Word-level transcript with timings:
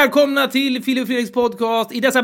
välkomna 0.00 0.46
till 0.46 0.82
Filip 0.82 1.02
och 1.02 1.08
Fredriks 1.08 1.32
podcast 1.32 1.92
i 1.92 2.00
dessa 2.00 2.22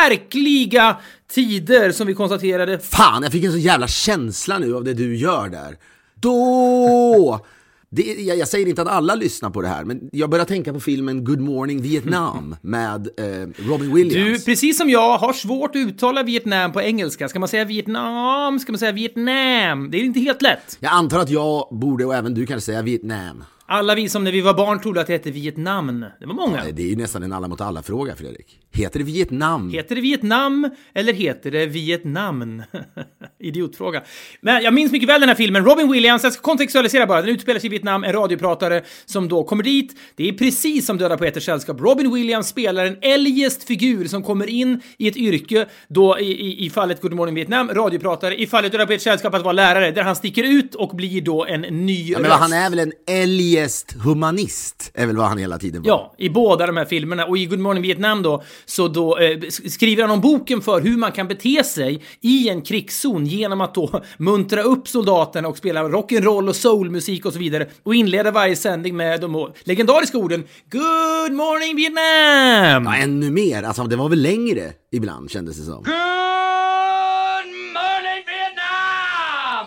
märkliga 0.00 0.96
tider 1.30 1.92
som 1.92 2.06
vi 2.06 2.14
konstaterade. 2.14 2.78
Fan, 2.78 3.22
jag 3.22 3.32
fick 3.32 3.44
en 3.44 3.52
så 3.52 3.58
jävla 3.58 3.88
känsla 3.88 4.58
nu 4.58 4.76
av 4.76 4.84
det 4.84 4.94
du 4.94 5.16
gör 5.16 5.48
där. 5.48 5.76
Då! 6.14 7.46
Det, 7.90 8.02
jag, 8.02 8.38
jag 8.38 8.48
säger 8.48 8.66
inte 8.68 8.82
att 8.82 8.88
alla 8.88 9.14
lyssnar 9.14 9.50
på 9.50 9.62
det 9.62 9.68
här, 9.68 9.84
men 9.84 10.00
jag 10.12 10.30
börjar 10.30 10.44
tänka 10.44 10.72
på 10.72 10.80
filmen 10.80 11.24
Good 11.24 11.40
Morning 11.40 11.82
Vietnam 11.82 12.56
med 12.60 13.08
eh, 13.18 13.24
Robin 13.68 13.88
Du, 13.88 13.94
Williams. 13.94 14.44
precis 14.44 14.78
som 14.78 14.90
jag, 14.90 15.18
har 15.18 15.32
svårt 15.32 15.70
att 15.70 15.76
uttala 15.76 16.22
Vietnam 16.22 16.72
på 16.72 16.82
engelska. 16.82 17.28
Ska 17.28 17.38
man 17.38 17.48
säga 17.48 17.64
Vietnam? 17.64 18.58
Ska 18.58 18.72
man 18.72 18.78
säga 18.78 18.92
Vietnam? 18.92 19.90
Det 19.90 19.98
är 19.98 20.04
inte 20.04 20.20
helt 20.20 20.42
lätt. 20.42 20.76
Jag 20.80 20.92
antar 20.92 21.18
att 21.18 21.30
jag 21.30 21.68
borde, 21.70 22.04
och 22.04 22.14
även 22.14 22.34
du 22.34 22.46
kan 22.46 22.60
säga 22.60 22.82
Vietnam. 22.82 23.44
Alla 23.68 23.94
vi 23.94 24.08
som 24.08 24.24
när 24.24 24.32
vi 24.32 24.40
var 24.40 24.54
barn 24.54 24.80
trodde 24.80 25.00
att 25.00 25.06
det 25.06 25.12
hette 25.12 25.30
Vietnam. 25.30 26.04
Det 26.20 26.26
var 26.26 26.34
många. 26.34 26.64
Det 26.72 26.82
är 26.82 26.86
ju 26.88 26.96
nästan 26.96 27.22
en 27.22 27.32
alla 27.32 27.48
mot 27.48 27.60
alla-fråga, 27.60 28.16
Fredrik. 28.16 28.60
Heter 28.76 28.98
det 28.98 29.04
Vietnam? 29.04 29.70
Heter 29.70 29.94
det 29.94 30.00
Vietnam 30.00 30.70
eller 30.94 31.12
heter 31.12 31.50
det 31.50 31.66
Vietnam? 31.66 32.62
Idiotfråga. 33.40 34.02
Men 34.40 34.62
jag 34.62 34.74
minns 34.74 34.92
mycket 34.92 35.08
väl 35.08 35.20
den 35.20 35.28
här 35.28 35.36
filmen. 35.36 35.64
Robin 35.64 35.92
Williams, 35.92 36.22
jag 36.24 36.32
ska 36.32 36.42
kontextualisera 36.42 37.06
bara. 37.06 37.20
Den 37.22 37.30
utspelar 37.30 37.60
sig 37.60 37.66
i 37.66 37.70
Vietnam, 37.70 38.04
en 38.04 38.12
radiopratare 38.12 38.82
som 39.06 39.28
då 39.28 39.44
kommer 39.44 39.62
dit. 39.62 39.96
Det 40.16 40.28
är 40.28 40.32
precis 40.32 40.86
som 40.86 40.98
Döda 40.98 41.16
Poeters 41.16 41.44
Sällskap. 41.44 41.80
Robin 41.80 42.14
Williams 42.14 42.48
spelar 42.48 42.84
en 42.86 42.96
eljest 43.02 43.64
figur 43.64 44.06
som 44.08 44.22
kommer 44.22 44.46
in 44.46 44.80
i 44.98 45.08
ett 45.08 45.16
yrke, 45.16 45.66
då 45.88 46.18
i, 46.18 46.24
i, 46.32 46.66
i 46.66 46.70
fallet 46.70 47.00
Good 47.02 47.12
Morning 47.12 47.34
Vietnam, 47.34 47.68
radiopratare, 47.74 48.36
i 48.40 48.46
fallet 48.46 48.72
Döda 48.72 48.86
Poeters 48.86 49.02
Sällskap 49.02 49.34
att 49.34 49.42
vara 49.42 49.52
lärare, 49.52 49.90
där 49.90 50.02
han 50.02 50.16
sticker 50.16 50.44
ut 50.44 50.74
och 50.74 50.96
blir 50.96 51.20
då 51.22 51.44
en 51.44 51.60
ny 51.60 52.10
Ja, 52.10 52.18
men 52.18 52.30
röst. 52.30 52.40
han 52.40 52.52
är 52.52 52.70
väl 52.70 52.78
en 52.78 52.92
eljest 53.08 53.92
humanist, 54.04 54.90
är 54.94 55.06
väl 55.06 55.16
vad 55.16 55.26
han 55.26 55.38
hela 55.38 55.58
tiden 55.58 55.82
var. 55.82 55.88
Ja, 55.88 56.14
i 56.18 56.28
båda 56.30 56.66
de 56.66 56.76
här 56.76 56.84
filmerna. 56.84 57.24
Och 57.26 57.38
i 57.38 57.46
Good 57.46 57.58
Morning 57.58 57.82
Vietnam 57.82 58.22
då, 58.22 58.42
så 58.66 58.88
då 58.88 59.18
eh, 59.18 59.40
skriver 59.48 60.02
han 60.02 60.10
om 60.10 60.20
boken 60.20 60.60
för 60.60 60.80
hur 60.80 60.96
man 60.96 61.12
kan 61.12 61.28
bete 61.28 61.64
sig 61.64 62.02
i 62.20 62.48
en 62.48 62.62
krigszon 62.62 63.26
genom 63.26 63.60
att 63.60 63.74
då 63.74 64.02
muntra 64.16 64.62
upp 64.62 64.88
soldaterna 64.88 65.48
och 65.48 65.56
spela 65.56 65.82
rock'n'roll 65.82 66.48
och 66.48 66.56
soulmusik 66.56 67.26
och 67.26 67.32
så 67.32 67.38
vidare. 67.38 67.68
Och 67.82 67.94
inleda 67.94 68.30
varje 68.30 68.56
sändning 68.56 68.96
med 68.96 69.20
de 69.20 69.52
legendariska 69.64 70.18
orden 70.18 70.44
Good 70.70 71.32
Morning 71.32 71.76
Vietnam! 71.76 72.84
Ja, 72.84 72.96
ännu 72.96 73.30
mer. 73.30 73.62
Alltså, 73.62 73.84
det 73.84 73.96
var 73.96 74.08
väl 74.08 74.22
längre 74.22 74.72
ibland, 74.92 75.30
kändes 75.30 75.56
det 75.56 75.64
som. 75.64 75.82
Good 75.82 76.15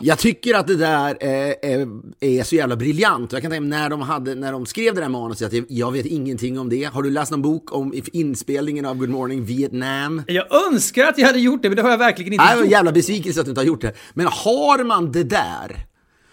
Jag 0.02 0.20
tycker 0.20 0.56
att 0.56 0.68
det 0.68 0.76
där 0.76 1.18
är, 1.20 1.56
är, 1.62 1.88
är 2.20 2.44
så 2.44 2.56
jävla 2.56 2.76
briljant. 2.76 3.32
Jag 3.32 3.42
kan 3.42 3.52
tänka 3.52 3.62
mig 3.62 3.70
när 3.70 3.90
de, 3.90 4.02
hade, 4.02 4.36
när 4.36 4.52
de 4.52 4.66
skrev 4.66 4.96
det 4.96 5.02
där 5.02 5.10
manuset, 5.10 5.48
att 5.48 5.54
jag, 5.54 5.66
jag 5.70 5.92
vet 5.92 6.06
ingenting 6.06 6.60
om 6.60 6.70
det. 6.70 6.84
Har 6.84 7.04
du 7.04 7.10
läst 7.12 7.32
någon 7.32 7.42
bok 7.42 7.74
om 7.74 7.94
inspelningen 8.14 8.86
av 8.86 8.98
Good 8.98 9.10
Morning 9.10 9.46
Vietnam? 9.46 10.24
Jag 10.28 10.46
önskar 10.72 11.06
att 11.08 11.18
jag 11.18 11.28
hade 11.28 11.40
gjort 11.40 11.62
det, 11.62 11.70
men 11.70 11.76
det 11.76 11.82
har 11.82 11.90
jag 11.90 11.98
verkligen 11.98 12.34
inte 12.34 12.46
Nej, 12.46 12.52
det 12.52 12.56
var 12.56 12.62
en 12.64 12.68
gjort. 12.68 12.72
jävla 12.72 12.92
besvikelse 12.92 13.40
att 13.40 13.46
du 13.46 13.50
inte 13.52 13.62
har 13.62 13.66
gjort 13.66 13.82
det. 13.82 13.94
Men 14.14 14.26
har 14.26 14.84
man 14.84 15.12
det 15.12 15.24
där, 15.24 15.86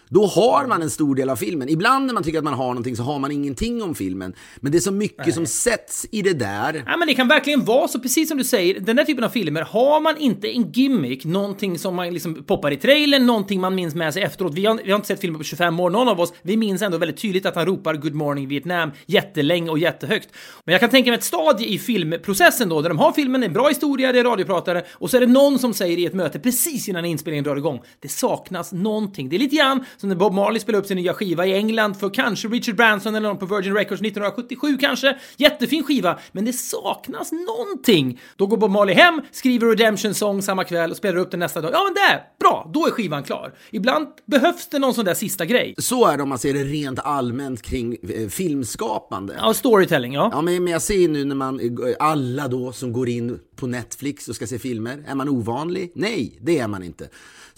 då 0.08 0.26
har 0.26 0.66
man 0.66 0.82
en 0.82 0.90
stor 0.90 1.14
del 1.14 1.30
av 1.30 1.36
filmen. 1.36 1.68
Ibland 1.68 2.06
när 2.06 2.14
man 2.14 2.22
tycker 2.22 2.38
att 2.38 2.44
man 2.44 2.54
har 2.54 2.66
någonting 2.66 2.96
så 2.96 3.02
har 3.02 3.18
man 3.18 3.32
ingenting 3.32 3.82
om 3.82 3.94
filmen. 3.94 4.34
Men 4.56 4.72
det 4.72 4.78
är 4.78 4.80
så 4.80 4.92
mycket 4.92 5.34
som 5.34 5.46
sätts 5.46 6.06
i 6.10 6.22
det 6.22 6.32
där. 6.32 6.82
Ja, 6.86 6.96
men 6.96 7.08
det 7.08 7.14
kan 7.14 7.28
verkligen 7.28 7.64
vara 7.64 7.88
så, 7.88 8.00
precis 8.00 8.28
som 8.28 8.38
du 8.38 8.44
säger, 8.44 8.80
den 8.80 8.96
där 8.96 9.04
typen 9.04 9.24
av 9.24 9.28
filmer, 9.28 9.62
har 9.62 10.00
man 10.00 10.16
inte 10.16 10.48
en 10.48 10.72
gimmick, 10.72 11.24
någonting 11.24 11.78
som 11.78 11.94
man 11.94 12.12
liksom 12.12 12.44
poppar 12.44 12.70
i 12.70 12.76
trailern, 12.76 13.26
någonting 13.26 13.60
man 13.60 13.74
minns 13.74 13.94
med 13.94 14.14
sig 14.14 14.22
efteråt. 14.22 14.54
Vi 14.54 14.66
har, 14.66 14.80
vi 14.84 14.90
har 14.90 14.96
inte 14.96 15.08
sett 15.08 15.20
filmen 15.20 15.38
på 15.38 15.44
25 15.44 15.80
år, 15.80 15.90
någon 15.90 16.08
av 16.08 16.20
oss, 16.20 16.32
vi 16.42 16.56
minns 16.56 16.82
ändå 16.82 16.98
väldigt 16.98 17.20
tydligt 17.20 17.46
att 17.46 17.54
han 17.54 17.66
ropar 17.66 17.94
Good 17.94 18.14
morning 18.14 18.48
Vietnam 18.48 18.90
jättelänge 19.06 19.70
och 19.70 19.78
jättehögt. 19.78 20.28
Men 20.64 20.72
jag 20.72 20.80
kan 20.80 20.90
tänka 20.90 21.10
mig 21.10 21.18
ett 21.18 21.24
stadie 21.24 21.68
i 21.68 21.78
filmprocessen 21.78 22.68
då, 22.68 22.82
där 22.82 22.88
de 22.88 22.98
har 22.98 23.12
filmen, 23.12 23.42
en 23.42 23.52
bra 23.52 23.68
historia, 23.68 24.12
det 24.12 24.18
är 24.18 24.24
radiopratare, 24.24 24.82
och 24.92 25.10
så 25.10 25.16
är 25.16 25.20
det 25.20 25.26
någon 25.26 25.58
som 25.58 25.74
säger 25.74 25.98
i 25.98 26.06
ett 26.06 26.14
möte 26.14 26.38
precis 26.38 26.88
innan 26.88 27.04
inspelningen 27.04 27.44
drar 27.44 27.56
igång, 27.56 27.80
det 28.00 28.08
saknas 28.08 28.72
någonting. 28.72 29.28
Det 29.28 29.36
är 29.36 29.38
lite 29.38 29.56
grann 29.56 29.84
som 29.96 30.08
när 30.08 30.16
Bob 30.16 30.32
Marley 30.32 30.60
spelade 30.60 30.80
upp 30.80 30.86
sin 30.86 30.96
nya 30.96 31.14
skiva 31.14 31.46
i 31.46 31.54
England 31.54 31.94
för 31.94 32.10
kanske 32.14 32.48
Richard 32.48 32.76
Branson 32.76 33.14
eller 33.14 33.28
någon 33.28 33.38
på 33.38 33.46
Virgin 33.46 33.74
Records 33.74 34.00
1977 34.00 34.76
kanske. 34.80 35.16
Jättefin 35.36 35.84
skiva, 35.84 36.18
men 36.32 36.44
det 36.44 36.52
saknas 36.52 37.32
någonting. 37.32 38.20
Då 38.36 38.46
går 38.46 38.56
Bob 38.56 38.70
Marley 38.70 38.94
hem, 38.94 39.20
skriver 39.32 39.66
Redemption 39.66 40.14
Song 40.14 40.42
samma 40.42 40.64
kväll 40.64 40.90
och 40.90 40.96
spelar 40.96 41.16
upp 41.16 41.30
den 41.30 41.40
nästa 41.40 41.60
dag. 41.60 41.70
Ja, 41.72 41.84
men 41.84 41.94
det! 41.94 42.22
Bra! 42.40 42.70
Då 42.74 42.86
är 42.86 42.90
skivan 42.90 43.22
klar. 43.22 43.54
Ibland 43.70 44.06
behövs 44.26 44.68
det 44.68 44.78
någon 44.78 44.94
sån 44.94 45.04
där 45.04 45.14
sista 45.14 45.44
grej. 45.44 45.74
Så 45.78 46.06
är 46.06 46.16
det 46.16 46.22
om 46.22 46.28
man 46.28 46.38
ser 46.38 46.54
det 46.54 46.64
rent 46.64 46.98
allmänt 46.98 47.62
kring 47.62 47.96
eh, 48.02 48.28
filmskapande. 48.28 49.36
Ja, 49.38 49.54
storytelling, 49.54 50.12
ja. 50.12 50.30
Ja, 50.32 50.42
men 50.42 50.66
men 50.66 50.72
jag 50.72 50.82
ser 50.82 51.08
nu 51.08 51.24
när 51.24 51.34
man, 51.34 51.60
alla 51.98 52.48
då 52.48 52.72
som 52.72 52.92
går 52.92 53.08
in 53.08 53.38
på 53.56 53.66
Netflix 53.66 54.28
och 54.28 54.36
ska 54.36 54.46
se 54.46 54.58
filmer, 54.58 55.04
är 55.06 55.14
man 55.14 55.28
ovanlig? 55.28 55.92
Nej, 55.94 56.38
det 56.40 56.58
är 56.58 56.68
man 56.68 56.82
inte. 56.82 57.08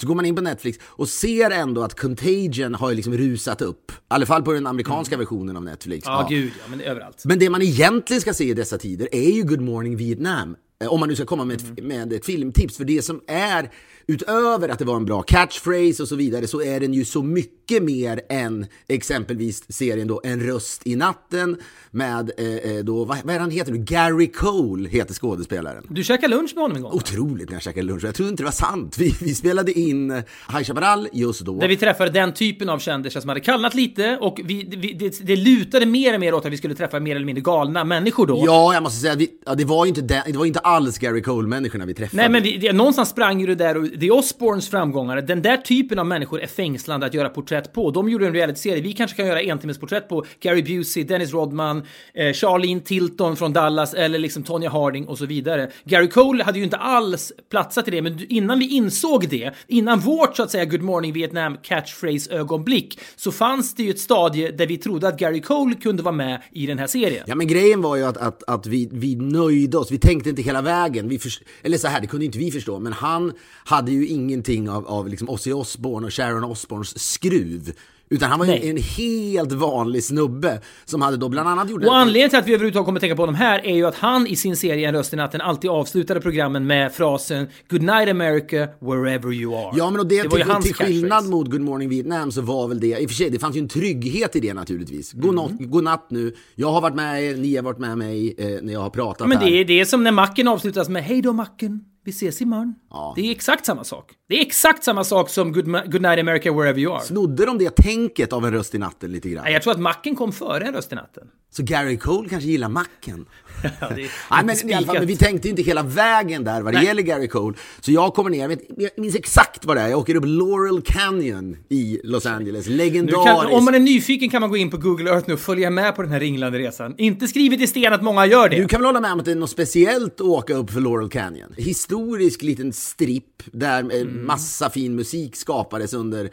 Så 0.00 0.06
går 0.06 0.14
man 0.14 0.26
in 0.26 0.36
på 0.36 0.42
Netflix 0.42 0.78
och 0.84 1.08
ser 1.08 1.50
ändå 1.50 1.82
att 1.82 2.00
Contagion 2.00 2.74
har 2.74 2.90
ju 2.90 2.96
liksom 2.96 3.14
rusat 3.16 3.62
upp. 3.62 3.92
I 3.92 3.94
alla 4.08 4.26
fall 4.26 4.42
på 4.42 4.52
den 4.52 4.66
amerikanska 4.66 5.16
versionen 5.16 5.56
av 5.56 5.64
Netflix. 5.64 6.06
Ja, 6.06 6.26
gud, 6.30 6.52
ja, 6.58 6.64
men 6.70 6.80
överallt. 6.80 7.22
Men 7.24 7.38
det 7.38 7.50
man 7.50 7.62
egentligen 7.62 8.20
ska 8.20 8.34
se 8.34 8.44
i 8.44 8.54
dessa 8.54 8.78
tider 8.78 9.08
är 9.12 9.30
ju 9.30 9.42
Good 9.42 9.60
Morning 9.60 9.96
Vietnam. 9.96 10.56
Eh, 10.82 10.92
Om 10.92 11.00
man 11.00 11.08
nu 11.08 11.14
ska 11.14 11.24
komma 11.26 11.44
med 11.44 11.56
ett, 11.56 11.84
med 11.84 12.12
ett 12.12 12.26
filmtips. 12.26 12.76
För 12.76 12.84
det 12.84 13.02
som 13.02 13.20
är, 13.26 13.70
utöver 14.08 14.68
att 14.68 14.78
det 14.78 14.84
var 14.84 14.96
en 14.96 15.04
bra 15.04 15.22
catchphrase 15.22 16.02
och 16.02 16.08
så 16.08 16.16
vidare, 16.16 16.46
så 16.46 16.62
är 16.62 16.80
den 16.80 16.94
ju 16.94 17.04
så 17.04 17.22
mycket 17.22 17.82
mer 17.82 18.20
än 18.28 18.66
exempelvis 18.88 19.72
serien 19.72 20.08
då 20.08 20.20
En 20.24 20.40
röst 20.40 20.86
i 20.86 20.96
natten 20.96 21.56
med 21.90 22.30
eh, 22.38 22.46
eh, 22.46 22.84
då, 22.84 23.04
vad, 23.04 23.18
vad 23.24 23.34
är 23.34 23.40
han 23.40 23.50
heter 23.50 23.72
nu? 23.72 23.78
Gary 23.78 24.32
Cole 24.32 24.88
heter 24.88 25.14
skådespelaren. 25.14 25.86
Du 25.88 26.04
käkade 26.04 26.36
lunch 26.36 26.52
med 26.54 26.62
honom 26.62 26.76
en 26.76 26.82
gång? 26.82 26.92
Otroligt 26.92 27.48
när 27.48 27.56
jag 27.56 27.62
käkade 27.62 27.86
lunch. 27.86 28.04
Jag 28.04 28.14
tror 28.14 28.28
inte 28.28 28.42
det 28.42 28.44
var 28.44 28.52
sant. 28.52 28.98
Vi, 28.98 29.14
vi 29.20 29.34
spelade 29.34 29.72
in 29.72 30.10
High 30.52 30.62
Chaparral 30.64 31.08
just 31.12 31.40
då. 31.40 31.60
Där 31.60 31.68
vi 31.68 31.76
träffade 31.76 32.10
den 32.10 32.34
typen 32.34 32.68
av 32.68 32.78
kändisar 32.78 33.20
som 33.20 33.28
hade 33.28 33.40
kallnat 33.40 33.74
lite 33.74 34.18
och 34.20 34.40
vi, 34.44 34.68
vi, 34.76 34.92
det, 34.92 35.26
det 35.26 35.36
lutade 35.36 35.86
mer 35.86 36.14
och 36.14 36.20
mer 36.20 36.34
åt 36.34 36.46
att 36.46 36.52
vi 36.52 36.56
skulle 36.56 36.74
träffa 36.74 37.00
mer 37.00 37.16
eller 37.16 37.26
mindre 37.26 37.42
galna 37.42 37.84
människor 37.84 38.26
då. 38.26 38.42
Ja, 38.46 38.74
jag 38.74 38.82
måste 38.82 39.00
säga, 39.00 39.14
vi, 39.14 39.30
ja, 39.46 39.54
det, 39.54 39.64
var 39.64 39.84
ju 39.84 39.88
inte 39.88 40.02
den, 40.02 40.22
det 40.26 40.38
var 40.38 40.46
inte 40.46 40.60
alls 40.60 40.98
Gary 40.98 41.22
Cole-människorna 41.22 41.86
vi 41.86 41.94
träffade. 41.94 42.22
Nej 42.22 42.30
men 42.30 42.42
vi, 42.42 42.56
det, 42.56 42.72
någonstans 42.72 43.08
sprang 43.08 43.40
ju 43.40 43.46
det 43.46 43.54
där 43.54 43.76
och 43.76 43.97
The 44.00 44.10
Osbournes 44.10 44.68
framgångar, 44.68 45.20
den 45.20 45.42
där 45.42 45.56
typen 45.56 45.98
av 45.98 46.06
människor 46.06 46.40
är 46.40 46.46
fängslande 46.46 47.06
att 47.06 47.14
göra 47.14 47.28
porträtt 47.28 47.72
på. 47.72 47.90
De 47.90 48.08
gjorde 48.08 48.26
en 48.26 48.32
realityserie, 48.32 48.82
vi 48.82 48.92
kanske 48.92 49.16
kan 49.16 49.26
göra 49.26 49.42
en 49.42 49.58
timmes 49.58 49.78
porträtt 49.78 50.08
på 50.08 50.24
Gary 50.40 50.62
Busey, 50.62 51.04
Dennis 51.04 51.32
Rodman, 51.32 51.82
eh, 52.14 52.32
Charlene 52.32 52.80
Tilton 52.80 53.36
från 53.36 53.52
Dallas 53.52 53.94
eller 53.94 54.18
liksom 54.18 54.42
Tonya 54.42 54.70
Harding 54.70 55.06
och 55.06 55.18
så 55.18 55.26
vidare. 55.26 55.70
Gary 55.84 56.08
Cole 56.08 56.44
hade 56.44 56.58
ju 56.58 56.64
inte 56.64 56.76
alls 56.76 57.32
platsat 57.50 57.88
i 57.88 57.90
det, 57.90 58.02
men 58.02 58.26
innan 58.28 58.58
vi 58.58 58.68
insåg 58.68 59.28
det, 59.28 59.54
innan 59.66 60.00
vårt 60.00 60.36
så 60.36 60.42
att 60.42 60.50
säga 60.50 60.64
Good 60.64 60.82
Morning 60.82 61.12
Vietnam 61.12 61.56
catchphrase-ögonblick, 61.56 62.98
så 63.16 63.32
fanns 63.32 63.74
det 63.74 63.82
ju 63.82 63.90
ett 63.90 64.00
stadie 64.00 64.50
där 64.50 64.66
vi 64.66 64.76
trodde 64.76 65.08
att 65.08 65.18
Gary 65.18 65.40
Cole 65.40 65.74
kunde 65.74 66.02
vara 66.02 66.14
med 66.14 66.42
i 66.52 66.66
den 66.66 66.78
här 66.78 66.86
serien. 66.86 67.24
Ja 67.26 67.34
men 67.34 67.46
grejen 67.46 67.82
var 67.82 67.96
ju 67.96 68.04
att, 68.04 68.16
att, 68.16 68.42
att 68.46 68.66
vi, 68.66 68.88
vi 68.92 69.16
nöjde 69.16 69.78
oss, 69.78 69.90
vi 69.90 69.98
tänkte 69.98 70.30
inte 70.30 70.42
hela 70.42 70.62
vägen. 70.62 71.08
Vi 71.08 71.18
förs- 71.18 71.42
eller 71.62 71.78
så 71.78 71.88
här, 71.88 72.00
det 72.00 72.06
kunde 72.06 72.26
inte 72.26 72.38
vi 72.38 72.50
förstå, 72.50 72.78
men 72.78 72.92
han 72.92 73.32
hade 73.64 73.87
ju 73.90 74.06
ingenting 74.06 74.70
av, 74.70 74.86
av 74.86 75.08
liksom 75.08 75.28
Ozzy 75.30 75.52
Osbourne 75.52 76.06
och 76.06 76.12
Sharon 76.14 76.44
Osbournes 76.44 76.98
skruv. 77.12 77.72
Utan 78.10 78.30
han 78.30 78.38
var 78.38 78.46
ju 78.46 78.52
Nej. 78.52 78.70
en 78.70 78.76
helt 78.76 79.52
vanlig 79.52 80.04
snubbe 80.04 80.60
som 80.84 81.02
hade 81.02 81.16
då 81.16 81.28
bland 81.28 81.48
annat 81.48 81.70
gjort... 81.70 81.84
Och 81.84 81.96
anledningen 81.96 82.30
till 82.30 82.38
att 82.38 82.46
vi 82.46 82.54
överhuvudtaget 82.54 82.84
kommer 82.84 82.98
att 82.98 83.00
tänka 83.00 83.16
på 83.16 83.22
honom 83.22 83.34
här 83.34 83.66
är 83.66 83.74
ju 83.74 83.86
att 83.86 83.94
han 83.94 84.26
i 84.26 84.36
sin 84.36 84.56
serie 84.56 84.88
En 84.88 84.94
röst 84.94 85.12
i 85.12 85.16
natten 85.16 85.40
alltid 85.40 85.70
avslutade 85.70 86.20
programmen 86.20 86.66
med 86.66 86.92
frasen 86.92 87.46
Good 87.70 87.82
night 87.82 88.08
America, 88.08 88.68
wherever 88.80 89.32
you 89.32 89.54
are. 89.56 89.74
Ja 89.76 89.90
men 89.90 90.00
och 90.00 90.06
det, 90.06 90.14
ju 90.14 90.22
till, 90.22 90.30
till 90.62 90.74
skillnad 90.74 91.10
catchphrase. 91.10 91.28
mot 91.30 91.50
Good 91.50 91.60
Morning 91.60 91.88
Vietnam 91.88 92.32
så 92.32 92.40
var 92.40 92.68
väl 92.68 92.80
det, 92.80 93.00
i 93.00 93.06
och 93.06 93.10
för 93.10 93.16
sig 93.16 93.30
det 93.30 93.38
fanns 93.38 93.56
ju 93.56 93.60
en 93.60 93.68
trygghet 93.68 94.36
i 94.36 94.40
det 94.40 94.54
naturligtvis. 94.54 95.12
God, 95.12 95.24
Mm. 95.24 95.34
natt, 95.36 95.52
god 95.70 95.84
natt 95.84 96.06
nu, 96.10 96.34
jag 96.54 96.72
har 96.72 96.80
varit 96.80 96.94
med 96.96 97.22
er, 97.24 97.36
ni 97.36 97.56
har 97.56 97.62
varit 97.62 97.78
med 97.78 97.98
mig 97.98 98.34
eh, 98.38 98.46
när 98.62 98.72
jag 98.72 98.80
har 98.80 98.90
pratat 98.90 99.28
Men 99.28 99.38
här. 99.38 99.46
det 99.46 99.60
är, 99.60 99.64
det 99.64 99.86
som 99.86 100.04
när 100.04 100.12
macken 100.12 100.48
avslutas 100.48 100.88
med 100.88 101.04
Hej 101.04 101.22
då 101.22 101.32
macken, 101.32 101.80
Vi 102.08 102.12
ses 102.12 102.42
imorgon. 102.42 102.74
Det 103.16 103.20
är 103.28 103.30
exakt 103.30 103.66
samma 103.66 103.84
sak. 103.84 104.12
Det 104.28 104.34
är 104.38 104.40
exakt 104.46 104.84
samma 104.84 105.04
sak 105.04 105.30
som 105.30 105.52
Good, 105.52 105.66
Ma- 105.66 105.90
Good 105.90 106.02
Night 106.02 106.20
America 106.20 106.52
Wherever 106.52 106.80
You 106.80 106.94
Are. 106.94 107.00
Snodde 107.02 107.46
de 107.46 107.58
det 107.58 107.76
tänket 107.76 108.32
av 108.32 108.46
en 108.46 108.52
röst 108.52 108.74
i 108.74 108.78
natten 108.78 109.12
lite 109.12 109.28
grann? 109.28 109.44
Nej, 109.44 109.52
jag 109.52 109.62
tror 109.62 109.72
att 109.72 109.80
macken 109.80 110.16
kom 110.16 110.32
före 110.32 110.64
en 110.64 110.74
röst 110.74 110.92
i 110.92 110.94
natten. 110.94 111.28
Så 111.50 111.62
Gary 111.62 111.96
Cole 111.98 112.28
kanske 112.28 112.48
gillar 112.48 112.68
macken? 112.68 113.26
Ja, 113.62 113.70
Nej, 113.90 114.44
men, 114.44 114.70
i 114.70 114.74
alla 114.74 114.86
fall, 114.86 114.98
men 114.98 115.06
vi 115.06 115.16
tänkte 115.16 115.48
inte 115.48 115.62
hela 115.62 115.82
vägen 115.82 116.44
där 116.44 116.62
vad 116.62 116.72
det 116.72 116.78
Nej. 116.78 116.86
gäller 116.86 117.02
Gary 117.02 117.28
Cole. 117.28 117.56
Så 117.80 117.92
jag 117.92 118.14
kommer 118.14 118.30
ner, 118.30 118.40
jag 118.40 118.48
vet- 118.48 118.64
jag 118.76 118.90
minns 118.96 119.14
exakt 119.16 119.64
vad 119.64 119.76
det 119.76 119.80
är. 119.80 119.88
Jag 119.88 119.98
åker 119.98 120.14
upp 120.14 120.24
Laurel 120.26 120.82
Canyon 120.82 121.56
i 121.68 122.00
Los 122.04 122.26
Angeles. 122.26 122.66
Legendariskt. 122.66 123.52
om 123.54 123.64
man 123.64 123.74
är 123.74 123.78
nyfiken 123.78 124.28
kan 124.30 124.40
man 124.40 124.50
gå 124.50 124.56
in 124.56 124.70
på 124.70 124.76
Google 124.76 125.10
Earth 125.10 125.28
nu 125.28 125.34
och 125.34 125.40
följa 125.40 125.70
med 125.70 125.96
på 125.96 126.02
den 126.02 126.10
här 126.10 126.20
ringlande 126.20 126.58
resan. 126.58 126.94
Inte 126.98 127.28
skrivet 127.28 127.60
i 127.60 127.66
sten 127.66 127.92
att 127.92 128.02
många 128.02 128.26
gör 128.26 128.48
det. 128.48 128.56
Du 128.56 128.68
kan 128.68 128.80
väl 128.80 128.86
hålla 128.86 129.00
med 129.00 129.12
om 129.12 129.18
att 129.18 129.24
det 129.24 129.30
är 129.32 129.34
något 129.36 129.50
speciellt 129.50 130.14
att 130.14 130.26
åka 130.26 130.54
upp 130.54 130.70
för 130.70 130.80
Laurel 130.80 131.08
Canyon? 131.08 131.52
Historisk 131.56 132.42
liten 132.42 132.72
stripp 132.72 133.42
där 133.52 133.78
Mm. 133.78 134.26
massa 134.26 134.70
fin 134.70 134.94
musik 134.96 135.36
skapades 135.36 135.94
under 135.94 136.30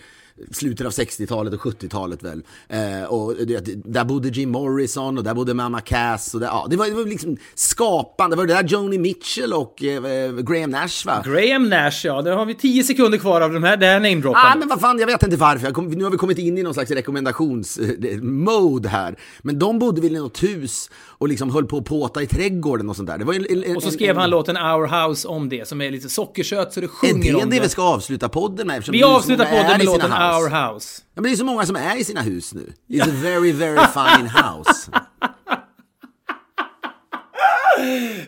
slutet 0.52 0.86
av 0.88 0.92
60-talet 0.94 1.54
och 1.54 1.60
70-talet 1.60 2.24
väl. 2.24 2.44
Eh, 2.70 3.04
och 3.08 3.36
det, 3.36 3.62
där 3.86 4.04
bodde 4.06 4.30
Jim 4.30 4.52
Morrison 4.52 5.18
och 5.18 5.24
där 5.24 5.34
bodde 5.34 5.54
Mamma 5.54 5.82
Cass. 5.82 6.34
Och 6.34 6.40
där, 6.40 6.48
ja, 6.48 6.68
det, 6.70 6.76
var, 6.78 6.86
det 6.88 6.94
var 6.94 7.06
liksom 7.06 7.38
skapande. 7.56 8.36
Det 8.36 8.38
var 8.38 8.46
det 8.48 8.54
där 8.54 8.64
Joni 8.64 8.98
Mitchell 8.98 9.54
och 9.54 9.84
eh, 9.84 10.32
Graham 10.42 10.70
Nash 10.70 11.06
va? 11.06 11.24
Graham 11.26 11.70
Nash, 11.70 12.02
ja. 12.04 12.22
Där 12.22 12.32
har 12.36 12.46
vi 12.46 12.56
10 12.56 12.84
sekunder 12.84 13.18
kvar 13.18 13.42
av 13.42 13.54
de 13.54 13.64
här, 13.64 13.78
det 13.78 13.86
här 13.86 13.96
Ah, 13.96 14.00
namedroppandet. 14.00 14.60
men 14.60 14.68
vad 14.68 14.82
fan, 14.82 15.00
jag 15.00 15.08
vet 15.08 15.24
inte 15.24 15.38
varför. 15.38 15.72
Kom, 15.72 15.88
nu 15.88 16.04
har 16.04 16.12
vi 16.12 16.18
kommit 16.18 16.38
in 16.38 16.58
i 16.58 16.64
någon 16.64 16.74
slags 16.74 16.92
rekommendationsmode 16.92 18.90
här. 18.90 19.16
Men 19.42 19.60
de 19.60 19.80
bodde 19.80 20.02
väl 20.02 20.16
i 20.16 20.20
något 20.20 20.44
hus 20.44 20.90
och 21.18 21.28
liksom 21.28 21.50
höll 21.52 21.66
på 21.66 21.78
att 21.78 21.86
påta 21.86 22.22
i 22.22 22.28
trädgården 22.28 22.90
och 22.90 22.96
sånt 22.96 23.08
där. 23.10 23.18
Det 23.18 23.26
var 23.26 23.34
en, 23.34 23.46
en, 23.50 23.64
en, 23.64 23.76
Och 23.76 23.84
så 23.84 23.92
skrev 23.92 24.16
han 24.16 24.24
en- 24.24 24.30
låten 24.30 24.58
Our 24.58 25.08
House 25.08 25.28
om 25.28 25.50
det, 25.50 25.68
som 25.68 25.82
är 25.82 25.92
lite 25.92 26.10
sockersött 26.10 26.74
så 26.74 26.80
det 26.80 26.86
Är 26.86 26.88
sjunger 26.88 27.32
det 27.34 27.44
om 27.44 27.50
det 27.50 27.56
det. 27.56 27.62
vi 27.62 27.70
ska 27.70 27.82
avsluta 27.84 28.30
podden 28.30 28.68
med? 28.68 28.84
Vi 28.88 28.92
det 28.98 29.04
är 29.04 29.16
avslutar 29.16 29.46
är 29.46 29.50
podden 29.64 29.78
med 29.78 29.86
låten 29.86 30.12
house? 30.26 30.44
Our 30.44 30.50
House. 30.50 31.02
Ja, 31.16 31.22
men 31.22 31.24
det 31.24 31.36
är 31.36 31.38
så 31.38 31.46
många 31.46 31.66
som 31.66 31.76
är 31.76 31.96
i 31.96 32.04
sina 32.04 32.22
hus 32.22 32.54
nu. 32.54 32.74
It's 32.90 33.04
a 33.04 33.14
very, 33.22 33.52
very 33.52 33.88
fine 33.88 34.28
house. 34.28 34.92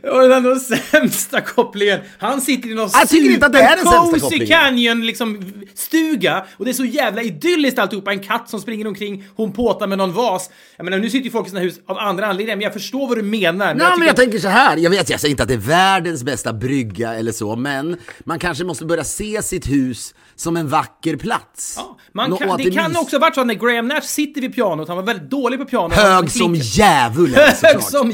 Och 0.04 0.30
den 0.30 0.44
då 0.44 0.56
sämsta 0.56 1.42
kopplingen. 1.42 2.00
Han 2.19 2.42
sitter 2.42 2.69
i 2.69 2.74
någon 2.74 2.89
Jag 2.94 3.09
tycker 3.09 3.30
inte 3.33 3.45
att 3.45 3.54
det 3.54 3.59
är 3.62 3.75
den 3.75 3.86
sämsta 3.86 4.19
kopplingen. 4.19 4.48
canyon 4.48 5.06
liksom 5.06 5.54
stuga 5.75 6.45
och 6.57 6.65
det 6.65 6.71
är 6.71 6.74
så 6.74 6.86
jävla 6.86 7.21
idylliskt 7.21 7.80
alltihopa. 7.80 8.12
En 8.12 8.19
katt 8.19 8.50
som 8.50 8.59
springer 8.59 8.88
omkring, 8.88 9.25
hon 9.36 9.51
påtar 9.51 9.88
med 9.88 9.98
någon 9.98 10.13
vas. 10.13 10.50
Jag 10.77 10.83
menar 10.83 10.98
nu 10.98 11.09
sitter 11.09 11.25
ju 11.25 11.31
folk 11.31 11.48
i 11.48 11.50
sina 11.50 11.62
hus 11.62 11.75
av 11.88 11.98
andra 11.98 12.25
anledningar 12.27 12.56
men 12.56 12.63
jag 12.63 12.74
förstår 12.74 13.07
vad 13.07 13.18
du 13.18 13.21
menar. 13.21 13.65
Nej, 13.65 13.75
men 13.75 13.92
tycker 13.92 14.04
jag 14.04 14.09
att- 14.09 14.15
tänker 14.15 14.39
så 14.39 14.48
här. 14.48 14.77
Jag 14.77 14.89
vet, 14.89 15.09
jag 15.09 15.19
säger 15.19 15.31
inte 15.31 15.44
att 15.44 15.50
det 15.50 15.56
är 15.56 15.57
världens 15.57 16.24
bästa 16.24 16.54
brygga 16.54 17.13
eller 17.13 17.31
så, 17.31 17.56
men 17.56 17.98
man 18.25 18.39
kanske 18.39 18.63
måste 18.63 18.86
börja 18.86 19.04
se 19.04 19.42
sitt 19.44 19.68
hus 19.69 20.13
som 20.36 20.57
en 20.57 20.68
vacker 20.68 21.15
plats. 21.15 21.74
Ja, 21.77 21.98
man 22.13 22.38
kan, 22.38 22.51
att 22.51 22.57
det 22.57 22.71
kan 22.71 22.98
också 22.98 23.15
ha 23.15 23.21
varit 23.21 23.36
så 23.36 23.42
att 23.42 23.48
när 23.48 23.54
Graham 23.54 23.88
Nash 23.88 24.01
sitter 24.01 24.42
vid 24.42 24.56
pianot, 24.56 24.88
han 24.88 24.98
var 24.98 25.04
väldigt 25.04 25.30
dålig 25.30 25.59
på 25.59 25.65
pianot. 25.65 25.94
han 25.98 26.12
Hög 26.13 26.31
som 26.31 26.56
djävulen 26.56 27.39
Hög 27.63 27.81
som 27.83 28.12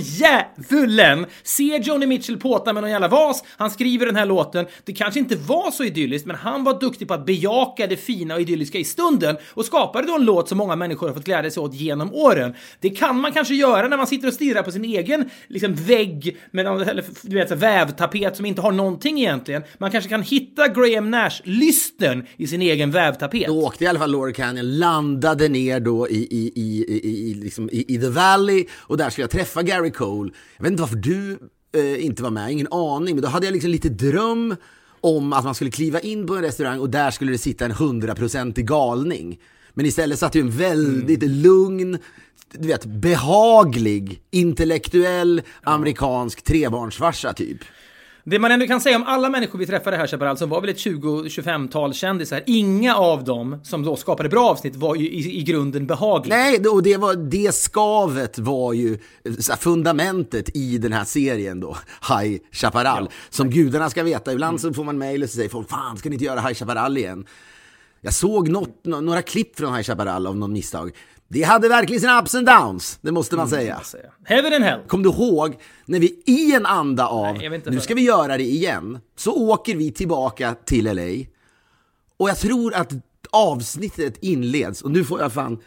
djävulen! 0.57 1.25
Ser 1.43 1.79
Joni 1.79 2.05
Mitchell 2.05 2.37
påta 2.37 2.73
med 2.73 2.83
någon 2.83 2.91
jävla 2.91 3.07
vas, 3.07 3.43
han 3.57 3.71
skriver 3.71 4.05
den 4.05 4.15
här 4.15 4.25
låten. 4.25 4.65
Det 4.83 4.93
kanske 4.93 5.19
inte 5.19 5.35
var 5.35 5.71
så 5.71 5.83
idylliskt, 5.83 6.27
men 6.27 6.35
han 6.35 6.63
var 6.63 6.79
duktig 6.79 7.07
på 7.07 7.13
att 7.13 7.25
bejaka 7.25 7.87
det 7.87 7.97
fina 7.97 8.35
och 8.35 8.41
idylliska 8.41 8.77
i 8.77 8.83
stunden 8.83 9.37
och 9.53 9.65
skapade 9.65 10.07
då 10.07 10.15
en 10.15 10.25
låt 10.25 10.49
som 10.49 10.57
många 10.57 10.75
människor 10.75 11.07
har 11.07 11.13
fått 11.13 11.25
glädja 11.25 11.51
sig 11.51 11.63
åt 11.63 11.73
genom 11.73 12.13
åren. 12.13 12.53
Det 12.79 12.89
kan 12.89 13.19
man 13.19 13.31
kanske 13.31 13.53
göra 13.53 13.87
när 13.87 13.97
man 13.97 14.07
sitter 14.07 14.27
och 14.27 14.33
stirrar 14.33 14.63
på 14.63 14.71
sin 14.71 14.85
egen 14.85 15.29
liksom, 15.47 15.75
vägg 15.75 16.37
med 16.51 16.65
någon, 16.65 16.81
eller, 16.81 17.05
du 17.21 17.35
vet, 17.35 17.49
så 17.49 17.55
vävtapet 17.55 18.35
som 18.35 18.45
inte 18.45 18.61
har 18.61 18.71
någonting 18.71 19.19
egentligen. 19.19 19.63
Man 19.77 19.91
kanske 19.91 20.09
kan 20.09 20.21
hitta 20.21 20.67
Graham 20.67 21.11
Nash-lysten 21.11 22.25
i 22.37 22.47
sin 22.47 22.61
egen 22.61 22.91
vävtapet. 22.91 23.47
Då 23.47 23.65
åkte 23.65 23.83
i 23.83 23.87
alla 23.87 23.99
fall 23.99 24.11
Laura 24.11 24.33
Canyon, 24.33 24.77
landade 24.77 25.47
ner 25.47 25.79
då 25.79 26.09
i, 26.09 26.27
i, 26.31 26.51
i, 26.55 26.85
i, 26.87 27.29
i, 27.29 27.33
liksom 27.33 27.69
i, 27.69 27.95
i 27.95 27.97
The 27.97 28.09
Valley 28.09 28.65
och 28.79 28.97
där 28.97 29.09
skulle 29.09 29.23
jag 29.23 29.31
träffa 29.31 29.63
Gary 29.63 29.91
Cole. 29.91 30.31
Jag 30.57 30.63
vet 30.63 30.71
inte 30.71 30.81
varför 30.81 30.95
du 30.95 31.22
eh, 31.75 32.05
inte 32.05 32.23
var 32.23 32.29
med, 32.29 32.51
ingen 32.51 32.67
aning, 32.71 33.15
men 33.15 33.21
då 33.21 33.27
hade 33.27 33.45
jag 33.45 33.53
liksom 33.53 33.71
lite 33.71 33.89
dröm 33.89 34.55
om 35.01 35.33
att 35.33 35.43
man 35.43 35.55
skulle 35.55 35.71
kliva 35.71 35.99
in 35.99 36.27
på 36.27 36.35
en 36.35 36.41
restaurang 36.41 36.79
och 36.79 36.89
där 36.89 37.11
skulle 37.11 37.31
det 37.31 37.37
sitta 37.37 37.65
en 37.65 37.71
hundraprocentig 37.71 38.67
galning. 38.67 39.39
Men 39.73 39.85
istället 39.85 40.19
satt 40.19 40.35
ju 40.35 40.41
en 40.41 40.51
väldigt 40.51 41.23
lugn, 41.23 41.97
du 42.51 42.67
vet, 42.67 42.85
behaglig, 42.85 44.21
intellektuell, 44.31 45.41
amerikansk 45.63 46.41
trebarnsfarsa 46.41 47.33
typ. 47.33 47.57
Det 48.25 48.39
man 48.39 48.51
ändå 48.51 48.67
kan 48.67 48.81
säga 48.81 48.95
om 48.95 49.03
alla 49.03 49.29
människor 49.29 49.59
vi 49.59 49.65
träffade 49.65 49.97
här 49.97 50.07
Chaparral, 50.07 50.37
som 50.37 50.49
var 50.49 50.61
väl 50.61 50.69
ett 50.69 50.77
20-25-tal 50.77 51.93
kändisar, 51.93 52.43
inga 52.45 52.95
av 52.95 53.23
dem 53.23 53.59
som 53.63 53.83
då 53.83 53.95
skapade 53.95 54.29
bra 54.29 54.49
avsnitt 54.49 54.75
var 54.75 54.95
ju 54.95 55.09
i, 55.09 55.39
i 55.39 55.43
grunden 55.43 55.87
behagliga. 55.87 56.35
Nej, 56.37 56.67
och 56.67 56.83
det, 56.83 56.97
var, 56.97 57.15
det 57.15 57.55
skavet 57.55 58.39
var 58.39 58.73
ju 58.73 58.97
fundamentet 59.59 60.55
i 60.55 60.77
den 60.77 60.93
här 60.93 61.03
serien 61.05 61.59
då, 61.59 61.77
High 62.09 62.39
Chaparral. 62.51 63.09
Som 63.29 63.49
gudarna 63.49 63.89
ska 63.89 64.03
veta, 64.03 64.33
ibland 64.33 64.61
så 64.61 64.73
får 64.73 64.83
man 64.83 64.97
mejl 64.97 65.23
och 65.23 65.29
så 65.29 65.35
säger 65.35 65.49
folk 65.49 65.69
Fan, 65.69 65.97
ska 65.97 66.09
ni 66.09 66.15
inte 66.15 66.25
göra 66.25 66.39
High 66.41 66.53
Chaparral 66.53 66.97
igen? 66.97 67.25
Jag 68.01 68.13
såg 68.13 68.49
något, 68.49 68.79
nå- 68.83 69.01
några 69.01 69.21
klipp 69.21 69.57
från 69.57 69.73
High 69.75 69.83
Chaparral 69.83 70.27
av 70.27 70.35
någon 70.35 70.53
misstag. 70.53 70.91
Det 71.33 71.43
hade 71.43 71.69
verkligen 71.69 72.01
sina 72.01 72.21
ups 72.21 72.35
and 72.35 72.45
downs, 72.45 72.99
det 73.01 73.11
måste 73.11 73.35
man 73.35 73.49
säga. 73.49 73.79
säga. 73.79 74.09
Heaven 74.25 74.53
and 74.53 74.63
hell. 74.63 74.79
Kom 74.87 75.03
du 75.03 75.09
ihåg 75.09 75.55
när 75.85 75.99
vi 75.99 76.21
i 76.25 76.53
en 76.55 76.65
anda 76.65 77.07
av 77.07 77.37
Nej, 77.37 77.61
nu 77.65 77.79
ska 77.79 77.93
vi 77.95 78.01
göra 78.01 78.37
det 78.37 78.43
igen, 78.43 78.99
så 79.17 79.33
åker 79.33 79.75
vi 79.75 79.91
tillbaka 79.91 80.55
till 80.65 80.85
LA 80.85 81.25
och 82.17 82.29
jag 82.29 82.37
tror 82.37 82.73
att 82.73 82.91
avsnittet 83.31 84.17
inleds 84.21 84.81
och 84.81 84.91
nu 84.91 85.03
får 85.03 85.21
jag 85.21 85.33
fan 85.33 85.57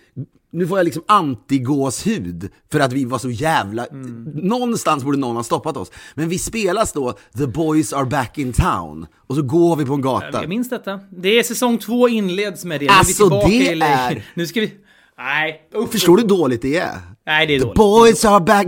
nu 0.51 0.67
får 0.67 0.79
jag 0.79 0.85
liksom 0.85 1.03
antigåshud 1.09 2.51
för 2.73 2.81
att 2.81 2.93
vi 2.93 3.05
var 3.05 3.19
så 3.19 3.31
jävla... 3.31 3.87
Mm. 3.87 4.25
Någonstans 4.35 5.05
borde 5.05 5.19
någon 5.19 5.37
ha 5.37 5.43
stoppat 5.43 5.77
oss. 5.77 5.93
Men 6.15 6.29
vi 6.29 6.39
spelas 6.39 6.93
då 6.93 7.19
The 7.39 7.47
Boys 7.47 7.93
Are 7.93 8.05
Back 8.05 8.39
In 8.39 8.53
Town 8.53 9.07
och 9.27 9.37
så 9.37 9.43
går 9.43 9.77
vi 9.77 9.85
på 9.85 9.95
en 9.95 10.01
gata. 10.01 10.31
Jag 10.33 10.49
minns 10.49 10.71
detta. 10.71 11.01
Det 11.11 11.39
är 11.39 11.43
säsong 11.43 11.79
två 11.79 12.09
inleds 12.09 12.65
med 12.65 12.81
det. 12.81 12.89
Alltså, 12.89 13.29
det 13.29 13.69
är- 13.73 14.25
Nu 14.35 14.47
ska 14.47 14.61
vi... 14.61 14.75
Nej, 15.19 15.69
usch. 15.75 15.93
Förstår 15.93 16.17
du 16.17 16.23
hur 16.23 16.29
dåligt 16.29 16.63
det 16.63 16.77
är? 16.77 16.95
Nej, 17.27 17.47
det 17.47 17.55
är 17.55 17.59
The 17.59 17.65
dåligt. 17.65 17.77
Boys 17.77 18.25
Are 18.25 18.41
Back... 18.41 18.67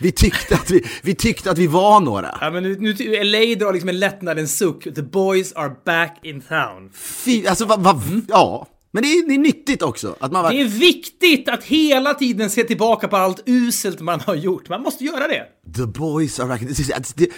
Vi 0.00 0.12
tyckte 0.12 0.54
att 0.54 0.70
vi, 0.70 0.84
vi, 1.02 1.14
tyckte 1.14 1.50
att 1.50 1.58
vi 1.58 1.66
var 1.66 2.00
några. 2.00 2.38
Ja, 2.40 2.50
men 2.50 2.62
nu, 2.62 2.76
nu, 2.80 2.92
LA 3.24 3.38
drar 3.38 3.72
liksom 3.72 3.88
en 3.88 3.98
lättnadens 3.98 4.58
suck. 4.58 4.84
The 4.94 5.02
boys 5.02 5.52
are 5.52 5.72
back 5.84 6.18
in 6.22 6.40
town. 6.40 6.90
Fy, 6.94 7.46
alltså 7.46 7.64
vad... 7.64 7.80
vad 7.80 8.00
ja. 8.28 8.66
Men 8.92 9.02
det 9.02 9.08
är, 9.08 9.28
det 9.28 9.34
är 9.34 9.38
nyttigt 9.38 9.82
också. 9.82 10.16
Att 10.20 10.32
man 10.32 10.42
var, 10.42 10.50
Det 10.50 10.60
är 10.60 10.64
viktigt 10.64 11.48
att 11.48 11.64
hela 11.64 12.14
tiden 12.14 12.50
se 12.50 12.64
tillbaka 12.64 13.08
på 13.08 13.16
allt 13.16 13.42
uselt 13.46 14.00
man 14.00 14.20
har 14.20 14.34
gjort. 14.34 14.68
Man 14.68 14.82
måste 14.82 15.04
göra 15.04 15.28
det. 15.28 15.44
The 15.76 15.86
boys 15.86 16.40
are 16.40 16.48
back. 16.48 16.60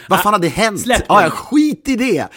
Vad 0.08 0.20
fan 0.20 0.32
hade 0.32 0.48
hänt? 0.48 0.80
släpp 0.80 0.98
det. 0.98 1.04
ja, 1.08 1.30
skit 1.30 1.88
i 1.88 1.96
det. 1.96 2.28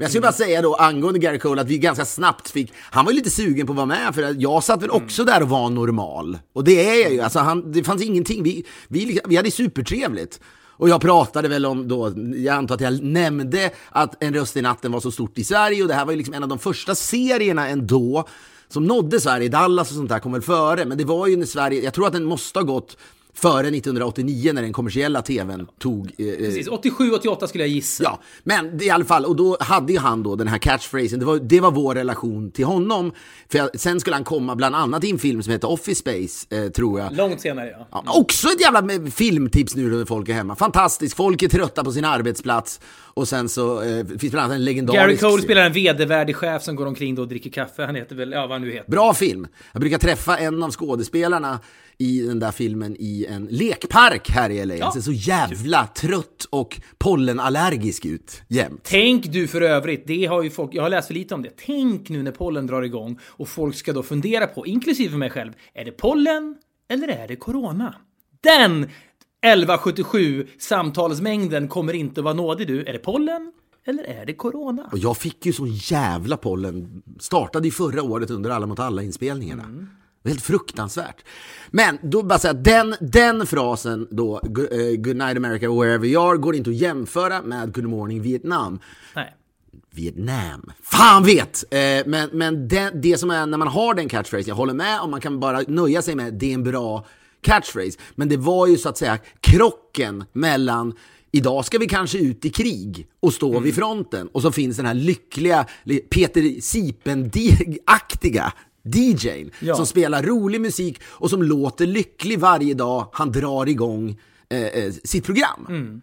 Men 0.00 0.04
jag 0.04 0.10
skulle 0.10 0.22
bara 0.22 0.32
säga 0.32 0.62
då 0.62 0.74
angående 0.74 1.18
Gary 1.18 1.38
Cole 1.38 1.60
att 1.60 1.68
vi 1.68 1.78
ganska 1.78 2.04
snabbt 2.04 2.50
fick, 2.50 2.72
han 2.76 3.04
var 3.04 3.12
ju 3.12 3.18
lite 3.18 3.30
sugen 3.30 3.66
på 3.66 3.72
att 3.72 3.76
vara 3.76 3.86
med 3.86 4.14
för 4.14 4.34
jag 4.38 4.64
satt 4.64 4.82
väl 4.82 4.90
också 4.90 5.24
där 5.24 5.42
och 5.42 5.48
var 5.48 5.70
normal. 5.70 6.38
Och 6.52 6.64
det 6.64 6.88
är 6.90 7.02
jag 7.02 7.12
ju, 7.12 7.20
alltså 7.20 7.38
han, 7.38 7.72
det 7.72 7.84
fanns 7.84 8.02
ingenting, 8.02 8.42
vi, 8.42 8.64
vi, 8.88 9.20
vi 9.24 9.36
hade 9.36 9.50
supertrevligt. 9.50 10.40
Och 10.56 10.88
jag 10.88 11.00
pratade 11.00 11.48
väl 11.48 11.66
om 11.66 11.88
då, 11.88 12.12
jag 12.36 12.56
antar 12.56 12.74
att 12.74 12.80
jag 12.80 13.02
nämnde 13.02 13.70
att 13.90 14.22
En 14.22 14.34
röst 14.34 14.56
i 14.56 14.62
natten 14.62 14.92
var 14.92 15.00
så 15.00 15.10
stort 15.10 15.38
i 15.38 15.44
Sverige 15.44 15.82
och 15.82 15.88
det 15.88 15.94
här 15.94 16.04
var 16.04 16.12
ju 16.12 16.18
liksom 16.18 16.34
en 16.34 16.42
av 16.42 16.48
de 16.48 16.58
första 16.58 16.94
serierna 16.94 17.68
ändå 17.68 18.28
som 18.68 18.84
nådde 18.84 19.20
Sverige. 19.20 19.48
Dallas 19.48 19.90
och 19.90 19.96
sånt 19.96 20.08
där 20.08 20.18
kom 20.18 20.32
väl 20.32 20.42
före, 20.42 20.84
men 20.84 20.98
det 20.98 21.04
var 21.04 21.26
ju 21.26 21.36
när 21.36 21.46
Sverige, 21.46 21.84
jag 21.84 21.94
tror 21.94 22.06
att 22.06 22.12
den 22.12 22.24
måste 22.24 22.58
ha 22.58 22.64
gått 22.64 22.96
före 23.40 23.68
1989 23.68 24.52
när 24.54 24.62
den 24.62 24.72
kommersiella 24.72 25.22
tvn 25.22 25.66
tog... 25.78 26.06
Eh, 26.18 26.36
Precis, 26.36 26.68
87-88 26.68 27.46
skulle 27.46 27.64
jag 27.64 27.68
gissa. 27.70 28.04
Ja, 28.04 28.20
men 28.44 28.82
i 28.82 28.90
alla 28.90 29.04
fall, 29.04 29.24
och 29.24 29.36
då 29.36 29.56
hade 29.60 29.92
ju 29.92 29.98
han 29.98 30.22
då 30.22 30.36
den 30.36 30.48
här 30.48 30.58
catchphrasen, 30.58 31.18
det 31.18 31.24
var, 31.24 31.38
det 31.38 31.60
var 31.60 31.70
vår 31.70 31.94
relation 31.94 32.50
till 32.50 32.64
honom. 32.64 33.12
För 33.48 33.58
jag, 33.58 33.80
sen 33.80 34.00
skulle 34.00 34.16
han 34.16 34.24
komma 34.24 34.56
bland 34.56 34.74
annat 34.74 35.04
i 35.04 35.10
en 35.10 35.18
film 35.18 35.42
som 35.42 35.52
heter 35.52 35.70
Office 35.70 36.00
Space, 36.00 36.46
eh, 36.64 36.70
tror 36.70 37.00
jag. 37.00 37.16
Långt 37.16 37.40
senare, 37.40 37.70
ja. 37.78 37.88
Ja, 37.92 38.02
också 38.20 38.48
ett 38.48 38.60
jävla 38.60 38.82
med- 38.82 39.12
filmtips 39.14 39.76
nu 39.76 39.90
när 39.90 40.04
folk 40.04 40.28
är 40.28 40.32
hemma. 40.32 40.56
Fantastiskt, 40.56 41.16
folk 41.16 41.42
är 41.42 41.48
trötta 41.48 41.84
på 41.84 41.92
sin 41.92 42.04
arbetsplats. 42.04 42.80
Och 43.14 43.28
sen 43.28 43.48
så 43.48 43.82
eh, 43.82 44.06
finns 44.18 44.32
bland 44.32 44.44
annat 44.44 44.54
en 44.54 44.64
legendarisk... 44.64 45.20
Gary 45.22 45.32
Cole 45.32 45.42
spelar 45.42 45.62
en 45.66 45.72
vedervärdig 45.72 46.36
chef 46.36 46.62
som 46.62 46.76
går 46.76 46.86
omkring 46.86 47.14
då 47.14 47.22
och 47.22 47.28
dricker 47.28 47.50
kaffe. 47.50 47.84
Han 47.86 47.94
heter 47.94 48.16
väl, 48.16 48.32
ja 48.32 48.40
vad 48.40 48.50
han 48.50 48.62
nu 48.62 48.70
heter. 48.72 48.90
Bra 48.90 49.14
film. 49.14 49.46
Jag 49.72 49.80
brukar 49.80 49.98
träffa 49.98 50.38
en 50.38 50.62
av 50.62 50.70
skådespelarna 50.70 51.58
i 52.00 52.20
den 52.20 52.38
där 52.38 52.50
filmen 52.50 52.96
i 52.98 53.26
en 53.28 53.44
lekpark 53.50 54.30
här 54.30 54.50
i 54.50 54.66
LA. 54.66 54.84
Han 54.84 54.92
ser 54.92 55.00
så 55.00 55.12
jävla 55.12 55.86
trött 55.86 56.46
och 56.50 56.80
pollenallergisk 56.98 58.04
ut 58.04 58.42
jämt. 58.48 58.80
Tänk 58.82 59.32
du 59.32 59.46
för 59.46 59.60
övrigt, 59.60 60.06
det 60.06 60.26
har 60.26 60.42
ju 60.42 60.50
folk, 60.50 60.74
jag 60.74 60.82
har 60.82 60.90
läst 60.90 61.06
för 61.06 61.14
lite 61.14 61.34
om 61.34 61.42
det. 61.42 61.50
Tänk 61.66 62.08
nu 62.08 62.22
när 62.22 62.32
pollen 62.32 62.66
drar 62.66 62.82
igång 62.82 63.18
och 63.24 63.48
folk 63.48 63.76
ska 63.76 63.92
då 63.92 64.02
fundera 64.02 64.46
på, 64.46 64.66
inklusive 64.66 65.16
mig 65.16 65.30
själv, 65.30 65.52
är 65.74 65.84
det 65.84 65.92
pollen 65.92 66.56
eller 66.88 67.08
är 67.08 67.28
det 67.28 67.36
corona? 67.36 67.94
Den 68.40 68.82
1177 68.82 70.46
samtalsmängden 70.58 71.68
kommer 71.68 71.92
inte 71.92 72.20
att 72.20 72.24
vara 72.24 72.34
nådig 72.34 72.66
du. 72.66 72.84
Är 72.84 72.92
det 72.92 72.98
pollen 72.98 73.52
Eller 73.84 74.04
är 74.04 74.26
det 74.26 74.34
corona? 74.34 74.88
Och 74.92 74.98
jag 74.98 75.16
fick 75.16 75.46
ju 75.46 75.52
sån 75.52 75.72
jävla 75.72 76.36
pollen. 76.36 77.02
Startade 77.18 77.68
ju 77.68 77.72
förra 77.72 78.02
året 78.02 78.30
under 78.30 78.50
Alla 78.50 78.66
mot 78.66 78.78
alla-inspelningarna. 78.78 79.86
Det 80.22 80.28
var 80.28 80.30
helt 80.34 80.42
fruktansvärt. 80.44 81.16
Men 81.70 81.98
då 82.02 82.22
bara 82.22 82.38
säga, 82.38 82.52
den, 82.52 82.94
den 83.00 83.46
frasen 83.46 84.08
då, 84.10 84.40
"Go- 84.42 84.66
eh, 84.70 84.96
Good 84.96 85.16
night 85.16 85.36
America 85.36 85.70
wherever 85.70 86.06
you 86.06 86.30
are, 86.30 86.36
går 86.36 86.54
inte 86.56 86.70
att 86.70 86.76
jämföra 86.76 87.42
med 87.42 87.72
Good 87.74 87.84
morning 87.88 88.22
Vietnam. 88.22 88.78
Nej. 89.14 89.34
Vietnam. 89.94 90.72
Fan 90.82 91.24
vet! 91.24 91.64
Eh, 91.70 91.78
men 92.06 92.30
men 92.32 92.68
det, 92.68 92.90
det 92.94 93.18
som 93.18 93.30
är 93.30 93.46
när 93.46 93.58
man 93.58 93.68
har 93.68 93.94
den 93.94 94.08
catchphrase, 94.08 94.48
jag 94.48 94.54
håller 94.56 94.74
med 94.74 95.00
om 95.00 95.10
man 95.10 95.20
kan 95.20 95.40
bara 95.40 95.60
nöja 95.68 96.02
sig 96.02 96.14
med 96.14 96.34
det 96.34 96.50
är 96.50 96.54
en 96.54 96.64
bra 96.64 97.06
catchphrase. 97.40 97.98
Men 98.14 98.28
det 98.28 98.36
var 98.36 98.66
ju 98.66 98.76
så 98.78 98.88
att 98.88 98.98
säga 98.98 99.18
krocken 99.40 100.24
mellan 100.32 100.92
Idag 101.32 101.64
ska 101.64 101.78
vi 101.78 101.86
kanske 101.88 102.18
ut 102.18 102.44
i 102.44 102.50
krig 102.50 103.06
och 103.20 103.32
stå 103.32 103.50
Mm. 103.50 103.62
vid 103.62 103.74
fronten 103.74 104.28
och 104.32 104.42
så 104.42 104.52
finns 104.52 104.76
den 104.76 104.86
här 104.86 104.94
lyckliga 104.94 105.66
li- 105.84 105.98
Peter 106.00 106.60
Sipen-aktiga 106.60 108.52
DJn 108.94 109.50
Ja. 109.60 109.74
som 109.74 109.86
spelar 109.86 110.22
rolig 110.22 110.60
musik 110.60 111.00
och 111.04 111.30
som 111.30 111.42
låter 111.42 111.86
lycklig 111.86 112.38
varje 112.38 112.74
dag 112.74 113.06
han 113.12 113.32
drar 113.32 113.68
igång 113.68 114.18
eh, 114.48 114.60
eh, 114.62 114.92
sitt 115.04 115.24
program 115.24 115.66
Mm. 115.68 116.00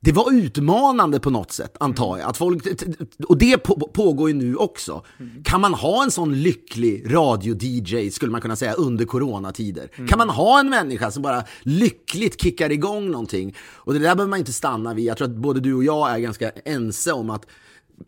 det 0.00 0.12
var 0.12 0.32
utmanande 0.32 1.20
på 1.20 1.30
något 1.30 1.52
sätt, 1.52 1.76
antar 1.80 2.18
jag. 2.18 2.28
Att 2.30 2.36
folk, 2.36 2.66
och 3.28 3.38
det 3.38 3.58
på, 3.58 3.90
pågår 3.92 4.28
ju 4.30 4.34
nu 4.34 4.56
också. 4.56 5.04
Kan 5.44 5.60
man 5.60 5.74
ha 5.74 6.04
en 6.04 6.10
sån 6.10 6.42
lycklig 6.42 7.04
radio-DJ, 7.14 8.10
skulle 8.10 8.32
man 8.32 8.40
kunna 8.40 8.56
säga, 8.56 8.72
under 8.72 9.04
coronatider? 9.04 10.06
Kan 10.08 10.18
man 10.18 10.28
ha 10.30 10.60
en 10.60 10.70
människa 10.70 11.10
som 11.10 11.22
bara 11.22 11.42
lyckligt 11.62 12.42
kickar 12.42 12.72
igång 12.72 13.10
någonting? 13.10 13.56
Och 13.72 13.92
det 13.92 13.98
där 13.98 14.14
behöver 14.14 14.30
man 14.30 14.38
inte 14.38 14.52
stanna 14.52 14.94
vid. 14.94 15.04
Jag 15.04 15.16
tror 15.16 15.28
att 15.28 15.36
både 15.36 15.60
du 15.60 15.74
och 15.74 15.84
jag 15.84 16.10
är 16.10 16.18
ganska 16.18 16.50
ense 16.64 17.12
om 17.12 17.30
att 17.30 17.46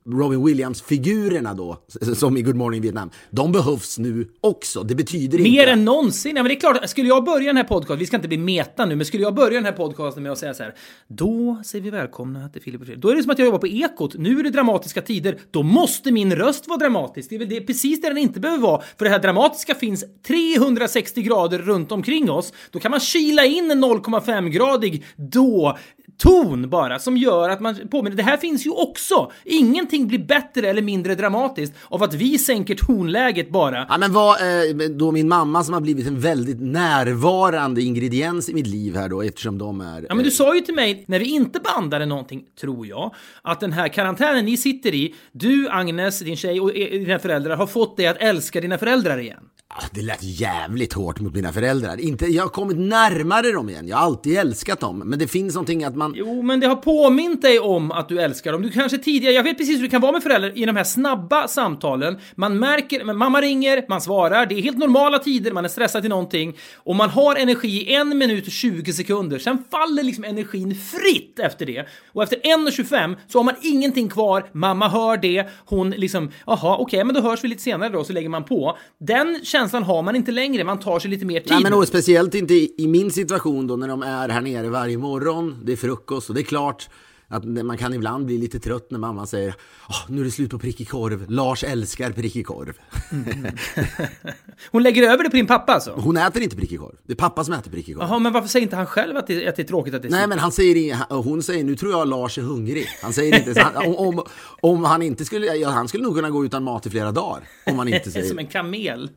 Robin 0.06 0.46
Williams-figurerna 0.46 1.54
då, 1.54 1.76
som 2.14 2.36
i 2.36 2.42
Good 2.42 2.56
Morning 2.56 2.80
Vietnam, 2.80 3.10
de 3.30 3.52
behövs 3.52 3.98
nu 3.98 4.28
också. 4.40 4.82
Det 4.82 4.94
betyder 4.94 5.38
Mer 5.38 5.48
inte... 5.48 5.64
än 5.64 5.84
någonsin. 5.84 6.36
Ja, 6.36 6.42
men 6.42 6.48
det 6.48 6.54
är 6.54 6.60
klart, 6.60 6.90
skulle 6.90 7.08
jag 7.08 7.24
börja 7.24 7.46
den 7.46 7.56
här 7.56 7.64
podcasten, 7.64 7.98
vi 7.98 8.06
ska 8.06 8.16
inte 8.16 8.28
bli 8.28 8.38
meta 8.38 8.86
nu, 8.86 8.96
men 8.96 9.06
skulle 9.06 9.22
jag 9.22 9.34
börja 9.34 9.54
den 9.54 9.64
här 9.64 9.72
podcasten 9.72 10.22
med 10.22 10.32
att 10.32 10.38
säga 10.38 10.54
så 10.54 10.62
här, 10.62 10.74
då 11.08 11.62
säger 11.64 11.84
vi 11.84 11.90
välkomna 11.90 12.48
till 12.48 12.62
Filip 12.62 12.80
och 12.80 12.86
Fredrik. 12.86 13.02
Då 13.02 13.08
är 13.10 13.16
det 13.16 13.22
som 13.22 13.30
att 13.30 13.38
jag 13.38 13.46
jobbar 13.46 13.58
på 13.58 13.66
Ekot. 13.66 14.14
Nu 14.14 14.38
är 14.38 14.42
det 14.42 14.50
dramatiska 14.50 15.02
tider. 15.02 15.38
Då 15.50 15.62
måste 15.62 16.12
min 16.12 16.36
röst 16.36 16.68
vara 16.68 16.78
dramatisk. 16.78 17.28
Det 17.28 17.34
är 17.34 17.38
väl 17.38 17.48
det, 17.48 17.60
precis 17.60 18.00
det 18.00 18.08
den 18.08 18.18
inte 18.18 18.40
behöver 18.40 18.62
vara. 18.62 18.82
För 18.98 19.04
det 19.04 19.10
här 19.10 19.18
dramatiska 19.18 19.74
finns 19.74 20.04
360 20.26 21.22
grader 21.22 21.58
runt 21.58 21.92
omkring 21.92 22.30
oss. 22.30 22.52
Då 22.70 22.78
kan 22.78 22.90
man 22.90 23.00
kila 23.00 23.44
in 23.44 23.70
en 23.70 23.84
0,5-gradig 23.84 25.04
då 25.16 25.78
ton 26.18 26.70
bara 26.70 26.98
som 26.98 27.16
gör 27.16 27.48
att 27.48 27.60
man 27.60 27.88
påminner. 27.90 28.16
Det 28.16 28.22
här 28.22 28.36
finns 28.36 28.66
ju 28.66 28.70
också. 28.70 29.32
Ingenting 29.44 30.08
blir 30.08 30.18
bättre 30.18 30.68
eller 30.68 30.82
mindre 30.82 31.14
dramatiskt 31.14 31.74
av 31.88 32.02
att 32.02 32.14
vi 32.14 32.38
sänker 32.38 32.74
tonläget 32.74 33.50
bara. 33.50 33.86
Ja, 33.88 33.98
men 33.98 34.12
vad, 34.12 34.40
eh, 34.40 34.88
då 34.90 35.10
min 35.12 35.28
mamma 35.28 35.64
som 35.64 35.74
har 35.74 35.80
blivit 35.80 36.06
en 36.06 36.20
väldigt 36.20 36.60
närvarande 36.60 37.82
ingrediens 37.82 38.48
i 38.48 38.54
mitt 38.54 38.66
liv 38.66 38.96
här 38.96 39.08
då, 39.08 39.22
eftersom 39.22 39.58
de 39.58 39.80
är... 39.80 40.06
Ja, 40.08 40.14
men 40.14 40.24
du 40.24 40.30
sa 40.30 40.54
ju 40.54 40.60
till 40.60 40.74
mig 40.74 41.04
när 41.08 41.18
vi 41.18 41.24
inte 41.26 41.60
bandade 41.60 42.06
någonting, 42.06 42.42
tror 42.60 42.86
jag, 42.86 43.14
att 43.42 43.60
den 43.60 43.72
här 43.72 43.88
karantänen 43.88 44.44
ni 44.44 44.56
sitter 44.56 44.94
i, 44.94 45.14
du, 45.32 45.68
Agnes, 45.68 46.18
din 46.20 46.36
tjej 46.36 46.60
och 46.60 46.76
eh, 46.76 46.90
dina 46.90 47.18
föräldrar 47.18 47.56
har 47.56 47.66
fått 47.66 47.96
dig 47.96 48.06
att 48.06 48.16
älska 48.16 48.60
dina 48.60 48.78
föräldrar 48.78 49.18
igen. 49.18 49.42
Ah, 49.74 49.84
Det 49.92 50.02
lät 50.02 50.22
jävligt 50.22 50.92
hårt 50.92 51.20
mot 51.20 51.34
mina 51.34 51.52
föräldrar. 51.52 52.00
Inte, 52.00 52.26
jag 52.26 52.42
har 52.42 52.48
kommit 52.48 52.78
närmare 52.78 53.52
dem 53.52 53.68
igen. 53.68 53.88
Jag 53.88 53.96
har 53.96 54.04
alltid 54.04 54.36
älskat 54.36 54.80
dem. 54.80 54.98
Men 54.98 55.18
det 55.18 55.26
finns 55.28 55.54
någonting 55.54 55.84
att 55.84 55.96
man... 55.96 56.11
Jo, 56.16 56.42
men 56.42 56.60
det 56.60 56.66
har 56.66 56.76
påmint 56.76 57.42
dig 57.42 57.58
om 57.58 57.92
att 57.92 58.08
du 58.08 58.20
älskar 58.20 58.52
dem. 58.52 58.62
Du 58.62 58.70
kanske 58.70 58.98
tidigare, 58.98 59.34
jag 59.34 59.42
vet 59.42 59.58
precis 59.58 59.78
hur 59.78 59.82
det 59.82 59.88
kan 59.88 60.00
vara 60.00 60.12
med 60.12 60.22
föräldrar 60.22 60.58
i 60.58 60.64
de 60.64 60.76
här 60.76 60.84
snabba 60.84 61.48
samtalen. 61.48 62.18
Man 62.34 62.58
märker, 62.58 63.04
men 63.04 63.16
mamma 63.16 63.40
ringer, 63.40 63.84
man 63.88 64.00
svarar, 64.00 64.46
det 64.46 64.54
är 64.54 64.62
helt 64.62 64.78
normala 64.78 65.18
tider, 65.18 65.52
man 65.52 65.64
är 65.64 65.68
stressad 65.68 66.02
till 66.02 66.10
någonting 66.10 66.56
och 66.76 66.96
man 66.96 67.10
har 67.10 67.36
energi 67.36 67.68
i 67.68 67.94
en 67.94 68.18
minut 68.18 68.46
och 68.46 68.52
20 68.52 68.92
sekunder. 68.92 69.38
Sen 69.38 69.64
faller 69.70 70.02
liksom 70.02 70.24
energin 70.24 70.74
fritt 70.74 71.38
efter 71.38 71.66
det. 71.66 71.86
Och 72.12 72.22
efter 72.22 72.36
1.25 72.36 73.16
så 73.28 73.38
har 73.38 73.44
man 73.44 73.54
ingenting 73.62 74.08
kvar, 74.08 74.46
mamma 74.52 74.88
hör 74.88 75.16
det, 75.16 75.46
hon 75.66 75.90
liksom, 75.90 76.30
jaha, 76.46 76.76
okej, 76.76 77.04
men 77.04 77.14
då 77.14 77.20
hörs 77.20 77.44
vi 77.44 77.48
lite 77.48 77.62
senare 77.62 77.88
då, 77.88 78.04
så 78.04 78.12
lägger 78.12 78.28
man 78.28 78.44
på. 78.44 78.78
Den 79.00 79.40
känslan 79.42 79.82
har 79.82 80.02
man 80.02 80.16
inte 80.16 80.32
längre, 80.32 80.64
man 80.64 80.78
tar 80.78 80.98
sig 80.98 81.10
lite 81.10 81.24
mer 81.24 81.40
tid. 81.40 81.52
Nej, 81.52 81.62
men 81.62 81.74
och 81.74 81.88
speciellt 81.88 82.34
inte 82.34 82.54
i, 82.54 82.74
i 82.78 82.86
min 82.86 83.10
situation 83.10 83.66
då 83.66 83.76
när 83.76 83.88
de 83.88 84.02
är 84.02 84.28
här 84.28 84.40
nere 84.40 84.68
varje 84.68 84.98
morgon. 84.98 85.56
Det 85.64 85.72
är 85.72 85.76
frukost 85.96 86.28
och 86.28 86.34
det 86.34 86.40
är 86.40 86.44
klart 86.44 86.88
att 87.28 87.44
man 87.44 87.78
kan 87.78 87.94
ibland 87.94 88.26
bli 88.26 88.38
lite 88.38 88.60
trött 88.60 88.90
när 88.90 88.98
mamma 88.98 89.26
säger 89.26 89.54
"Åh, 89.88 89.96
nu 90.08 90.20
är 90.20 90.24
det 90.24 90.30
slut 90.30 90.50
på 90.50 90.58
prickig 90.58 90.88
korv. 90.88 91.30
Lars 91.30 91.64
älskar 91.64 92.10
prickig 92.12 92.46
korv. 92.46 92.72
Hon 94.70 94.82
lägger 94.82 95.02
över 95.02 95.24
det 95.24 95.30
på 95.30 95.36
din 95.36 95.46
pappa 95.46 95.72
alltså? 95.72 95.92
Hon 95.96 96.16
äter 96.16 96.42
inte 96.42 96.56
prickig 96.56 96.78
korv. 96.80 96.96
Det 97.06 97.12
är 97.12 97.16
pappa 97.16 97.44
som 97.44 97.54
äter 97.54 97.70
prickig 97.70 97.96
korv. 97.96 98.06
Jaha, 98.08 98.18
men 98.18 98.32
varför 98.32 98.48
säger 98.48 98.62
inte 98.62 98.76
han 98.76 98.86
själv 98.86 99.16
att 99.16 99.26
det, 99.26 99.48
att 99.48 99.56
det 99.56 99.62
är 99.62 99.66
tråkigt 99.66 99.94
att 99.94 100.02
det 100.02 100.08
är 100.08 100.10
Nej 100.10 100.20
slut? 100.20 100.28
men 100.28 100.38
han 100.38 100.52
säger, 100.52 100.96
hon 101.22 101.42
säger 101.42 101.64
nu 101.64 101.76
tror 101.76 101.92
jag 101.92 102.08
Lars 102.08 102.38
är 102.38 102.42
hungrig. 102.42 102.86
Han 103.02 103.12
säger 103.12 103.48
inte, 103.48 103.60
han, 103.60 103.86
om, 103.86 103.94
om, 104.18 104.24
om 104.60 104.84
han 104.84 105.02
inte 105.02 105.24
skulle, 105.24 105.46
ja, 105.46 105.70
han 105.70 105.88
skulle 105.88 106.04
nog 106.04 106.14
kunna 106.14 106.30
gå 106.30 106.44
utan 106.44 106.62
mat 106.64 106.86
i 106.86 106.90
flera 106.90 107.12
dagar. 107.12 107.48
Om 107.66 107.78
han 107.78 107.88
inte 107.88 108.10
säger. 108.10 108.28
Som 108.28 108.38
en 108.38 108.46
kamel. 108.46 109.10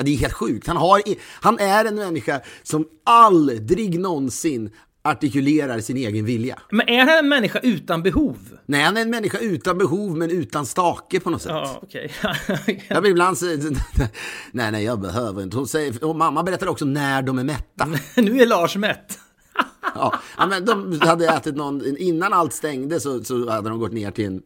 Det 0.00 0.10
är 0.10 0.16
helt 0.16 0.32
sjukt. 0.32 0.66
Han, 0.66 0.76
har, 0.76 1.02
han 1.42 1.58
är 1.58 1.84
en 1.84 1.94
människa 1.94 2.40
som 2.62 2.86
aldrig 3.04 4.00
någonsin 4.00 4.70
artikulerar 5.04 5.80
sin 5.80 5.96
egen 5.96 6.24
vilja. 6.24 6.58
Men 6.70 6.88
är 6.88 6.98
han 6.98 7.18
en 7.18 7.28
människa 7.28 7.58
utan 7.58 8.02
behov? 8.02 8.36
Nej, 8.66 8.82
han 8.82 8.96
är 8.96 9.02
en 9.02 9.10
människa 9.10 9.38
utan 9.38 9.78
behov 9.78 10.16
men 10.16 10.30
utan 10.30 10.66
stake 10.66 11.20
på 11.20 11.30
något 11.30 11.42
sätt. 11.42 11.52
Ja, 11.52 11.80
okej. 11.82 12.12
Jag 12.88 13.02
blir 13.02 13.10
ibland 13.10 13.38
så, 13.38 13.46
nej, 14.52 14.72
nej, 14.72 14.84
jag 14.84 15.00
behöver 15.00 15.42
inte. 15.42 15.56
Hon 15.56 15.68
säger, 15.68 16.04
och 16.04 16.16
mamma 16.16 16.42
berättar 16.42 16.66
också 16.66 16.84
när 16.84 17.22
de 17.22 17.38
är 17.38 17.44
mätta. 17.44 17.86
nu 18.16 18.40
är 18.40 18.46
Lars 18.46 18.76
mätt. 18.76 19.18
Ja, 19.94 20.14
men 20.48 20.64
de 20.64 21.00
hade 21.00 21.26
ätit 21.26 21.56
någon, 21.56 21.96
innan 21.96 22.32
allt 22.32 22.52
stängde 22.52 23.00
så, 23.00 23.24
så 23.24 23.50
hade 23.50 23.68
de 23.68 23.78
gått 23.78 23.92
ner 23.92 24.10
till 24.10 24.24
en, 24.24 24.42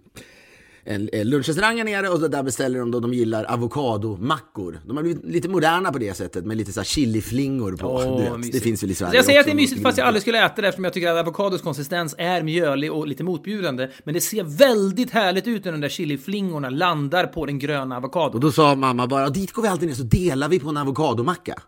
en, 0.88 1.08
en 1.12 1.30
lunchrestaurang 1.30 1.76
här 1.76 1.84
nere 1.84 2.08
och 2.08 2.30
där 2.30 2.42
beställer 2.42 2.78
de 2.78 2.90
då 2.90 3.00
de 3.00 3.14
gillar 3.14 3.44
avokadomackor. 3.44 4.80
De 4.86 4.96
har 4.96 5.02
blivit 5.04 5.24
lite 5.24 5.48
moderna 5.48 5.92
på 5.92 5.98
det 5.98 6.14
sättet 6.14 6.44
med 6.44 6.56
lite 6.56 6.72
så 6.72 6.80
här 6.80 6.84
chiliflingor 6.84 7.76
på. 7.76 8.36
Mysigt. 8.36 8.54
Det 8.54 8.60
finns 8.60 8.82
väl 8.82 8.90
i 8.90 8.94
Sverige 8.94 9.16
Jag 9.16 9.24
säger 9.24 9.40
att 9.40 9.46
det 9.46 9.52
är 9.52 9.56
mysigt 9.56 9.82
fast 9.82 9.98
jag 9.98 10.06
aldrig 10.06 10.22
skulle 10.22 10.44
äta 10.46 10.62
det 10.62 10.68
eftersom 10.68 10.84
jag 10.84 10.92
tycker 10.92 11.12
att 11.12 11.18
avokados 11.20 11.62
konsistens 11.62 12.14
är 12.18 12.42
mjölig 12.42 12.92
och 12.92 13.08
lite 13.08 13.24
motbjudande. 13.24 13.88
Men 14.04 14.14
det 14.14 14.20
ser 14.20 14.44
väldigt 14.44 15.10
härligt 15.10 15.46
ut 15.46 15.64
när 15.64 15.72
de 15.72 15.80
där 15.80 15.88
chiliflingorna 15.88 16.70
landar 16.70 17.26
på 17.26 17.46
den 17.46 17.58
gröna 17.58 17.96
Och 17.96 18.04
avokadon. 18.04 18.40
då 18.40 18.52
sa 18.52 18.74
mamma 18.74 19.06
bara, 19.06 19.28
dit 19.30 19.52
går 19.52 19.62
vi 19.62 19.68
alltid 19.68 19.88
ner 19.88 19.94
så 19.94 20.02
delar 20.02 20.48
vi 20.48 20.60
på 20.60 20.68
en 20.68 20.76
avokadomacka. 20.76 21.62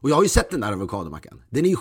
Och 0.00 0.10
jag 0.10 0.14
har 0.16 0.22
ju 0.22 0.28
sett 0.28 0.50
den 0.50 0.60
där 0.60 0.72
avokadomackan. 0.72 1.42
Den 1.50 1.64
är 1.64 1.68
ju 1.68 1.76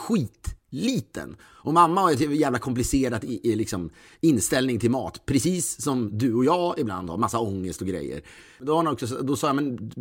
skitliten. 0.71 1.35
Och 1.43 1.73
mamma 1.73 2.01
har 2.01 2.11
ett 2.11 2.19
jävla 2.19 2.59
komplicerat 2.59 3.23
i, 3.23 3.51
i 3.51 3.55
liksom 3.55 3.89
inställning 4.21 4.79
till 4.79 4.91
mat. 4.91 5.25
Precis 5.25 5.81
som 5.81 6.17
du 6.17 6.33
och 6.33 6.45
jag 6.45 6.79
ibland 6.79 7.09
har, 7.09 7.17
massa 7.17 7.39
ångest 7.39 7.81
och 7.81 7.87
grejer. 7.87 8.21
Då, 8.59 8.75
har 8.75 8.91
också, 8.91 9.05
då 9.05 9.35
sa 9.35 9.47
jag, 9.47 9.55
men 9.55 9.91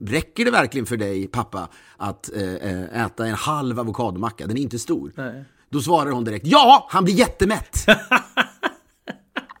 räcker 0.00 0.44
det 0.44 0.50
verkligen 0.50 0.86
för 0.86 0.96
dig 0.96 1.26
pappa 1.26 1.68
att 1.96 2.30
eh, 2.36 2.54
eh, 2.54 3.04
äta 3.04 3.26
en 3.26 3.34
halv 3.34 3.80
avokadomacka? 3.80 4.46
Den 4.46 4.56
är 4.56 4.62
inte 4.62 4.78
stor. 4.78 5.12
Nej. 5.16 5.44
Då 5.68 5.80
svarar 5.80 6.10
hon 6.10 6.24
direkt, 6.24 6.46
ja, 6.46 6.86
han 6.90 7.04
blir 7.04 7.14
jättemätt. 7.14 7.86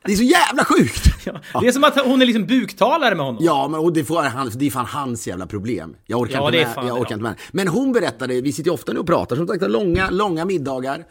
det 0.04 0.12
är 0.12 0.16
så 0.16 0.22
jävla 0.22 0.64
sjukt. 0.64 1.06
Ja, 1.52 1.60
Det 1.60 1.66
är 1.66 1.72
som 1.72 1.84
att 1.84 2.00
hon 2.00 2.22
är 2.22 2.26
liksom 2.26 2.46
buktalare 2.46 3.14
med 3.14 3.26
honom. 3.26 3.44
Ja, 3.44 3.68
men 3.68 3.80
och 3.80 3.92
det, 3.92 4.04
får 4.04 4.22
han, 4.22 4.50
det 4.54 4.66
är 4.66 4.70
fan 4.70 4.86
hans 4.86 5.26
jävla 5.26 5.46
problem. 5.46 5.96
Jag 6.06 6.20
orkar, 6.20 6.34
Ja, 6.38 6.46
inte, 6.58 6.80
med, 6.80 6.88
jag 6.88 7.00
orkar 7.00 7.14
inte 7.14 7.22
med. 7.22 7.34
Men 7.50 7.68
hon 7.68 7.92
berättade, 7.92 8.40
vi 8.40 8.52
sitter 8.52 8.70
ju 8.70 8.74
ofta 8.74 8.92
nu 8.92 8.98
och 8.98 9.06
pratar, 9.06 9.36
som 9.36 9.46
sagt, 9.46 9.62
långa, 9.62 10.10
långa 10.10 10.44
middagar. 10.44 11.04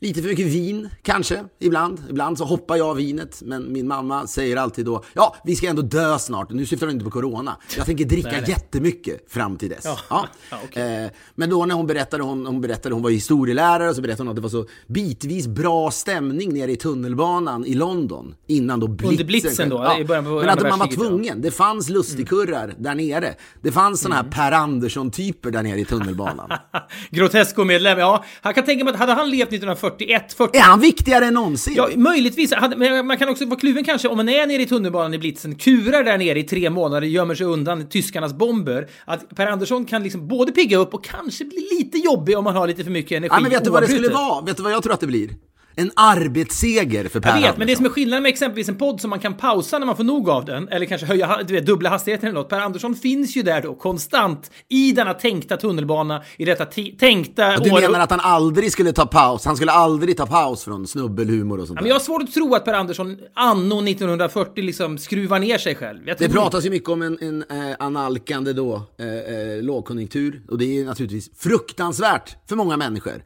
Lite 0.00 0.22
för 0.22 0.28
mycket 0.28 0.46
vin, 0.46 0.88
kanske, 1.02 1.44
ibland. 1.60 2.02
Ibland 2.10 2.38
så 2.38 2.44
hoppar 2.44 2.76
jag 2.76 2.94
vinet, 2.94 3.42
men 3.44 3.72
min 3.72 3.88
mamma 3.88 4.26
säger 4.26 4.56
alltid 4.56 4.84
då, 4.84 5.04
ja, 5.14 5.36
vi 5.44 5.56
ska 5.56 5.66
ändå 5.68 5.82
dö 5.82 6.18
snart. 6.18 6.50
Nu 6.50 6.66
syftar 6.66 6.86
hon 6.86 6.94
inte 6.94 7.04
på 7.04 7.10
corona. 7.10 7.56
Jag 7.76 7.86
tänker 7.86 8.04
dricka 8.04 8.28
Nej, 8.28 8.40
nej. 8.40 8.50
jättemycket 8.50 9.32
fram 9.32 9.56
till 9.56 9.68
dess. 9.68 9.84
Ja. 9.84 9.98
Ja. 10.10 10.26
Ja, 10.50 10.56
okej. 10.64 11.04
Eh, 11.04 11.10
men 11.34 11.50
då 11.50 11.66
när 11.66 11.74
hon 11.74 11.86
berättade, 11.86 12.22
hon, 12.22 12.46
hon 12.46 12.60
berättade, 12.60 12.94
hon 12.94 13.02
var 13.02 13.10
historielärare, 13.10 13.88
och 13.88 13.96
så 13.96 14.02
berättade 14.02 14.22
hon 14.22 14.28
att 14.28 14.36
det 14.36 14.42
var 14.42 14.48
så 14.48 14.66
bitvis 14.86 15.46
bra 15.46 15.90
stämning 15.90 16.54
nere 16.54 16.72
i 16.72 16.76
tunnelbanan 16.76 17.66
i 17.66 17.74
London. 17.74 18.34
Innan 18.46 18.80
då 18.80 18.88
blitzen. 18.88 19.26
blitzen 19.26 19.68
då, 19.68 19.76
Ja. 19.76 19.98
i 19.98 20.04
början 20.04 20.24
på 20.24 20.30
Men 20.30 20.48
att 20.48 20.62
man 20.62 20.78
var 20.78 20.86
tvungen. 20.86 21.42
Det 21.42 21.50
fanns 21.50 21.88
lustigkurrar 21.88 22.74
där 22.78 22.94
nere. 22.94 23.34
Det 23.62 23.72
fanns 23.72 24.00
såna 24.00 24.14
här 24.14 24.22
Per 24.22 24.52
Andersson-typer 24.52 25.50
där 25.50 25.62
nere 25.62 25.80
i 25.80 25.84
tunnelbanan. 25.84 26.50
Grotesco-medlem, 27.10 27.98
ja. 27.98 28.24
Han 28.42 28.54
kan 28.54 28.64
tänka 28.64 28.84
mig 28.84 28.92
att 28.94 28.98
hade 29.00 29.12
han 29.12 29.30
levt 29.30 29.52
1941, 29.86 30.32
40 30.32 30.58
Är 30.58 30.62
han 30.62 30.80
viktigare 30.80 31.26
än 31.26 31.34
någonsin? 31.34 31.74
Ja, 31.76 31.88
möjligtvis. 31.96 32.52
Men 32.76 33.06
man 33.06 33.16
kan 33.16 33.28
också 33.28 33.46
vara 33.46 33.60
kluven 33.60 33.84
kanske 33.84 34.08
om 34.08 34.16
man 34.16 34.28
är 34.28 34.46
nere 34.46 34.62
i 34.62 34.66
tunnelbanan 34.66 35.14
i 35.14 35.18
blitzen, 35.18 35.54
kurar 35.54 36.04
där 36.04 36.18
nere 36.18 36.38
i 36.38 36.42
tre 36.42 36.70
månader, 36.70 37.06
gömmer 37.06 37.34
sig 37.34 37.46
undan 37.46 37.88
tyskarnas 37.88 38.32
bomber. 38.32 38.88
Att 39.04 39.36
Per 39.36 39.46
Andersson 39.46 39.84
kan 39.84 40.02
liksom 40.02 40.28
både 40.28 40.52
pigga 40.52 40.78
upp 40.78 40.94
och 40.94 41.04
kanske 41.04 41.44
bli 41.44 41.68
lite 41.78 41.98
jobbig 41.98 42.38
om 42.38 42.44
man 42.44 42.56
har 42.56 42.66
lite 42.66 42.84
för 42.84 42.90
mycket 42.90 43.16
energi. 43.16 43.34
Ja, 43.36 43.40
men 43.40 43.50
vet 43.50 43.64
du 43.64 43.70
vad 43.70 43.82
det 43.82 43.88
skulle 43.88 44.08
vara? 44.08 44.44
Vet 44.44 44.56
du 44.56 44.62
vad 44.62 44.72
jag 44.72 44.82
tror 44.82 44.92
att 44.92 45.00
det 45.00 45.06
blir? 45.06 45.30
En 45.78 45.90
arbetsseger 45.96 47.08
för 47.08 47.20
Per 47.20 47.28
Jag 47.28 47.34
vet, 47.36 47.44
Andersson. 47.44 47.58
men 47.58 47.66
det 47.66 47.76
som 47.76 47.84
är 47.84 47.90
skillnaden 47.90 48.22
med 48.22 48.30
exempelvis 48.30 48.68
en 48.68 48.76
podd 48.76 49.00
som 49.00 49.10
man 49.10 49.18
kan 49.18 49.34
pausa 49.34 49.78
när 49.78 49.86
man 49.86 49.96
får 49.96 50.04
nog 50.04 50.30
av 50.30 50.44
den, 50.44 50.68
eller 50.68 50.86
kanske 50.86 51.06
höja 51.06 51.38
du 51.46 51.54
vet, 51.54 51.66
dubbla 51.66 51.88
hastigheten 51.88 52.28
eller 52.28 52.40
något. 52.40 52.48
Per 52.48 52.60
Andersson 52.60 52.94
finns 52.94 53.36
ju 53.36 53.42
där 53.42 53.62
då 53.62 53.74
konstant 53.74 54.50
i 54.68 54.92
denna 54.92 55.14
tänkta 55.14 55.56
tunnelbana, 55.56 56.22
i 56.36 56.44
detta 56.44 56.64
tänkta... 56.98 57.56
Och 57.56 57.64
du 57.64 57.70
år- 57.70 57.80
menar 57.80 58.00
att 58.00 58.10
han 58.10 58.20
aldrig 58.20 58.72
skulle 58.72 58.92
ta 58.92 59.06
paus? 59.06 59.44
Han 59.44 59.56
skulle 59.56 59.72
aldrig 59.72 60.16
ta 60.16 60.26
paus 60.26 60.64
från 60.64 60.86
snubbelhumor 60.86 61.60
och 61.60 61.66
sånt 61.66 61.78
Ja, 61.78 61.82
men 61.82 61.88
jag 61.88 61.94
har 61.94 62.00
svårt 62.00 62.22
att 62.22 62.32
tro 62.32 62.54
att 62.54 62.64
Per 62.64 62.74
Andersson 62.74 63.18
anno 63.34 63.82
1940 63.88 64.64
liksom 64.64 64.98
skruvar 64.98 65.38
ner 65.38 65.58
sig 65.58 65.74
själv. 65.74 66.00
Det 66.18 66.28
pratas 66.28 66.66
ju 66.66 66.70
mycket 66.70 66.88
om 66.88 67.02
en, 67.02 67.18
en 67.20 67.44
eh, 67.70 67.76
analkande 67.78 68.52
då, 68.52 68.82
eh, 68.98 69.06
eh, 69.06 69.62
lågkonjunktur 69.62 70.42
och 70.48 70.58
det 70.58 70.64
är 70.64 70.72
ju 70.72 70.84
naturligtvis 70.84 71.30
fruktansvärt 71.38 72.36
för 72.48 72.56
många 72.56 72.76
människor. 72.76 73.22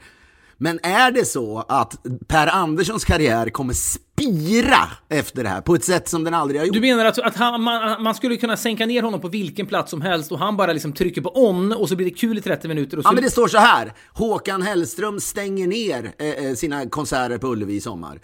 Men 0.62 0.80
är 0.82 1.10
det 1.10 1.24
så 1.24 1.64
att 1.68 1.96
Per 2.28 2.46
Anderssons 2.46 3.04
karriär 3.04 3.50
kommer 3.50 3.74
spira 3.74 4.88
efter 5.08 5.42
det 5.42 5.48
här 5.48 5.60
på 5.60 5.74
ett 5.74 5.84
sätt 5.84 6.08
som 6.08 6.24
den 6.24 6.34
aldrig 6.34 6.60
har 6.60 6.66
gjort? 6.66 6.74
Du 6.74 6.80
menar 6.80 7.04
att, 7.04 7.18
att 7.18 7.36
han, 7.36 7.62
man, 7.62 8.02
man 8.02 8.14
skulle 8.14 8.36
kunna 8.36 8.56
sänka 8.56 8.86
ner 8.86 9.02
honom 9.02 9.20
på 9.20 9.28
vilken 9.28 9.66
plats 9.66 9.90
som 9.90 10.00
helst 10.00 10.32
och 10.32 10.38
han 10.38 10.56
bara 10.56 10.72
liksom 10.72 10.92
trycker 10.92 11.20
på 11.20 11.48
on 11.48 11.72
och 11.72 11.88
så 11.88 11.96
blir 11.96 12.06
det 12.06 12.16
kul 12.16 12.38
i 12.38 12.40
30 12.40 12.68
minuter 12.68 12.96
och 12.96 13.02
så... 13.02 13.08
Ja 13.08 13.12
men 13.12 13.24
det 13.24 13.30
står 13.30 13.48
så 13.48 13.58
här. 13.58 13.92
Håkan 14.12 14.62
Hellström 14.62 15.20
stänger 15.20 15.66
ner 15.66 16.12
eh, 16.18 16.46
eh, 16.46 16.54
sina 16.54 16.88
konserter 16.88 17.38
på 17.38 17.46
Ullevi 17.46 17.74
i 17.74 17.80
sommar. 17.80 18.20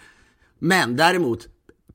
Men 0.59 0.95
däremot, 0.95 1.47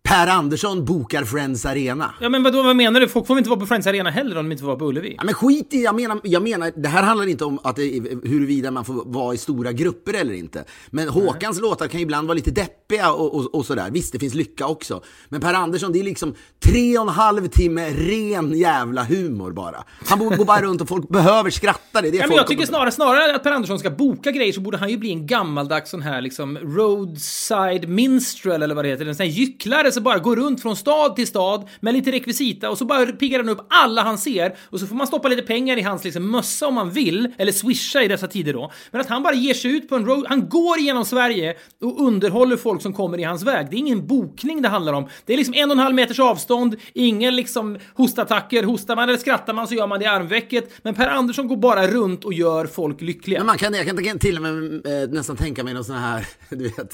Per 0.08 0.26
Andersson 0.26 0.84
bokar 0.84 1.24
Friends 1.24 1.66
Arena. 1.66 2.14
Ja 2.20 2.28
men 2.28 2.42
vadå, 2.42 2.62
vad 2.62 2.76
menar 2.76 3.00
du? 3.00 3.08
Folk 3.08 3.26
får 3.26 3.34
väl 3.34 3.38
inte 3.38 3.50
vara 3.50 3.60
på 3.60 3.66
Friends 3.66 3.86
Arena 3.86 4.10
heller 4.10 4.38
om 4.38 4.44
de 4.44 4.52
inte 4.52 4.60
får 4.60 4.66
vara 4.66 4.78
på 4.78 4.84
Ullevi? 4.84 5.14
Ja, 5.18 5.24
men 5.24 5.34
skit 5.34 5.74
i, 5.74 5.82
jag 5.82 5.94
menar, 5.94 6.20
jag 6.24 6.42
menar, 6.42 6.72
det 6.76 6.88
här 6.88 7.02
handlar 7.02 7.26
inte 7.26 7.44
om 7.44 7.58
att 7.64 7.76
det, 7.76 7.82
huruvida 8.24 8.70
man 8.70 8.84
får 8.84 9.02
vara 9.06 9.34
i 9.34 9.38
stora 9.38 9.72
grupper 9.72 10.14
eller 10.14 10.34
inte. 10.34 10.64
Men 10.90 11.08
Håkans 11.08 11.60
låtar 11.60 11.88
kan 11.88 12.00
ju 12.00 12.02
ibland 12.04 12.28
vara 12.28 12.34
lite 12.34 12.50
deppiga 12.50 13.12
och, 13.12 13.34
och, 13.34 13.54
och 13.54 13.66
sådär. 13.66 13.90
Visst, 13.90 14.12
det 14.12 14.18
finns 14.18 14.34
lycka 14.34 14.66
också. 14.66 15.02
Men 15.28 15.40
Per 15.40 15.54
Andersson, 15.54 15.92
det 15.92 16.00
är 16.00 16.04
liksom 16.04 16.34
tre 16.64 16.98
och 16.98 17.02
en 17.02 17.08
halv 17.08 17.46
timme 17.48 17.90
ren 17.90 18.58
jävla 18.58 19.04
humor 19.04 19.52
bara. 19.52 19.84
Han 20.06 20.18
borde 20.18 20.36
gå 20.36 20.44
bara 20.44 20.62
runt 20.62 20.80
och 20.80 20.88
folk 20.88 21.08
behöver 21.08 21.50
skratta. 21.50 22.00
Det 22.02 22.10
det 22.10 22.16
Ja, 22.16 22.26
men 22.26 22.36
jag 22.36 22.46
tycker 22.46 22.66
snarare, 22.66 22.90
snarare 22.90 23.36
att 23.36 23.42
Per 23.42 23.52
Andersson 23.52 23.78
ska 23.78 23.90
boka 23.90 24.30
grejer 24.30 24.52
så 24.52 24.60
borde 24.60 24.78
han 24.78 24.90
ju 24.90 24.96
bli 24.96 25.10
en 25.10 25.26
gammaldags 25.26 25.90
sån 25.90 26.02
här 26.02 26.20
liksom 26.20 26.58
roadside 26.58 27.88
minstrel 27.88 28.62
eller 28.62 28.74
vad 28.74 28.84
det 28.84 28.88
heter. 28.88 29.06
En 29.06 29.14
sån 29.14 29.26
här 29.26 29.32
gycklare 29.32 29.91
plötsligt 29.92 30.04
bara 30.04 30.18
går 30.18 30.36
runt 30.36 30.62
från 30.62 30.76
stad 30.76 31.16
till 31.16 31.26
stad 31.26 31.68
med 31.80 31.94
lite 31.94 32.12
rekvisita 32.12 32.70
och 32.70 32.78
så 32.78 32.84
bara 32.84 33.06
piggar 33.06 33.38
han 33.38 33.48
upp 33.48 33.66
alla 33.68 34.02
han 34.02 34.18
ser 34.18 34.56
och 34.70 34.80
så 34.80 34.86
får 34.86 34.94
man 34.94 35.06
stoppa 35.06 35.28
lite 35.28 35.42
pengar 35.42 35.76
i 35.76 35.82
hans 35.82 36.04
liksom 36.04 36.30
mössa 36.30 36.66
om 36.66 36.74
man 36.74 36.90
vill, 36.90 37.32
eller 37.38 37.52
swisha 37.52 38.02
i 38.02 38.08
dessa 38.08 38.26
tider 38.26 38.52
då. 38.52 38.72
Men 38.90 39.00
att 39.00 39.08
han 39.08 39.22
bara 39.22 39.34
ger 39.34 39.54
sig 39.54 39.70
ut 39.70 39.88
på 39.88 39.96
en 39.96 40.06
road, 40.06 40.26
han 40.28 40.48
går 40.48 40.78
genom 40.78 41.04
Sverige 41.04 41.54
och 41.80 42.06
underhåller 42.06 42.56
folk 42.56 42.82
som 42.82 42.92
kommer 42.92 43.18
i 43.18 43.22
hans 43.22 43.42
väg. 43.42 43.66
Det 43.70 43.76
är 43.76 43.78
ingen 43.78 44.06
bokning 44.06 44.62
det 44.62 44.68
handlar 44.68 44.92
om. 44.92 45.08
Det 45.26 45.32
är 45.32 45.36
liksom 45.36 45.54
en 45.54 45.70
och 45.70 45.76
en 45.76 45.78
halv 45.78 45.94
meters 45.94 46.20
avstånd, 46.20 46.76
ingen 46.92 47.36
liksom 47.36 47.78
hostattacker, 47.94 48.62
hostar 48.62 48.96
man 48.96 49.08
eller 49.08 49.18
skrattar 49.18 49.52
man 49.52 49.68
så 49.68 49.74
gör 49.74 49.86
man 49.86 49.98
det 49.98 50.04
i 50.04 50.08
armvecket. 50.08 50.70
Men 50.82 50.94
Per 50.94 51.08
Andersson 51.08 51.48
går 51.48 51.56
bara 51.56 51.86
runt 51.86 52.24
och 52.24 52.32
gör 52.32 52.66
folk 52.66 53.00
lyckliga. 53.00 53.38
Men 53.38 53.46
man 53.46 53.58
kan, 53.58 53.74
jag 53.74 53.86
kan 53.86 54.18
till 54.18 54.36
och 54.36 54.42
med 54.42 54.86
eh, 54.86 55.10
nästan 55.10 55.36
tänka 55.36 55.64
mig 55.64 55.74
någon 55.74 55.84
sån 55.84 55.96
här, 55.96 56.26
du 56.50 56.64
vet, 56.64 56.92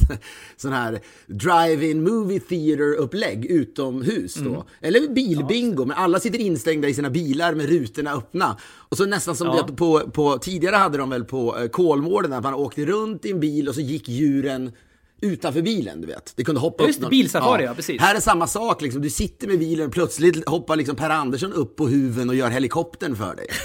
sån 0.57 0.73
här 0.73 1.01
drive-in 1.27 2.03
movie 2.03 2.41
theater-upplägg 2.97 3.45
utomhus 3.47 4.35
då. 4.35 4.51
Mm. 4.51 4.63
Eller 4.81 5.09
bilbingo, 5.09 5.85
men 5.85 5.97
alla 5.97 6.21
sitter 6.21 6.39
instängda 6.39 6.89
i 6.89 6.95
sina 6.95 7.11
bilar 7.11 7.55
med 7.55 7.69
rutorna 7.69 8.13
öppna. 8.13 8.57
Och 8.65 8.97
så 8.97 9.07
nästan 9.07 9.37
som 9.37 9.47
Ja. 9.47 9.69
på, 9.77 10.01
på, 10.01 10.39
tidigare 10.39 10.77
hade 10.77 10.99
de 10.99 11.11
väl 11.11 11.25
på 11.25 11.59
eh, 11.59 11.69
Kolmården, 11.69 12.33
att 12.33 12.43
man 12.43 12.55
åkte 12.55 12.85
runt 12.87 13.25
i 13.25 13.31
en 13.31 13.41
bil 13.41 13.69
och 13.69 13.75
så 13.75 13.81
gick 13.81 14.09
djuren 14.09 14.73
utanför 15.21 15.63
bilen, 15.63 16.01
du 16.01 16.07
vet. 16.07 16.33
Det 16.37 16.45
kunde 16.45 16.61
hoppa 16.61 16.83
Ja, 16.83 16.87
just 16.87 16.99
upp 16.99 17.03
någon- 17.03 17.11
bilsafari, 17.11 17.65
ja, 17.65 17.75
precis. 17.75 18.01
Här 18.01 18.15
är 18.15 18.21
samma 18.21 18.47
sak, 18.47 18.83
liksom. 18.83 19.03
du 19.03 19.11
sitter 19.11 19.49
med 19.49 19.59
bilen, 19.59 19.91
plötsligt 19.91 20.49
hoppar 20.49 20.77
liksom 20.77 20.97
Per 20.97 21.11
Andersson 21.11 21.53
upp 21.53 21.77
på 21.77 21.89
huven 21.89 22.29
och 22.29 22.35
gör 22.35 22.51
helikoptern 22.51 23.17
för 23.17 23.37
dig. 23.37 23.47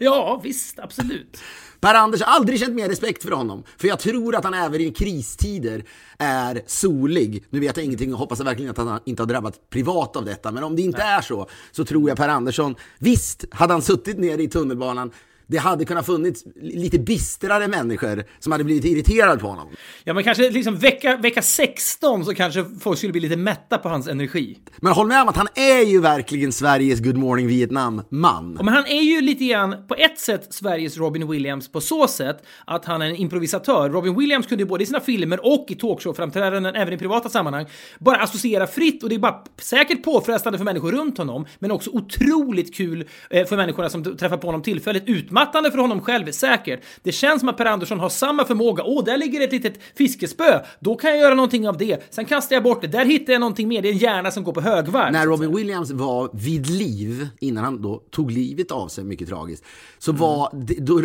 Ja, 0.00 0.40
visst, 0.44 0.78
absolut. 0.78 1.38
Per 1.80 1.94
Anders 1.94 2.22
har 2.22 2.34
aldrig 2.34 2.60
känt 2.60 2.74
mer 2.74 2.88
respekt 2.88 3.22
för 3.22 3.30
honom. 3.30 3.64
För 3.76 3.88
jag 3.88 3.98
tror 3.98 4.36
att 4.36 4.44
han 4.44 4.54
även 4.54 4.80
i 4.80 4.90
kristider 4.90 5.84
är 6.18 6.62
solig. 6.66 7.44
Nu 7.50 7.60
vet 7.60 7.76
jag 7.76 7.86
ingenting 7.86 8.12
och 8.12 8.18
hoppas 8.18 8.40
verkligen 8.40 8.70
att 8.70 8.76
han 8.78 9.00
inte 9.04 9.22
har 9.22 9.28
drabbat 9.28 9.70
privat 9.70 10.16
av 10.16 10.24
detta. 10.24 10.52
Men 10.52 10.64
om 10.64 10.76
det 10.76 10.82
inte 10.82 11.02
är 11.02 11.20
så, 11.20 11.48
så 11.72 11.84
tror 11.84 12.08
jag 12.08 12.18
Per 12.18 12.28
Andersson, 12.28 12.74
visst, 12.98 13.44
hade 13.50 13.72
han 13.72 13.82
suttit 13.82 14.18
nere 14.18 14.42
i 14.42 14.48
tunnelbanan, 14.48 15.10
det 15.50 15.58
hade 15.58 15.84
kunnat 15.84 16.06
funnits 16.06 16.44
lite 16.60 16.98
bistrare 16.98 17.68
människor 17.68 18.24
som 18.38 18.52
hade 18.52 18.64
blivit 18.64 18.84
irriterade 18.84 19.40
på 19.40 19.46
honom. 19.46 19.68
Ja, 20.04 20.14
men 20.14 20.24
kanske 20.24 20.50
liksom 20.50 20.76
vecka, 20.76 21.16
vecka 21.16 21.42
16 21.42 22.24
så 22.24 22.34
kanske 22.34 22.64
folk 22.80 22.98
skulle 22.98 23.12
bli 23.12 23.20
lite 23.20 23.36
mätta 23.36 23.78
på 23.78 23.88
hans 23.88 24.08
energi. 24.08 24.58
Men 24.76 24.92
håll 24.92 25.06
med 25.06 25.22
om 25.22 25.28
att 25.28 25.36
han 25.36 25.48
är 25.54 25.84
ju 25.84 26.00
verkligen 26.00 26.52
Sveriges 26.52 27.00
Good 27.00 27.16
Morning 27.16 27.46
Vietnam-man. 27.46 28.54
Ja, 28.58 28.64
Men 28.64 28.74
han 28.74 28.86
är 28.86 29.02
ju 29.02 29.20
lite 29.20 29.44
grann, 29.44 29.86
på 29.88 29.94
ett 29.94 30.18
sätt, 30.18 30.46
Sveriges 30.50 30.96
Robin 30.98 31.28
Williams 31.28 31.72
på 31.72 31.80
så 31.80 32.08
sätt 32.08 32.42
att 32.64 32.84
han 32.84 33.02
är 33.02 33.06
en 33.06 33.16
improvisatör. 33.16 33.90
Robin 33.90 34.18
Williams 34.18 34.46
kunde 34.46 34.64
ju 34.64 34.68
både 34.68 34.82
i 34.82 34.86
sina 34.86 35.00
filmer 35.00 35.46
och 35.46 35.66
i 35.68 35.74
talkshow-framträdanden, 35.74 36.74
även 36.74 36.94
i 36.94 36.98
privata 36.98 37.28
sammanhang, 37.28 37.66
bara 37.98 38.16
associera 38.16 38.66
fritt 38.66 39.02
och 39.02 39.08
det 39.08 39.14
är 39.14 39.18
bara 39.18 39.44
säkert 39.60 40.02
påfrestande 40.02 40.58
för 40.58 40.64
människor 40.64 40.92
runt 40.92 41.18
honom, 41.18 41.46
men 41.58 41.70
också 41.70 41.90
otroligt 41.90 42.74
kul 42.74 43.04
eh, 43.30 43.46
för 43.46 43.56
människorna 43.56 43.88
som 43.88 44.16
träffar 44.16 44.36
på 44.36 44.46
honom 44.46 44.62
tillfälligt. 44.62 45.04
Utmattande 45.42 45.70
för 45.70 45.78
honom 45.78 46.00
själv, 46.00 46.32
säkert. 46.32 46.80
Det 47.02 47.12
känns 47.12 47.40
som 47.40 47.48
att 47.48 47.56
Per 47.56 47.64
Andersson 47.66 48.00
har 48.00 48.08
samma 48.08 48.44
förmåga. 48.44 48.82
Åh, 48.86 49.04
där 49.04 49.16
ligger 49.16 49.40
ett 49.40 49.52
litet 49.52 49.80
fiskespö. 49.98 50.60
Då 50.80 50.96
kan 50.96 51.10
jag 51.10 51.18
göra 51.18 51.34
någonting 51.34 51.68
av 51.68 51.76
det. 51.76 52.06
Sen 52.14 52.24
kastar 52.24 52.56
jag 52.56 52.62
bort 52.62 52.80
det. 52.80 52.86
Där 52.86 53.04
hittar 53.04 53.32
jag 53.32 53.40
någonting 53.40 53.68
mer. 53.68 53.82
Det 53.82 53.88
är 53.88 53.92
en 53.92 53.98
hjärna 53.98 54.30
som 54.30 54.44
går 54.44 54.52
på 54.52 54.60
högvarv. 54.60 55.12
När 55.12 55.26
Robin 55.26 55.54
Williams 55.56 55.90
var 55.90 56.30
vid 56.32 56.66
liv, 56.70 57.28
innan 57.40 57.64
han 57.64 57.82
då 57.82 58.02
tog 58.10 58.30
livet 58.30 58.70
av 58.70 58.88
sig, 58.88 59.04
mycket 59.04 59.28
tragiskt, 59.28 59.64
så 59.98 60.10
Mm. 60.10 60.20
var, 60.20 60.50
då 60.80 61.00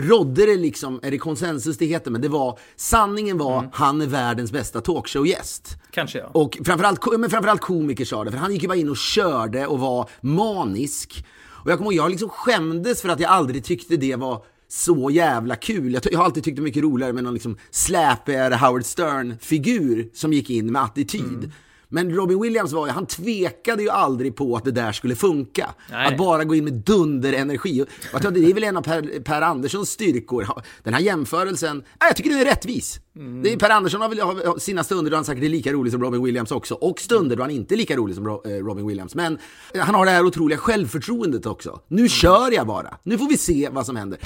rådde 0.00 0.46
det 0.46 0.56
liksom, 0.56 1.00
är 1.02 1.10
det 1.10 1.18
konsensus 1.18 1.78
det 1.78 1.86
heter, 1.86 2.10
men 2.10 2.20
det 2.20 2.28
var, 2.28 2.58
sanningen 2.76 3.38
var, 3.38 3.58
Mm. 3.58 3.70
han 3.72 4.00
är 4.00 4.06
världens 4.06 4.52
bästa 4.52 4.80
talkshow-gäst. 4.80 5.76
Kanske 5.90 6.18
ja. 6.18 6.30
Och 6.32 6.58
framförallt, 6.64 7.00
men 7.18 7.30
framförallt 7.30 7.60
komiker 7.60 8.04
sa 8.04 8.24
det, 8.24 8.30
för 8.30 8.38
han 8.38 8.52
gick 8.52 8.62
ju 8.62 8.68
bara 8.68 8.78
in 8.78 8.88
och 8.90 8.96
körde 8.96 9.66
och 9.66 9.78
var 9.80 10.08
manisk. 10.20 11.24
Och 11.66 11.72
jag 11.72 11.78
kommer 11.78 11.92
ihåg, 11.92 12.04
jag 12.04 12.10
liksom 12.10 12.28
skämdes 12.28 13.02
för 13.02 13.08
att 13.08 13.20
jag 13.20 13.30
aldrig 13.30 13.64
tyckte 13.64 13.96
det 13.96 14.16
var 14.16 14.44
så 14.68 15.10
jävla 15.10 15.56
kul. 15.56 15.94
Jag, 15.94 16.02
jag 16.10 16.18
har 16.18 16.24
alltid 16.24 16.44
tyckt 16.44 16.56
det 16.56 16.62
mycket 16.62 16.82
roligare 16.82 17.12
med 17.12 17.24
någon 17.24 17.34
liksom 17.34 17.58
släpigare 17.70 18.54
Howard 18.54 18.84
Stern-figur 18.84 20.10
som 20.14 20.32
gick 20.32 20.50
in 20.50 20.72
med 20.72 20.82
attityd. 20.82 21.22
Mm. 21.22 21.50
Men 21.88 22.14
Robin 22.14 22.42
Williams 22.42 22.72
var 22.72 22.86
ju, 22.86 22.92
han 22.92 23.06
tvekade 23.06 23.82
ju 23.82 23.90
aldrig 23.90 24.36
på 24.36 24.56
att 24.56 24.64
det 24.64 24.70
där 24.70 24.92
skulle 24.92 25.16
funka. 25.16 25.74
Nej. 25.90 26.06
Att 26.06 26.16
bara 26.18 26.44
gå 26.44 26.54
in 26.54 26.64
med 26.64 26.72
dunderenergi. 26.72 27.84
Jag 28.12 28.22
tror 28.22 28.30
det 28.30 28.50
är 28.50 28.54
väl 28.54 28.64
en 28.64 28.76
av 28.76 28.82
Per, 28.82 29.20
per 29.20 29.42
Anderssons 29.42 29.90
styrkor. 29.90 30.48
Den 30.82 30.94
här 30.94 31.00
jämförelsen, 31.00 31.82
jag 31.98 32.16
tycker 32.16 32.30
den 32.30 32.38
är 32.38 32.44
rättvis. 32.44 33.00
Det 33.42 33.52
är, 33.52 33.56
per 33.56 33.70
Andersson 33.70 34.00
har 34.00 34.08
väl 34.08 34.60
sina 34.60 34.84
stunder 34.84 35.10
då 35.10 35.16
han 35.16 35.24
säkert 35.24 35.44
är 35.44 35.48
lika 35.48 35.72
rolig 35.72 35.92
som 35.92 36.02
Robin 36.02 36.24
Williams 36.24 36.50
också. 36.50 36.74
Och 36.74 37.00
stunder 37.00 37.36
då 37.36 37.42
han 37.42 37.50
inte 37.50 37.74
är 37.74 37.76
lika 37.76 37.96
rolig 37.96 38.16
som 38.16 38.26
eh, 38.26 38.50
Robin 38.50 38.86
Williams. 38.86 39.14
Men 39.14 39.38
han 39.78 39.94
har 39.94 40.04
det 40.04 40.10
här 40.10 40.24
otroliga 40.24 40.58
självförtroendet 40.58 41.46
också. 41.46 41.80
Nu 41.88 42.08
kör 42.08 42.52
jag 42.52 42.66
bara. 42.66 42.94
Nu 43.02 43.18
får 43.18 43.28
vi 43.28 43.36
se 43.36 43.68
vad 43.72 43.86
som 43.86 43.96
händer. 43.96 44.18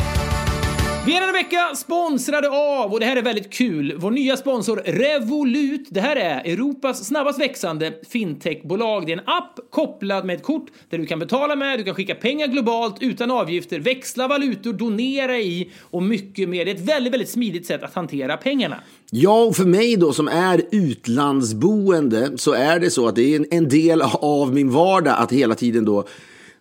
Vi 1.06 1.16
är 1.16 1.20
denna 1.20 1.32
vecka 1.32 1.74
sponsrade 1.76 2.48
av, 2.48 2.92
och 2.92 3.00
det 3.00 3.06
här 3.06 3.16
är 3.16 3.22
väldigt 3.22 3.52
kul, 3.52 3.94
vår 3.98 4.10
nya 4.10 4.36
sponsor 4.36 4.76
Revolut. 4.76 5.88
Det 5.90 6.00
här 6.00 6.16
är 6.16 6.52
Europas 6.52 7.06
snabbast 7.06 7.40
växande 7.40 7.92
fintechbolag. 8.08 9.06
Det 9.06 9.12
är 9.12 9.16
en 9.16 9.28
app 9.28 9.60
kopplad 9.70 10.24
med 10.24 10.36
ett 10.36 10.42
kort 10.42 10.66
där 10.90 10.98
du 10.98 11.06
kan 11.06 11.18
betala 11.18 11.56
med, 11.56 11.78
du 11.78 11.84
kan 11.84 11.94
skicka 11.94 12.14
pengar 12.14 12.46
globalt 12.46 12.96
utan 13.00 13.30
avgifter, 13.30 13.80
växla 13.80 14.28
valutor, 14.28 14.72
donera 14.72 15.38
i 15.38 15.70
och 15.80 16.02
mycket 16.02 16.48
mer. 16.48 16.64
Det 16.64 16.70
är 16.70 16.74
ett 16.74 16.88
väldigt, 16.88 17.12
väldigt 17.12 17.30
smidigt 17.30 17.66
sätt 17.66 17.82
att 17.82 17.94
hantera 17.94 18.36
pengarna. 18.36 18.76
Ja, 19.10 19.44
och 19.44 19.56
för 19.56 19.64
mig 19.64 19.96
då 19.96 20.12
som 20.12 20.28
är 20.28 20.62
utlandsboende 20.70 22.38
så 22.38 22.52
är 22.52 22.80
det 22.80 22.90
så 22.90 23.08
att 23.08 23.16
det 23.16 23.34
är 23.34 23.36
en, 23.36 23.46
en 23.50 23.68
del 23.68 24.02
av 24.02 24.54
min 24.54 24.70
vardag 24.70 25.14
att 25.18 25.32
hela 25.32 25.54
tiden 25.54 25.84
då 25.84 26.04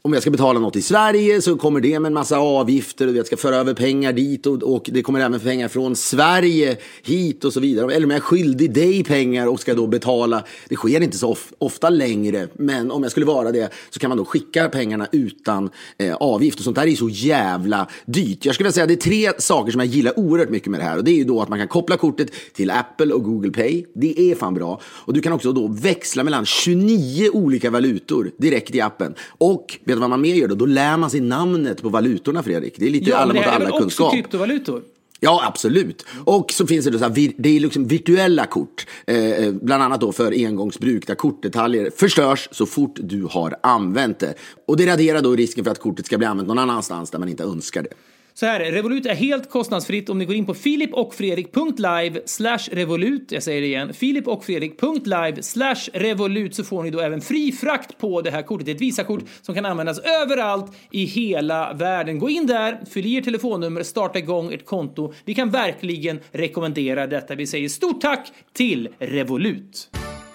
om 0.02 0.14
jag 0.14 0.22
ska 0.22 0.32
betala 0.32 0.60
något 0.60 0.76
i 0.76 0.82
Sverige 0.82 1.42
så 1.42 1.58
kommer 1.58 1.82
det 1.82 2.00
med 2.00 2.10
en 2.10 2.14
massa 2.14 2.38
avgifter 2.38 3.08
och 3.08 3.16
jag 3.16 3.26
ska 3.26 3.38
föra 3.38 3.56
över 3.56 3.74
pengar 3.74 4.14
dit 4.14 4.46
och, 4.46 4.64
och 4.64 4.90
det 4.94 5.02
kommer 5.02 5.20
även 5.20 5.40
pengar 5.40 5.68
från 5.68 5.96
Sverige 5.96 6.78
hit 7.04 7.46
och 7.46 7.54
så 7.54 7.60
vidare. 7.60 7.94
Eller 7.94 8.06
om 8.06 8.12
jag 8.12 8.18
är 8.18 8.22
skyldig 8.22 8.74
dig 8.74 9.04
pengar 9.04 9.48
och 9.48 9.60
ska 9.60 9.74
då 9.74 9.88
betala. 9.88 10.44
Det 10.70 10.76
sker 10.76 11.02
inte 11.02 11.18
så 11.18 11.30
of, 11.30 11.54
ofta 11.58 11.90
längre, 11.90 12.48
men 12.54 12.92
om 12.92 13.04
jag 13.04 13.12
skulle 13.12 13.26
vara 13.26 13.52
det 13.52 13.74
så 13.90 14.00
kan 14.00 14.10
man 14.10 14.18
då 14.18 14.26
skicka 14.26 14.70
pengarna 14.70 15.08
utan 15.12 15.70
eh, 15.98 16.16
avgift 16.16 16.60
och 16.60 16.64
sånt 16.64 16.76
där 16.76 16.88
är 16.88 16.96
så 16.96 17.10
jävla 17.10 17.88
dyrt. 18.06 18.46
Jag 18.46 18.56
skulle 18.56 18.66
vilja 18.68 18.74
säga 18.74 18.84
att 18.84 18.90
det 18.90 18.94
är 18.94 19.32
tre 19.32 19.42
saker 19.42 19.72
som 19.72 19.80
jag 19.80 19.88
gillar 19.88 20.20
oerhört 20.20 20.50
mycket 20.50 20.72
med 20.72 20.80
det 20.80 20.84
här 20.84 20.98
och 20.98 21.04
det 21.04 21.12
är 21.12 21.18
ju 21.18 21.24
då 21.24 21.42
att 21.42 21.50
man 21.50 21.60
kan 21.60 21.68
koppla 21.68 21.98
kortet 21.98 22.32
till 22.54 22.72
Apple 22.72 23.14
och 23.14 23.24
Google 23.24 23.52
Pay. 23.52 23.86
Det 23.96 24.20
är 24.20 24.36
fan 24.36 24.54
bra. 24.54 24.82
Och 24.84 25.14
du 25.14 25.22
kan 25.22 25.34
också 25.34 25.52
då 25.52 25.68
växla 25.68 26.24
mellan 26.24 26.46
29 26.46 27.30
olika 27.34 27.70
valutor 27.70 28.32
direkt 28.38 28.76
i 28.76 28.82
appen. 28.82 29.16
Och 29.38 29.80
vet 29.90 29.96
du 29.98 30.00
vad 30.02 30.10
man 30.10 30.22
mer 30.22 30.36
gör 30.36 30.48
då? 30.48 30.56
Då 30.56 30.66
lär 30.66 30.98
man 30.98 31.10
sig 31.10 31.20
namnet 31.22 31.82
på 31.82 31.90
valutorna 31.90 32.44
Fredrik. 32.44 32.74
Det 32.78 32.86
är 32.86 32.90
lite 32.90 33.10
Ja, 33.10 33.18
alla 33.18 33.34
mot 33.34 33.44
här 33.44 33.56
är 33.56 33.60
väl 33.60 33.62
alla 33.68 33.70
också 33.76 33.82
kunskap. 33.82 34.14
kryptovalutor? 34.14 34.82
Ja, 35.20 35.44
absolut. 35.48 36.06
Och 36.26 36.52
så 36.52 36.68
finns 36.68 36.86
det 36.86 36.92
då 36.92 36.98
så 36.98 37.04
här, 37.04 37.32
det 37.38 37.50
är 37.50 37.60
liksom 37.60 37.88
virtuella 37.88 38.46
kort, 38.46 38.88
eh, 39.08 39.52
bland 39.52 39.84
annat 39.84 40.02
då 40.02 40.12
för 40.12 40.32
engångsbruk 40.46 41.08
där 41.08 41.16
kortdetaljer 41.16 41.92
förstörs 41.96 42.50
så 42.52 42.66
fort 42.66 42.96
du 43.04 43.28
har 43.32 43.56
använt 43.64 44.20
det. 44.20 44.34
Och 44.68 44.78
det 44.78 44.86
raderar 44.86 45.22
då 45.22 45.36
risken 45.36 45.64
för 45.64 45.72
att 45.72 45.80
kortet 45.80 46.06
ska 46.06 46.18
bli 46.18 46.28
använt 46.28 46.48
någon 46.48 46.60
annanstans 46.60 47.12
där 47.12 47.20
man 47.20 47.30
inte 47.30 47.44
önskar 47.44 47.84
det. 47.84 47.90
Så 48.40 48.46
här, 48.46 48.60
Revolut 48.60 49.06
är 49.06 49.16
helt 49.16 49.50
kostnadsfritt 49.50 50.10
om 50.10 50.18
ni 50.18 50.26
går 50.26 50.36
in 50.36 50.46
på 50.46 50.54
filipochfredrik.live 50.54 52.22
slash 52.26 52.60
revolut. 52.72 53.32
Jag 53.32 53.44
säger 53.44 53.62
det 53.62 53.68
igen. 53.68 53.94
filipochfredrik.live 53.94 55.44
slash 55.44 55.90
revolut 55.94 56.56
så 56.56 56.64
får 56.64 56.84
ni 56.84 56.90
då 56.90 57.00
även 57.00 57.22
fri 57.22 57.52
frakt 57.52 57.98
på 57.98 58.22
det 58.22 58.32
här 58.32 58.42
kortet. 58.42 58.66
Det 58.66 58.72
är 58.72 58.76
ett 58.76 58.82
Visakort 58.82 59.24
som 59.42 59.56
kan 59.56 59.66
användas 59.66 60.00
överallt 60.00 60.72
i 60.92 61.06
hela 61.06 61.74
världen. 61.74 62.20
Gå 62.20 62.30
in 62.30 62.48
där, 62.48 62.80
fyll 62.90 63.06
i 63.06 63.18
ert 63.18 63.24
telefonnummer, 63.24 63.84
starta 63.84 64.20
igång 64.20 64.54
ert 64.54 64.66
konto. 64.66 65.14
Vi 65.26 65.34
kan 65.34 65.50
verkligen 65.50 66.20
rekommendera 66.32 67.08
detta. 67.08 67.36
Vi 67.36 67.48
säger 67.48 67.70
stort 67.70 68.02
tack 68.02 68.32
till 68.54 68.90
Revolut. 69.00 69.90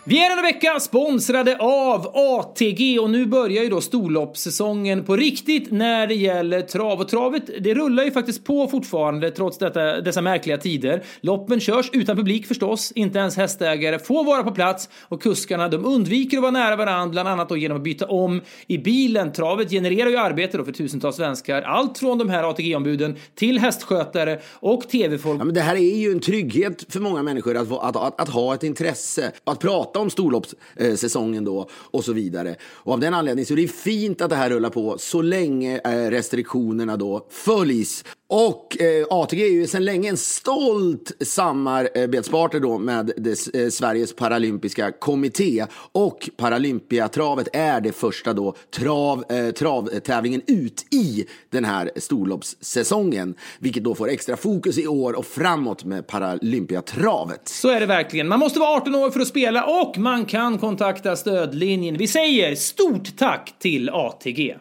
Vi 0.06 0.24
är 0.24 0.36
en 0.36 0.42
vecka 0.42 0.80
sponsrade 0.80 1.56
av 1.58 2.10
ATG 2.14 2.98
och 2.98 3.10
nu 3.10 3.26
börjar 3.26 3.62
ju 3.62 3.68
då 3.68 3.80
storloppssäsongen 3.80 5.04
på 5.04 5.16
riktigt 5.16 5.70
när 5.70 6.06
det 6.06 6.14
gäller 6.14 6.60
trav. 6.60 7.00
Och 7.00 7.08
travet, 7.08 7.42
det 7.60 7.74
rullar 7.74 8.04
ju 8.04 8.10
faktiskt 8.10 8.44
på 8.44 8.68
fortfarande 8.68 9.30
trots 9.30 9.58
detta, 9.58 10.00
dessa 10.00 10.22
märkliga 10.22 10.58
tider. 10.58 11.02
Loppen 11.20 11.60
körs 11.60 11.90
utan 11.92 12.16
publik 12.16 12.46
förstås, 12.46 12.92
inte 12.94 13.18
ens 13.18 13.36
hästägare 13.36 13.98
får 13.98 14.24
vara 14.24 14.42
på 14.42 14.50
plats 14.50 14.88
och 15.00 15.22
kuskarna 15.22 15.68
de 15.68 15.84
undviker 15.84 16.36
att 16.36 16.42
vara 16.42 16.52
nära 16.52 16.76
varandra, 16.76 17.10
bland 17.10 17.28
annat 17.28 17.48
då 17.48 17.56
genom 17.56 17.76
att 17.76 17.84
byta 17.84 18.06
om 18.06 18.40
i 18.66 18.78
bilen. 18.78 19.32
Travet 19.32 19.70
genererar 19.70 20.10
ju 20.10 20.16
arbete 20.16 20.58
då 20.58 20.64
för 20.64 20.72
tusentals 20.72 21.16
svenskar, 21.16 21.62
allt 21.62 21.98
från 21.98 22.18
de 22.18 22.28
här 22.28 22.50
ATG-ombuden 22.50 23.16
till 23.34 23.58
hästskötare 23.58 24.40
och 24.52 24.88
tv-folk. 24.88 25.40
Ja, 25.40 25.44
men 25.44 25.54
det 25.54 25.60
här 25.60 25.76
är 25.76 25.96
ju 25.96 26.12
en 26.12 26.20
trygghet 26.20 26.92
för 26.92 27.00
många 27.00 27.22
människor 27.22 27.56
att, 27.56 27.72
att, 27.72 27.96
att, 27.96 28.20
att 28.20 28.28
ha 28.28 28.54
ett 28.54 28.62
intresse, 28.62 29.32
att 29.44 29.58
prata 29.58 29.93
om 29.98 30.10
storloppssäsongen 30.10 31.44
då 31.44 31.68
och 31.72 32.04
så 32.04 32.12
vidare. 32.12 32.56
Och 32.62 32.92
av 32.92 33.00
den 33.00 33.14
anledningen 33.14 33.46
så 33.46 33.52
är 33.52 33.56
det 33.56 33.68
fint 33.68 34.20
att 34.20 34.30
det 34.30 34.36
här 34.36 34.50
rullar 34.50 34.70
på 34.70 34.98
så 34.98 35.22
länge 35.22 35.80
eh, 35.84 36.10
restriktionerna 36.10 36.96
då 36.96 37.26
följs. 37.30 38.04
Och 38.28 38.80
eh, 38.80 39.06
ATG 39.10 39.42
är 39.42 39.50
ju 39.50 39.66
sedan 39.66 39.84
länge 39.84 40.08
en 40.08 40.16
stolt 40.16 41.12
samarbetspartner 41.20 42.60
då 42.60 42.78
med 42.78 43.12
det, 43.16 43.54
eh, 43.54 43.68
Sveriges 43.68 44.16
paralympiska 44.16 44.92
kommitté. 44.92 45.66
Och 45.92 46.30
Paralympiatravet 46.36 47.48
är 47.52 47.80
det 47.80 47.92
första 47.92 48.32
då 48.32 48.54
trav, 48.70 49.24
eh, 49.28 49.50
travtävlingen 49.50 50.42
ut 50.46 50.94
i 50.94 51.26
den 51.50 51.64
här 51.64 51.90
storloppssäsongen. 51.96 53.34
Vilket 53.58 53.84
då 53.84 53.94
får 53.94 54.08
extra 54.08 54.36
fokus 54.36 54.78
i 54.78 54.86
år 54.86 55.12
och 55.12 55.26
framåt 55.26 55.84
med 55.84 56.06
Paralympiatravet. 56.06 57.48
Så 57.48 57.68
är 57.68 57.80
det 57.80 57.86
verkligen. 57.86 58.28
Man 58.28 58.38
måste 58.38 58.60
vara 58.60 58.76
18 58.76 58.94
år 58.94 59.10
för 59.10 59.20
att 59.20 59.28
spela 59.28 59.64
och 59.84 59.98
man 59.98 60.24
kan 60.24 60.58
kontakta 60.58 61.16
stödlinjen. 61.16 61.96
Vi 61.96 62.08
säger 62.08 62.54
stort 62.54 63.16
tack 63.16 63.54
till 63.58 63.90
ATG. 63.90 64.56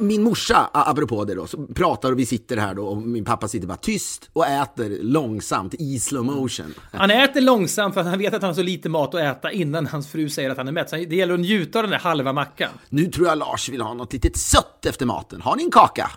Min 0.00 0.22
morsa, 0.22 0.70
apropå 0.72 1.24
det 1.24 1.34
då, 1.34 1.46
så 1.46 1.66
pratar 1.66 2.12
och 2.12 2.18
vi 2.18 2.26
sitter 2.26 2.56
här 2.56 2.74
då 2.74 2.86
och 2.86 2.96
min 2.96 3.24
pappa 3.24 3.48
sitter 3.48 3.66
bara 3.66 3.76
tyst 3.76 4.30
och 4.32 4.46
äter 4.46 5.02
långsamt 5.02 5.74
i 5.74 5.98
slow 5.98 6.24
motion. 6.24 6.74
Han 6.92 7.10
äter 7.10 7.40
långsamt 7.40 7.94
för 7.94 8.00
att 8.00 8.06
han 8.06 8.18
vet 8.18 8.34
att 8.34 8.42
han 8.42 8.48
har 8.48 8.54
så 8.54 8.62
lite 8.62 8.88
mat 8.88 9.14
att 9.14 9.20
äta 9.20 9.52
innan 9.52 9.86
hans 9.86 10.12
fru 10.12 10.28
säger 10.28 10.50
att 10.50 10.56
han 10.56 10.68
är 10.68 10.72
mätt. 10.72 10.90
Så 10.90 10.96
det 10.96 11.16
gäller 11.16 11.34
att 11.34 11.40
njuta 11.40 11.78
av 11.78 11.82
den 11.82 11.90
där 11.90 11.98
halva 11.98 12.32
mackan. 12.32 12.70
Nu 12.88 13.06
tror 13.06 13.26
jag 13.26 13.38
Lars 13.38 13.68
vill 13.68 13.80
ha 13.80 13.94
något 13.94 14.12
litet 14.12 14.36
sött 14.36 14.86
efter 14.86 15.06
maten. 15.06 15.40
Har 15.40 15.56
ni 15.56 15.64
en 15.64 15.70
kaka? 15.70 16.10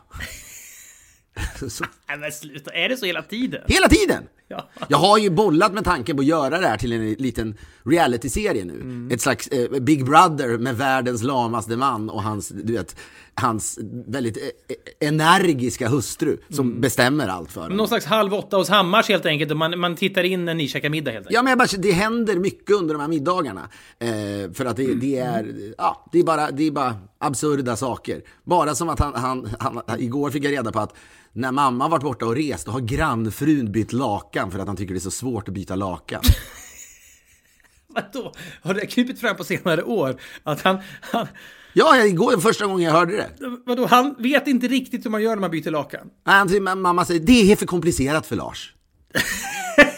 Nej 2.12 2.19
men 2.19 2.32
sluta, 2.32 2.71
är 2.71 2.89
det 2.89 2.97
så 2.97 3.06
hela 3.06 3.21
tiden? 3.21 3.62
hela 3.67 3.88
tiden! 3.88 4.24
Ja. 4.47 4.69
Jag 4.88 4.97
har 4.97 5.17
ju 5.17 5.30
bollat 5.30 5.74
med 5.74 5.84
tanken 5.84 6.15
på 6.15 6.21
att 6.21 6.28
göra 6.28 6.60
det 6.60 6.67
här 6.67 6.78
till 6.78 6.93
en 6.93 7.13
liten 7.13 7.58
reality-serie 7.86 8.65
nu. 8.65 8.74
Mm. 8.74 9.12
Ett 9.12 9.21
slags 9.21 9.47
eh, 9.47 9.80
Big 9.80 10.06
Brother 10.06 10.58
med 10.58 10.78
världens 10.78 11.24
lamaste 11.24 11.78
man 11.78 12.10
och 12.10 12.24
hans, 12.24 12.50
du 12.50 12.74
vet, 12.74 12.95
hans 13.34 13.80
väldigt 14.08 14.38
eh, 14.38 15.08
energiska 15.08 15.88
hustru 15.88 16.38
som 16.50 16.67
Mm. 16.67 16.82
bestämmer 16.82 17.28
allt 17.28 17.52
för 17.52 17.62
honom. 17.62 17.78
Någon 17.78 17.88
slags 17.88 18.06
halv 18.06 18.34
åtta 18.34 18.58
hos 18.58 18.69
Hammars 18.69 19.10
helt 19.10 19.26
enkelt 19.26 19.52
och 19.52 19.58
man, 19.58 19.80
man 19.80 19.95
tittar 19.95 20.24
in 20.24 20.45
när 20.45 20.54
ni 20.54 20.67
käkar 20.67 20.89
middag 20.89 21.12
helt 21.12 21.26
enkelt. 21.26 21.36
Ja, 21.36 21.43
men 21.43 21.50
jag 21.52 21.58
bara, 21.58 21.67
det 21.78 21.91
händer 21.91 22.36
mycket 22.36 22.76
under 22.76 22.93
de 22.93 23.02
här 23.02 23.08
middagarna. 23.10 23.69
Eh, 24.00 24.52
för 24.54 24.65
att 24.65 24.78
det, 24.78 24.93
det, 24.93 25.17
är, 25.17 25.74
ja, 25.78 26.06
det, 26.12 26.19
är 26.19 26.24
bara, 26.24 26.52
det 26.52 26.63
är 26.67 26.71
bara 26.71 26.95
absurda 27.17 27.76
saker. 27.76 28.21
Bara 28.43 28.76
som 28.76 28.89
att 28.89 29.00
han, 29.00 29.13
han, 29.15 29.47
han, 29.60 29.82
igår 30.00 30.30
fick 30.30 30.43
jag 30.43 30.52
reda 30.52 30.71
på 30.71 30.80
att 30.80 30.93
när 31.34 31.52
mamma 31.52 31.88
varit 31.88 32.04
borta 32.04 32.26
och 32.26 32.36
rest, 32.36 32.65
då 32.65 32.72
har 32.72 32.80
grannfrun 32.80 33.72
bytt 33.72 33.94
lakan 33.94 34.52
för 34.52 34.60
att 34.60 34.67
han 34.67 34.76
tycker 34.76 34.94
det 34.94 34.98
är 34.98 35.02
så 35.02 35.12
svårt 35.12 35.48
att 35.48 35.54
byta 35.54 35.76
lakan. 35.76 36.22
Vadå? 37.88 38.34
Har 38.62 38.74
det 38.74 38.86
krypit 38.86 39.20
fram 39.20 39.36
på 39.36 39.44
senare 39.44 39.84
år? 39.84 40.22
Att 40.44 40.62
han, 40.62 40.78
han, 41.02 41.28
Ja, 41.74 42.06
igår 42.06 42.38
första 42.38 42.65
gången 42.65 42.86
jag 42.86 42.91
hörde 42.91 43.17
det. 43.17 43.30
vadå, 43.65 43.86
han 43.86 44.15
vet 44.20 44.48
inte 44.48 44.67
riktigt 44.67 45.06
hur 45.06 45.10
man 45.10 45.22
gör 45.22 45.36
när 45.36 45.41
man 45.41 45.52
byter 45.52 45.72
lakan? 45.72 46.08
Nej, 46.26 46.36
Han, 46.65 46.82
mamma 46.82 47.06
säger, 47.06 47.20
det 47.20 47.52
är 47.52 47.56
för 47.56 47.65
komplicerat 47.65 48.26
för 48.28 48.36
Lars. 48.36 48.74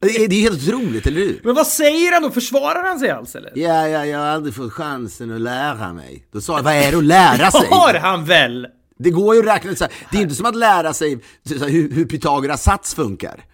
det, 0.00 0.24
är, 0.24 0.28
det 0.28 0.36
är 0.36 0.40
helt 0.40 0.68
otroligt, 0.68 1.06
eller 1.06 1.20
hur? 1.20 1.40
Men 1.44 1.54
vad 1.54 1.66
säger 1.66 2.12
han 2.12 2.22
då? 2.22 2.30
Försvarar 2.30 2.88
han 2.88 2.98
sig 2.98 3.10
alls 3.10 3.34
eller? 3.36 3.52
Ja, 3.54 3.88
ja, 3.88 4.06
jag 4.06 4.18
har 4.18 4.26
aldrig 4.26 4.54
fått 4.54 4.72
chansen 4.72 5.34
att 5.34 5.40
lära 5.40 5.92
mig. 5.92 6.24
Då 6.32 6.40
sa 6.40 6.56
jag, 6.56 6.62
vad 6.62 6.74
är 6.74 6.92
det 6.92 6.98
att 6.98 7.04
lära 7.04 7.50
sig? 7.50 7.68
Har 7.70 7.94
han 7.94 8.24
väl? 8.24 8.66
Det 8.98 9.10
går 9.10 9.34
ju 9.34 9.40
att 9.40 9.46
räkna 9.46 9.70
ut 9.70 9.78
så 9.78 9.84
här. 9.84 9.92
Det 10.10 10.18
är 10.18 10.22
inte 10.22 10.34
som 10.34 10.46
att 10.46 10.56
lära 10.56 10.92
sig 10.92 11.18
hur, 11.50 11.90
hur 11.92 12.04
Pythagoras 12.04 12.62
sats 12.62 12.94
funkar. 12.94 13.44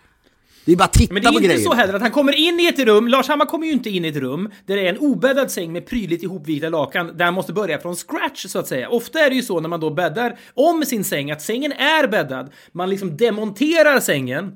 Det 0.65 0.73
är 0.73 0.77
bara 0.77 0.85
att 0.85 0.93
titta 0.93 1.15
Men 1.15 1.23
det 1.23 1.29
är 1.29 1.33
på 1.33 1.39
inte 1.39 1.49
grejer. 1.49 1.65
så 1.65 1.75
heller 1.75 1.95
att 1.95 2.03
han 2.03 2.11
kommer 2.11 2.33
in 2.39 2.61
i 2.61 2.67
ett 2.67 2.79
rum, 2.79 3.09
Lars 3.09 3.29
Hammar 3.29 3.47
kommer 3.47 3.67
ju 3.67 3.73
inte 3.73 3.91
in 3.91 4.05
i 4.05 4.09
ett 4.09 4.17
rum 4.17 4.51
där 4.67 4.77
det 4.77 4.83
är 4.87 4.89
en 4.89 4.99
obäddad 4.99 5.51
säng 5.51 5.73
med 5.73 5.87
prydligt 5.87 6.23
ihopvikta 6.23 6.69
lakan 6.69 7.17
där 7.17 7.25
han 7.25 7.35
måste 7.35 7.53
börja 7.53 7.79
från 7.79 7.97
scratch 7.97 8.47
så 8.47 8.59
att 8.59 8.67
säga. 8.69 8.89
Ofta 8.89 9.21
är 9.21 9.31
det 9.31 9.37
ju 9.37 9.43
så 9.43 9.61
när 9.61 9.69
man 9.69 9.81
då 9.81 9.91
bäddar 9.91 10.39
om 10.55 10.85
sin 10.85 11.05
säng 11.05 11.31
att 11.31 11.43
sängen 11.43 11.73
är 11.73 12.09
bäddad. 12.09 12.53
Man 12.73 12.91
liksom 12.91 13.17
demonterar 13.17 14.01
sängen. 14.01 14.53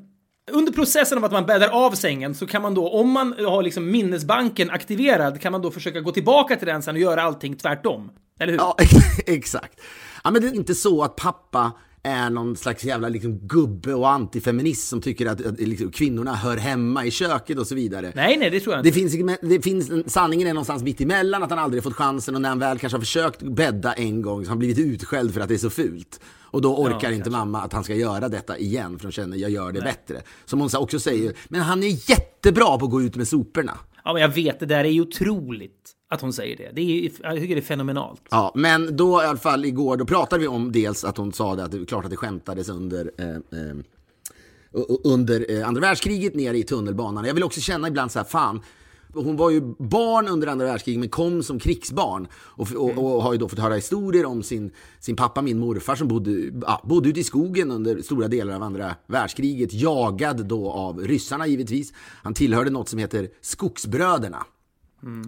Under 0.53 0.73
processen 0.73 1.19
av 1.19 1.25
att 1.25 1.33
man 1.33 1.47
bäddar 1.47 1.69
av 1.69 1.91
sängen 1.91 2.35
så 2.35 2.47
kan 2.47 2.63
man 2.63 2.75
då, 2.75 2.89
om 2.89 3.11
man 3.11 3.35
har 3.39 3.63
liksom 3.63 3.91
minnesbanken 3.91 4.71
aktiverad, 4.71 5.41
kan 5.41 5.53
man 5.53 5.63
då 5.63 5.71
försöka 5.71 6.01
gå 6.01 6.13
tillbaka 6.13 6.57
till 6.57 6.67
den 6.67 6.83
sen 6.83 6.95
och 6.95 7.01
göra 7.01 7.23
allting 7.23 7.57
tvärtom. 7.57 8.11
Eller 8.41 8.53
hur? 8.53 8.59
Ja, 8.59 8.77
exakt. 9.27 9.81
Ja, 10.25 10.31
men 10.31 10.43
det 10.43 10.49
är 10.49 10.55
inte 10.55 10.75
så 10.75 11.03
att 11.03 11.17
pappa 11.17 11.73
är 12.03 12.31
någon 12.31 12.57
slags 12.57 12.85
jävla 12.85 13.09
liksom, 13.09 13.39
gubbe 13.39 13.95
och 13.95 14.11
antifeminist 14.11 14.89
som 14.89 15.01
tycker 15.01 15.27
att, 15.27 15.47
att 15.47 15.61
liksom, 15.61 15.91
kvinnorna 15.91 16.35
hör 16.35 16.57
hemma 16.57 17.05
i 17.05 17.11
köket 17.11 17.59
och 17.59 17.67
så 17.67 17.75
vidare. 17.75 18.13
Nej, 18.15 18.37
nej, 18.37 18.51
det 18.51 18.61
tror 18.61 18.75
jag 18.75 18.85
Det 18.85 18.89
inte. 18.99 19.17
finns, 19.17 19.39
det 19.43 19.63
finns, 19.63 20.13
sanningen 20.13 20.49
är 20.49 20.55
någonstans 20.55 20.83
mitt 20.83 21.01
emellan 21.01 21.43
att 21.43 21.51
han 21.51 21.59
aldrig 21.59 21.83
fått 21.83 21.95
chansen 21.95 22.35
och 22.35 22.41
när 22.41 22.49
han 22.49 22.59
väl 22.59 22.79
kanske 22.79 22.97
har 22.97 23.01
försökt 23.01 23.43
bädda 23.43 23.93
en 23.93 24.23
gång 24.23 24.45
så 24.45 24.49
har 24.49 24.51
han 24.51 24.59
blivit 24.59 24.79
utskälld 24.79 25.35
för 25.35 25.41
att 25.41 25.49
det 25.49 25.55
är 25.55 25.59
så 25.59 25.71
fult. 25.71 26.21
Och 26.53 26.63
då 26.63 26.77
orkar 26.77 27.11
inte 27.13 27.31
mamma 27.31 27.61
att 27.63 27.73
han 27.73 27.85
ska 27.85 27.95
göra 27.95 28.29
detta 28.29 28.59
igen 28.59 28.99
för 28.99 29.05
hon 29.05 29.13
känner 29.13 29.37
jag 29.37 29.51
gör 29.51 29.73
det 29.73 29.81
bättre. 29.81 30.23
Som 30.45 30.61
hon 30.61 30.69
också 30.79 30.99
säger, 31.01 31.35
men 31.49 31.61
han 31.61 31.83
är 31.83 32.11
jättebra 32.11 32.79
på 32.79 32.85
att 32.85 32.91
gå 32.91 33.03
ut 33.03 33.17
med 33.17 33.29
soporna. 33.29 33.79
Ja, 34.05 34.13
men 34.13 34.23
jag 34.23 34.29
vet, 34.29 34.61
det 34.61 34.67
där 34.67 34.85
är 34.85 34.89
ju 34.89 35.01
otroligt 35.01 35.93
att 36.11 36.21
hon 36.21 36.33
säger 36.33 36.57
det. 36.57 36.71
det 36.73 37.07
är, 37.07 37.13
jag 37.23 37.37
tycker 37.37 37.55
det 37.55 37.61
är 37.61 37.63
fenomenalt. 37.63 38.23
Ja, 38.31 38.53
men 38.55 38.97
då 38.97 39.23
i 39.23 39.27
alla 39.27 39.39
fall 39.39 39.65
igår, 39.65 39.97
då 39.97 40.05
pratade 40.05 40.41
vi 40.41 40.49
om 40.49 40.73
dels 40.73 41.05
att 41.05 41.17
hon 41.17 41.33
sa 41.33 41.55
det 41.55 41.65
att 41.65 41.73
det 41.73 41.79
är 41.79 41.85
klart 41.85 42.05
att 42.05 42.11
det 42.11 42.17
skämtades 42.17 42.69
under 42.69 43.11
eh, 43.19 43.29
eh, 43.29 43.77
under 45.05 45.51
eh, 45.51 45.69
andra 45.69 45.81
världskriget 45.81 46.35
nere 46.35 46.59
i 46.59 46.63
tunnelbanan. 46.63 47.25
Jag 47.25 47.35
vill 47.35 47.45
också 47.45 47.61
känna 47.61 47.89
ibland 47.89 48.13
så 48.13 48.19
här, 48.19 48.27
fan, 48.27 48.61
hon 49.15 49.37
var 49.37 49.51
ju 49.51 49.61
barn 49.79 50.29
under 50.29 50.49
andra 50.49 50.67
världskriget 50.67 51.01
men 51.01 51.09
kom 51.09 51.43
som 51.43 51.59
krigsbarn 51.59 52.29
och, 52.35 52.73
och, 52.73 52.99
och 52.99 53.23
har 53.23 53.33
ju 53.33 53.39
då 53.39 53.49
fått 53.49 53.59
höra 53.59 53.75
historier 53.75 54.27
om 54.27 54.43
sin, 54.43 54.71
sin 55.01 55.17
pappa, 55.17 55.43
min 55.43 55.59
morfar 55.59 55.95
som 55.95 56.09
bodde, 56.09 56.31
ja, 56.63 56.83
bodde 56.85 57.09
ute 57.09 57.21
i 57.21 57.25
skogen 57.25 57.71
under 57.71 58.03
stora 58.03 58.29
delar 58.29 58.55
av 58.55 58.63
andra 58.63 58.95
världskriget, 59.07 59.73
jagad 59.73 60.47
då 60.47 60.71
av 60.71 61.01
ryssarna 61.01 61.47
givetvis. 61.47 61.93
Han 62.23 62.35
tillhörde 62.35 62.71
något 62.71 62.89
som 62.89 62.99
heter 62.99 63.29
Skogsbröderna, 63.41 64.47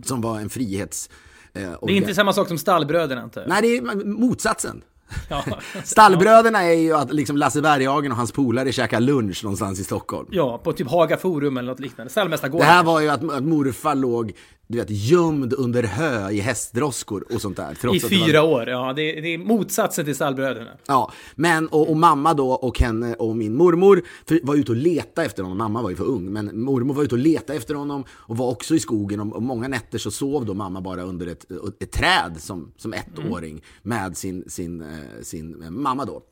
som 0.04 0.20
var 0.20 0.40
en 0.40 0.50
frihets... 0.50 1.11
Eh, 1.54 1.62
Det 1.62 1.92
är 1.92 1.96
inte 1.96 2.14
samma 2.14 2.32
sak 2.32 2.48
som 2.48 2.58
stallbröderna 2.58 3.22
antar 3.22 3.40
jag. 3.40 3.48
Nej, 3.48 3.62
det 3.62 3.76
är 3.76 4.04
motsatsen. 4.04 4.82
Ja. 5.28 5.44
Stallbröderna 5.85 6.62
är 6.62 6.72
ju 6.74 6.92
att 6.92 7.12
liksom 7.12 7.37
Lasse 7.37 7.62
Berghagen 7.62 8.12
och 8.12 8.18
hans 8.18 8.32
polare 8.32 8.72
käkar 8.72 9.00
lunch 9.00 9.44
någonstans 9.44 9.80
i 9.80 9.85
Stockholm. 9.85 10.28
Ja, 10.30 10.58
på 10.64 10.72
typ 10.72 10.88
Haga 10.90 11.16
Forum 11.16 11.56
eller 11.56 11.70
något 11.72 11.80
liknande. 11.80 12.08
Det 12.08 12.12
Stallmästargården. 12.12 12.66
här 12.66 12.82
var 12.85 13.00
ju 13.00 13.08
att, 13.08 13.30
att 13.30 13.44
morfar 13.44 13.94
låg 13.94 14.32
du 14.72 14.78
vet, 14.78 14.90
gömd 14.90 15.52
under 15.52 15.82
hö 15.82 16.30
i 16.30 16.40
hästdroskor 16.40 17.24
och 17.35 17.40
sånt 17.40 17.56
där. 17.56 17.70
I 17.72 17.74
det 17.80 17.87
var- 18.02 18.08
fyra 18.26 18.42
år, 18.42 18.68
ja. 18.68 18.92
Det, 18.92 19.20
det 19.20 19.35
är 19.35 19.38
motsatsen 19.38 20.04
till 20.04 20.14
stallbröderna. 20.14 20.70
Ja, 20.87 21.12
men 21.35 21.68
och, 21.68 21.90
och 21.90 21.96
mamma 21.96 22.35
då 22.35 22.50
och 22.52 22.78
henne 22.80 23.14
och 23.14 23.37
min 23.37 23.56
mormor 23.56 24.02
var 24.42 24.54
ute 24.56 24.72
och 24.72 24.76
letade 24.76 25.26
efter 25.26 25.42
honom. 25.42 25.58
Mamma 25.58 25.82
var 25.82 25.90
ju 25.90 25.96
för 25.96 26.04
ung, 26.04 26.24
men 26.32 26.61
mormor 26.64 26.94
var 26.94 27.02
ute 27.02 27.14
och 27.14 27.18
letade 27.18 27.56
efter 27.58 27.74
honom 27.74 28.04
och 28.11 28.37
var 28.37 28.50
också 28.50 28.74
i 28.74 28.80
skogen. 28.80 29.20
Och, 29.20 29.42
många 29.42 29.68
nätter 29.68 29.98
så 29.98 30.11
sov 30.11 30.46
då 30.46 30.54
mamma 30.54 30.80
bara 30.80 31.02
under 31.02 31.26
ett, 31.26 31.46
ett 31.80 31.92
träd 31.92 32.35
som, 32.38 32.72
som 32.76 32.92
ettåring 32.94 33.62
med 33.82 34.16
sin, 34.16 34.44
sin, 34.46 34.85
sin 35.22 35.62
eh, 35.62 35.70
mamma 35.70 36.04
då. 36.04 36.22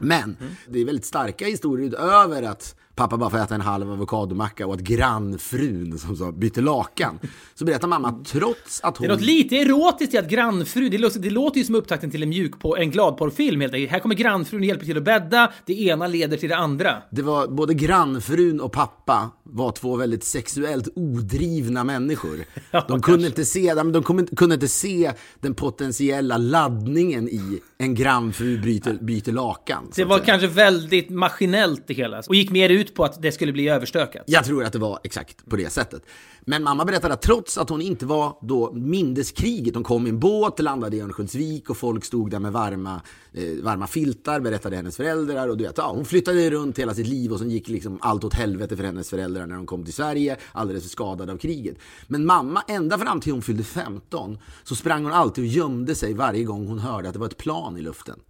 Men 0.00 0.36
det 0.68 0.80
är 0.80 0.84
väldigt 0.84 1.04
starka 1.06 1.46
historier 1.46 1.86
utöver 1.88 2.42
att 2.42 2.76
pappa 2.98 3.16
bara 3.16 3.30
får 3.30 3.38
äta 3.38 3.54
en 3.54 3.60
halv 3.60 3.92
avokadomacka 3.92 4.66
och 4.66 4.74
att 4.74 4.80
grannfrun 4.80 5.98
som 5.98 6.16
sa 6.16 6.32
bytte 6.32 6.60
lakan. 6.60 7.18
Så 7.54 7.64
berättar 7.64 7.88
mamma 7.88 8.08
att 8.08 8.24
trots 8.24 8.80
att 8.80 8.94
Det 8.94 8.98
hon... 8.98 9.06
är 9.06 9.10
något 9.14 9.20
lite 9.24 9.56
erotiskt 9.56 10.14
i 10.14 10.18
att 10.18 10.28
grannfru, 10.30 10.88
det 10.88 10.98
låter, 10.98 11.20
det 11.20 11.30
låter 11.30 11.58
ju 11.58 11.64
som 11.64 11.74
upptakten 11.74 12.10
till 12.10 12.22
en 12.22 12.28
mjukpå, 12.28 12.76
en 12.76 12.90
gladporrfilm 12.90 13.60
helt 13.60 13.74
enkelt. 13.74 13.92
Här 13.92 13.98
kommer 13.98 14.14
grannfrun 14.14 14.60
och 14.60 14.66
hjälper 14.66 14.84
till 14.86 14.96
att 14.96 15.04
bädda, 15.04 15.52
det 15.66 15.82
ena 15.82 16.06
leder 16.06 16.36
till 16.36 16.48
det 16.48 16.56
andra. 16.56 16.96
Det 17.10 17.22
var 17.22 17.46
både 17.46 17.74
grannfrun 17.74 18.60
och 18.60 18.72
pappa 18.72 19.30
var 19.42 19.72
två 19.72 19.96
väldigt 19.96 20.24
sexuellt 20.24 20.88
odrivna 20.96 21.84
människor. 21.84 22.38
Ja, 22.70 22.84
De 22.88 23.02
kunde 23.02 23.26
inte 23.26 23.44
se, 23.44 23.74
de 23.74 23.92
de 23.92 24.02
kunde, 24.36 24.54
inte 24.54 24.68
se 24.68 25.12
den 25.40 25.54
potentiella 25.54 26.36
laddningen 26.36 27.28
i 27.28 27.60
en 27.78 27.94
grannfru 27.94 28.58
byter, 28.58 29.04
byter 29.04 29.32
lakan. 29.32 29.84
så 29.92 30.00
Det 30.00 30.04
var 30.04 30.18
kanske 30.18 30.46
väldigt 30.46 31.10
maskinellt 31.10 31.82
det 31.86 31.94
hela. 31.94 32.22
Och 32.28 32.34
gick 32.34 32.50
mer 32.50 32.68
ut 32.68 32.87
på 32.94 33.04
att 33.04 33.22
det 33.22 33.32
skulle 33.32 33.52
bli 33.52 33.68
överstökat. 33.68 34.22
Jag 34.26 34.44
tror 34.44 34.64
att 34.64 34.72
det 34.72 34.78
var 34.78 34.98
exakt 35.04 35.46
på 35.50 35.56
det 35.56 35.70
sättet. 35.70 36.02
Men 36.40 36.62
mamma 36.62 36.84
berättade 36.84 37.14
att 37.14 37.22
trots 37.22 37.58
att 37.58 37.68
hon 37.68 37.80
inte 37.80 38.06
var 38.06 38.38
då 38.42 38.72
mindeskriget, 38.72 39.74
hon 39.74 39.84
kom 39.84 40.06
i 40.06 40.10
en 40.10 40.18
båt, 40.18 40.58
landade 40.58 40.96
i 40.96 41.00
Örnsköldsvik 41.00 41.70
och 41.70 41.76
folk 41.76 42.04
stod 42.04 42.30
där 42.30 42.38
med 42.38 42.52
varma, 42.52 43.00
eh, 43.32 43.62
varma 43.62 43.86
filtar, 43.86 44.40
berättade 44.40 44.76
hennes 44.76 44.96
föräldrar 44.96 45.48
och 45.48 45.56
du 45.56 45.64
vet, 45.64 45.78
ja, 45.78 45.92
hon 45.94 46.04
flyttade 46.04 46.50
runt 46.50 46.78
hela 46.78 46.94
sitt 46.94 47.06
liv 47.06 47.32
och 47.32 47.38
sen 47.38 47.50
gick 47.50 47.68
liksom 47.68 47.98
allt 48.02 48.24
åt 48.24 48.34
helvete 48.34 48.76
för 48.76 48.84
hennes 48.84 49.10
föräldrar 49.10 49.46
när 49.46 49.56
de 49.56 49.66
kom 49.66 49.84
till 49.84 49.94
Sverige, 49.94 50.36
alldeles 50.52 50.82
för 50.82 50.90
skadade 50.90 51.32
av 51.32 51.36
kriget. 51.36 51.76
Men 52.06 52.26
mamma, 52.26 52.62
ända 52.68 52.98
fram 52.98 53.20
till 53.20 53.32
hon 53.32 53.42
fyllde 53.42 53.64
15, 53.64 54.38
så 54.64 54.74
sprang 54.74 55.04
hon 55.04 55.12
alltid 55.12 55.44
och 55.44 55.48
gömde 55.48 55.94
sig 55.94 56.14
varje 56.14 56.44
gång 56.44 56.66
hon 56.66 56.78
hörde 56.78 57.08
att 57.08 57.14
det 57.14 57.20
var 57.20 57.26
ett 57.26 57.36
plan 57.36 57.78
i 57.78 57.80
luften. 57.80 58.20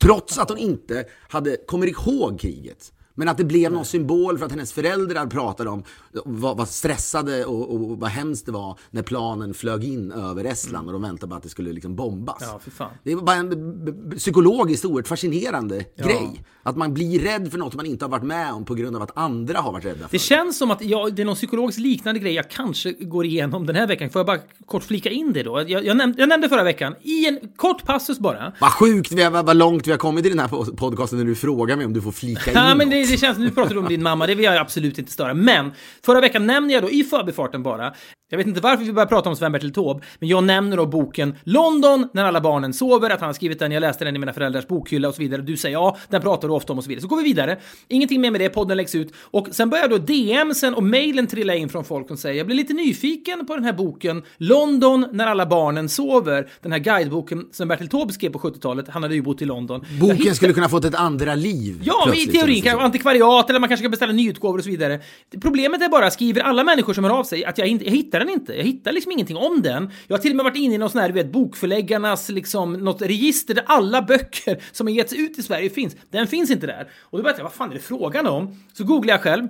Trots 0.00 0.38
att 0.38 0.48
hon 0.48 0.58
inte 0.58 1.04
hade, 1.28 1.56
kommer 1.66 1.86
ihåg 1.86 2.40
kriget. 2.40 2.92
Men 3.18 3.28
att 3.28 3.36
det 3.38 3.44
blev 3.44 3.72
någon 3.72 3.84
symbol 3.84 4.38
för 4.38 4.46
att 4.46 4.52
hennes 4.52 4.72
föräldrar 4.72 5.26
pratade 5.26 5.70
om 5.70 5.82
vad, 6.24 6.56
vad 6.56 6.68
stressade 6.68 7.44
och, 7.44 7.74
och 7.74 7.80
vad 7.98 8.10
hemskt 8.10 8.46
det 8.46 8.52
var 8.52 8.78
när 8.90 9.02
planen 9.02 9.54
flög 9.54 9.84
in 9.84 10.12
över 10.12 10.44
Estland 10.44 10.86
och 10.86 10.92
de 10.92 11.02
väntade 11.02 11.30
på 11.30 11.36
att 11.36 11.42
det 11.42 11.48
skulle 11.48 11.72
liksom 11.72 11.96
bombas. 11.96 12.38
Ja, 12.40 12.60
för 12.64 12.70
fan. 12.70 12.90
Det 13.04 13.12
är 13.12 13.16
bara 13.16 13.36
en 13.36 14.14
psykologiskt 14.18 14.84
oerhört 14.84 15.08
fascinerande 15.08 15.84
grej. 15.98 16.44
Att 16.62 16.76
man 16.76 16.94
blir 16.94 17.18
rädd 17.20 17.50
för 17.50 17.58
något 17.58 17.74
man 17.74 17.86
inte 17.86 18.04
har 18.04 18.10
varit 18.10 18.22
med 18.22 18.52
om 18.52 18.64
på 18.64 18.74
grund 18.74 18.96
av 18.96 19.02
att 19.02 19.16
andra 19.18 19.58
har 19.58 19.72
varit 19.72 19.84
rädda 19.84 20.08
för 20.08 20.12
Det 20.12 20.18
känns 20.18 20.58
som 20.58 20.70
att 20.70 20.84
ja, 20.84 21.08
det 21.12 21.22
är 21.22 21.26
någon 21.26 21.34
psykologiskt 21.34 21.80
liknande 21.80 22.20
grej 22.20 22.32
jag 22.32 22.50
kanske 22.50 22.92
går 22.92 23.24
igenom 23.26 23.66
den 23.66 23.76
här 23.76 23.86
veckan. 23.86 24.10
Får 24.10 24.20
jag 24.20 24.26
bara 24.26 24.38
kort 24.66 24.82
flika 24.84 25.10
in 25.10 25.32
det 25.32 25.42
då? 25.42 25.64
Jag, 25.68 25.84
jag, 25.84 25.96
nämnde, 25.96 26.20
jag 26.22 26.28
nämnde 26.28 26.48
förra 26.48 26.64
veckan, 26.64 26.94
i 27.02 27.28
en 27.28 27.38
kort 27.56 27.84
passus 27.84 28.18
bara. 28.18 28.52
Vad 28.60 28.72
sjukt, 28.72 29.12
vi 29.12 29.22
har, 29.22 29.42
vad, 29.42 29.56
långt 29.56 29.86
vi 29.86 29.90
har 29.90 29.98
kommit 29.98 30.26
i 30.26 30.28
den 30.28 30.38
här 30.38 30.48
po- 30.48 30.76
podcasten 30.76 31.18
när 31.18 31.26
du 31.26 31.34
frågar 31.34 31.76
mig 31.76 31.86
om 31.86 31.92
du 31.92 32.02
får 32.02 32.12
flika 32.12 32.50
in 32.50 32.56
Ja, 32.56 32.74
men 32.74 32.88
något 32.88 33.05
det, 33.06 33.12
det 33.12 33.18
känns, 33.18 33.38
nu 33.38 33.50
pratar 33.50 33.74
du 33.74 33.80
om 33.80 33.88
din 33.88 34.02
mamma, 34.02 34.26
det 34.26 34.34
vill 34.34 34.44
jag 34.44 34.56
absolut 34.56 34.98
inte 34.98 35.12
störa. 35.12 35.34
Men 35.34 35.72
förra 36.04 36.20
veckan 36.20 36.46
nämnde 36.46 36.74
jag 36.74 36.82
då 36.82 36.90
i 36.90 37.04
förbifarten 37.04 37.62
bara, 37.62 37.94
jag 38.30 38.38
vet 38.38 38.46
inte 38.46 38.60
varför 38.60 38.84
vi 38.84 38.92
börjar 38.92 39.06
prata 39.06 39.28
om 39.28 39.36
Sven-Bertil 39.36 39.72
Taube, 39.72 40.00
men 40.18 40.28
jag 40.28 40.44
nämner 40.44 40.76
då 40.76 40.86
boken 40.86 41.34
London 41.44 42.08
när 42.12 42.24
alla 42.24 42.40
barnen 42.40 42.72
sover, 42.72 43.10
att 43.10 43.20
han 43.20 43.28
har 43.28 43.34
skrivit 43.34 43.58
den, 43.58 43.72
jag 43.72 43.80
läste 43.80 44.04
den 44.04 44.16
i 44.16 44.18
mina 44.18 44.32
föräldrars 44.32 44.66
bokhylla 44.66 45.08
och 45.08 45.14
så 45.14 45.22
vidare. 45.22 45.42
Du 45.42 45.56
säger 45.56 45.76
ja, 45.76 45.96
den 46.08 46.22
pratar 46.22 46.48
du 46.48 46.54
ofta 46.54 46.72
om 46.72 46.78
och 46.78 46.84
så 46.84 46.88
vidare. 46.88 47.02
Så 47.02 47.08
går 47.08 47.16
vi 47.16 47.22
vidare. 47.22 47.58
Ingenting 47.88 48.20
mer 48.20 48.30
med 48.30 48.40
det, 48.40 48.48
podden 48.48 48.76
läggs 48.76 48.94
ut. 48.94 49.12
Och 49.20 49.48
sen 49.52 49.70
börjar 49.70 49.88
då 49.88 49.98
DMsen 49.98 50.74
och 50.74 50.82
mailen 50.82 51.26
trilla 51.26 51.54
in 51.54 51.68
från 51.68 51.84
folk 51.84 52.08
som 52.08 52.16
säger 52.16 52.38
jag 52.38 52.46
blir 52.46 52.56
lite 52.56 52.72
nyfiken 52.74 53.46
på 53.46 53.54
den 53.54 53.64
här 53.64 53.72
boken 53.72 54.22
London 54.36 55.06
när 55.12 55.26
alla 55.26 55.46
barnen 55.46 55.88
sover. 55.88 56.48
Den 56.62 56.72
här 56.72 56.78
guideboken 56.78 57.46
som 57.52 57.68
Bertil 57.68 57.88
Taube 57.88 58.12
skrev 58.12 58.30
på 58.30 58.38
70-talet. 58.38 58.88
Han 58.88 59.02
hade 59.02 59.14
ju 59.14 59.22
bott 59.22 59.42
i 59.42 59.44
London. 59.44 59.84
Boken 60.00 60.16
hittade- 60.16 60.34
skulle 60.36 60.52
kunna 60.52 60.68
fått 60.68 60.84
ett 60.84 60.94
andra 60.94 61.34
liv. 61.34 61.80
Ja, 61.84 62.04
men 62.06 62.14
i 62.18 62.26
teorin 62.26 62.62
kanske 62.62 62.84
antikvariat 62.84 63.50
eller 63.50 63.60
man 63.60 63.68
kanske 63.68 63.82
ska 63.82 63.90
beställa 63.90 64.12
nyutgåvor 64.12 64.58
och 64.58 64.64
så 64.64 64.70
vidare. 64.70 65.00
Problemet 65.42 65.82
är 65.82 65.88
bara, 65.88 66.10
skriver 66.10 66.40
alla 66.42 66.64
människor 66.64 66.94
som 66.94 67.04
hör 67.04 67.10
av 67.10 67.24
sig 67.24 67.44
att 67.44 67.58
jag, 67.58 67.68
inte, 67.68 67.84
jag 67.84 67.92
hittar 67.92 68.15
den 68.18 68.28
inte. 68.28 68.54
Jag 68.54 68.64
hittar 68.64 68.92
liksom 68.92 69.12
ingenting 69.12 69.36
om 69.36 69.62
den. 69.62 69.90
Jag 70.06 70.16
har 70.16 70.22
till 70.22 70.30
och 70.32 70.36
med 70.36 70.44
varit 70.44 70.56
inne 70.56 70.74
i 70.74 70.78
någon 70.78 70.90
sån 70.90 71.00
här, 71.00 71.08
du 71.08 71.14
vet, 71.14 71.32
bokförläggarnas 71.32 72.28
liksom, 72.28 72.72
något 72.72 73.02
register 73.02 73.54
där 73.54 73.64
alla 73.66 74.02
böcker 74.02 74.62
som 74.72 74.86
har 74.86 74.94
getts 74.94 75.12
ut 75.12 75.38
i 75.38 75.42
Sverige 75.42 75.70
finns. 75.70 75.96
Den 76.10 76.26
finns 76.26 76.50
inte 76.50 76.66
där. 76.66 76.90
Och 77.00 77.18
då 77.18 77.22
började 77.22 77.38
jag, 77.38 77.44
vad 77.44 77.52
fan 77.52 77.70
är 77.70 77.74
det 77.74 77.80
frågan 77.80 78.26
om? 78.26 78.60
Så 78.72 78.84
googlar 78.84 79.14
jag 79.14 79.22
själv. 79.22 79.48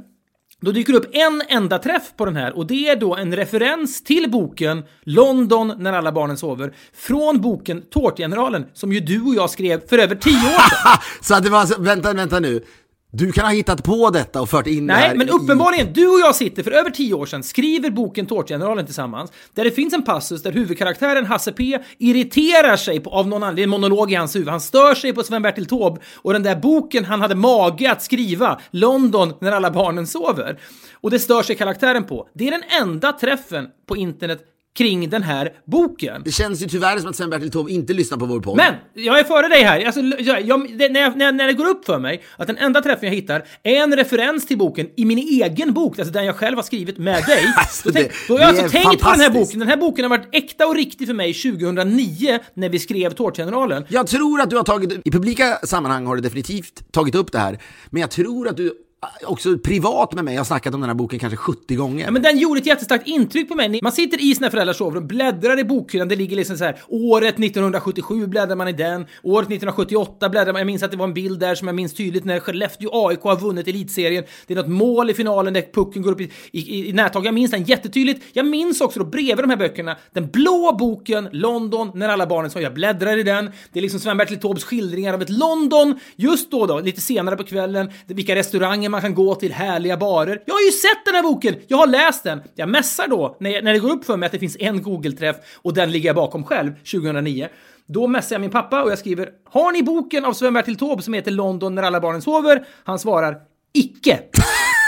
Då 0.60 0.72
dyker 0.72 0.92
det 0.92 0.98
upp 0.98 1.10
en 1.12 1.42
enda 1.48 1.78
träff 1.78 2.12
på 2.16 2.24
den 2.24 2.36
här 2.36 2.56
och 2.56 2.66
det 2.66 2.88
är 2.88 2.96
då 2.96 3.16
en 3.16 3.36
referens 3.36 4.04
till 4.04 4.30
boken 4.30 4.84
London 5.02 5.72
när 5.78 5.92
alla 5.92 6.12
barnen 6.12 6.36
sover 6.36 6.74
från 6.94 7.40
boken 7.40 7.82
Tårtgeneralen 7.90 8.66
som 8.72 8.92
ju 8.92 9.00
du 9.00 9.20
och 9.20 9.34
jag 9.34 9.50
skrev 9.50 9.88
för 9.88 9.98
över 9.98 10.14
tio 10.14 10.36
år 10.36 10.68
sedan. 10.70 10.98
Så 11.20 11.34
att 11.34 11.44
det 11.44 11.50
var, 11.50 11.58
alltså, 11.58 11.80
vänta, 11.82 12.12
vänta 12.12 12.40
nu. 12.40 12.64
Du 13.12 13.32
kan 13.32 13.44
ha 13.44 13.52
hittat 13.52 13.84
på 13.84 14.10
detta 14.10 14.40
och 14.40 14.48
fört 14.50 14.66
in 14.66 14.86
det 14.86 14.94
här 14.94 15.08
Nej, 15.08 15.16
men 15.18 15.28
i- 15.28 15.30
uppenbarligen, 15.30 15.92
du 15.92 16.08
och 16.08 16.20
jag 16.20 16.34
sitter 16.34 16.62
för 16.62 16.70
över 16.70 16.90
tio 16.90 17.14
år 17.14 17.26
sedan, 17.26 17.42
skriver 17.42 17.90
boken 17.90 18.26
Tårtgeneralen 18.26 18.84
tillsammans, 18.86 19.32
där 19.54 19.64
det 19.64 19.70
finns 19.70 19.94
en 19.94 20.02
passus 20.02 20.42
där 20.42 20.52
huvudkaraktären 20.52 21.26
Hasse 21.26 21.52
P 21.52 21.78
irriterar 21.98 22.76
sig 22.76 23.00
på, 23.00 23.10
av 23.10 23.28
någon 23.28 23.42
anledning, 23.42 23.64
en 23.64 23.70
monolog 23.70 24.12
i 24.12 24.14
hans 24.14 24.36
huvud, 24.36 24.48
han 24.48 24.60
stör 24.60 24.94
sig 24.94 25.12
på 25.12 25.22
Sven-Bertil 25.22 25.66
Taube 25.66 26.00
och 26.14 26.32
den 26.32 26.42
där 26.42 26.56
boken 26.56 27.04
han 27.04 27.20
hade 27.20 27.34
mage 27.34 27.92
att 27.92 28.02
skriva, 28.02 28.60
London 28.70 29.32
när 29.40 29.52
alla 29.52 29.70
barnen 29.70 30.06
sover. 30.06 30.58
Och 31.00 31.10
det 31.10 31.18
stör 31.18 31.42
sig 31.42 31.56
karaktären 31.56 32.04
på. 32.04 32.28
Det 32.34 32.46
är 32.46 32.50
den 32.50 32.62
enda 32.82 33.12
träffen 33.12 33.66
på 33.88 33.96
internet 33.96 34.40
kring 34.76 35.10
den 35.10 35.22
här 35.22 35.52
boken. 35.66 36.22
Det 36.24 36.32
känns 36.32 36.62
ju 36.62 36.66
tyvärr 36.68 36.98
som 36.98 37.10
att 37.10 37.16
Sven-Bertil 37.16 37.50
Taube 37.50 37.70
inte 37.72 37.92
lyssnar 37.92 38.18
på 38.18 38.26
vår 38.26 38.40
podd. 38.40 38.56
Men, 38.56 38.74
jag 38.94 39.18
är 39.20 39.24
före 39.24 39.48
dig 39.48 39.62
här. 39.62 39.84
Alltså, 39.84 40.00
jag, 40.00 40.42
jag, 40.42 40.78
det, 40.78 40.88
när, 40.88 41.00
jag, 41.00 41.16
när, 41.16 41.32
när 41.32 41.46
det 41.46 41.52
går 41.52 41.66
upp 41.66 41.84
för 41.84 41.98
mig 41.98 42.22
att 42.38 42.46
den 42.46 42.58
enda 42.58 42.82
träffen 42.82 43.08
jag 43.08 43.14
hittar 43.14 43.44
är 43.62 43.76
en 43.82 43.96
referens 43.96 44.46
till 44.46 44.58
boken 44.58 44.86
i 44.96 45.04
min 45.04 45.18
egen 45.18 45.72
bok, 45.72 45.98
alltså 45.98 46.12
den 46.12 46.24
jag 46.24 46.36
själv 46.36 46.56
har 46.56 46.62
skrivit 46.62 46.98
med 46.98 47.24
dig. 47.26 47.44
Alltså, 47.56 47.88
då, 47.88 47.92
tänk, 47.94 48.08
det- 48.08 48.14
då 48.28 48.34
har 48.34 48.40
jag 48.40 48.48
alltså 48.48 48.68
tänkt 48.68 49.02
på 49.02 49.10
den 49.10 49.20
här 49.20 49.30
boken. 49.30 49.58
Den 49.58 49.68
här 49.68 49.76
boken 49.76 50.04
har 50.04 50.10
varit 50.10 50.28
äkta 50.32 50.66
och 50.66 50.74
riktig 50.76 51.06
för 51.06 51.14
mig 51.14 51.34
2009 51.34 52.38
när 52.54 52.68
vi 52.68 52.78
skrev 52.78 53.10
Tårtgeneralen. 53.10 53.84
Jag 53.88 54.06
tror 54.06 54.40
att 54.40 54.50
du 54.50 54.56
har 54.56 54.64
tagit, 54.64 54.92
i 55.04 55.10
publika 55.10 55.58
sammanhang 55.64 56.06
har 56.06 56.16
du 56.16 56.22
definitivt 56.22 56.92
tagit 56.92 57.14
upp 57.14 57.32
det 57.32 57.38
här, 57.38 57.58
men 57.90 58.00
jag 58.00 58.10
tror 58.10 58.48
att 58.48 58.56
du 58.56 58.72
Eh, 59.20 59.30
också 59.30 59.58
privat 59.58 60.12
med 60.12 60.24
mig 60.24 60.34
jag 60.34 60.40
har 60.40 60.44
snackat 60.44 60.74
om 60.74 60.80
den 60.80 60.90
här 60.90 60.94
boken 60.94 61.18
kanske 61.18 61.36
70 61.36 61.74
gånger. 61.76 62.04
Ja, 62.04 62.10
men 62.10 62.22
den 62.22 62.38
gjorde 62.38 62.60
ett 62.60 62.66
jättestarkt 62.66 63.06
intryck 63.06 63.48
på 63.48 63.54
mig. 63.54 63.80
Man 63.82 63.92
sitter 63.92 64.20
i 64.24 64.34
sina 64.34 64.50
föräldrars 64.50 64.76
sovrum, 64.76 65.06
bläddrar 65.06 65.58
i 65.58 65.64
bokhyllan, 65.64 66.08
det 66.08 66.16
ligger 66.16 66.36
liksom 66.36 66.56
så 66.56 66.64
här, 66.64 66.78
året 66.88 67.34
1977 67.34 68.26
bläddrar 68.26 68.56
man 68.56 68.68
i 68.68 68.72
den, 68.72 69.06
året 69.22 69.46
1978 69.46 70.28
bläddrar 70.28 70.52
man, 70.52 70.60
jag 70.60 70.66
minns 70.66 70.82
att 70.82 70.90
det 70.90 70.96
var 70.96 71.04
en 71.04 71.14
bild 71.14 71.40
där 71.40 71.54
som 71.54 71.68
jag 71.68 71.74
minns 71.74 71.94
tydligt 71.94 72.24
när 72.24 72.40
Skellefteå 72.40 72.90
AIK 73.08 73.20
har 73.20 73.36
vunnit 73.36 73.68
elitserien. 73.68 74.24
Det 74.46 74.54
är 74.54 74.56
något 74.58 74.68
mål 74.68 75.10
i 75.10 75.14
finalen 75.14 75.54
där 75.54 75.64
pucken 75.72 76.02
går 76.02 76.12
upp 76.12 76.20
i, 76.20 76.30
i, 76.52 76.60
i, 76.60 76.88
i 76.88 76.92
nättag. 76.92 77.26
Jag 77.26 77.34
minns 77.34 77.50
den 77.50 77.64
jättetydligt. 77.64 78.24
Jag 78.32 78.46
minns 78.46 78.80
också 78.80 78.98
då 78.98 79.04
bredvid 79.04 79.44
de 79.44 79.50
här 79.50 79.56
böckerna, 79.56 79.96
den 80.12 80.30
blå 80.30 80.76
boken 80.78 81.28
London 81.32 81.90
när 81.94 82.08
alla 82.08 82.26
barnen 82.26 82.50
sa 82.50 82.60
jag 82.60 82.74
bläddrar 82.74 83.16
i 83.16 83.22
den. 83.22 83.50
Det 83.72 83.80
är 83.80 83.82
liksom 83.82 84.00
Sven-Bertil 84.00 84.40
Taubes 84.40 84.64
skildringar 84.64 85.14
av 85.14 85.22
ett 85.22 85.30
London, 85.30 85.98
just 86.16 86.50
då 86.50 86.66
då, 86.66 86.80
lite 86.80 87.00
senare 87.00 87.36
på 87.36 87.44
kvällen, 87.44 87.90
vilka 88.06 88.34
restauranger 88.34 88.88
man 88.88 88.95
man 88.96 89.02
kan 89.02 89.14
gå 89.14 89.34
till, 89.34 89.52
härliga 89.52 89.96
barer. 89.96 90.42
Jag 90.46 90.54
har 90.54 90.60
ju 90.60 90.70
sett 90.70 91.04
den 91.04 91.14
här 91.14 91.22
boken! 91.22 91.56
Jag 91.66 91.76
har 91.76 91.86
läst 91.86 92.24
den! 92.24 92.42
Jag 92.54 92.68
mässar 92.68 93.08
då, 93.08 93.36
när, 93.40 93.50
jag, 93.50 93.64
när 93.64 93.72
det 93.72 93.78
går 93.78 93.90
upp 93.90 94.04
för 94.04 94.16
mig 94.16 94.26
att 94.26 94.32
det 94.32 94.38
finns 94.38 94.56
en 94.60 94.82
Google-träff 94.82 95.36
och 95.62 95.74
den 95.74 95.90
ligger 95.90 96.08
jag 96.08 96.16
bakom 96.16 96.44
själv, 96.44 96.72
2009. 96.74 97.48
Då 97.86 98.06
messar 98.06 98.34
jag 98.34 98.40
min 98.40 98.50
pappa 98.50 98.82
och 98.82 98.90
jag 98.90 98.98
skriver 98.98 99.30
“Har 99.50 99.72
ni 99.72 99.82
boken 99.82 100.24
av 100.24 100.32
Sven-Bertil 100.32 100.76
Taube 100.76 101.02
som 101.02 101.14
heter 101.14 101.30
London 101.30 101.74
när 101.74 101.82
alla 101.82 102.00
barnen 102.00 102.22
sover?” 102.22 102.66
Han 102.84 102.98
svarar 102.98 103.36
“Icke!” 103.74 104.18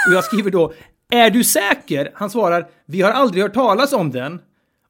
Och 0.08 0.14
jag 0.14 0.24
skriver 0.24 0.50
då 0.50 0.72
“Är 1.10 1.30
du 1.30 1.44
säker?” 1.44 2.10
Han 2.14 2.30
svarar 2.30 2.68
“Vi 2.86 3.02
har 3.02 3.10
aldrig 3.10 3.42
hört 3.42 3.54
talas 3.54 3.92
om 3.92 4.10
den.” 4.10 4.40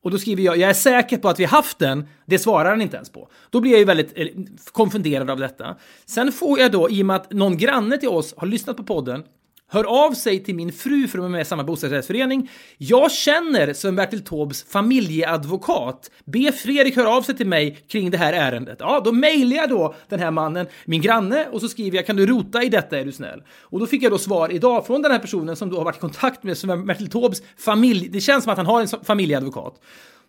Och 0.02 0.10
då 0.10 0.18
skriver 0.18 0.42
jag, 0.42 0.58
jag 0.58 0.70
är 0.70 0.74
säker 0.74 1.18
på 1.18 1.28
att 1.28 1.40
vi 1.40 1.44
haft 1.44 1.78
den. 1.78 2.08
Det 2.26 2.38
svarar 2.38 2.70
han 2.70 2.82
inte 2.82 2.96
ens 2.96 3.10
på. 3.10 3.28
Då 3.50 3.60
blir 3.60 3.70
jag 3.70 3.78
ju 3.78 3.84
väldigt 3.84 4.12
eh, 4.18 4.26
konfunderad 4.72 5.30
av 5.30 5.38
detta. 5.38 5.76
Sen 6.06 6.32
får 6.32 6.58
jag 6.58 6.72
då, 6.72 6.90
i 6.90 7.02
och 7.02 7.06
med 7.06 7.16
att 7.16 7.32
någon 7.32 7.56
granne 7.56 7.98
till 7.98 8.08
oss 8.08 8.34
har 8.36 8.46
lyssnat 8.46 8.76
på 8.76 8.82
podden, 8.84 9.24
hör 9.68 9.84
av 9.84 10.12
sig 10.12 10.44
till 10.44 10.54
min 10.54 10.72
fru 10.72 11.08
för 11.08 11.18
att 11.18 11.24
de 11.24 11.26
är 11.26 11.28
med 11.28 11.40
i 11.40 11.44
samma 11.44 11.64
bostadsrättsförening. 11.64 12.50
Jag 12.78 13.12
känner 13.12 13.72
Sven-Bertil 13.72 14.24
Taubes 14.24 14.62
familjeadvokat. 14.62 16.10
Be 16.24 16.52
Fredrik 16.52 16.96
höra 16.96 17.10
av 17.10 17.22
sig 17.22 17.36
till 17.36 17.46
mig 17.46 17.78
kring 17.88 18.10
det 18.10 18.18
här 18.18 18.32
ärendet. 18.32 18.76
Ja, 18.80 19.00
då 19.04 19.12
mejlar 19.12 19.56
jag 19.56 19.68
då 19.68 19.94
den 20.08 20.20
här 20.20 20.30
mannen, 20.30 20.66
min 20.84 21.00
granne, 21.00 21.46
och 21.52 21.60
så 21.60 21.68
skriver 21.68 21.96
jag 21.96 22.06
kan 22.06 22.16
du 22.16 22.26
rota 22.26 22.62
i 22.62 22.68
detta 22.68 22.98
är 22.98 23.04
du 23.04 23.12
snäll? 23.12 23.42
Och 23.60 23.80
då 23.80 23.86
fick 23.86 24.02
jag 24.02 24.12
då 24.12 24.18
svar 24.18 24.52
idag 24.52 24.86
från 24.86 25.02
den 25.02 25.12
här 25.12 25.18
personen 25.18 25.56
som 25.56 25.70
då 25.70 25.76
har 25.76 25.84
varit 25.84 25.96
i 25.96 26.00
kontakt 26.00 26.42
med 26.42 26.58
Sven-Bertil 26.58 27.10
Taubes 27.10 27.42
familj. 27.58 28.08
Det 28.08 28.20
känns 28.20 28.44
som 28.44 28.50
att 28.50 28.56
han 28.56 28.66
har 28.66 28.80
en 28.80 28.88
familjeadvokat. 29.04 29.74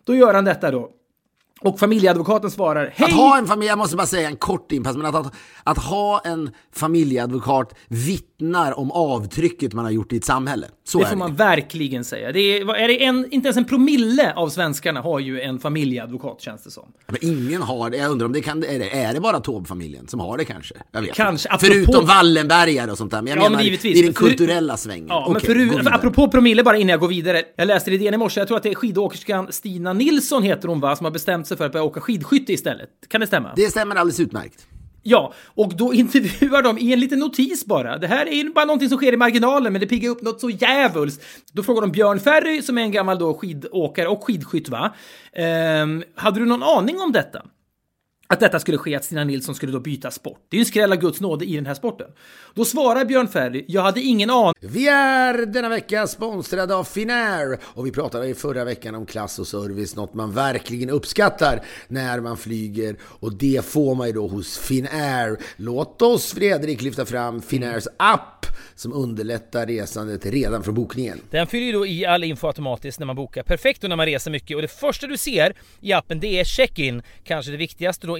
Då 0.04 0.14
gör 0.14 0.34
han 0.34 0.44
detta 0.44 0.70
då. 0.70 0.90
Och 1.62 1.78
familjeadvokaten 1.78 2.50
svarar 2.50 2.92
Hej! 2.94 3.06
Att 3.06 3.12
ha 3.12 3.38
en 3.38 3.46
familj, 3.46 3.68
jag 3.68 3.78
måste 3.78 3.96
bara 3.96 4.06
säga 4.06 4.28
en 4.28 4.36
kort 4.36 4.72
inpass, 4.72 4.96
men 4.96 5.06
att, 5.06 5.14
att, 5.14 5.32
att 5.64 5.78
ha 5.78 6.20
en 6.24 6.50
familjeadvokat 6.74 7.74
vittnar 7.88 8.78
om 8.78 8.90
avtrycket 8.90 9.72
man 9.72 9.84
har 9.84 9.92
gjort 9.92 10.12
i 10.12 10.16
ett 10.16 10.24
samhälle. 10.24 10.66
Så 10.84 10.98
det 10.98 11.04
får 11.04 11.10
det. 11.10 11.18
man 11.18 11.34
verkligen 11.34 12.04
säga. 12.04 12.32
Det 12.32 12.40
är, 12.40 12.74
är 12.74 12.88
det 12.88 13.04
en, 13.04 13.26
inte 13.30 13.48
ens 13.48 13.56
en 13.56 13.64
promille 13.64 14.32
av 14.36 14.48
svenskarna 14.48 15.00
har 15.00 15.18
ju 15.18 15.40
en 15.40 15.58
familjeadvokat 15.58 16.40
känns 16.40 16.64
det 16.64 16.70
som. 16.70 16.92
Men 17.06 17.16
ingen 17.20 17.62
har 17.62 17.90
det. 17.90 17.96
Jag 17.96 18.10
undrar 18.10 18.26
om 18.26 18.32
det 18.32 18.40
kan, 18.40 18.64
är 18.64 18.78
det, 18.78 18.90
är 19.02 19.14
det 19.14 19.20
bara 19.20 19.40
Taube-familjen 19.40 20.06
som 20.08 20.20
har 20.20 20.38
det 20.38 20.44
kanske? 20.44 20.74
Jag 20.92 21.00
vet 21.02 21.14
Kanske, 21.14 21.48
apropå- 21.48 21.66
Förutom 21.74 22.06
Wallenbergare 22.06 22.90
och 22.90 22.98
sånt 22.98 23.10
där. 23.10 23.22
Men 23.22 23.26
jag 23.30 23.36
Ja, 23.38 23.42
men 23.42 23.52
menar 23.52 23.64
givetvis. 23.64 23.98
i 23.98 24.02
den 24.02 24.14
För- 24.14 24.26
kulturella 24.26 24.76
svängen. 24.76 25.06
Ja, 25.08 25.24
men 25.28 25.36
Okej, 25.36 25.46
förut, 25.46 25.72
vidare. 25.72 25.94
apropå 25.94 26.28
promille 26.28 26.62
bara 26.64 26.76
innan 26.76 26.88
jag 26.90 27.00
går 27.00 27.08
vidare. 27.08 27.42
Jag 27.56 27.66
läste 27.66 27.90
det 27.90 27.96
i 27.96 27.98
DN 27.98 28.14
i 28.14 28.16
morse, 28.16 28.40
jag 28.40 28.48
tror 28.48 28.56
att 28.56 28.62
det 28.62 28.70
är 28.70 28.74
skidåkerskan 28.74 29.46
Stina 29.52 29.92
Nilsson 29.92 30.42
heter 30.42 30.68
hon 30.68 30.80
va, 30.80 30.96
som 30.96 31.04
har 31.04 31.10
bestämt 31.10 31.46
sig 31.50 31.56
för 31.56 31.66
att 31.66 31.72
börja 31.72 31.84
åka 31.84 32.00
skidskytte 32.00 32.52
istället. 32.52 32.88
Kan 33.08 33.20
det 33.20 33.26
stämma? 33.26 33.52
Det 33.56 33.70
stämmer 33.70 33.96
alldeles 33.96 34.20
utmärkt. 34.20 34.66
Ja, 35.02 35.32
och 35.44 35.76
då 35.76 35.94
intervjuar 35.94 36.62
de 36.62 36.78
i 36.78 36.92
en 36.92 37.00
liten 37.00 37.18
notis 37.18 37.66
bara. 37.66 37.98
Det 37.98 38.06
här 38.06 38.26
är 38.26 38.34
ju 38.34 38.52
bara 38.52 38.64
någonting 38.64 38.88
som 38.88 38.98
sker 38.98 39.12
i 39.12 39.16
marginalen, 39.16 39.72
men 39.72 39.80
det 39.80 39.86
piggar 39.86 40.10
upp 40.10 40.22
något 40.22 40.40
så 40.40 40.50
djävulskt. 40.50 41.22
Då 41.52 41.62
frågar 41.62 41.80
de 41.80 41.92
Björn 41.92 42.20
Ferry, 42.20 42.62
som 42.62 42.78
är 42.78 42.82
en 42.82 42.92
gammal 42.92 43.18
då 43.18 43.34
skidåkare 43.34 44.08
och 44.08 44.24
skidskytt 44.24 44.68
va. 44.68 44.94
Ehm, 45.32 46.04
hade 46.14 46.40
du 46.40 46.46
någon 46.46 46.62
aning 46.62 47.00
om 47.00 47.12
detta? 47.12 47.42
Att 48.32 48.40
detta 48.40 48.60
skulle 48.60 48.78
ske, 48.78 48.94
att 48.94 49.04
Stina 49.04 49.24
Nilsson 49.24 49.54
skulle 49.54 49.72
då 49.72 49.80
byta 49.80 50.10
sport. 50.10 50.38
Det 50.48 50.56
är 50.56 50.58
ju 50.58 50.62
en 50.62 50.66
skräll 50.66 50.92
av 50.92 50.98
Guds 50.98 51.20
nåde 51.20 51.44
i 51.44 51.56
den 51.56 51.66
här 51.66 51.74
sporten. 51.74 52.10
Då 52.54 52.64
svarar 52.64 53.04
Björn 53.04 53.28
Ferry, 53.28 53.64
jag 53.68 53.82
hade 53.82 54.00
ingen 54.00 54.30
aning 54.30 54.54
Vi 54.60 54.88
är 54.88 55.46
denna 55.46 55.68
vecka 55.68 56.06
sponsrade 56.06 56.74
av 56.74 56.84
Finnair 56.84 57.58
och 57.62 57.86
vi 57.86 57.90
pratade 57.90 58.28
i 58.28 58.34
förra 58.34 58.64
veckan 58.64 58.94
om 58.94 59.06
klass 59.06 59.38
och 59.38 59.46
service, 59.46 59.96
något 59.96 60.14
man 60.14 60.32
verkligen 60.32 60.90
uppskattar 60.90 61.60
när 61.88 62.20
man 62.20 62.36
flyger 62.36 62.96
och 63.02 63.34
det 63.34 63.64
får 63.64 63.94
man 63.94 64.06
ju 64.06 64.12
då 64.12 64.28
hos 64.28 64.58
Finnair. 64.58 65.36
Låt 65.56 66.02
oss 66.02 66.32
Fredrik 66.32 66.82
lyfta 66.82 67.06
fram 67.06 67.42
Finnairs 67.42 67.88
app 67.96 68.46
som 68.74 68.92
underlättar 68.92 69.66
resandet 69.66 70.26
redan 70.26 70.62
från 70.62 70.74
bokningen. 70.74 71.20
Den 71.30 71.46
fyller 71.46 71.66
ju 71.66 71.72
då 71.72 71.86
i 71.86 72.06
all 72.06 72.24
info 72.24 72.46
automatiskt 72.46 72.98
när 72.98 73.06
man 73.06 73.16
bokar. 73.16 73.42
Perfekt 73.42 73.82
då 73.82 73.88
när 73.88 73.96
man 73.96 74.06
reser 74.06 74.30
mycket 74.30 74.56
och 74.56 74.62
det 74.62 74.68
första 74.68 75.06
du 75.06 75.18
ser 75.18 75.52
i 75.80 75.92
appen 75.92 76.20
det 76.20 76.40
är 76.40 76.44
check-in. 76.44 77.02
Kanske 77.24 77.50
det 77.50 77.56
viktigaste 77.56 78.06
då 78.06 78.19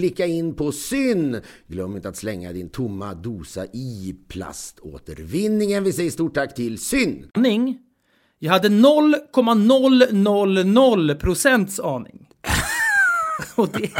klicka 0.01 0.25
in 0.25 0.55
på 0.55 0.71
syn. 0.71 1.41
Glöm 1.67 1.95
inte 1.95 2.09
att 2.09 2.17
slänga 2.17 2.53
din 2.53 2.69
tomma 2.69 3.13
dosa 3.13 3.65
i 3.65 4.15
plaståtervinningen. 4.27 5.83
Vi 5.83 5.93
säger 5.93 6.11
stort 6.11 6.33
tack 6.33 6.55
till 6.55 6.77
syn. 6.77 7.29
aning. 7.33 7.79
Jag 8.39 8.51
hade 8.51 8.69
0,000 8.69 11.17
procents 11.19 11.79
aning. 11.79 12.27
Och 13.55 13.69
det, 13.73 13.91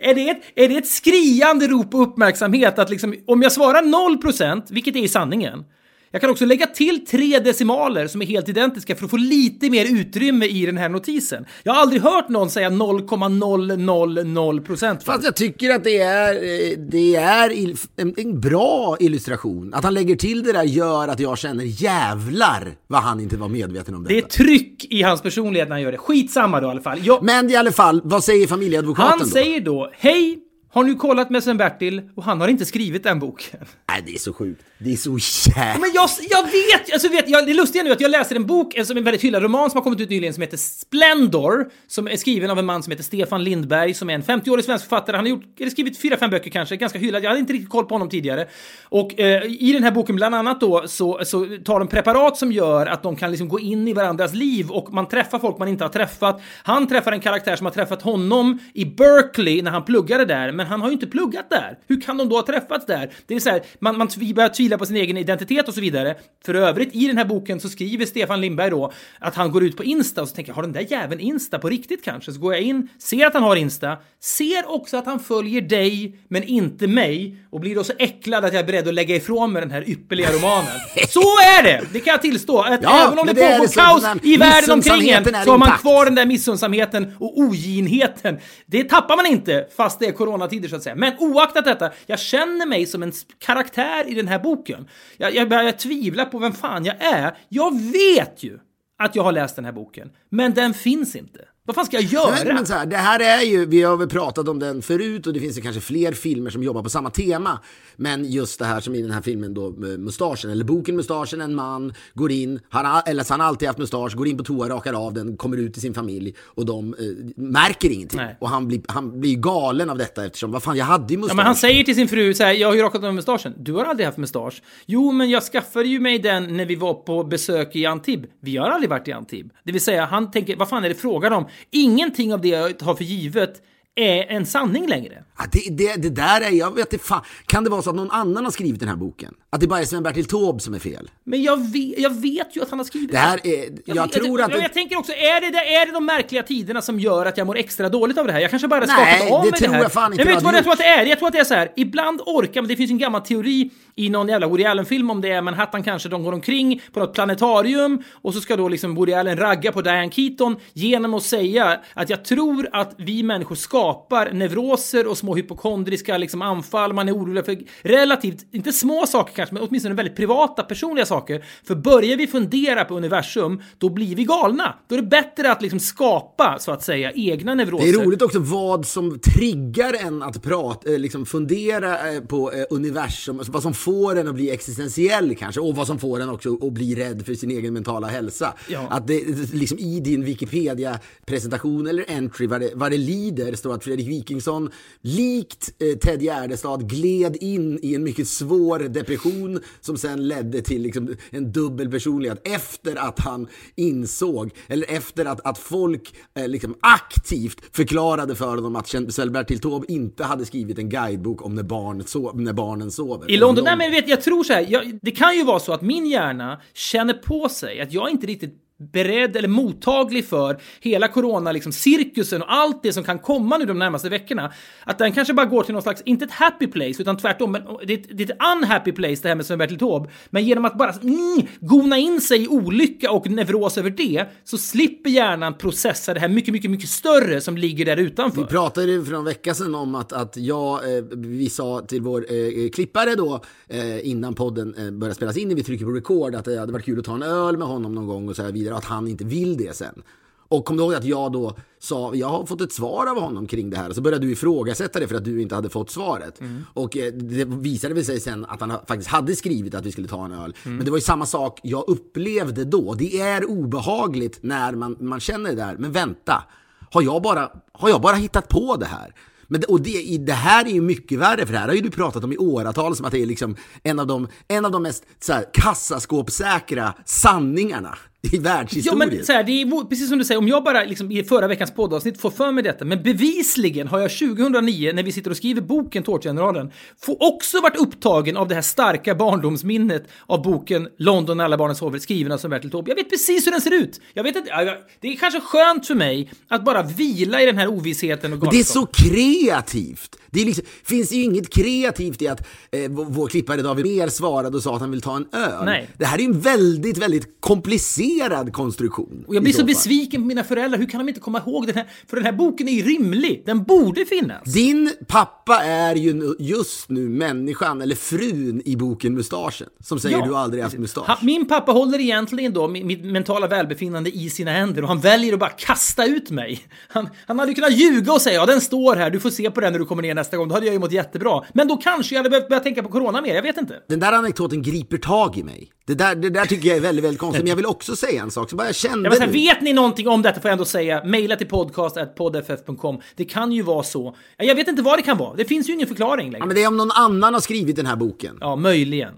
är, 0.00 0.14
det 0.14 0.28
ett, 0.28 0.42
är 0.54 0.68
det 0.68 0.76
ett 0.76 0.88
skriande 0.88 1.66
rop 1.66 1.90
på 1.90 1.98
uppmärksamhet 1.98 2.78
att 2.78 2.90
liksom, 2.90 3.14
om 3.26 3.42
jag 3.42 3.52
svarar 3.52 3.82
0 3.82 4.18
procent, 4.18 4.70
vilket 4.70 4.96
är 4.96 5.00
i 5.00 5.08
sanningen, 5.08 5.64
jag 6.12 6.20
kan 6.20 6.30
också 6.30 6.44
lägga 6.44 6.66
till 6.66 7.06
tre 7.06 7.38
decimaler 7.38 8.06
som 8.06 8.22
är 8.22 8.26
helt 8.26 8.48
identiska 8.48 8.96
för 8.96 9.04
att 9.04 9.10
få 9.10 9.16
lite 9.16 9.70
mer 9.70 9.84
utrymme 10.00 10.46
i 10.46 10.66
den 10.66 10.76
här 10.76 10.88
notisen. 10.88 11.44
Jag 11.62 11.72
har 11.72 11.80
aldrig 11.80 12.02
hört 12.02 12.28
någon 12.28 12.50
säga 12.50 12.70
0,000 12.70 14.64
procent. 14.64 15.02
Fast 15.02 15.24
jag 15.24 15.36
tycker 15.36 15.70
att 15.74 15.84
det 15.84 15.98
är, 15.98 16.34
eh, 16.34 16.78
det 16.78 17.16
är 17.16 17.50
en, 17.96 18.14
en 18.16 18.40
bra 18.40 18.96
illustration. 19.00 19.74
Att 19.74 19.84
han 19.84 19.94
lägger 19.94 20.16
till 20.16 20.42
det 20.42 20.52
där 20.52 20.62
gör 20.62 21.08
att 21.08 21.20
jag 21.20 21.38
känner 21.38 21.64
jävlar 21.64 22.74
vad 22.86 23.02
han 23.02 23.20
inte 23.20 23.36
var 23.36 23.48
medveten 23.48 23.94
om 23.94 24.04
Det 24.04 24.12
är 24.12 24.16
detta. 24.16 24.28
tryck 24.28 24.86
i 24.90 25.02
hans 25.02 25.22
personlighet 25.22 25.68
när 25.68 25.74
han 25.76 25.82
gör 25.82 25.92
det. 25.92 25.98
Skitsamma 25.98 26.60
då 26.60 26.66
i 26.66 26.70
alla 26.70 26.80
fall. 26.80 26.98
Jag, 27.02 27.22
Men 27.24 27.50
i 27.50 27.56
alla 27.56 27.72
fall, 27.72 28.00
vad 28.04 28.24
säger 28.24 28.46
familjeadvokaten 28.46 29.10
Han 29.10 29.18
då? 29.18 29.24
säger 29.26 29.60
då, 29.60 29.90
hej! 29.92 30.38
har 30.72 30.84
nu 30.84 30.94
kollat 30.94 31.30
med 31.30 31.42
Sven-Bertil 31.42 32.02
och 32.16 32.24
han 32.24 32.40
har 32.40 32.48
inte 32.48 32.64
skrivit 32.64 33.02
den 33.02 33.18
boken. 33.18 33.60
Nej, 33.90 34.02
det 34.06 34.12
är 34.12 34.18
så 34.18 34.32
sjukt. 34.32 34.64
Det 34.78 34.92
är 34.92 34.96
så 34.96 35.18
jävla... 35.50 35.80
Men 35.80 35.90
jag, 35.94 36.08
jag 36.30 36.42
vet, 36.42 36.92
alltså 36.92 37.08
vet 37.08 37.28
jag, 37.28 37.46
det 37.46 37.54
lustiga 37.54 37.82
nu 37.82 37.92
att 37.92 38.00
jag 38.00 38.10
läser 38.10 38.36
en 38.36 38.46
bok, 38.46 38.74
en, 38.74 38.86
som 38.86 38.96
en 38.96 39.04
väldigt 39.04 39.22
hyllad 39.22 39.42
roman 39.42 39.70
som 39.70 39.78
har 39.78 39.84
kommit 39.84 40.00
ut 40.00 40.10
nyligen 40.10 40.34
som 40.34 40.40
heter 40.40 40.56
Splendor, 40.56 41.70
som 41.86 42.08
är 42.08 42.16
skriven 42.16 42.50
av 42.50 42.58
en 42.58 42.66
man 42.66 42.82
som 42.82 42.90
heter 42.90 43.04
Stefan 43.04 43.44
Lindberg, 43.44 43.94
som 43.94 44.10
är 44.10 44.14
en 44.14 44.22
50-årig 44.22 44.64
svensk 44.64 44.84
författare. 44.84 45.16
Han 45.16 45.24
har 45.24 45.30
gjort, 45.30 45.60
eller 45.60 45.70
skrivit 45.70 46.02
fyra, 46.02 46.16
fem 46.16 46.30
böcker 46.30 46.50
kanske, 46.50 46.76
ganska 46.76 46.98
hyllad. 46.98 47.24
Jag 47.24 47.28
hade 47.28 47.40
inte 47.40 47.52
riktigt 47.52 47.70
koll 47.70 47.84
på 47.84 47.94
honom 47.94 48.08
tidigare. 48.08 48.48
Och 48.84 49.20
eh, 49.20 49.44
i 49.44 49.72
den 49.72 49.82
här 49.82 49.90
boken 49.90 50.16
bland 50.16 50.34
annat 50.34 50.60
då 50.60 50.88
så, 50.88 51.20
så 51.24 51.46
tar 51.64 51.78
de 51.78 51.88
preparat 51.88 52.36
som 52.36 52.52
gör 52.52 52.86
att 52.86 53.02
de 53.02 53.16
kan 53.16 53.30
liksom 53.30 53.48
gå 53.48 53.60
in 53.60 53.88
i 53.88 53.92
varandras 53.92 54.34
liv 54.34 54.70
och 54.70 54.92
man 54.92 55.08
träffar 55.08 55.38
folk 55.38 55.58
man 55.58 55.68
inte 55.68 55.84
har 55.84 55.88
träffat. 55.88 56.42
Han 56.62 56.88
träffar 56.88 57.12
en 57.12 57.20
karaktär 57.20 57.56
som 57.56 57.66
har 57.66 57.72
träffat 57.72 58.02
honom 58.02 58.58
i 58.74 58.84
Berkeley 58.84 59.62
när 59.62 59.70
han 59.70 59.84
pluggade 59.84 60.24
där, 60.24 60.52
men 60.52 60.66
han 60.66 60.80
har 60.80 60.88
ju 60.88 60.92
inte 60.92 61.06
pluggat 61.06 61.50
där. 61.50 61.78
Hur 61.86 62.00
kan 62.00 62.16
de 62.16 62.28
då 62.28 62.36
ha 62.36 62.46
träffats 62.46 62.86
där? 62.86 63.10
Det 63.26 63.34
är 63.34 63.40
så 63.40 63.50
här, 63.50 63.62
man, 63.80 63.98
man 63.98 64.08
börjar 64.34 64.48
tvivla 64.48 64.78
på 64.78 64.86
sin 64.86 64.96
egen 64.96 65.16
identitet 65.16 65.68
och 65.68 65.74
så 65.74 65.80
vidare. 65.80 66.14
För 66.46 66.54
övrigt, 66.54 66.94
i 66.94 67.06
den 67.06 67.16
här 67.18 67.24
boken 67.24 67.60
så 67.60 67.68
skriver 67.68 68.06
Stefan 68.06 68.40
Lindberg 68.40 68.70
då 68.70 68.92
att 69.18 69.34
han 69.34 69.50
går 69.52 69.64
ut 69.64 69.76
på 69.76 69.84
Insta 69.84 70.22
och 70.22 70.28
så 70.28 70.34
tänker 70.34 70.50
jag, 70.50 70.56
har 70.56 70.62
den 70.62 70.72
där 70.72 70.86
jäveln 70.90 71.20
Insta 71.20 71.58
på 71.58 71.68
riktigt 71.68 72.04
kanske? 72.04 72.32
Så 72.32 72.40
går 72.40 72.54
jag 72.54 72.62
in, 72.62 72.88
ser 72.98 73.26
att 73.26 73.34
han 73.34 73.42
har 73.42 73.56
Insta, 73.56 73.96
ser 74.22 74.70
också 74.70 74.96
att 74.96 75.06
han 75.06 75.20
följer 75.20 75.60
dig, 75.60 76.18
men 76.28 76.42
inte 76.44 76.86
mig 76.86 77.36
och 77.50 77.60
blir 77.60 77.74
då 77.74 77.84
så 77.84 77.92
äcklad 77.98 78.44
att 78.44 78.52
jag 78.52 78.60
är 78.62 78.66
beredd 78.66 78.88
att 78.88 78.94
lägga 78.94 79.16
ifrån 79.16 79.52
mig 79.52 79.62
den 79.62 79.70
här 79.70 79.88
ypperliga 79.90 80.32
romanen. 80.32 80.70
så 81.08 81.20
är 81.58 81.62
det! 81.62 81.80
Det 81.92 82.00
kan 82.00 82.10
jag 82.10 82.22
tillstå. 82.22 82.58
Att 82.62 82.80
Ja, 82.82 83.06
även 83.06 83.18
om 83.18 83.26
det 83.26 83.32
det 83.32 83.40
pågår 83.50 83.62
det 83.66 83.68
som- 83.72 83.82
kaos 83.84 84.04
i 84.22 84.36
världen 84.36 84.70
omkring 84.70 85.08
en 85.10 85.24
så 85.44 85.50
har 85.50 85.58
man 85.58 85.78
kvar 85.78 86.04
den 86.04 86.14
där 86.14 86.26
missunnsamheten 86.26 87.12
och 87.18 87.38
oginheten. 87.38 88.38
Det 88.66 88.84
tappar 88.84 89.16
man 89.16 89.26
inte 89.26 89.66
fast 89.76 89.98
det 89.98 90.06
är 90.06 90.12
coronatider 90.12 90.68
så 90.68 90.76
att 90.76 90.82
säga. 90.82 90.94
Men 90.94 91.12
oaktat 91.18 91.64
detta, 91.64 91.90
jag 92.06 92.18
känner 92.20 92.66
mig 92.66 92.86
som 92.86 93.02
en 93.02 93.08
s- 93.08 93.26
karaktär 93.70 94.12
i 94.12 94.14
den 94.14 94.28
här 94.28 94.38
boken. 94.38 94.88
Jag, 95.16 95.34
jag 95.34 95.48
börjar 95.48 95.72
tvivla 95.72 96.24
på 96.24 96.38
vem 96.38 96.52
fan 96.52 96.84
jag 96.84 97.02
är. 97.02 97.36
Jag 97.48 97.80
vet 97.80 98.42
ju 98.42 98.58
att 98.98 99.16
jag 99.16 99.22
har 99.22 99.32
läst 99.32 99.56
den 99.56 99.64
här 99.64 99.72
boken, 99.72 100.10
men 100.28 100.54
den 100.54 100.74
finns 100.74 101.16
inte. 101.16 101.44
Vad 101.70 101.74
fan 101.74 101.86
ska 101.86 101.96
jag 101.96 102.04
göra? 102.04 102.44
Men, 102.44 102.54
men 102.54 102.66
så 102.66 102.74
här, 102.74 102.86
det 102.86 102.96
här 102.96 103.20
är 103.20 103.42
ju, 103.42 103.66
vi 103.66 103.82
har 103.82 103.96
väl 103.96 104.08
pratat 104.08 104.48
om 104.48 104.58
den 104.58 104.82
förut 104.82 105.26
och 105.26 105.32
det 105.32 105.40
finns 105.40 105.58
ju 105.58 105.62
kanske 105.62 105.80
fler 105.80 106.12
filmer 106.12 106.50
som 106.50 106.62
jobbar 106.62 106.82
på 106.82 106.90
samma 106.90 107.10
tema. 107.10 107.58
Men 107.96 108.24
just 108.32 108.58
det 108.58 108.64
här 108.64 108.80
som 108.80 108.94
i 108.94 109.02
den 109.02 109.10
här 109.10 109.22
filmen 109.22 109.54
då, 109.54 109.70
med 109.70 110.00
mustaschen, 110.00 110.50
eller 110.50 110.64
boken 110.64 110.96
Mustaschen, 110.96 111.40
en 111.40 111.54
man 111.54 111.94
går 112.14 112.32
in, 112.32 112.60
han 112.68 112.86
har, 112.86 113.02
eller 113.06 113.24
så 113.24 113.32
har 113.34 113.38
han 113.38 113.48
alltid 113.48 113.68
haft 113.68 113.78
mustasch, 113.78 114.14
går 114.14 114.28
in 114.28 114.36
på 114.36 114.44
toa, 114.44 114.68
rakar 114.68 114.92
av 114.92 115.14
den, 115.14 115.36
kommer 115.36 115.56
ut 115.56 115.72
till 115.72 115.82
sin 115.82 115.94
familj 115.94 116.34
och 116.40 116.66
de 116.66 116.94
eh, 116.94 117.42
märker 117.42 117.90
ingenting. 117.90 118.20
Nej. 118.20 118.36
Och 118.40 118.48
han 118.48 118.68
blir, 118.68 118.80
han 118.88 119.20
blir 119.20 119.36
galen 119.36 119.90
av 119.90 119.98
detta 119.98 120.26
eftersom, 120.26 120.52
vad 120.52 120.62
fan, 120.62 120.76
jag 120.76 120.84
hade 120.84 121.14
ju 121.14 121.18
mustasch. 121.18 121.32
Ja, 121.32 121.36
men 121.36 121.46
han 121.46 121.56
säger 121.56 121.84
till 121.84 121.94
sin 121.94 122.08
fru 122.08 122.34
så 122.34 122.44
här, 122.44 122.52
jag 122.52 122.68
har 122.68 122.74
ju 122.74 122.82
rakat 122.82 123.04
av 123.04 123.14
mustaschen. 123.14 123.54
Du 123.58 123.72
har 123.72 123.84
aldrig 123.84 124.06
haft 124.06 124.18
mustasch. 124.18 124.62
Jo, 124.86 125.12
men 125.12 125.30
jag 125.30 125.42
skaffade 125.42 125.88
ju 125.88 126.00
mig 126.00 126.18
den 126.18 126.56
när 126.56 126.66
vi 126.66 126.74
var 126.74 126.94
på 126.94 127.24
besök 127.24 127.76
i 127.76 127.86
Antibes. 127.86 128.30
Vi 128.40 128.56
har 128.56 128.68
aldrig 128.68 128.90
varit 128.90 129.08
i 129.08 129.12
Antibes. 129.12 129.52
Det 129.64 129.72
vill 129.72 129.84
säga, 129.84 130.04
han 130.04 130.30
tänker, 130.30 130.56
vad 130.56 130.68
fan 130.68 130.84
är 130.84 130.88
det 130.88 130.94
frågan 130.94 131.32
om? 131.32 131.46
Ingenting 131.70 132.34
av 132.34 132.40
det 132.40 132.48
jag 132.48 132.78
tar 132.78 132.94
för 132.94 133.04
givet 133.04 133.62
är 133.96 134.22
en 134.36 134.46
sanning 134.46 134.86
längre. 134.88 135.24
Ja, 135.38 135.44
det, 135.52 135.70
det, 135.70 136.02
det 136.02 136.10
där 136.10 136.40
är, 136.40 136.50
jag 136.50 136.74
vet 136.74 136.92
inte 136.92 137.04
fan, 137.04 137.20
kan 137.46 137.64
det 137.64 137.70
vara 137.70 137.82
så 137.82 137.90
att 137.90 137.96
någon 137.96 138.10
annan 138.10 138.44
har 138.44 138.52
skrivit 138.52 138.80
den 138.80 138.88
här 138.88 138.96
boken? 138.96 139.34
Att 139.50 139.60
det 139.60 139.66
bara 139.66 139.80
är 139.80 139.84
Sven-Bertil 139.84 140.24
Taube 140.24 140.60
som 140.60 140.74
är 140.74 140.78
fel? 140.78 141.10
Men 141.24 141.42
jag 141.42 141.56
vet, 141.72 141.98
jag 141.98 142.20
vet 142.20 142.56
ju 142.56 142.62
att 142.62 142.70
han 142.70 142.78
har 142.78 142.84
skrivit 142.86 143.12
Det 143.12 143.18
här 143.18 143.46
är, 143.46 143.68
jag, 143.84 143.94
vet- 143.94 144.12
tror 144.12 144.40
att... 144.42 144.50
jag, 144.50 144.62
jag 144.62 144.72
tänker 144.72 144.98
också, 144.98 145.12
är 145.12 145.40
det, 145.40 145.58
är 145.58 145.86
det 145.86 145.92
de 145.92 146.06
märkliga 146.06 146.42
tiderna 146.42 146.82
som 146.82 147.00
gör 147.00 147.26
att 147.26 147.36
jag 147.38 147.46
mår 147.46 147.56
extra 147.56 147.88
dåligt 147.88 148.18
av 148.18 148.26
det 148.26 148.32
här? 148.32 148.40
Jag 148.40 148.50
kanske 148.50 148.68
bara 148.68 148.80
har 148.80 148.86
Nej, 148.86 149.30
av 149.30 149.44
det 149.44 149.50
mig 149.50 149.60
tror 149.60 149.68
det 149.70 149.74
här. 149.76 149.82
jag 149.82 149.92
fan 149.92 150.12
inte 150.12 150.24
jag 150.24 150.34
vet 150.34 150.42
vad 150.44 150.54
jag 150.54 150.62
tror 150.62 150.72
att 150.72 150.78
det 150.78 150.84
är. 150.84 151.06
Jag 151.06 151.18
tror 151.18 151.28
att 151.28 151.34
det 151.34 151.40
är 151.40 151.44
så 151.44 151.54
här, 151.54 151.72
ibland 151.76 152.20
orkar 152.26 152.62
man, 152.62 152.68
det 152.68 152.76
finns 152.76 152.90
en 152.90 152.98
gammal 152.98 153.20
teori 153.20 153.70
i 153.96 154.08
någon 154.08 154.28
jävla 154.28 154.46
Woody 154.46 154.64
Allen-film 154.64 155.10
om 155.10 155.20
det 155.20 155.28
är 155.30 155.42
Manhattan 155.42 155.82
kanske, 155.82 156.08
de 156.08 156.22
går 156.22 156.32
omkring 156.32 156.82
på 156.92 157.00
något 157.00 157.14
planetarium 157.14 158.02
och 158.22 158.34
så 158.34 158.40
ska 158.40 158.56
då 158.56 158.68
liksom 158.68 158.94
Woody 158.94 159.12
Allen 159.12 159.36
ragga 159.36 159.72
på 159.72 159.82
Diane 159.82 160.10
Keaton 160.10 160.56
genom 160.72 161.14
att 161.14 161.22
säga 161.22 161.80
att 161.94 162.10
jag 162.10 162.24
tror 162.24 162.68
att 162.72 162.94
vi 162.96 163.22
människor 163.22 163.54
skapar 163.80 164.32
neuroser 164.32 165.06
och 165.06 165.18
små 165.18 165.34
hypokondriska 165.34 166.18
liksom 166.18 166.42
anfall, 166.42 166.92
man 166.92 167.08
är 167.08 167.12
orolig 167.12 167.44
för 167.44 167.58
relativt, 167.82 168.46
inte 168.52 168.72
små 168.72 169.06
saker 169.06 169.34
kanske, 169.34 169.54
men 169.54 169.62
åtminstone 169.62 169.94
väldigt 169.94 170.16
privata, 170.16 170.62
personliga 170.62 171.06
saker. 171.06 171.44
För 171.64 171.74
börjar 171.74 172.16
vi 172.16 172.26
fundera 172.26 172.84
på 172.84 172.96
universum, 172.96 173.62
då 173.78 173.88
blir 173.88 174.16
vi 174.16 174.24
galna. 174.24 174.74
Då 174.88 174.94
är 174.94 175.00
det 175.00 175.08
bättre 175.08 175.52
att 175.52 175.62
liksom 175.62 175.80
skapa, 175.80 176.56
så 176.60 176.72
att 176.72 176.82
säga, 176.82 177.12
egna 177.14 177.54
neuroser. 177.54 177.84
Det 177.84 177.90
är 177.90 178.04
roligt 178.04 178.22
också 178.22 178.38
vad 178.38 178.86
som 178.86 179.18
triggar 179.18 180.06
en 180.06 180.22
att 180.22 180.42
prata, 180.42 180.92
eh, 180.92 180.98
liksom 180.98 181.26
fundera 181.26 182.12
eh, 182.12 182.20
på 182.20 182.52
eh, 182.52 182.64
universum, 182.70 183.38
alltså 183.38 183.52
vad 183.52 183.62
som 183.62 183.74
får 183.74 184.18
en 184.18 184.28
att 184.28 184.34
bli 184.34 184.50
existentiell 184.50 185.36
kanske, 185.36 185.60
och 185.60 185.76
vad 185.76 185.86
som 185.86 185.98
får 185.98 186.20
en 186.20 186.30
också 186.30 186.54
att 186.54 186.72
bli 186.72 186.94
rädd 186.94 187.26
för 187.26 187.34
sin 187.34 187.50
egen 187.50 187.74
mentala 187.74 188.06
hälsa. 188.06 188.54
Ja. 188.68 188.86
Att 188.90 189.06
det 189.06 189.20
liksom 189.52 189.78
i 189.78 190.00
din 190.00 190.24
Wikipedia-presentation 190.24 191.86
eller 191.86 192.04
entry, 192.08 192.46
vad 192.46 192.60
det, 192.60 192.70
vad 192.74 192.90
det 192.90 192.98
lider, 192.98 193.54
står 193.54 193.69
att 193.72 193.84
Fredrik 193.84 194.08
Wikingsson 194.08 194.70
likt 195.00 195.72
eh, 195.78 195.98
Ted 195.98 196.22
Gärdestad 196.22 196.88
gled 196.88 197.36
in 197.36 197.78
i 197.82 197.94
en 197.94 198.02
mycket 198.02 198.28
svår 198.28 198.78
depression 198.78 199.60
som 199.80 199.96
sen 199.96 200.28
ledde 200.28 200.62
till 200.62 200.82
liksom, 200.82 201.16
en 201.30 201.52
dubbel 201.52 201.90
personlighet 201.90 202.40
efter 202.44 202.96
att 202.96 203.18
han 203.18 203.48
insåg, 203.74 204.50
eller 204.68 204.90
efter 204.90 205.24
att, 205.24 205.46
att 205.46 205.58
folk 205.58 206.14
eh, 206.34 206.48
liksom 206.48 206.74
aktivt 206.80 207.76
förklarade 207.76 208.34
för 208.34 208.48
honom 208.48 208.76
att 208.76 208.88
Sven-Bertil 208.88 209.58
Taube 209.58 209.92
inte 209.92 210.24
hade 210.24 210.44
skrivit 210.44 210.78
en 210.78 210.88
guidebok 210.88 211.44
om 211.44 211.54
när, 211.54 211.62
barnet 211.62 212.08
sov, 212.08 212.40
när 212.40 212.52
barnen 212.52 212.90
sover. 212.90 213.30
I 213.30 213.36
London, 213.36 213.64
nej 213.64 213.76
men 213.76 213.90
vet, 213.90 214.08
jag 214.08 214.22
tror 214.22 214.44
så 214.44 214.52
här, 214.52 214.66
jag, 214.68 214.98
det 215.02 215.10
kan 215.10 215.36
ju 215.36 215.44
vara 215.44 215.58
så 215.58 215.72
att 215.72 215.82
min 215.82 216.06
hjärna 216.06 216.60
känner 216.74 217.14
på 217.14 217.48
sig 217.48 217.80
att 217.80 217.92
jag 217.92 218.10
inte 218.10 218.26
riktigt 218.26 218.69
beredd 218.92 219.36
eller 219.36 219.48
mottaglig 219.48 220.24
för 220.24 220.60
hela 220.80 221.08
corona 221.08 221.52
liksom 221.52 221.72
cirkusen 221.72 222.42
och 222.42 222.52
allt 222.52 222.82
det 222.82 222.92
som 222.92 223.04
kan 223.04 223.18
komma 223.18 223.58
nu 223.58 223.64
de 223.64 223.78
närmaste 223.78 224.08
veckorna. 224.08 224.52
Att 224.84 224.98
den 224.98 225.12
kanske 225.12 225.34
bara 225.34 225.46
går 225.46 225.62
till 225.62 225.72
någon 225.72 225.82
slags, 225.82 226.02
inte 226.04 226.24
ett 226.24 226.30
happy 226.30 226.66
place, 226.66 227.02
utan 227.02 227.16
tvärtom, 227.16 227.52
men 227.52 227.62
det 227.86 227.92
är 227.92 227.98
ett, 227.98 228.18
det 228.18 228.22
är 228.22 228.32
ett 228.32 228.38
unhappy 228.56 228.92
place 228.92 229.22
det 229.22 229.28
här 229.28 229.34
med 229.34 229.46
Sven-Bertil 229.46 229.78
Taube. 229.78 230.10
Men 230.30 230.44
genom 230.44 230.64
att 230.64 230.78
bara 230.78 230.92
mm, 230.92 231.46
gona 231.60 231.98
in 231.98 232.20
sig 232.20 232.42
i 232.42 232.48
olycka 232.48 233.10
och 233.10 233.30
neuros 233.30 233.78
över 233.78 233.90
det, 233.90 234.24
så 234.44 234.58
slipper 234.58 235.10
hjärnan 235.10 235.58
processa 235.58 236.14
det 236.14 236.20
här 236.20 236.28
mycket, 236.28 236.52
mycket, 236.52 236.70
mycket 236.70 236.88
större 236.88 237.40
som 237.40 237.56
ligger 237.56 237.84
där 237.84 237.96
utanför. 237.96 238.42
Vi 238.42 238.46
pratade 238.46 238.92
ju 238.92 239.04
för 239.04 239.12
någon 239.12 239.24
vecka 239.24 239.54
sedan 239.54 239.74
om 239.74 239.94
att, 239.94 240.12
att 240.12 240.36
jag, 240.36 240.96
eh, 240.96 241.04
vi 241.16 241.50
sa 241.50 241.80
till 241.80 242.02
vår 242.02 242.26
eh, 242.32 242.70
klippare 242.70 243.14
då, 243.14 243.40
eh, 243.68 244.08
innan 244.08 244.34
podden 244.34 244.74
eh, 244.74 244.90
började 244.90 245.14
spelas 245.14 245.36
in, 245.36 245.48
när 245.48 245.54
vi 245.54 245.62
trycker 245.62 245.84
på 245.84 245.90
record, 245.90 246.34
att 246.34 246.44
det 246.44 246.58
hade 246.58 246.72
varit 246.72 246.84
kul 246.84 246.98
att 246.98 247.04
ta 247.04 247.14
en 247.14 247.22
öl 247.22 247.58
med 247.58 247.68
honom 247.68 247.94
någon 247.94 248.06
gång 248.06 248.28
och 248.28 248.36
så 248.36 248.42
här 248.42 248.52
vidare, 248.52 248.69
att 248.76 248.84
han 248.84 249.08
inte 249.08 249.24
vill 249.24 249.56
det 249.56 249.76
sen. 249.76 250.02
Och 250.48 250.64
kom 250.64 250.76
du 250.76 250.82
ihåg 250.82 250.94
att 250.94 251.04
jag 251.04 251.32
då 251.32 251.56
sa, 251.78 252.14
jag 252.14 252.28
har 252.28 252.46
fått 252.46 252.60
ett 252.60 252.72
svar 252.72 253.06
av 253.06 253.20
honom 253.20 253.46
kring 253.46 253.70
det 253.70 253.76
här. 253.76 253.92
Så 253.92 254.00
började 254.00 254.26
du 254.26 254.32
ifrågasätta 254.32 255.00
det 255.00 255.08
för 255.08 255.14
att 255.14 255.24
du 255.24 255.42
inte 255.42 255.54
hade 255.54 255.68
fått 255.68 255.90
svaret. 255.90 256.40
Och 256.74 256.96
eh, 256.96 257.12
det 257.12 257.44
visade 257.44 257.94
väl 257.94 258.04
sig 258.04 258.20
sen 258.20 258.44
att 258.44 258.60
han 258.60 258.70
ha- 258.70 258.84
faktiskt 258.88 259.10
hade 259.10 259.36
skrivit 259.36 259.74
att 259.74 259.86
vi 259.86 259.92
skulle 259.92 260.08
ta 260.08 260.24
en 260.24 260.32
öl. 260.32 260.54
Men 260.64 260.84
det 260.84 260.90
var 260.90 260.98
ju 260.98 261.02
samma 261.02 261.26
sak 261.26 261.60
jag 261.62 261.84
upplevde 261.88 262.64
då. 262.64 262.94
Det 262.94 263.20
är 263.20 263.50
obehagligt 263.50 264.38
när 264.42 264.72
man, 264.72 264.96
man 265.00 265.20
känner 265.20 265.50
det 265.50 265.56
där. 265.56 265.76
Men 265.78 265.92
vänta, 265.92 266.44
har 266.90 267.02
jag 267.02 267.22
bara, 267.22 267.50
har 267.72 267.88
jag 267.88 268.00
bara 268.00 268.16
hittat 268.16 268.48
på 268.48 268.76
det 268.76 268.86
här? 268.86 269.14
Men 269.48 269.62
och 269.68 269.80
det, 269.80 270.18
det 270.18 270.32
här 270.32 270.64
är 270.66 270.70
ju 270.70 270.80
mycket 270.80 271.18
värre, 271.18 271.46
för 271.46 271.52
det 271.52 271.58
här 271.58 271.68
har 271.68 271.74
ju 271.74 271.80
du 271.80 271.90
pratat 271.90 272.24
om 272.24 272.32
i 272.32 272.36
åratal 272.38 272.96
som 272.96 273.06
att 273.06 273.12
det 273.12 273.22
är 273.22 273.26
liksom 273.26 273.56
en 273.82 273.98
av 273.98 274.06
de, 274.06 274.28
en 274.48 274.64
av 274.64 274.70
de 274.72 274.82
mest 274.82 275.04
så 275.20 275.32
här, 275.32 275.44
kassaskåpssäkra 275.52 276.94
sanningarna 277.04 277.98
i 278.22 278.36
Ja, 278.36 278.40
världshistorien. 278.42 278.98
men 278.98 279.24
så 279.24 279.32
här, 279.32 279.44
det 279.44 279.52
är 279.62 279.84
precis 279.88 280.08
som 280.08 280.18
du 280.18 280.24
säger, 280.24 280.38
om 280.38 280.48
jag 280.48 280.64
bara 280.64 280.84
liksom, 280.84 281.10
i 281.10 281.24
förra 281.24 281.48
veckans 281.48 281.74
poddavsnitt 281.74 282.20
får 282.20 282.30
för 282.30 282.52
mig 282.52 282.64
detta, 282.64 282.84
men 282.84 283.02
bevisligen 283.02 283.88
har 283.88 284.00
jag 284.00 284.10
2009, 284.10 284.92
när 284.94 285.02
vi 285.02 285.12
sitter 285.12 285.30
och 285.30 285.36
skriver 285.36 285.60
boken 285.60 286.02
Tårtgeneralen, 286.02 286.70
också 287.06 287.60
varit 287.60 287.76
upptagen 287.76 288.36
av 288.36 288.48
det 288.48 288.54
här 288.54 288.62
starka 288.62 289.14
barndomsminnet 289.14 290.08
av 290.26 290.42
boken 290.42 290.88
London 290.98 291.36
när 291.36 291.44
alla 291.44 291.56
barnen 291.56 291.76
sover, 291.76 291.98
skriven 291.98 292.32
av 292.32 292.38
Sven-Bertil 292.38 292.70
Taube. 292.70 292.90
Jag 292.90 292.96
vet 292.96 293.10
precis 293.10 293.46
hur 293.46 293.52
den 293.52 293.60
ser 293.60 293.74
ut. 293.74 294.00
Jag 294.14 294.22
vet 294.22 294.36
inte, 294.36 294.48
ja, 294.50 294.62
jag- 294.62 294.76
det 295.00 295.08
är 295.08 295.16
kanske 295.16 295.40
skönt 295.40 295.86
för 295.86 295.94
mig 295.94 296.30
att 296.48 296.64
bara 296.64 296.82
vila 296.82 297.42
i 297.42 297.46
den 297.46 297.58
här 297.58 297.66
ovissheten 297.68 298.32
och 298.32 298.38
Men 298.38 298.48
det 298.50 298.56
är 298.56 298.74
galenskapen. 298.74 298.94
så 299.04 299.10
kreativt. 299.44 300.16
Det 300.32 300.44
liksom, 300.44 300.64
finns 300.84 301.12
ju 301.12 301.22
inget 301.22 301.50
kreativt 301.54 302.22
i 302.22 302.28
att 302.28 302.40
eh, 302.72 302.90
vår 302.90 303.28
klippare 303.28 303.62
David 303.62 303.86
Mer 303.86 304.08
svarade 304.08 304.56
och 304.56 304.62
sa 304.62 304.74
att 304.74 304.80
han 304.80 304.90
vill 304.90 305.00
ta 305.00 305.16
en 305.16 305.26
öl. 305.32 305.64
Nej. 305.64 305.88
Det 305.98 306.04
här 306.04 306.18
är 306.18 306.22
ju 306.22 306.26
en 306.26 306.40
väldigt, 306.40 306.98
väldigt 306.98 307.40
komplicerad 307.40 308.09
avancerad 308.18 308.52
konstruktion. 308.52 309.24
Och 309.28 309.34
jag 309.34 309.42
blir 309.42 309.52
så 309.52 309.58
fall. 309.58 309.66
besviken 309.66 310.20
på 310.22 310.26
mina 310.26 310.44
föräldrar. 310.44 310.78
Hur 310.78 310.86
kan 310.86 310.98
de 311.00 311.08
inte 311.08 311.20
komma 311.20 311.42
ihåg 311.46 311.66
den 311.66 311.76
här? 311.76 311.86
För 312.08 312.16
den 312.16 312.24
här 312.26 312.32
boken 312.32 312.68
är 312.68 312.72
ju 312.72 312.82
rimlig. 312.82 313.42
Den 313.46 313.62
borde 313.62 314.04
finnas. 314.04 314.42
Din 314.54 314.92
pappa 315.08 315.62
är 315.64 315.94
ju 315.96 316.34
just 316.38 316.88
nu 316.90 317.08
människan, 317.08 317.82
eller 317.82 317.94
frun 317.94 318.62
i 318.64 318.76
boken 318.76 319.14
Mustaschen, 319.14 319.66
som 319.84 320.00
säger 320.00 320.18
Ja. 320.18 320.26
du 320.26 320.36
aldrig 320.36 320.62
haft 320.62 320.78
mustasch. 320.78 321.18
Min 321.22 321.48
pappa 321.48 321.72
håller 321.72 321.98
egentligen 322.00 322.52
då 322.52 322.68
mi- 322.68 322.84
mitt 322.84 323.04
mentala 323.04 323.46
välbefinnande 323.46 324.10
i 324.10 324.30
sina 324.30 324.50
händer 324.50 324.82
och 324.82 324.88
han 324.88 325.00
väljer 325.00 325.32
att 325.32 325.38
bara 325.40 325.50
kasta 325.50 326.04
ut 326.06 326.30
mig. 326.30 326.60
Han, 326.88 327.08
han 327.26 327.38
hade 327.38 327.50
ju 327.50 327.54
kunnat 327.54 327.72
ljuga 327.72 328.12
och 328.12 328.22
säga 328.22 328.34
ja 328.36 328.46
den 328.46 328.60
står 328.60 328.96
här, 328.96 329.10
du 329.10 329.20
får 329.20 329.30
se 329.30 329.50
på 329.50 329.60
den 329.60 329.72
när 329.72 329.78
du 329.78 329.84
kommer 329.86 330.02
ner 330.02 330.14
nästa 330.14 330.36
gång. 330.36 330.48
Då 330.48 330.54
hade 330.54 330.66
jag 330.66 330.72
ju 330.72 330.78
mått 330.78 330.92
jättebra. 330.92 331.42
Men 331.54 331.68
då 331.68 331.76
kanske 331.76 332.14
jag 332.14 332.18
hade 332.18 332.30
behövt 332.30 332.48
börja 332.48 332.60
tänka 332.60 332.82
på 332.82 332.88
corona 332.88 333.20
mer, 333.22 333.34
jag 333.34 333.42
vet 333.42 333.56
inte. 333.58 333.74
Den 333.88 334.00
där 334.00 334.12
anekdoten 334.12 334.62
griper 334.62 334.96
tag 334.96 335.38
i 335.38 335.42
mig. 335.42 335.72
Det 335.86 335.94
där, 335.94 336.14
det 336.14 336.30
där 336.30 336.46
tycker 336.46 336.68
jag 336.68 336.76
är 336.76 336.80
väldigt, 336.80 337.04
väldigt 337.04 337.20
konstigt. 337.20 337.42
Men 337.44 337.48
jag 337.48 337.56
vill 337.56 337.66
också 337.66 337.96
säga 338.00 338.22
en 338.22 338.30
sak, 338.30 338.50
så 338.50 338.56
bara 338.56 338.66
jag 338.68 338.74
kände 338.74 339.08
Jag 339.08 339.16
säga, 339.16 339.26
nu. 339.26 339.32
vet 339.32 339.60
ni 339.60 339.72
någonting 339.72 340.08
om 340.08 340.22
detta 340.22 340.40
får 340.40 340.48
jag 340.48 340.52
ändå 340.52 340.64
säga. 340.64 341.04
Maila 341.04 341.36
till 341.36 341.46
podcast.poddff.com. 341.48 343.00
Det 343.16 343.24
kan 343.24 343.52
ju 343.52 343.62
vara 343.62 343.82
så. 343.82 344.16
Jag 344.36 344.54
vet 344.54 344.68
inte 344.68 344.82
vad 344.82 344.98
det 344.98 345.02
kan 345.02 345.16
vara. 345.18 345.34
Det 345.36 345.44
finns 345.44 345.68
ju 345.68 345.72
ingen 345.72 345.88
förklaring 345.88 346.26
Ja, 346.26 346.32
längre. 346.32 346.46
men 346.46 346.56
det 346.56 346.62
är 346.62 346.68
om 346.68 346.76
någon 346.76 346.90
annan 346.90 347.34
har 347.34 347.40
skrivit 347.40 347.76
den 347.76 347.86
här 347.86 347.96
boken. 347.96 348.38
Ja, 348.40 348.56
möjligen. 348.56 349.14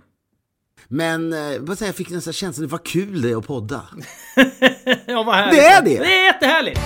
Men 0.89 1.33
eh, 1.33 1.39
vad 1.61 1.79
säger 1.79 1.89
jag, 1.89 1.97
fick 1.97 2.11
nästan 2.11 2.33
känslan, 2.33 2.69
vad 2.69 2.85
kul 2.85 3.23
det 3.23 3.31
är 3.31 3.37
att 3.37 3.47
podda. 3.47 3.83
Ja, 5.07 5.23
vad 5.23 5.35
härligt. 5.35 5.55
Det 5.61 5.67
är 5.67 5.83
det! 5.83 5.99
Det 5.99 6.15
är 6.21 6.25
jättehärligt! 6.27 6.81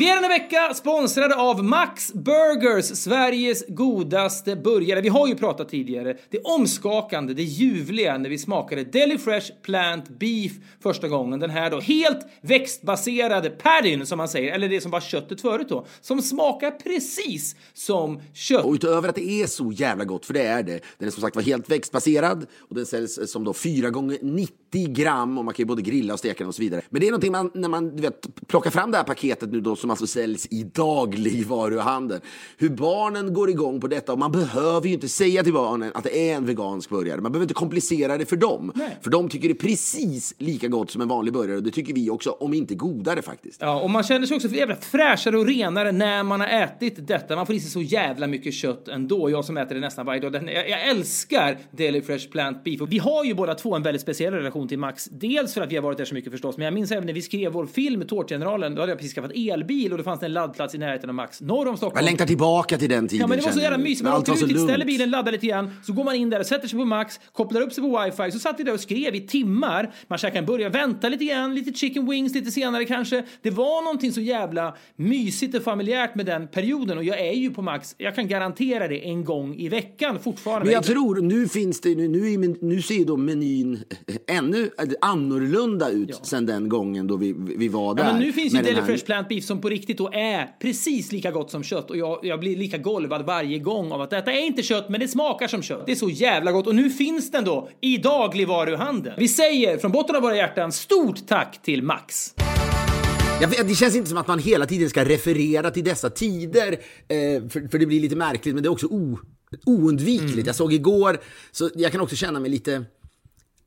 Vi 0.00 0.10
är 0.10 0.14
denna 0.14 0.28
vecka 0.28 0.74
sponsrade 0.74 1.34
av 1.34 1.64
Max 1.64 2.12
Burgers, 2.12 2.84
Sveriges 2.84 3.64
godaste 3.68 4.56
burgare. 4.56 5.00
Vi 5.00 5.08
har 5.08 5.28
ju 5.28 5.34
pratat 5.34 5.68
tidigare. 5.68 6.16
Det 6.30 6.38
omskakande, 6.38 7.34
det 7.34 7.42
ljuvliga 7.42 8.18
när 8.18 8.30
vi 8.30 8.38
smakade 8.38 8.84
Deli 8.84 9.18
Fresh 9.18 9.52
Plant 9.62 10.08
Beef 10.08 10.52
första 10.82 11.08
gången. 11.08 11.40
Den 11.40 11.50
här 11.50 11.70
då 11.70 11.80
helt 11.80 12.26
växtbaserade 12.40 13.50
paddyn 13.50 14.06
som 14.06 14.18
man 14.18 14.28
säger, 14.28 14.52
eller 14.52 14.68
det 14.68 14.80
som 14.80 14.90
var 14.90 15.00
köttet 15.00 15.40
förut 15.40 15.68
då, 15.68 15.86
som 16.00 16.22
smakar 16.22 16.70
precis 16.70 17.56
som 17.74 18.20
kött. 18.34 18.64
Och 18.64 18.72
utöver 18.72 19.08
att 19.08 19.14
det 19.14 19.30
är 19.42 19.46
så 19.46 19.72
jävla 19.72 20.04
gott, 20.04 20.26
för 20.26 20.34
det 20.34 20.42
är 20.42 20.62
det, 20.62 20.80
den 20.98 21.08
är 21.08 21.12
som 21.12 21.20
sagt 21.20 21.36
var 21.36 21.42
helt 21.42 21.70
växtbaserad 21.70 22.46
och 22.58 22.74
den 22.74 22.86
säljs 22.86 23.30
som 23.32 23.44
då 23.44 23.52
4 23.52 23.90
gånger 23.90 24.18
90 24.22 24.54
gram 24.72 25.38
och 25.38 25.44
man 25.44 25.54
kan 25.54 25.62
ju 25.62 25.66
både 25.66 25.82
grilla 25.82 26.12
och 26.12 26.18
steka 26.18 26.38
den 26.38 26.48
och 26.48 26.54
så 26.54 26.62
vidare. 26.62 26.82
Men 26.90 27.00
det 27.00 27.06
är 27.06 27.10
någonting 27.10 27.32
man, 27.32 27.50
när 27.54 27.68
man 27.68 27.96
du 27.96 28.02
vet, 28.02 28.46
plockar 28.46 28.70
fram 28.70 28.90
det 28.90 28.96
här 28.96 29.04
paketet 29.04 29.52
nu 29.52 29.60
då 29.60 29.76
som 29.76 29.89
alltså 29.90 30.06
säljs 30.06 30.46
i 30.50 30.62
dagligvaruhandeln. 30.62 32.20
Hur 32.56 32.68
barnen 32.68 33.34
går 33.34 33.50
igång 33.50 33.80
på 33.80 33.86
detta 33.86 34.12
och 34.12 34.18
man 34.18 34.32
behöver 34.32 34.88
ju 34.88 34.94
inte 34.94 35.08
säga 35.08 35.42
till 35.42 35.52
barnen 35.52 35.90
att 35.94 36.04
det 36.04 36.30
är 36.30 36.36
en 36.36 36.46
vegansk 36.46 36.90
burgare. 36.90 37.20
Man 37.20 37.32
behöver 37.32 37.44
inte 37.44 37.54
komplicera 37.54 38.18
det 38.18 38.26
för 38.26 38.36
dem. 38.36 38.72
Nej. 38.74 38.98
För 39.02 39.10
de 39.10 39.28
tycker 39.28 39.48
det 39.48 39.52
är 39.52 39.68
precis 39.68 40.34
lika 40.38 40.68
gott 40.68 40.90
som 40.90 41.02
en 41.02 41.08
vanlig 41.08 41.34
burgare 41.34 41.56
och 41.56 41.62
det 41.62 41.70
tycker 41.70 41.94
vi 41.94 42.10
också, 42.10 42.30
om 42.30 42.54
inte 42.54 42.74
godare 42.74 43.22
faktiskt. 43.22 43.60
Ja, 43.60 43.80
och 43.80 43.90
man 43.90 44.02
känner 44.02 44.26
sig 44.26 44.36
också 44.36 44.48
jävla 44.48 44.76
fräschare 44.76 45.38
och 45.38 45.46
renare 45.46 45.92
när 45.92 46.22
man 46.22 46.40
har 46.40 46.48
ätit 46.48 47.06
detta. 47.08 47.36
Man 47.36 47.46
får 47.46 47.54
i 47.54 47.60
sig 47.60 47.70
så 47.70 47.82
jävla 47.82 48.26
mycket 48.26 48.54
kött 48.54 48.88
ändå. 48.88 49.30
Jag 49.30 49.44
som 49.44 49.56
äter 49.56 49.74
det 49.74 49.80
nästan 49.80 50.06
varje 50.06 50.20
dag. 50.20 50.34
Jag, 50.34 50.88
älskar 50.88 51.58
Deli 51.70 52.02
Fresh 52.02 52.30
Plant 52.30 52.64
Beef. 52.64 52.80
Och 52.80 52.92
vi 52.92 52.98
har 52.98 53.24
ju 53.24 53.34
båda 53.34 53.54
två 53.54 53.76
en 53.76 53.82
väldigt 53.82 54.02
speciell 54.02 54.34
relation 54.34 54.68
till 54.68 54.78
Max. 54.78 55.04
Dels 55.04 55.54
för 55.54 55.60
att 55.60 55.72
vi 55.72 55.76
har 55.76 55.82
varit 55.82 55.98
där 55.98 56.04
så 56.04 56.14
mycket 56.14 56.32
förstås, 56.32 56.56
men 56.56 56.64
jag 56.64 56.74
minns 56.74 56.92
även 56.92 57.06
när 57.06 57.12
vi 57.12 57.22
skrev 57.22 57.52
vår 57.52 57.66
film 57.66 58.06
Tårtgeneralen. 58.06 58.74
Då 58.74 58.82
hade 58.82 58.92
jag 58.92 58.98
precis 58.98 59.14
skaffat 59.14 59.32
elbil 59.34 59.79
och 59.88 59.98
det 59.98 60.04
fanns 60.04 60.22
en 60.22 60.32
laddplats 60.32 60.74
i 60.74 60.78
närheten 60.78 61.10
av 61.10 61.14
Max 61.14 61.40
norr 61.40 61.68
om 61.68 61.76
Stockholm. 61.76 61.96
Jag 61.96 62.04
längtar 62.04 62.26
tillbaka 62.26 62.78
till 62.78 62.88
den 62.88 63.08
tiden. 63.08 63.20
Ja 63.20 63.26
men 63.26 63.38
det 63.38 63.44
var 63.44 63.52
så 63.52 63.60
jävla 63.60 63.78
mysigt. 63.78 64.04
Man 64.04 64.20
åker 64.20 64.32
ut, 64.32 64.60
ställer 64.60 64.84
bilen, 64.84 65.10
laddar 65.10 65.32
lite 65.32 65.46
grann, 65.46 65.70
så 65.82 65.92
går 65.92 66.04
man 66.04 66.14
in 66.14 66.30
där, 66.30 66.42
sätter 66.42 66.68
sig 66.68 66.78
på 66.78 66.84
Max, 66.84 67.20
kopplar 67.32 67.60
upp 67.60 67.72
sig 67.72 67.84
på 67.84 68.04
wifi, 68.04 68.32
så 68.32 68.38
satt 68.38 68.60
vi 68.60 68.64
där 68.64 68.74
och 68.74 68.80
skrev 68.80 69.14
i 69.14 69.20
timmar. 69.20 69.94
Man 70.08 70.18
käkade 70.18 70.38
en 70.38 70.46
burgare, 70.46 70.70
vänta 70.70 71.08
lite 71.08 71.24
grann, 71.24 71.54
lite 71.54 71.72
chicken 71.72 72.10
wings 72.10 72.34
lite 72.34 72.50
senare 72.50 72.84
kanske. 72.84 73.24
Det 73.42 73.50
var 73.50 73.84
någonting 73.84 74.12
så 74.12 74.20
jävla 74.20 74.76
mysigt 74.96 75.54
och 75.54 75.62
familjärt 75.62 76.14
med 76.14 76.26
den 76.26 76.48
perioden 76.48 76.98
och 76.98 77.04
jag 77.04 77.20
är 77.20 77.32
ju 77.32 77.50
på 77.50 77.62
Max, 77.62 77.94
jag 77.98 78.14
kan 78.14 78.28
garantera 78.28 78.88
det, 78.88 79.08
en 79.08 79.24
gång 79.24 79.54
i 79.54 79.68
veckan 79.68 80.18
fortfarande. 80.18 80.64
Men 80.64 80.74
jag 80.74 80.84
tror, 80.84 81.16
nu 81.20 81.48
finns 81.48 81.80
det, 81.80 81.94
nu, 81.94 82.08
nu, 82.08 82.56
nu 82.60 82.82
ser 82.82 82.94
ju 82.94 83.04
då 83.04 83.16
menyn 83.16 83.84
ännu 84.26 84.70
annorlunda 85.00 85.90
ut 85.90 86.20
sen 86.22 86.46
den 86.46 86.68
gången 86.68 87.06
då 87.06 87.16
vi, 87.16 87.34
vi 87.38 87.68
var 87.68 87.94
där. 87.94 88.04
Ja, 88.04 88.12
men 88.12 88.22
nu 88.22 88.32
finns 88.32 88.54
ju 88.54 88.62
Deli 88.62 88.82
Fresh 88.82 89.04
Plant 89.04 89.28
Beef 89.28 89.44
som 89.44 89.59
på 89.60 89.68
riktigt 89.68 89.98
då 89.98 90.10
är 90.12 90.46
precis 90.60 91.12
lika 91.12 91.30
gott 91.30 91.50
som 91.50 91.62
kött 91.62 91.90
och 91.90 91.96
jag, 91.96 92.18
jag 92.22 92.40
blir 92.40 92.56
lika 92.56 92.78
golvad 92.78 93.26
varje 93.26 93.58
gång 93.58 93.92
av 93.92 94.00
att 94.00 94.10
detta 94.10 94.32
är 94.32 94.46
inte 94.46 94.62
kött 94.62 94.88
men 94.88 95.00
det 95.00 95.08
smakar 95.08 95.48
som 95.48 95.62
kött. 95.62 95.86
Det 95.86 95.92
är 95.92 95.96
så 95.96 96.10
jävla 96.10 96.52
gott 96.52 96.66
och 96.66 96.74
nu 96.74 96.90
finns 96.90 97.30
den 97.30 97.44
då 97.44 97.68
i 97.80 97.96
dagligvaruhandeln. 97.96 99.16
Vi 99.18 99.28
säger 99.28 99.78
från 99.78 99.92
botten 99.92 100.16
av 100.16 100.22
våra 100.22 100.36
hjärtan 100.36 100.72
stort 100.72 101.26
tack 101.26 101.62
till 101.62 101.82
Max. 101.82 102.34
Vet, 103.40 103.68
det 103.68 103.74
känns 103.74 103.96
inte 103.96 104.08
som 104.08 104.18
att 104.18 104.26
man 104.26 104.38
hela 104.38 104.66
tiden 104.66 104.90
ska 104.90 105.04
referera 105.04 105.70
till 105.70 105.84
dessa 105.84 106.10
tider, 106.10 106.72
eh, 106.72 107.48
för, 107.48 107.68
för 107.68 107.78
det 107.78 107.86
blir 107.86 108.00
lite 108.00 108.16
märkligt, 108.16 108.54
men 108.54 108.62
det 108.62 108.66
är 108.66 108.70
också 108.70 108.86
o, 108.86 109.18
oundvikligt. 109.66 110.32
Mm. 110.32 110.46
Jag 110.46 110.54
såg 110.54 110.72
igår, 110.72 111.20
så 111.50 111.70
jag 111.74 111.92
kan 111.92 112.00
också 112.00 112.16
känna 112.16 112.40
mig 112.40 112.50
lite 112.50 112.84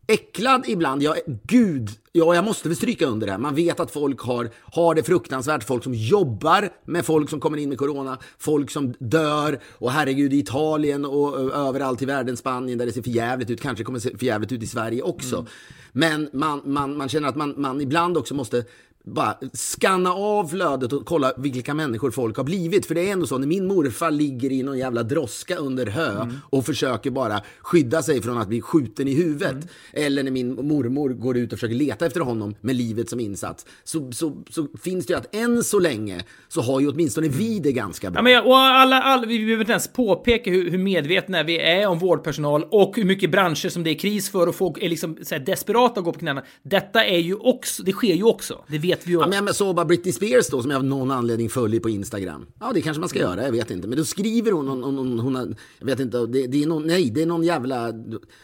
äcklad 0.08 0.64
ibland. 0.68 1.04
Jag, 1.04 1.18
gud, 1.44 1.90
ja, 2.12 2.36
jag 2.36 2.46
måste 2.46 2.68
väl 2.70 2.76
stryka 2.76 3.06
under 3.06 3.28
det 3.28 3.32
här. 3.32 3.40
Man 3.40 3.56
vet 3.56 3.80
att 3.80 3.92
folk 3.92 4.20
har, 4.20 4.50
har 4.62 4.96
det 4.96 5.04
fruktansvärt. 5.04 5.64
Folk 5.64 5.84
som 5.84 5.94
jobbar 5.94 6.70
med 6.86 7.06
folk 7.06 7.30
som 7.30 7.40
kommer 7.40 7.58
in 7.58 7.70
med 7.70 7.78
corona. 7.78 8.18
Folk 8.38 8.72
som 8.72 8.94
dör. 9.00 9.60
Och 9.66 9.92
herregud, 9.92 10.34
i 10.34 10.40
Italien 10.40 11.06
och 11.06 11.40
överallt 11.56 12.02
i 12.02 12.06
världen, 12.06 12.38
Spanien, 12.38 12.78
där 12.78 12.86
det 12.86 12.92
ser 12.92 13.02
för 13.02 13.10
jävligt 13.10 13.50
ut. 13.50 13.62
Kanske 13.62 13.84
kommer 13.84 14.00
se 14.00 14.18
för 14.18 14.26
jävligt 14.26 14.52
ut 14.52 14.64
i 14.64 14.68
Sverige 14.68 15.02
också. 15.02 15.46
Men 15.92 16.30
man, 16.34 16.62
man, 16.66 16.98
man 16.98 17.10
känner 17.10 17.28
att 17.28 17.36
man, 17.36 17.54
man 17.58 17.82
ibland 17.82 18.18
också 18.18 18.34
måste 18.34 18.66
bara 19.04 19.38
skanna 19.54 20.14
av 20.14 20.48
flödet 20.48 20.94
och 20.94 21.06
kolla 21.06 21.34
vilka 21.38 21.74
människor 21.74 22.12
folk 22.12 22.38
har 22.38 22.44
blivit. 22.44 22.86
För 22.86 22.96
det 22.96 23.10
är 23.10 23.12
ändå 23.12 23.28
så, 23.28 23.38
när 23.38 23.48
min 23.48 23.68
morfar 23.68 24.12
ligger 24.12 24.52
i 24.52 24.64
någon 24.64 24.78
jävla 24.78 25.04
droska 25.04 25.56
under 25.56 25.86
hö 25.86 26.28
och 26.50 26.66
försöker 26.66 27.12
bara 27.12 27.42
skydda 27.62 28.02
sig 28.02 28.22
från 28.22 28.38
att 28.38 28.48
bli 28.48 28.62
skjuten 28.62 29.08
i 29.08 29.14
huvudet. 29.14 29.56
Eller 29.94 30.24
när 30.24 30.32
min 30.32 30.68
mormor 30.68 31.10
går 31.10 31.38
ut 31.38 31.54
och 31.54 31.60
försöker 31.60 31.76
leta 31.76 32.06
efter 32.06 32.20
honom 32.20 32.56
med 32.62 32.76
livet 32.76 33.10
som 33.10 33.20
insats. 33.20 33.66
Så, 33.84 34.12
så, 34.12 34.44
så 34.50 34.68
finns 34.84 35.06
det 35.06 35.14
ju 35.14 35.18
att 35.18 35.36
än 35.36 35.64
så 35.64 35.80
länge 35.80 36.24
så 36.48 36.62
har 36.62 36.80
ju 36.80 36.90
åtminstone 36.90 37.28
vi 37.28 37.60
det 37.60 37.72
ganska 37.72 38.12
bra. 38.12 38.20
Ja, 38.20 38.24
men 38.24 38.44
och 38.44 38.58
alla, 38.58 39.02
alla, 39.02 39.28
vi 39.28 39.40
behöver 39.40 39.62
inte 39.62 39.72
ens 39.72 39.88
påpeka 39.88 40.52
hur, 40.52 40.72
hur 40.72 40.78
medvetna 40.78 41.44
vi 41.44 41.60
är 41.60 41.88
om 41.88 42.00
vårdpersonal 42.00 42.64
och 42.72 42.96
hur 42.96 43.06
mycket 43.06 43.32
branscher 43.32 43.70
som 43.70 43.84
det 43.84 43.90
är 43.90 44.00
kris 44.00 44.30
för 44.30 44.48
och 44.48 44.56
folk 44.56 44.78
är 44.82 44.90
liksom 44.90 45.18
så 45.22 45.36
här 45.36 45.46
desperata 45.46 46.00
att 46.00 46.06
gå 46.06 46.14
på 46.14 46.20
knäna. 46.20 46.44
Detta 46.64 47.06
är 47.06 47.20
ju 47.20 47.36
också, 47.36 47.84
det 47.84 47.92
sker 47.92 48.14
ju 48.14 48.24
också. 48.24 48.64
Det 48.68 48.78
vet 48.78 48.93
vi 49.04 49.12
ju. 49.12 49.20
Ja, 49.20 49.42
men 49.42 49.54
såg 49.54 49.76
bara 49.76 49.86
Britney 49.86 50.14
Spears 50.14 50.48
då, 50.48 50.62
som 50.62 50.72
jag 50.72 50.78
av 50.78 50.84
någon 50.86 51.12
anledning 51.12 51.50
följer 51.50 51.80
på 51.80 51.90
Instagram. 51.90 52.46
Ja, 52.60 52.72
det 52.74 52.82
kanske 52.82 53.00
man 53.00 53.10
ska 53.10 53.20
göra, 53.20 53.44
jag 53.44 53.52
vet 53.52 53.72
inte. 53.72 53.88
Men 53.88 53.98
då 53.98 54.06
skriver 54.06 54.52
hon, 54.52 54.68
hon, 54.68 54.84
hon, 54.84 54.98
hon, 54.98 55.20
hon 55.20 55.36
har- 55.36 55.56
jag 55.80 55.86
vet 55.86 56.00
inte, 56.00 56.18
det, 56.26 56.48
det 56.48 56.64
är 56.64 56.68
någon, 56.68 56.88
nej, 56.88 57.10
det 57.10 57.22
är 57.22 57.26
någon 57.26 57.44
jävla, 57.44 57.92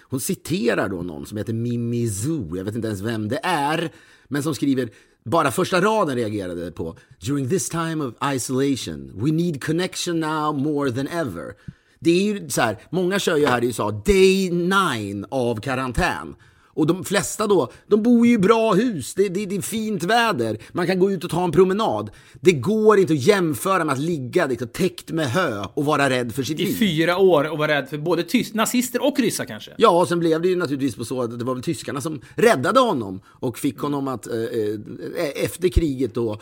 hon 0.03 0.19
citerar 0.19 0.89
då 0.89 1.01
någon 1.01 1.25
som 1.25 1.37
heter 1.37 1.53
Mimi 1.53 2.09
Zoo, 2.09 2.57
jag 2.57 2.63
vet 2.63 2.75
inte 2.75 2.87
ens 2.87 3.01
vem 3.01 3.27
det 3.29 3.39
är, 3.43 3.91
men 4.27 4.43
som 4.43 4.55
skriver, 4.55 4.89
bara 5.25 5.51
första 5.51 5.81
raden 5.81 6.15
reagerade 6.15 6.71
på. 6.71 6.97
During 7.19 7.49
this 7.49 7.69
time 7.69 8.03
of 8.05 8.13
isolation, 8.35 9.11
we 9.15 9.31
need 9.31 9.63
connection 9.63 10.19
now 10.19 10.57
more 10.59 10.91
than 10.91 11.07
ever. 11.07 11.53
Det 11.99 12.09
är 12.11 12.23
ju 12.23 12.49
så 12.49 12.61
här, 12.61 12.77
många 12.89 13.19
kör 13.19 13.37
ju 13.37 13.45
här 13.45 13.63
i 13.63 13.65
USA 13.67 13.91
day 14.05 14.51
nine 14.51 15.25
av 15.29 15.61
karantän. 15.61 16.35
Och 16.79 16.87
de 16.87 17.03
flesta 17.03 17.47
då, 17.47 17.71
de 17.87 18.03
bor 18.03 18.27
ju 18.27 18.33
i 18.33 18.37
bra 18.37 18.73
hus, 18.73 19.13
det, 19.13 19.29
det, 19.29 19.45
det 19.45 19.55
är 19.55 19.61
fint 19.61 20.03
väder, 20.03 20.57
man 20.71 20.87
kan 20.87 20.99
gå 20.99 21.11
ut 21.11 21.23
och 21.23 21.29
ta 21.29 21.43
en 21.43 21.51
promenad. 21.51 22.09
Det 22.41 22.51
går 22.51 22.99
inte 22.99 23.13
att 23.13 23.19
jämföra 23.19 23.85
med 23.85 23.93
att 23.93 23.99
ligga 23.99 24.45
liksom, 24.45 24.67
täckt 24.67 25.11
med 25.11 25.31
hö 25.31 25.65
och 25.73 25.85
vara 25.85 26.09
rädd 26.09 26.35
för 26.35 26.43
sitt 26.43 26.59
I 26.59 26.65
liv. 26.65 26.75
fyra 26.79 27.17
år 27.17 27.51
och 27.51 27.57
vara 27.57 27.71
rädd 27.77 27.89
för 27.89 27.97
både 27.97 28.23
tyst, 28.23 28.53
nazister 28.53 29.05
och 29.05 29.19
ryssar 29.19 29.45
kanske. 29.45 29.71
Ja, 29.77 29.89
och 30.01 30.07
sen 30.07 30.19
blev 30.19 30.41
det 30.41 30.47
ju 30.47 30.55
naturligtvis 30.55 30.95
på 30.95 31.05
så 31.05 31.21
att 31.21 31.39
det 31.39 31.45
var 31.45 31.53
väl 31.53 31.63
tyskarna 31.63 32.01
som 32.01 32.21
räddade 32.35 32.79
honom 32.79 33.21
och 33.25 33.57
fick 33.57 33.79
honom 33.79 34.07
att 34.07 34.27
eh, 34.27 34.35
eh, 34.35 35.43
efter 35.43 35.69
kriget 35.69 36.13
då 36.13 36.41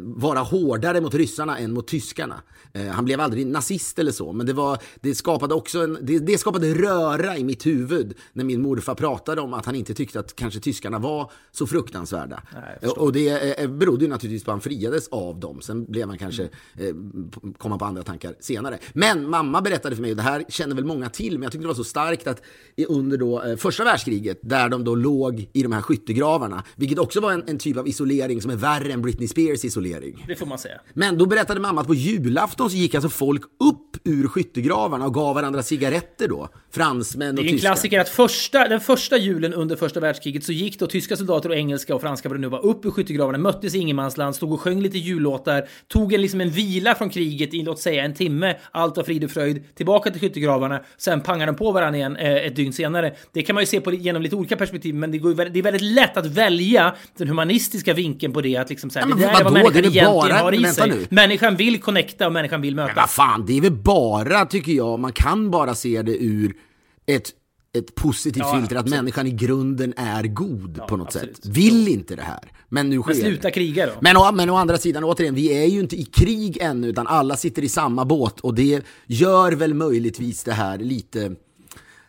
vara 0.00 0.38
hårdare 0.38 1.00
mot 1.00 1.14
ryssarna 1.14 1.58
än 1.58 1.72
mot 1.72 1.88
tyskarna. 1.88 2.42
Eh, 2.72 2.86
han 2.86 3.04
blev 3.04 3.20
aldrig 3.20 3.46
nazist 3.46 3.98
eller 3.98 4.12
så, 4.12 4.32
men 4.32 4.46
det, 4.46 4.52
var, 4.52 4.78
det, 5.00 5.14
skapade 5.14 5.54
också 5.54 5.78
en, 5.78 5.98
det, 6.02 6.18
det 6.18 6.38
skapade 6.38 6.74
röra 6.74 7.36
i 7.36 7.44
mitt 7.44 7.66
huvud 7.66 8.14
när 8.32 8.44
min 8.44 8.62
morfar 8.62 8.94
pratade 8.94 9.40
om 9.40 9.54
att 9.54 9.66
han 9.66 9.74
inte 9.74 9.94
tyckte 9.94 10.20
att 10.20 10.36
kanske 10.36 10.60
tyskarna 10.60 10.98
var 10.98 11.30
så 11.52 11.66
fruktansvärda. 11.66 12.42
jag 12.80 12.98
och 12.98 13.12
det 13.12 13.60
eh, 13.60 13.70
berodde 13.70 14.04
ju 14.04 14.10
naturligtvis 14.10 14.44
på 14.44 14.50
att 14.50 14.54
han 14.54 14.60
friades 14.60 15.08
av 15.08 15.40
dem. 15.40 15.60
Sen 15.60 15.84
blev 15.84 16.08
han 16.08 16.18
kanske, 16.18 16.42
eh, 16.42 16.94
komma 17.58 17.78
på 17.78 17.84
andra 17.84 18.02
tankar 18.02 18.34
senare. 18.40 18.78
Men 18.92 19.30
mamma 19.30 19.60
berättade 19.60 19.96
för 19.96 20.02
mig, 20.02 20.10
och 20.10 20.16
det 20.16 20.22
här 20.22 20.44
känner 20.48 20.74
väl 20.74 20.84
många 20.84 21.08
till, 21.08 21.32
men 21.32 21.42
jag 21.42 21.52
tyckte 21.52 21.64
det 21.64 21.68
var 21.68 21.74
så 21.74 21.84
starkt 21.84 22.26
att 22.26 22.42
under 22.88 23.16
då, 23.16 23.42
eh, 23.42 23.56
första 23.56 23.84
världskriget, 23.84 24.38
där 24.42 24.68
de 24.68 24.84
då 24.84 24.94
låg 24.94 25.48
i 25.52 25.62
de 25.62 25.72
här 25.72 25.82
skyttegravarna, 25.82 26.64
vilket 26.76 26.98
också 26.98 27.20
var 27.20 27.32
en, 27.32 27.44
en 27.46 27.58
typ 27.58 27.76
av 27.76 27.88
isolering 27.88 28.42
som 28.42 28.50
är 28.50 28.56
värre 28.56 28.92
än 28.92 29.02
Britney 29.02 29.28
Spears 29.28 29.64
isolering. 29.66 30.24
Det 30.28 30.36
får 30.36 30.46
man 30.46 30.58
säga. 30.58 30.80
Men 30.94 31.18
då 31.18 31.26
berättade 31.26 31.60
mamma 31.60 31.80
att 31.80 31.86
på 31.86 31.94
julafton 31.94 32.70
så 32.70 32.76
gick 32.76 32.94
alltså 32.94 33.08
folk 33.08 33.42
upp 33.42 33.96
ur 34.04 34.28
skyttegravarna 34.28 35.06
och 35.06 35.14
gav 35.14 35.34
varandra 35.34 35.62
cigaretter 35.62 36.28
då. 36.28 36.48
Fransmän 36.72 37.28
och 37.28 37.34
Det 37.34 37.40
är 37.40 37.44
en 37.44 37.50
tyskar. 37.52 37.68
klassiker 37.68 38.00
att 38.00 38.08
första, 38.08 38.68
den 38.68 38.80
första 38.80 39.16
julen 39.16 39.54
under 39.54 39.76
första 39.76 40.00
världskriget 40.00 40.44
så 40.44 40.52
gick 40.52 40.78
då 40.78 40.86
tyska 40.86 41.16
soldater 41.16 41.48
och 41.48 41.56
engelska 41.56 41.94
och 41.94 42.00
franska 42.00 42.28
vad 42.28 42.38
det 42.38 42.40
nu 42.40 42.48
var 42.48 42.66
upp 42.66 42.84
ur 42.84 42.90
skyttegravarna, 42.90 43.38
möttes 43.38 43.74
i 43.74 43.78
ingenmansland, 43.78 44.36
stod 44.36 44.52
och 44.52 44.60
sjöng 44.60 44.80
lite 44.80 44.98
jullåtar, 44.98 45.68
tog 45.88 46.12
en, 46.12 46.20
liksom 46.22 46.40
en 46.40 46.50
vila 46.50 46.94
från 46.94 47.10
kriget 47.10 47.54
i 47.54 47.62
låt 47.62 47.80
säga 47.80 48.04
en 48.04 48.14
timme, 48.14 48.56
allt 48.70 48.96
var 48.96 49.04
frid 49.04 49.24
och 49.24 49.30
fröjd, 49.30 49.74
tillbaka 49.76 50.10
till 50.10 50.20
skyttegravarna, 50.20 50.80
sen 50.96 51.20
pangade 51.20 51.52
de 51.52 51.56
på 51.58 51.72
varandra 51.72 51.98
igen 51.98 52.16
eh, 52.16 52.34
ett 52.34 52.56
dygn 52.56 52.72
senare. 52.72 53.14
Det 53.32 53.42
kan 53.42 53.54
man 53.54 53.62
ju 53.62 53.66
se 53.66 53.80
på 53.80 53.92
genom 53.92 54.22
lite 54.22 54.36
olika 54.36 54.56
perspektiv, 54.56 54.94
men 54.94 55.10
det, 55.10 55.18
går, 55.18 55.34
det 55.34 55.58
är 55.58 55.62
väldigt 55.62 55.82
lätt 55.82 56.16
att 56.16 56.26
välja 56.26 56.94
den 57.18 57.28
humanistiska 57.28 57.94
vinkeln 57.94 58.32
på 58.32 58.40
det, 58.40 58.56
att 58.56 58.70
liksom 58.70 58.90
så 58.90 58.98
här, 58.98 59.06
Ja, 59.06 59.08
men 59.08 59.18
det 59.18 59.24
där 59.26 59.40
är 59.40 59.45
vad 59.52 59.62
vadå? 59.62 59.64
människan 59.64 59.92
egentligen 59.92 60.12
bara- 60.12 60.38
har 60.42 60.52
i 60.52 60.64
sig. 60.74 60.88
nu. 60.90 61.06
Människan 61.10 61.56
vill 61.56 61.80
connecta 61.80 62.26
och 62.26 62.32
människan 62.32 62.60
vill 62.60 62.74
möta. 62.76 62.86
Men 62.86 62.96
vad 62.96 63.10
fan, 63.10 63.44
det 63.46 63.56
är 63.56 63.60
väl 63.60 63.72
bara, 63.72 64.46
tycker 64.46 64.72
jag, 64.72 65.00
man 65.00 65.12
kan 65.12 65.50
bara 65.50 65.74
se 65.74 66.02
det 66.02 66.16
ur 66.24 66.54
ett, 67.06 67.30
ett 67.78 67.94
positivt 67.94 68.42
Ja, 68.46 68.56
filter, 68.60 68.76
att 68.76 68.80
absolut. 68.80 69.00
människan 69.00 69.26
i 69.26 69.30
grunden 69.30 69.94
är 69.96 70.22
god 70.24 70.80
på 70.88 70.96
något 70.96 71.06
absolut. 71.06 71.36
sätt. 71.36 71.46
Vill 71.46 71.88
inte 71.88 72.16
det 72.16 72.22
här, 72.22 72.40
men 72.68 72.90
nu 72.90 72.98
sker 73.02 73.14
Men 73.14 73.20
sluta 73.22 73.48
det. 73.48 73.52
kriga 73.52 73.86
då. 73.86 73.92
Men 74.00 74.16
å, 74.16 74.32
men 74.32 74.50
å 74.50 74.54
andra 74.56 74.78
sidan, 74.78 75.04
återigen, 75.04 75.34
vi 75.34 75.62
är 75.62 75.66
ju 75.66 75.80
inte 75.80 75.96
i 75.96 76.04
krig 76.04 76.58
ännu, 76.60 76.86
utan 76.88 77.06
alla 77.06 77.36
sitter 77.36 77.62
i 77.64 77.68
samma 77.68 78.04
båt 78.04 78.40
och 78.40 78.54
det 78.54 78.82
gör 79.06 79.52
väl 79.52 79.74
möjligtvis 79.74 80.44
det 80.44 80.52
här 80.52 80.78
lite... 80.78 81.32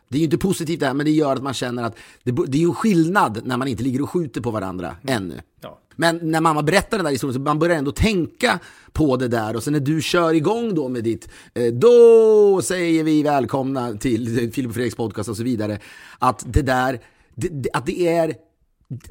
Det 0.10 0.18
är 0.18 0.20
ju 0.20 0.26
inte 0.26 0.38
positivt 0.38 0.80
det 0.80 0.86
här, 0.88 0.94
men 0.94 1.06
det 1.06 1.12
gör 1.12 1.36
att 1.36 1.44
man 1.44 1.54
känner 1.54 1.84
att 1.84 1.98
det, 2.24 2.32
det 2.48 2.58
är 2.58 2.62
ju 2.62 2.74
skillnad 2.74 3.42
när 3.46 3.58
man 3.58 3.68
inte 3.68 3.84
ligger 3.84 4.02
och 4.02 4.10
skjuter 4.10 4.42
på 4.42 4.52
varandra 4.52 4.96
ännu. 5.08 5.42
Ja. 5.62 5.80
Men 6.00 6.20
när 6.22 6.42
mamma 6.42 6.64
berättar 6.64 6.98
den 6.98 7.06
där 7.06 7.12
historien 7.12 7.34
så 7.34 7.40
man 7.40 7.60
börjar 7.60 7.78
ändå 7.78 7.92
tänka 7.92 8.60
på 8.94 9.18
det 9.18 9.28
där. 9.28 9.56
Och 9.56 9.64
sen 9.64 9.74
när 9.74 9.80
du 9.80 10.02
kör 10.02 10.34
igång 10.34 10.76
då 10.76 10.90
med 10.90 11.04
ditt 11.04 11.30
eh, 11.54 11.74
då 11.74 12.62
säger 12.64 13.04
vi 13.04 13.24
välkomna 13.24 13.94
till 13.94 14.52
Filip 14.52 14.70
och 14.70 14.76
Fredriks 14.76 14.96
podcast 14.96 15.30
och 15.30 15.38
så 15.38 15.44
vidare. 15.44 15.80
Att 16.20 16.44
det 16.48 16.62
där, 16.62 17.00
det, 17.36 17.70
att 17.74 17.86
det 17.86 18.08
är 18.08 18.34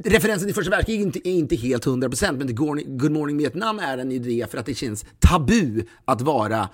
Referensen 0.04 0.48
till 0.48 0.54
första 0.54 0.70
världskriget 0.70 1.00
är 1.00 1.06
inte, 1.06 1.28
är 1.28 1.32
inte 1.32 1.56
helt 1.56 1.86
100% 1.86 2.36
men 2.38 2.46
till 2.46 2.56
Good 2.86 3.12
Morning 3.12 3.36
Vietnam 3.36 3.78
är 3.78 3.98
en 3.98 4.12
idé 4.12 4.46
för 4.50 4.58
att 4.58 4.66
det 4.66 4.74
känns 4.74 5.04
tabu 5.18 5.82
att 6.04 6.20
vara 6.20 6.68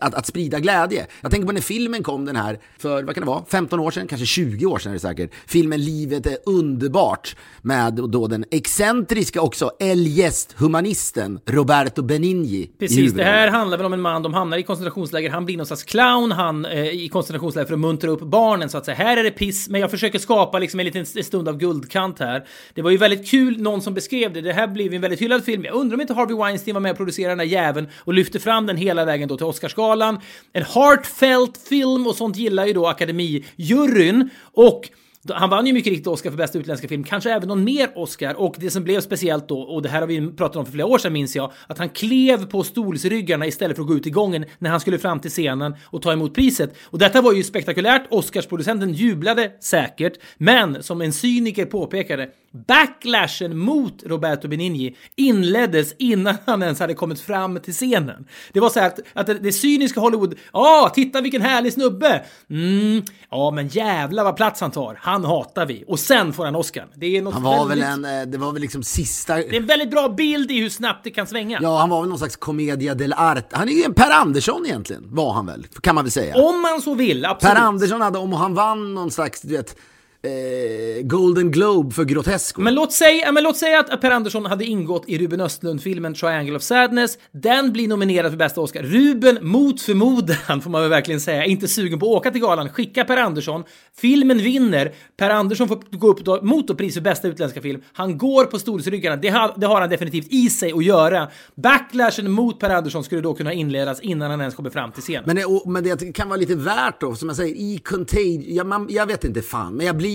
att, 0.00 0.14
att 0.14 0.26
sprida 0.26 0.60
glädje. 0.60 1.06
Jag 1.20 1.30
tänker 1.30 1.46
på 1.46 1.52
när 1.52 1.60
filmen 1.60 2.02
kom 2.02 2.24
den 2.24 2.36
här 2.36 2.58
för, 2.78 3.02
vad 3.02 3.14
kan 3.14 3.24
det 3.24 3.30
vara, 3.30 3.44
15 3.48 3.80
år 3.80 3.90
sedan, 3.90 4.06
kanske 4.06 4.26
20 4.26 4.66
år 4.66 4.78
sedan 4.78 4.90
är 4.90 4.94
det 4.94 5.00
säkert. 5.00 5.30
Filmen 5.46 5.84
Livet 5.84 6.26
är 6.26 6.36
underbart 6.46 7.36
med 7.62 7.94
då 7.94 8.26
den 8.26 8.44
excentriska 8.50 9.40
också 9.40 9.70
eljest 9.80 10.54
humanisten 10.58 11.40
Roberto 11.46 12.02
Benigni 12.02 12.70
Precis, 12.78 13.12
det 13.12 13.24
här 13.24 13.48
handlar 13.48 13.76
väl 13.76 13.86
om 13.86 13.92
en 13.92 14.00
man, 14.00 14.22
de 14.22 14.34
hamnar 14.34 14.58
i 14.58 14.62
koncentrationsläger, 14.62 15.30
han 15.30 15.44
blir 15.44 15.56
någon 15.56 15.66
slags 15.66 15.82
clown, 15.82 16.32
han 16.32 16.64
eh, 16.64 16.88
i 16.88 17.08
koncentrationsläger 17.08 17.66
för 17.66 17.74
att 17.74 17.80
muntra 17.80 18.10
upp 18.10 18.20
barnen 18.20 18.68
så 18.68 18.78
att 18.78 18.84
säga. 18.84 18.94
Här 18.94 19.16
är 19.16 19.24
det 19.24 19.30
piss, 19.30 19.68
men 19.68 19.80
jag 19.80 19.90
försöker 19.90 20.18
skapa 20.18 20.58
liksom 20.58 20.80
en 20.80 20.86
liten 20.86 21.06
stund 21.06 21.48
av 21.48 21.58
guldkant 21.58 22.18
här. 22.18 22.46
Det 22.74 22.82
var 22.82 22.90
ju 22.90 22.96
väldigt 22.96 23.30
kul, 23.30 23.60
någon 23.62 23.82
som 23.82 23.94
beskrev 23.94 24.32
det, 24.32 24.40
det 24.40 24.52
här 24.52 24.66
blev 24.66 24.94
en 24.94 25.00
väldigt 25.00 25.20
hyllad 25.20 25.44
film. 25.44 25.64
Jag 25.64 25.74
undrar 25.74 25.94
om 25.94 26.00
inte 26.00 26.14
Harvey 26.14 26.36
Weinstein 26.36 26.74
var 26.74 26.80
med 26.80 26.90
och 26.90 26.96
producerade 26.96 27.32
den 27.32 27.38
här 27.38 27.46
jäveln 27.46 27.88
och 27.98 28.14
lyfte 28.14 28.40
fram 28.40 28.66
den 28.66 28.76
hela 28.76 29.04
vägen 29.04 29.28
då 29.32 29.36
till 29.36 29.46
Oscarsgalan. 29.46 30.20
En 30.52 30.64
heartfelt 30.64 31.58
film 31.68 32.06
och 32.06 32.14
sånt 32.14 32.36
gillar 32.36 32.66
ju 32.66 32.72
då 32.72 32.86
Akademijuryn 32.86 34.30
och 34.52 34.90
han 35.30 35.50
vann 35.50 35.66
ju 35.66 35.72
mycket 35.72 35.90
riktigt 35.90 36.06
Oscar 36.06 36.30
för 36.30 36.36
bästa 36.36 36.58
utländska 36.58 36.88
film, 36.88 37.04
kanske 37.04 37.32
även 37.32 37.48
någon 37.48 37.64
mer 37.64 37.88
Oscar. 37.94 38.34
Och 38.34 38.54
det 38.58 38.70
som 38.70 38.84
blev 38.84 39.00
speciellt 39.00 39.48
då, 39.48 39.60
och 39.60 39.82
det 39.82 39.88
här 39.88 40.00
har 40.00 40.06
vi 40.06 40.30
pratat 40.30 40.56
om 40.56 40.64
för 40.64 40.72
flera 40.72 40.86
år 40.86 40.98
sedan 40.98 41.12
minns 41.12 41.36
jag, 41.36 41.52
att 41.66 41.78
han 41.78 41.88
klev 41.88 42.46
på 42.46 42.64
stolsryggarna 42.64 43.46
istället 43.46 43.76
för 43.76 43.82
att 43.82 43.88
gå 43.88 43.94
ut 43.94 44.06
i 44.06 44.10
gången 44.10 44.44
när 44.58 44.70
han 44.70 44.80
skulle 44.80 44.98
fram 44.98 45.20
till 45.20 45.30
scenen 45.30 45.74
och 45.84 46.02
ta 46.02 46.12
emot 46.12 46.34
priset. 46.34 46.74
Och 46.82 46.98
detta 46.98 47.22
var 47.22 47.32
ju 47.32 47.42
spektakulärt, 47.42 48.02
Oscarsproducenten 48.10 48.92
jublade 48.92 49.52
säkert, 49.60 50.12
men 50.36 50.82
som 50.82 51.00
en 51.00 51.12
cyniker 51.12 51.66
påpekade, 51.66 52.28
backlashen 52.52 53.58
mot 53.58 54.02
Roberto 54.06 54.48
Benigni 54.48 54.96
inleddes 55.16 55.94
innan 55.98 56.34
han 56.46 56.62
ens 56.62 56.80
hade 56.80 56.94
kommit 56.94 57.20
fram 57.20 57.60
till 57.60 57.74
scenen. 57.74 58.26
Det 58.52 58.60
var 58.60 58.70
så 58.70 58.80
här 58.80 58.86
att, 58.86 59.00
att 59.12 59.26
det, 59.26 59.34
det 59.34 59.52
cyniska 59.52 60.00
Hollywood, 60.00 60.34
ja, 60.52 60.92
titta 60.94 61.20
vilken 61.20 61.42
härlig 61.42 61.72
snubbe! 61.72 62.24
Mm, 62.50 63.02
ja, 63.30 63.50
men 63.50 63.68
jävla 63.68 64.24
vad 64.24 64.36
plats 64.36 64.60
han 64.60 64.70
tar. 64.70 64.98
Han 65.00 65.24
hatar 65.24 65.66
vi. 65.66 65.84
Och 65.88 65.98
sen 65.98 66.32
får 66.32 66.44
han 66.44 66.56
Oscar. 66.56 66.86
Det 66.94 67.16
är 67.16 67.22
något 67.22 67.34
Han 67.34 67.42
var 67.42 67.68
väl 67.68 67.80
väldigt, 67.80 68.06
en, 68.06 68.20
eh, 68.20 68.26
det 68.26 68.38
var 68.38 68.52
väl 68.52 68.62
liksom 68.62 68.82
sista... 68.82 69.36
Det 69.36 69.56
är 69.56 69.60
en 69.60 69.66
väldigt 69.66 69.90
bra 69.90 70.08
bild 70.08 70.50
i 70.50 70.60
hur 70.60 70.70
snabbt 70.70 71.04
det 71.04 71.10
kan 71.10 71.26
svänga. 71.26 71.58
Ja, 71.62 71.78
han 71.78 71.90
var 71.90 72.00
väl 72.00 72.08
någon 72.08 72.18
slags 72.18 72.36
commedia 72.36 72.94
dell'arte. 72.94 73.42
Han 73.50 73.68
är 73.68 73.72
ju 73.72 73.82
en 73.82 73.94
Per 73.94 74.10
Andersson 74.10 74.66
egentligen, 74.66 75.02
var 75.10 75.32
han 75.32 75.46
väl, 75.46 75.66
kan 75.80 75.94
man 75.94 76.04
väl 76.04 76.12
säga. 76.12 76.36
Om 76.36 76.62
man 76.62 76.82
så 76.82 76.94
vill, 76.94 77.24
absolut. 77.24 77.54
Per 77.54 77.62
Andersson 77.62 78.00
hade, 78.00 78.18
om 78.18 78.32
han 78.32 78.54
vann 78.54 78.94
någon 78.94 79.10
slags, 79.10 79.40
du 79.40 79.56
vet, 79.56 79.76
eh, 80.22 81.02
Golden 81.02 81.50
Globe 81.50 81.94
för 81.94 82.04
Grotesco. 82.04 82.60
Men 82.60 82.74
låt 82.74 82.92
säga, 82.92 83.32
men 83.32 83.44
låt 83.44 83.56
säga 83.56 83.80
att 83.80 84.00
Per 84.00 84.10
Andersson 84.10 84.46
hade 84.46 84.64
ingått 84.64 85.04
i 85.08 85.18
Ruben 85.18 85.40
Östlund-filmen 85.40 86.14
Triangle 86.14 86.56
of 86.56 86.62
Sadness. 86.62 87.18
Den 87.32 87.72
blir 87.72 87.88
nominerad 87.88 88.30
för 88.30 88.38
bästa 88.38 88.60
Oscar. 88.60 88.82
Ruben, 88.82 89.38
mot 89.42 89.80
förmodan, 89.80 90.60
får 90.62 90.70
man 90.70 90.80
väl 90.80 90.90
verkligen 90.90 91.20
säga, 91.20 91.44
inte 91.44 91.68
sugen 91.68 91.98
på 91.98 92.06
att 92.06 92.20
åka 92.20 92.30
till 92.30 92.40
galan. 92.40 92.68
Skicka 92.68 93.04
Per 93.04 93.16
Andersson. 93.16 93.64
Filmen 93.96 94.38
vinner. 94.38 94.92
Per 95.16 95.30
Andersson 95.30 95.68
får 95.68 95.82
gå 95.90 96.08
upp 96.08 96.24
då, 96.24 96.42
mot 96.42 96.70
och 96.70 96.78
pris 96.78 96.94
för 96.94 97.00
bästa 97.00 97.28
utländska 97.28 97.60
film. 97.60 97.82
Han 97.92 98.18
går 98.18 98.44
på 98.44 98.58
stolsryggarna. 98.58 99.16
Det 99.16 99.28
har, 99.28 99.54
det 99.56 99.66
har 99.66 99.80
han 99.80 99.90
definitivt 99.90 100.26
i 100.30 100.50
sig 100.50 100.72
att 100.72 100.84
göra. 100.84 101.28
Backlashen 101.54 102.30
mot 102.30 102.60
Per 102.60 102.70
Andersson 102.70 103.04
skulle 103.04 103.20
då 103.20 103.34
kunna 103.34 103.52
inledas 103.52 104.00
innan 104.00 104.30
han 104.30 104.40
ens 104.40 104.54
kommer 104.54 104.70
fram 104.70 104.92
till 104.92 105.02
scenen. 105.02 105.24
Men, 105.26 105.36
det, 105.36 105.44
och, 105.44 105.70
men 105.70 105.84
det 105.84 106.14
kan 106.14 106.28
vara 106.28 106.36
lite 106.36 106.54
värt 106.54 107.00
då, 107.00 107.14
som 107.14 107.28
jag 107.28 107.36
säger, 107.36 107.54
i 107.54 107.78
Contagion, 107.78 108.44
ja, 108.46 108.64
man, 108.64 108.86
jag 108.90 109.06
vet 109.06 109.24
inte 109.24 109.42
fan, 109.42 109.74
men 109.74 109.86
jag 109.86 109.96
blir... 109.96 110.11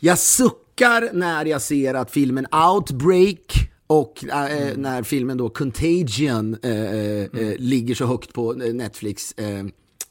Jag 0.00 0.18
suckar 0.18 1.10
när 1.12 1.44
jag 1.44 1.62
ser 1.62 1.94
att 1.94 2.10
filmen 2.10 2.46
Outbreak 2.46 3.70
och 3.86 4.24
eh, 4.24 4.76
när 4.76 5.02
filmen 5.02 5.36
då 5.36 5.48
Contagion 5.48 6.56
eh, 6.62 6.70
eh, 6.70 7.22
eh, 7.22 7.56
ligger 7.58 7.94
så 7.94 8.06
högt 8.06 8.32
på 8.32 8.52
Netflix 8.52 9.34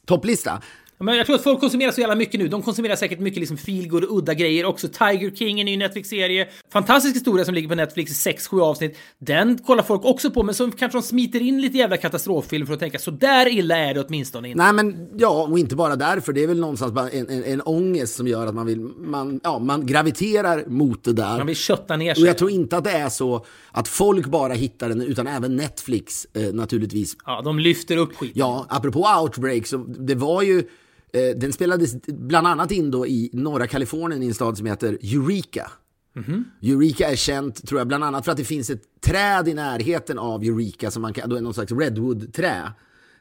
topplista. 0.06 0.62
Men 0.98 1.16
jag 1.16 1.26
tror 1.26 1.36
att 1.36 1.42
folk 1.42 1.60
konsumerar 1.60 1.90
så 1.90 2.00
jävla 2.00 2.14
mycket 2.14 2.40
nu. 2.40 2.48
De 2.48 2.62
konsumerar 2.62 2.96
säkert 2.96 3.18
mycket 3.18 3.40
liksom 3.40 3.56
feelgood 3.56 4.04
och 4.04 4.18
udda 4.18 4.34
grejer 4.34 4.64
också. 4.64 4.88
Tiger 4.88 5.30
King, 5.30 5.60
en 5.60 5.66
ny 5.66 5.76
Netflix-serie. 5.76 6.48
Fantastisk 6.72 7.16
historia 7.16 7.44
som 7.44 7.54
ligger 7.54 7.68
på 7.68 7.74
Netflix 7.74 8.26
i 8.26 8.30
6-7 8.30 8.62
avsnitt. 8.62 8.98
Den 9.18 9.58
kollar 9.58 9.82
folk 9.82 10.04
också 10.04 10.30
på, 10.30 10.42
men 10.42 10.54
så 10.54 10.70
kanske 10.70 10.98
de 10.98 11.02
smiter 11.02 11.40
in 11.40 11.60
lite 11.60 11.78
jävla 11.78 11.96
katastroffilm 11.96 12.66
för 12.66 12.74
att 12.74 12.80
tänka 12.80 12.98
så 12.98 13.10
där 13.10 13.48
illa 13.48 13.76
är 13.76 13.94
det 13.94 14.04
åtminstone 14.04 14.48
inte. 14.48 14.62
Nej 14.62 14.72
men 14.72 15.08
ja, 15.18 15.42
och 15.50 15.58
inte 15.58 15.76
bara 15.76 15.96
därför. 15.96 16.32
Det 16.32 16.42
är 16.42 16.46
väl 16.46 16.60
någonstans 16.60 16.92
bara 16.92 17.10
en, 17.10 17.28
en, 17.28 17.44
en 17.44 17.60
ångest 17.60 18.14
som 18.14 18.28
gör 18.28 18.46
att 18.46 18.54
man 18.54 18.66
vill, 18.66 18.80
man, 18.96 19.40
ja, 19.42 19.58
man 19.58 19.86
graviterar 19.86 20.64
mot 20.66 21.04
det 21.04 21.12
där. 21.12 21.36
Man 21.36 21.46
vill 21.46 21.56
kötta 21.56 21.96
ner 21.96 22.14
sig. 22.14 22.22
Och 22.22 22.28
jag 22.28 22.38
tror 22.38 22.50
inte 22.50 22.76
att 22.76 22.84
det 22.84 22.90
är 22.90 23.08
så 23.08 23.46
att 23.72 23.88
folk 23.88 24.26
bara 24.26 24.52
hittar 24.52 24.88
den, 24.88 25.02
utan 25.02 25.26
även 25.26 25.56
Netflix 25.56 26.26
eh, 26.34 26.54
naturligtvis. 26.54 27.16
Ja, 27.26 27.42
de 27.44 27.58
lyfter 27.58 27.96
upp 27.96 28.16
skit. 28.16 28.32
Ja, 28.34 28.66
apropå 28.68 29.06
Outbreak, 29.22 29.66
så 29.66 29.76
det 29.76 30.14
var 30.14 30.42
ju, 30.42 30.62
den 31.36 31.52
spelades 31.52 32.02
bland 32.06 32.46
annat 32.46 32.70
in 32.70 32.90
då 32.90 33.06
i 33.06 33.30
norra 33.32 33.66
Kalifornien 33.66 34.22
i 34.22 34.26
en 34.26 34.34
stad 34.34 34.58
som 34.58 34.66
heter 34.66 34.98
Eureka. 35.02 35.70
Eureka 36.62 37.10
är 37.10 37.16
känt, 37.16 37.66
tror 37.66 37.80
jag, 37.80 37.88
bland 37.88 38.04
annat 38.04 38.24
för 38.24 38.32
att 38.32 38.38
det 38.38 38.44
finns 38.44 38.70
ett 38.70 38.82
träd 39.00 39.48
i 39.48 39.54
närheten 39.54 40.18
av 40.18 40.42
Eureka 40.42 40.90
som 40.90 41.02
man 41.02 41.12
kan, 41.12 41.28
då 41.28 41.36
är 41.36 41.40
någon 41.40 41.54
slags 41.54 41.72
redwood-trä. 41.72 42.72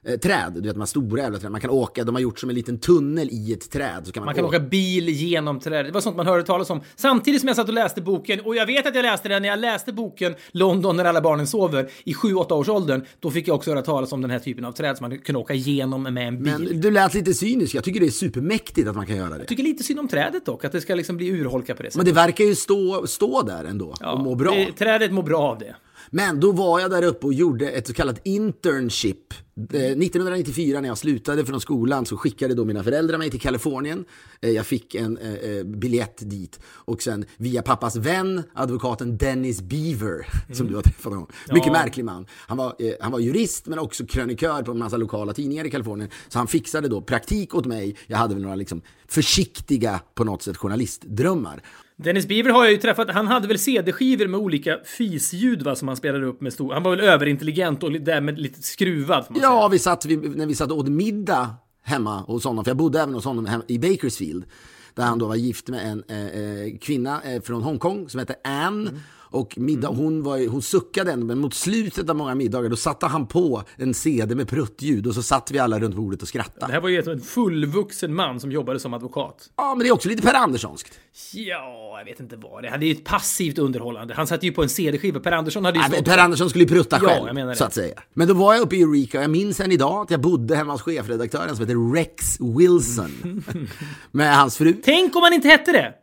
Eh, 0.08 0.18
träd, 0.18 0.51
du 0.56 0.62
vet 0.62 0.74
de 0.74 0.80
här 0.80 0.86
stora 0.86 1.22
jävla 1.22 1.39
träd. 1.39 1.51
Man 1.51 1.62
kan 1.62 1.70
åka, 1.70 2.03
de 2.03 2.16
har 2.16 2.22
gjort 2.22 2.39
som 2.39 2.49
en 2.49 2.56
liten 2.56 2.80
tunnel 2.80 3.30
i 3.32 3.53
ett 3.53 3.72
träd. 3.72 4.01
Så 4.06 4.12
kan 4.12 4.22
man, 4.22 4.26
Man 4.26 4.36
kan 4.36 4.45
åka 4.45 4.60
bil 4.60 5.10
genom 5.10 5.60
trädet. 5.60 5.86
Det 5.86 5.91
var 5.91 6.01
sånt 6.01 6.18
man 6.18 6.28
hörde 6.28 6.43
talas 6.43 6.70
om. 6.70 6.82
Samtidigt 6.95 7.41
som 7.41 7.47
jag 7.47 7.56
satt 7.56 7.68
och 7.68 7.74
läste 7.74 8.01
boken, 8.01 8.39
och 8.39 8.56
jag 8.56 8.66
vet 8.66 8.88
att 8.88 8.95
jag 8.95 9.03
läste 9.03 9.30
den 9.30 9.41
när 9.41 9.49
jag 9.49 9.60
läste 9.60 9.93
boken 9.93 10.36
London 10.51 10.97
när 10.97 11.06
alla 11.06 11.22
barnen 11.22 11.47
sover 11.47 11.89
i 12.03 12.14
7-8 12.14 12.53
års 12.53 12.70
åldern. 12.70 13.06
Då 13.20 13.32
fick 13.32 13.47
jag 13.47 13.56
också 13.56 13.72
höra 13.72 13.82
talas 13.82 14.12
om 14.12 14.22
den 14.22 14.32
här 14.32 14.39
typen 14.39 14.66
av 14.66 14.72
träd 14.72 14.97
som 14.97 15.10
man 15.10 15.20
kunde 15.20 15.39
åka 15.39 15.53
igenom 15.53 16.03
med 16.03 16.28
en 16.28 16.43
bil. 16.43 16.53
Men 16.60 16.82
du 16.82 16.91
lät 16.91 17.14
lite 17.14 17.34
cynisk. 17.34 17.76
Jag 17.76 17.84
tycker 17.84 17.99
det 17.99 18.06
är 18.06 18.10
supermäktigt 18.12 18.88
att 18.88 18.95
man 18.95 19.06
kan 19.06 19.16
göra 19.16 19.30
det. 19.30 19.38
Jag 19.38 19.47
tycker 19.47 19.64
lite 19.64 19.84
synd 19.84 19.99
om 19.99 20.08
trädet 20.08 20.45
dock, 20.45 20.66
att 20.66 20.72
det 20.72 20.82
ska 20.82 20.95
liksom 20.95 21.18
bli 21.18 21.28
urholka 21.30 21.76
på 21.76 21.84
det 21.84 21.89
sättet. 21.89 21.97
Men 21.97 22.06
det 22.06 22.22
verkar 22.22 22.45
ju 22.45 22.56
stå, 22.56 23.08
stå 23.08 23.41
där 23.41 23.64
ändå 23.64 23.93
och 24.14 24.20
må 24.20 24.36
bra. 24.36 24.56
Det, 24.56 24.72
trädet 24.72 25.12
mår 25.12 25.24
bra 25.24 25.41
av 25.41 25.60
det. 25.60 25.76
Men 26.10 26.39
då 26.39 26.51
var 26.51 26.80
jag 26.80 26.91
där 26.91 27.03
uppe 27.03 27.26
och 27.26 27.34
gjorde 27.34 27.70
ett 27.70 27.88
så 27.88 27.93
kallat 27.93 28.20
internship. 28.24 29.34
Eh, 29.58 29.80
1994 29.80 30.82
när 30.82 30.88
jag 30.88 30.97
slutade 30.97 31.45
från 31.45 31.62
skolan 31.62 32.06
så 32.06 32.18
skickade 32.18 32.53
då 32.53 32.66
mina 32.66 32.84
föräldrar 32.84 33.18
mig 33.18 33.32
till 33.32 33.41
Kalifornien. 33.41 34.06
Eh, 34.41 34.49
jag 34.49 34.66
fick 34.66 34.95
en 34.95 35.18
eh, 35.18 35.34
eh, 35.34 35.64
biljett 35.64 36.30
dit 36.30 36.60
och 36.68 37.01
sen 37.01 37.26
via 37.38 37.62
pappas 37.62 37.95
vän, 37.95 38.43
advokaten 38.53 39.18
Dennis 39.18 39.62
Beaver, 39.62 40.28
som 40.53 40.68
du 40.68 40.76
har 40.76 40.82
träffat 40.82 41.14
honom. 41.14 41.28
Mycket 41.51 41.72
märklig 41.72 42.06
man. 42.06 42.26
Han 42.32 42.58
var, 42.58 42.76
eh, 42.80 42.93
han 42.99 43.12
var 43.12 43.20
jurist 43.20 43.68
men 43.68 43.80
också 43.80 44.06
krönikör 44.06 44.64
på 44.64 44.72
en 44.72 44.78
massa 44.78 44.97
lokala 44.97 45.34
tidningar 45.34 45.66
i 45.66 45.72
Kalifornien. 45.72 46.10
Så 46.28 46.38
han 46.38 46.47
fixade 46.47 46.88
då 46.88 47.01
praktik 47.01 47.56
åt 47.56 47.66
mig. 47.66 47.97
Jag 48.08 48.18
hade 48.18 48.34
väl 48.34 48.43
några 48.43 48.56
liksom 48.56 48.82
försiktiga 49.08 49.99
på 50.16 50.24
något 50.24 50.41
sätt 50.41 50.58
journalistdrömmar. 50.58 51.64
Dennis 51.98 52.28
Beaver 52.28 52.50
har 52.50 52.64
jag 52.64 52.72
ju 52.72 52.78
träffat. 52.78 53.12
Han 53.12 53.28
hade 53.28 53.48
väl 53.48 53.60
CD-skivor 53.60 54.28
med 54.28 54.39
olika 54.39 54.80
fisljud 54.86 55.62
va, 55.62 55.76
som 55.76 55.88
han 55.88 55.98
spelade 55.98 56.26
upp 56.26 56.41
med 56.41 56.54
stor... 56.54 56.74
Han 56.74 56.84
var 56.84 56.91
väl 56.91 57.00
överintelligent 57.00 57.84
och 57.84 57.91
därmed 57.91 58.39
lite 58.39 58.62
skruvad. 58.62 59.26
Man 59.30 59.36
säga. 59.36 59.48
Ja, 59.48 59.68
vi 59.68 59.80
satt, 59.80 60.06
vi, 60.06 60.18
när 60.18 60.46
vi 60.46 60.56
satt 60.56 60.72
och 60.72 60.78
åt 60.78 60.88
middag 60.88 61.56
hemma 61.84 62.22
hos 62.22 62.43
honom, 62.43 62.64
för 62.64 62.70
jag 62.70 62.78
bodde 62.78 63.02
även 63.02 63.14
hos 63.14 63.26
honom 63.26 63.46
hem, 63.46 63.62
i 63.68 63.80
Bakersfield, 63.80 64.46
där 64.93 65.04
han 65.04 65.20
då 65.20 65.28
var 65.28 65.36
gift 65.36 65.70
med 65.70 65.91
en 65.91 66.04
eh, 66.08 66.26
eh, 66.26 66.78
kvinna 66.82 67.22
eh, 67.24 67.41
från 67.41 67.64
Hongkong 67.64 68.10
som 68.10 68.20
hette 68.20 68.36
Anne. 68.43 68.91
Och 69.36 69.57
middag, 69.57 69.88
hon, 69.88 70.23
var, 70.23 70.47
hon 70.49 70.61
suckade 70.61 71.11
ändå, 71.11 71.25
men 71.25 71.39
mot 71.39 71.53
slutet 71.53 72.09
av 72.09 72.15
många 72.15 72.36
middagar 72.36 72.69
då 72.69 72.75
satte 72.75 73.05
han 73.05 73.27
på 73.27 73.63
en 73.77 73.93
CD 73.93 74.36
med 74.36 74.47
pruttljud 74.47 75.07
och 75.07 75.13
så 75.15 75.23
satt 75.23 75.51
vi 75.51 75.59
alla 75.59 75.79
runt 75.79 75.95
bordet 75.95 76.19
och 76.21 76.25
Det 76.25 76.29
skrattade. 76.29 76.73
här 76.73 76.81
var 76.81 76.89
ju 76.89 77.03
en 77.11 77.21
fullvuxen 77.21 78.13
man 78.15 78.39
som 78.39 78.51
jobbade 78.51 78.79
som 78.79 78.93
advokat. 78.93 79.49
Ja, 79.57 79.75
men 79.75 79.79
det 79.83 79.89
är 79.89 79.93
också 79.93 80.09
lite 80.09 80.21
Per 80.21 80.33
Anderssonskt. 80.33 80.99
Ja, 81.33 81.95
jag 81.99 82.05
vet 82.05 82.19
inte 82.19 82.36
vad 82.36 82.63
det. 82.63 82.69
Det 82.69 82.86
är 82.86 82.88
ju 82.88 82.91
ett 82.91 83.03
passivt 83.03 83.57
underhållande. 83.57 84.13
Han 84.13 84.27
satte 84.27 84.45
ju 84.45 84.51
på 84.51 84.63
en 84.63 84.69
CD-skiva. 84.69 85.19
Per 85.19 85.31
Andersson 85.31 85.65
hade 85.65 85.77
ju 85.79 85.83
stått... 85.83 86.05
Per 86.05 86.17
Andersson 86.17 86.49
skulle 86.49 86.63
ju 86.63 86.69
prutta 86.69 86.99
Ja, 87.01 87.07
själv, 87.09 87.25
jag 87.27 87.36
menar 87.36 87.49
det. 87.51 87.55
så 87.55 87.63
att 87.63 87.73
säga. 87.73 88.01
Men 88.13 88.27
då 88.27 88.33
var 88.33 88.53
jag 88.53 88.61
uppe 88.63 88.75
i 88.75 88.81
Eureka 88.81 89.17
och 89.17 89.23
jag 89.23 89.31
minns 89.31 89.59
än 89.59 89.71
idag 89.71 90.01
att 90.03 90.11
jag 90.11 90.21
bodde 90.21 90.55
hemma 90.55 90.71
hos 90.71 90.81
chefredaktören 90.81 91.55
som 91.55 91.65
heter 91.67 91.93
Rex 91.93 92.38
Wilson. 92.39 93.43
med 94.11 94.38
hans 94.38 94.57
fru. 94.57 94.73
Tänk 94.83 95.15
om 95.15 95.21
han 95.23 95.33
inte 95.33 95.47
hette 95.47 95.71
det! 95.71 95.93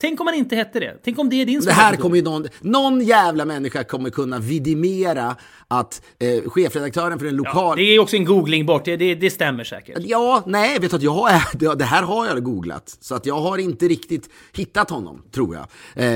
Tänk 0.00 0.20
om 0.20 0.26
han 0.26 0.36
inte 0.36 0.56
hette 0.56 0.80
det. 0.80 0.96
Tänk 1.04 1.18
om 1.18 1.28
det 1.30 1.42
är 1.42 1.46
din 1.46 1.60
Det 1.60 1.72
här 1.72 1.96
kommer 1.96 2.16
ju 2.16 2.22
någon, 2.22 2.46
någon 2.60 3.00
jävla 3.00 3.44
människa 3.44 3.84
kommer 3.84 4.10
kunna 4.10 4.38
vidimera 4.38 5.36
att 5.68 6.02
eh, 6.18 6.50
chefredaktören 6.50 7.18
för 7.18 7.26
en 7.26 7.36
lokal... 7.36 7.76
Det 7.76 7.82
är 7.82 7.98
också 7.98 8.16
en 8.16 8.24
googling 8.24 8.66
bort. 8.66 8.84
Det, 8.84 8.96
det, 8.96 9.14
det 9.14 9.30
stämmer 9.30 9.64
säkert. 9.64 9.98
Ja, 10.00 10.42
nej, 10.46 10.78
vet 10.78 10.90
du 10.90 10.96
att 10.96 11.02
jag 11.02 11.28
det- 11.52 11.74
det 11.74 11.84
här 11.84 12.02
har 12.02 12.26
jag 12.26 12.44
googlat. 12.44 12.98
Så 13.00 13.14
att 13.14 13.26
jag 13.26 13.34
har 13.40 13.58
inte 13.58 13.88
riktigt 13.88 14.30
hittat 14.56 14.90
honom, 14.90 15.22
tror 15.34 15.54
jag. 15.54 15.62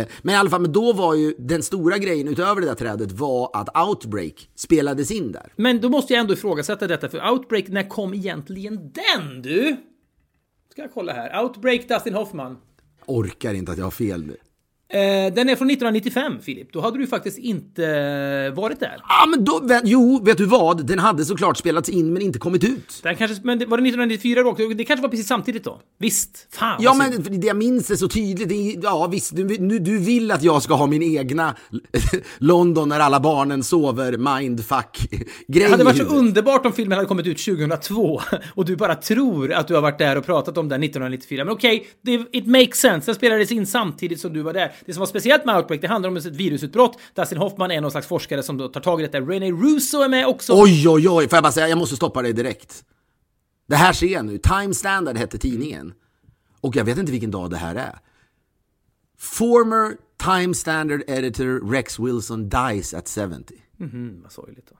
Eh, 0.00 0.06
men 0.22 0.34
i 0.34 0.38
alla 0.38 0.50
fall, 0.50 0.60
men 0.60 0.72
då 0.72 0.92
var 0.92 1.14
ju 1.14 1.34
den 1.38 1.62
stora 1.62 1.98
grejen 1.98 2.28
utöver 2.28 2.60
det 2.60 2.66
där 2.66 2.74
trädet 2.74 3.12
var 3.12 3.50
att 3.52 3.88
Outbreak 3.88 4.48
spelades 4.56 5.10
in 5.10 5.32
där. 5.32 5.52
Men 5.56 5.80
då 5.80 5.88
måste 5.88 6.12
jag 6.12 6.20
ändå 6.20 6.32
ifrågasätta 6.32 6.86
detta, 6.86 7.08
för 7.08 7.30
Outbreak, 7.30 7.68
när 7.68 7.88
kom 7.88 8.14
egentligen 8.14 8.76
den 8.76 9.42
du? 9.42 9.76
Ska 10.72 10.82
jag 10.82 10.90
kolla 10.94 11.12
här. 11.12 11.42
Outbreak, 11.42 11.88
Dustin 11.88 12.14
Hoffman. 12.14 12.56
Orkar 13.10 13.54
inte 13.54 13.72
att 13.72 13.78
jag 13.78 13.86
har 13.86 13.90
fel 13.90 14.26
nu. 14.26 14.36
Eh, 14.92 15.34
den 15.34 15.48
är 15.48 15.56
från 15.56 15.70
1995, 15.70 16.38
Filip. 16.42 16.72
Då 16.72 16.80
hade 16.80 16.98
du 16.98 17.06
faktiskt 17.06 17.38
inte 17.38 17.84
eh, 17.86 18.54
varit 18.54 18.80
där. 18.80 18.96
Ja, 19.08 19.26
men 19.26 19.44
då, 19.44 19.62
jo, 19.84 20.20
vet 20.24 20.38
du 20.38 20.46
vad? 20.46 20.86
Den 20.86 20.98
hade 20.98 21.24
såklart 21.24 21.56
spelats 21.56 21.88
in 21.88 22.12
men 22.12 22.22
inte 22.22 22.38
kommit 22.38 22.64
ut. 22.64 23.00
Den 23.02 23.16
kanske, 23.16 23.36
men 23.44 23.58
var 23.58 23.64
det 23.78 23.88
1994 23.88 24.42
då? 24.42 24.74
Det 24.74 24.84
kanske 24.84 25.02
var 25.02 25.08
precis 25.08 25.26
samtidigt 25.26 25.64
då? 25.64 25.80
Visst? 25.98 26.46
Fan 26.50 26.76
Ja, 26.82 26.94
men 26.94 27.40
det 27.40 27.46
jag 27.46 27.56
minns 27.56 27.86
det 27.86 27.96
så 27.96 28.08
tydligt. 28.08 28.52
Är, 28.52 28.82
ja, 28.84 29.06
visst, 29.06 29.36
du, 29.36 29.44
nu, 29.44 29.78
du 29.78 29.98
vill 29.98 30.30
att 30.30 30.42
jag 30.42 30.62
ska 30.62 30.74
ha 30.74 30.86
min 30.86 31.02
egna 31.02 31.54
London 32.38 32.88
när 32.88 33.00
alla 33.00 33.20
barnen 33.20 33.62
sover 33.62 34.16
mindfuck-grej 34.16 35.26
Det 35.46 35.70
hade 35.70 35.84
varit 35.84 35.96
så 35.96 36.04
underbart 36.04 36.66
om 36.66 36.72
filmen 36.72 36.96
hade 36.96 37.08
kommit 37.08 37.26
ut 37.26 37.38
2002 37.44 38.20
och 38.54 38.64
du 38.64 38.76
bara 38.76 38.94
tror 38.94 39.52
att 39.52 39.68
du 39.68 39.74
har 39.74 39.82
varit 39.82 39.98
där 39.98 40.18
och 40.18 40.26
pratat 40.26 40.58
om 40.58 40.68
den 40.68 40.82
1994. 40.82 41.44
Men 41.44 41.52
okej, 41.54 41.86
det- 42.02 42.26
it 42.32 42.46
makes 42.46 42.76
sense. 42.78 43.06
Den 43.06 43.14
spelades 43.14 43.52
in 43.52 43.66
samtidigt 43.66 44.20
som 44.20 44.32
du 44.32 44.42
var 44.42 44.52
där. 44.52 44.72
Det 44.86 44.92
som 44.92 45.00
var 45.00 45.06
speciellt 45.06 45.44
med 45.44 45.56
Outbreak, 45.56 45.80
det 45.80 45.88
handlar 45.88 46.10
om 46.10 46.16
ett 46.16 46.26
virusutbrott. 46.26 46.98
Dustin 47.14 47.38
Hoffman 47.38 47.70
är 47.70 47.80
någon 47.80 47.90
slags 47.90 48.06
forskare 48.06 48.42
som 48.42 48.56
då 48.56 48.68
tar 48.68 48.80
tag 48.80 49.00
i 49.00 49.02
detta. 49.02 49.20
René 49.20 49.52
Russo 49.52 49.98
är 50.00 50.08
med 50.08 50.26
också. 50.26 50.52
Oj, 50.56 50.88
oj, 50.88 51.08
oj, 51.08 51.28
får 51.28 51.36
jag 51.36 51.42
bara 51.42 51.52
säga, 51.52 51.68
jag 51.68 51.78
måste 51.78 51.96
stoppa 51.96 52.22
dig 52.22 52.32
direkt. 52.32 52.84
Det 53.68 53.76
här 53.76 53.92
ser 53.92 54.06
jag 54.06 54.24
nu, 54.24 54.38
Time 54.38 54.74
Standard 54.74 55.16
hette 55.16 55.38
tidningen. 55.38 55.92
Och 56.60 56.76
jag 56.76 56.84
vet 56.84 56.98
inte 56.98 57.12
vilken 57.12 57.30
dag 57.30 57.50
det 57.50 57.56
här 57.56 57.74
är. 57.74 57.98
Former 59.18 59.96
Time 60.24 60.54
Standard 60.54 61.02
editor 61.06 61.70
Rex 61.70 61.98
Wilson 61.98 62.48
dies 62.48 62.94
at 62.94 63.08
70. 63.08 63.54
Mm, 63.80 64.22
vad 64.22 64.32
sorgligt. 64.32 64.70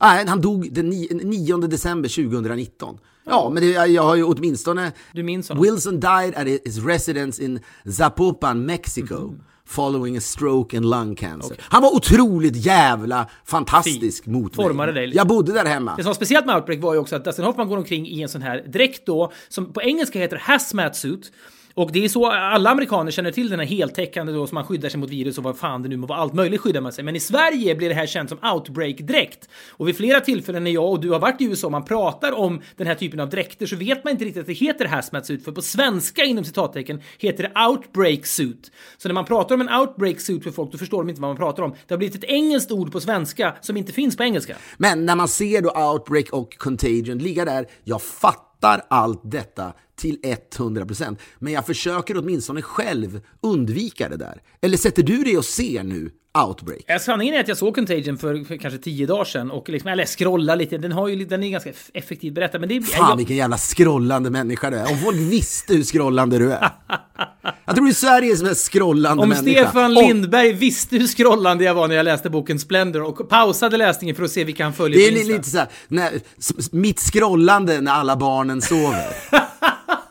Nej, 0.00 0.26
han 0.26 0.40
dog 0.40 0.72
den 0.72 0.88
ni- 0.90 1.08
9 1.24 1.56
december 1.56 2.08
2019. 2.08 2.98
Ja, 3.24 3.50
men 3.50 3.62
det, 3.62 3.70
jag 3.70 4.02
har 4.02 4.16
ju 4.16 4.24
åtminstone... 4.24 4.92
Du 5.12 5.22
minns 5.22 5.48
honom? 5.48 5.62
Wilson 5.62 6.00
died 6.00 6.34
at 6.36 6.46
his 6.46 6.84
residence 6.84 7.44
in 7.44 7.60
Zapopan, 7.84 8.66
Mexico. 8.66 9.34
Following 9.66 10.16
a 10.16 10.20
stroke 10.20 10.76
and 10.76 10.90
lung 10.90 11.14
cancer. 11.14 11.56
Han 11.60 11.82
var 11.82 11.94
otroligt 11.96 12.56
jävla 12.56 13.26
fantastisk 13.44 14.24
Fin. 14.24 14.32
mot 14.32 14.56
mig. 14.56 14.66
Formade 14.66 14.92
dig 14.92 15.06
lite. 15.06 15.18
Jag 15.18 15.26
bodde 15.26 15.52
där 15.52 15.64
hemma. 15.64 15.96
Det 15.96 16.02
som 16.02 16.08
var 16.08 16.14
speciellt 16.14 16.46
med 16.46 16.56
Outbreak 16.56 16.80
var 16.82 16.94
ju 16.94 17.00
också 17.00 17.16
att 17.16 17.24
Dustin 17.24 17.44
Hoffman 17.44 17.68
går 17.68 17.76
omkring 17.76 18.06
i 18.06 18.22
en 18.22 18.28
sån 18.28 18.42
här 18.42 18.64
dräkt 18.72 19.06
då, 19.06 19.32
som 19.48 19.72
på 19.72 19.82
engelska 19.82 20.18
heter 20.18 20.36
hazmat 20.36 20.96
suit. 20.96 21.32
Och 21.76 21.92
det 21.92 22.04
är 22.04 22.08
så 22.08 22.30
alla 22.30 22.70
amerikaner 22.70 23.10
känner 23.10 23.30
till 23.30 23.48
den 23.48 23.58
här 23.58 23.66
heltäckande 23.66 24.32
då 24.32 24.46
som 24.46 24.54
man 24.54 24.64
skyddar 24.64 24.88
sig 24.88 25.00
mot 25.00 25.10
virus 25.10 25.38
och 25.38 25.44
vad 25.44 25.58
fan 25.58 25.82
det 25.82 25.88
nu 25.88 25.96
må 25.96 26.06
vara. 26.06 26.18
Allt 26.18 26.34
möjligt 26.34 26.60
skyddar 26.60 26.80
man 26.80 26.92
sig. 26.92 27.04
Men 27.04 27.16
i 27.16 27.20
Sverige 27.20 27.74
blir 27.74 27.88
det 27.88 27.94
här 27.94 28.06
känt 28.06 28.28
som 28.28 28.38
outbreak-dräkt. 28.42 29.48
Och 29.70 29.88
vid 29.88 29.96
flera 29.96 30.20
tillfällen 30.20 30.64
när 30.64 30.70
jag 30.70 30.90
och 30.90 31.00
du 31.00 31.10
har 31.10 31.18
varit 31.18 31.40
i 31.40 31.44
USA 31.44 31.66
och 31.66 31.72
man 31.72 31.84
pratar 31.84 32.32
om 32.32 32.62
den 32.76 32.86
här 32.86 32.94
typen 32.94 33.20
av 33.20 33.28
dräkter 33.30 33.66
så 33.66 33.76
vet 33.76 34.04
man 34.04 34.10
inte 34.10 34.24
riktigt 34.24 34.40
att 34.40 34.46
det 34.46 34.52
heter 34.52 34.84
hazmat 34.84 35.26
suit. 35.26 35.44
För 35.44 35.52
på 35.52 35.62
svenska 35.62 36.24
inom 36.24 36.44
citattecken 36.44 37.02
heter 37.18 37.42
det 37.42 37.66
outbreak 37.68 38.26
suit. 38.26 38.70
Så 38.98 39.08
när 39.08 39.14
man 39.14 39.24
pratar 39.24 39.54
om 39.54 39.60
en 39.60 39.74
outbreak 39.80 40.20
suit 40.20 40.42
för 40.42 40.50
folk 40.50 40.72
då 40.72 40.78
förstår 40.78 40.98
de 40.98 41.08
inte 41.08 41.20
vad 41.20 41.30
man 41.30 41.36
pratar 41.36 41.62
om. 41.62 41.70
Det 41.70 41.94
har 41.94 41.98
blivit 41.98 42.16
ett 42.16 42.30
engelskt 42.30 42.72
ord 42.72 42.92
på 42.92 43.00
svenska 43.00 43.54
som 43.60 43.76
inte 43.76 43.92
finns 43.92 44.16
på 44.16 44.22
engelska. 44.22 44.56
Men 44.76 45.06
när 45.06 45.16
man 45.16 45.28
ser 45.28 45.62
då 45.62 45.70
Outbreak 45.70 46.30
och 46.30 46.58
Contagion 46.58 47.18
ligga 47.18 47.44
där, 47.44 47.66
jag 47.84 48.02
fattar 48.02 48.82
allt 48.88 49.20
detta 49.24 49.72
till 49.96 50.18
100%. 50.58 51.16
Men 51.38 51.52
jag 51.52 51.66
försöker 51.66 52.16
åtminstone 52.16 52.62
själv 52.62 53.20
undvika 53.40 54.08
det 54.08 54.16
där. 54.16 54.42
Eller 54.60 54.76
sätter 54.76 55.02
du 55.02 55.22
dig 55.22 55.38
och 55.38 55.44
ser 55.44 55.82
nu 55.82 56.10
Outbreak? 56.38 56.80
Ja, 56.86 56.98
sanningen 56.98 57.34
är 57.34 57.40
att 57.40 57.48
jag 57.48 57.56
såg 57.56 57.74
Contagion 57.74 58.18
för, 58.18 58.44
för 58.44 58.56
kanske 58.56 58.78
tio 58.78 59.06
dagar 59.06 59.24
sedan 59.24 59.50
och 59.50 59.68
liksom, 59.68 59.90
eller 59.90 60.06
scrolla 60.06 60.54
lite. 60.54 60.78
Den, 60.78 60.92
har 60.92 61.08
ju, 61.08 61.24
den 61.24 61.42
är 61.42 61.48
ganska 61.50 61.70
eff- 61.70 61.90
effektivt 61.94 62.34
berättad. 62.34 62.58
Men 62.58 62.68
det 62.68 62.76
är... 62.76 62.80
Fan 62.80 63.10
jag, 63.10 63.16
vilken 63.16 63.36
jävla 63.36 63.56
scrollande 63.58 64.30
människa 64.30 64.70
du 64.70 64.76
är. 64.76 64.90
Om 64.92 64.98
folk 64.98 65.16
visste 65.16 65.74
hur 65.74 65.82
scrollande 65.82 66.38
du 66.38 66.52
är. 66.52 66.70
Jag 67.66 67.76
tror 67.76 67.84
du 67.86 67.90
är 67.90 67.94
Sveriges 67.94 68.42
mest 68.42 68.72
scrollande 68.72 69.22
om 69.22 69.28
människa. 69.28 69.60
Stefan 69.62 69.96
Och- 69.96 70.02
Lindberg 70.02 70.52
visste 70.52 70.96
hur 70.96 71.06
scrollande 71.06 71.64
jag 71.64 71.74
var 71.74 71.88
när 71.88 71.94
jag 71.94 72.04
läste 72.04 72.30
boken 72.30 72.58
Splendor 72.58 73.02
och 73.02 73.28
pausade 73.28 73.76
läsningen 73.76 74.16
för 74.16 74.22
att 74.22 74.30
se 74.30 74.44
vilka 74.44 74.64
han 74.64 74.72
följer 74.72 74.98
Det 74.98 75.20
är 75.20 75.22
på 75.24 75.28
lite 75.32 75.50
såhär, 75.50 76.76
mitt 76.76 77.00
scrollande 77.00 77.80
när 77.80 77.92
alla 77.92 78.16
barnen 78.16 78.62
sover. 78.62 79.06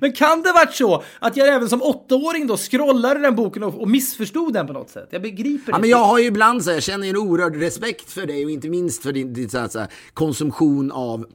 Men 0.00 0.12
kan 0.12 0.42
det 0.42 0.52
varit 0.52 0.74
så 0.74 1.02
att 1.18 1.36
jag 1.36 1.48
även 1.48 1.68
som 1.68 1.82
åttaåring 1.82 2.46
då 2.46 2.56
scrollade 2.56 3.20
den 3.20 3.34
boken 3.36 3.62
och, 3.62 3.80
och 3.80 3.88
missförstod 3.88 4.52
den 4.52 4.66
på 4.66 4.72
något 4.72 4.90
sätt? 4.90 5.08
Jag 5.10 5.22
begriper 5.22 5.72
Ja, 5.72 5.76
inte. 5.76 5.80
men 5.80 5.90
jag 5.90 6.04
har 6.04 6.18
ju 6.18 6.24
ibland 6.24 6.64
så 6.64 6.70
här, 6.70 6.76
jag 6.76 6.82
känner 6.82 7.08
en 7.08 7.16
oerhörd 7.16 7.56
respekt 7.56 8.10
för 8.12 8.26
dig 8.26 8.44
och 8.44 8.50
inte 8.50 8.68
minst 8.68 9.02
för 9.02 9.12
din, 9.12 9.32
din 9.34 9.50
så 9.50 9.58
här, 9.58 9.68
så 9.68 9.78
här, 9.78 9.88
konsumtion 10.14 10.92
av, 10.92 11.26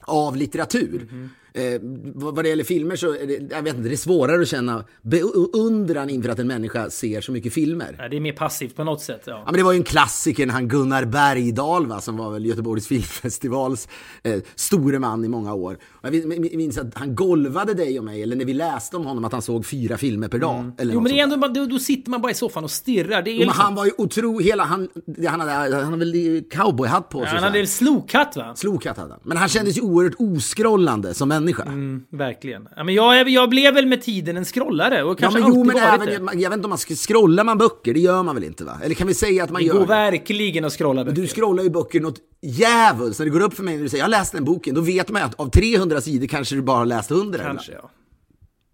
av 0.00 0.36
litteratur. 0.36 1.08
Mhm. 1.10 1.30
Eh, 1.54 1.80
vad 2.14 2.44
det 2.44 2.48
gäller 2.48 2.64
filmer 2.64 2.96
så 2.96 3.14
är 3.14 3.26
det, 3.26 3.54
jag 3.54 3.62
vet 3.62 3.76
inte, 3.76 3.88
det 3.88 3.94
är 3.94 3.96
svårare 3.96 4.42
att 4.42 4.48
känna 4.48 4.84
beundran 5.02 6.10
inför 6.10 6.28
att 6.28 6.38
en 6.38 6.46
människa 6.46 6.90
ser 6.90 7.20
så 7.20 7.32
mycket 7.32 7.52
filmer. 7.52 7.96
Ja, 7.98 8.08
det 8.08 8.16
är 8.16 8.20
mer 8.20 8.32
passivt 8.32 8.76
på 8.76 8.84
något 8.84 9.00
sätt. 9.00 9.22
Ja. 9.26 9.32
Ja, 9.32 9.42
men 9.44 9.54
det 9.54 9.62
var 9.62 9.72
ju 9.72 9.78
en 9.78 9.84
klassiker, 9.84 10.46
han 10.46 10.68
Gunnar 10.68 11.04
Bergdahl 11.04 11.86
va, 11.86 12.00
som 12.00 12.16
var 12.16 12.30
väl 12.30 12.46
Göteborgs 12.46 12.86
filmfestivals 13.22 13.88
eh, 14.22 14.40
store 14.54 14.98
man 14.98 15.24
i 15.24 15.28
många 15.28 15.54
år. 15.54 15.78
Och 15.92 16.14
jag 16.14 16.26
min- 16.26 16.50
minns 16.56 16.78
att 16.78 16.94
han 16.94 17.14
golvade 17.14 17.74
dig 17.74 17.98
och 17.98 18.04
mig, 18.04 18.22
eller 18.22 18.36
när 18.36 18.44
vi 18.44 18.54
läste 18.54 18.96
om 18.96 19.04
honom, 19.06 19.24
att 19.24 19.32
han 19.32 19.42
såg 19.42 19.66
fyra 19.66 19.96
filmer 19.96 20.28
per 20.28 20.38
dag. 20.38 20.52
Eller 20.78 20.92
Mm. 20.92 20.94
Jo, 20.94 20.94
något 20.94 21.02
men 21.02 21.12
det 21.12 21.18
är 21.18 21.22
ändå, 21.22 21.48
då, 21.60 21.66
då 21.66 21.78
sitter 21.78 22.10
man 22.10 22.20
bara 22.22 22.32
i 22.32 22.34
soffan 22.34 22.64
och 22.64 22.70
stirrar. 22.70 23.22
Det 23.22 23.30
är 23.30 23.32
Jo, 23.32 23.38
men 23.38 23.46
liksom, 23.46 23.64
han 23.64 23.74
var 23.74 23.84
ju 23.84 23.90
otrolig, 23.98 24.44
hela 24.46 24.64
han, 24.64 24.88
han, 25.28 25.40
hade, 25.40 25.52
han 25.76 25.84
hade 25.84 25.96
väl 25.96 26.42
cowboyhatt 26.50 27.08
på 27.08 27.18
sig. 27.20 27.28
han 27.28 27.38
så 27.38 27.44
hade 27.44 27.58
en 27.60 27.66
slokhatt 27.66 28.36
va? 28.36 28.52
Slokhatt 28.56 28.96
hade 28.96 29.10
han. 29.10 29.20
Men 29.22 29.36
han 29.36 29.48
kändes 29.48 29.76
ju 29.78 29.80
oerhört 29.80 30.14
oskrollande 30.18 31.14
som 31.14 31.30
människa. 31.42 31.62
Mm, 31.62 32.02
verkligen. 32.10 32.68
Ja, 32.76 32.84
men 32.84 32.94
jag, 32.94 33.28
jag 33.28 33.50
blev 33.50 33.74
väl 33.74 33.86
med 33.86 34.02
tiden 34.02 34.36
en 34.36 34.44
scrollare 34.44 35.02
och 35.02 35.10
Ja, 35.10 35.14
kanske 35.14 35.40
men 35.40 35.48
jo, 35.48 35.64
men 35.64 35.74
varit 35.74 36.08
även, 36.08 36.26
det. 36.26 36.40
jag 36.40 36.50
vet 36.50 36.56
inte 36.56 36.66
om 36.66 36.70
man 36.70 36.78
ska 36.78 36.94
scrolla 36.94 37.44
man 37.44 37.58
böcker, 37.58 37.94
det 37.94 38.00
gör 38.00 38.22
man 38.22 38.34
väl 38.34 38.44
inte 38.44 38.64
va? 38.64 38.78
Eller 38.84 38.94
kan 38.94 39.06
vi 39.06 39.14
säga 39.14 39.44
att 39.44 39.50
man 39.50 39.62
Det 39.62 39.66
gör 39.66 39.74
går 39.74 39.80
det? 39.80 39.86
verkligen 39.86 40.64
att 40.64 40.72
scrolla 40.72 41.04
böcker. 41.04 41.20
Du 41.22 41.26
scrollar 41.28 41.62
ju 41.62 41.70
böcker 41.70 42.00
något 42.00 42.18
djävulskt. 42.42 43.18
När 43.18 43.26
det 43.26 43.30
går 43.32 43.40
upp 43.42 43.54
för 43.54 43.62
mig 43.62 43.76
när 43.76 43.82
du 43.82 43.88
säger 43.88 44.00
jag 44.02 44.04
har 44.04 44.10
läst 44.20 44.32
den 44.32 44.44
boken, 44.44 44.74
då 44.74 44.80
vet 44.80 45.10
man 45.10 45.22
ju 45.22 45.26
att 45.26 45.34
av 45.40 45.48
300 45.50 46.00
sidor 46.00 46.26
kanske 46.26 46.54
du 46.54 46.62
bara 46.62 46.76
har 46.78 46.86
läst 46.86 47.10
100. 47.10 47.38
eller? 47.38 47.44
Kanske, 47.50 47.72
ja. 47.72 47.90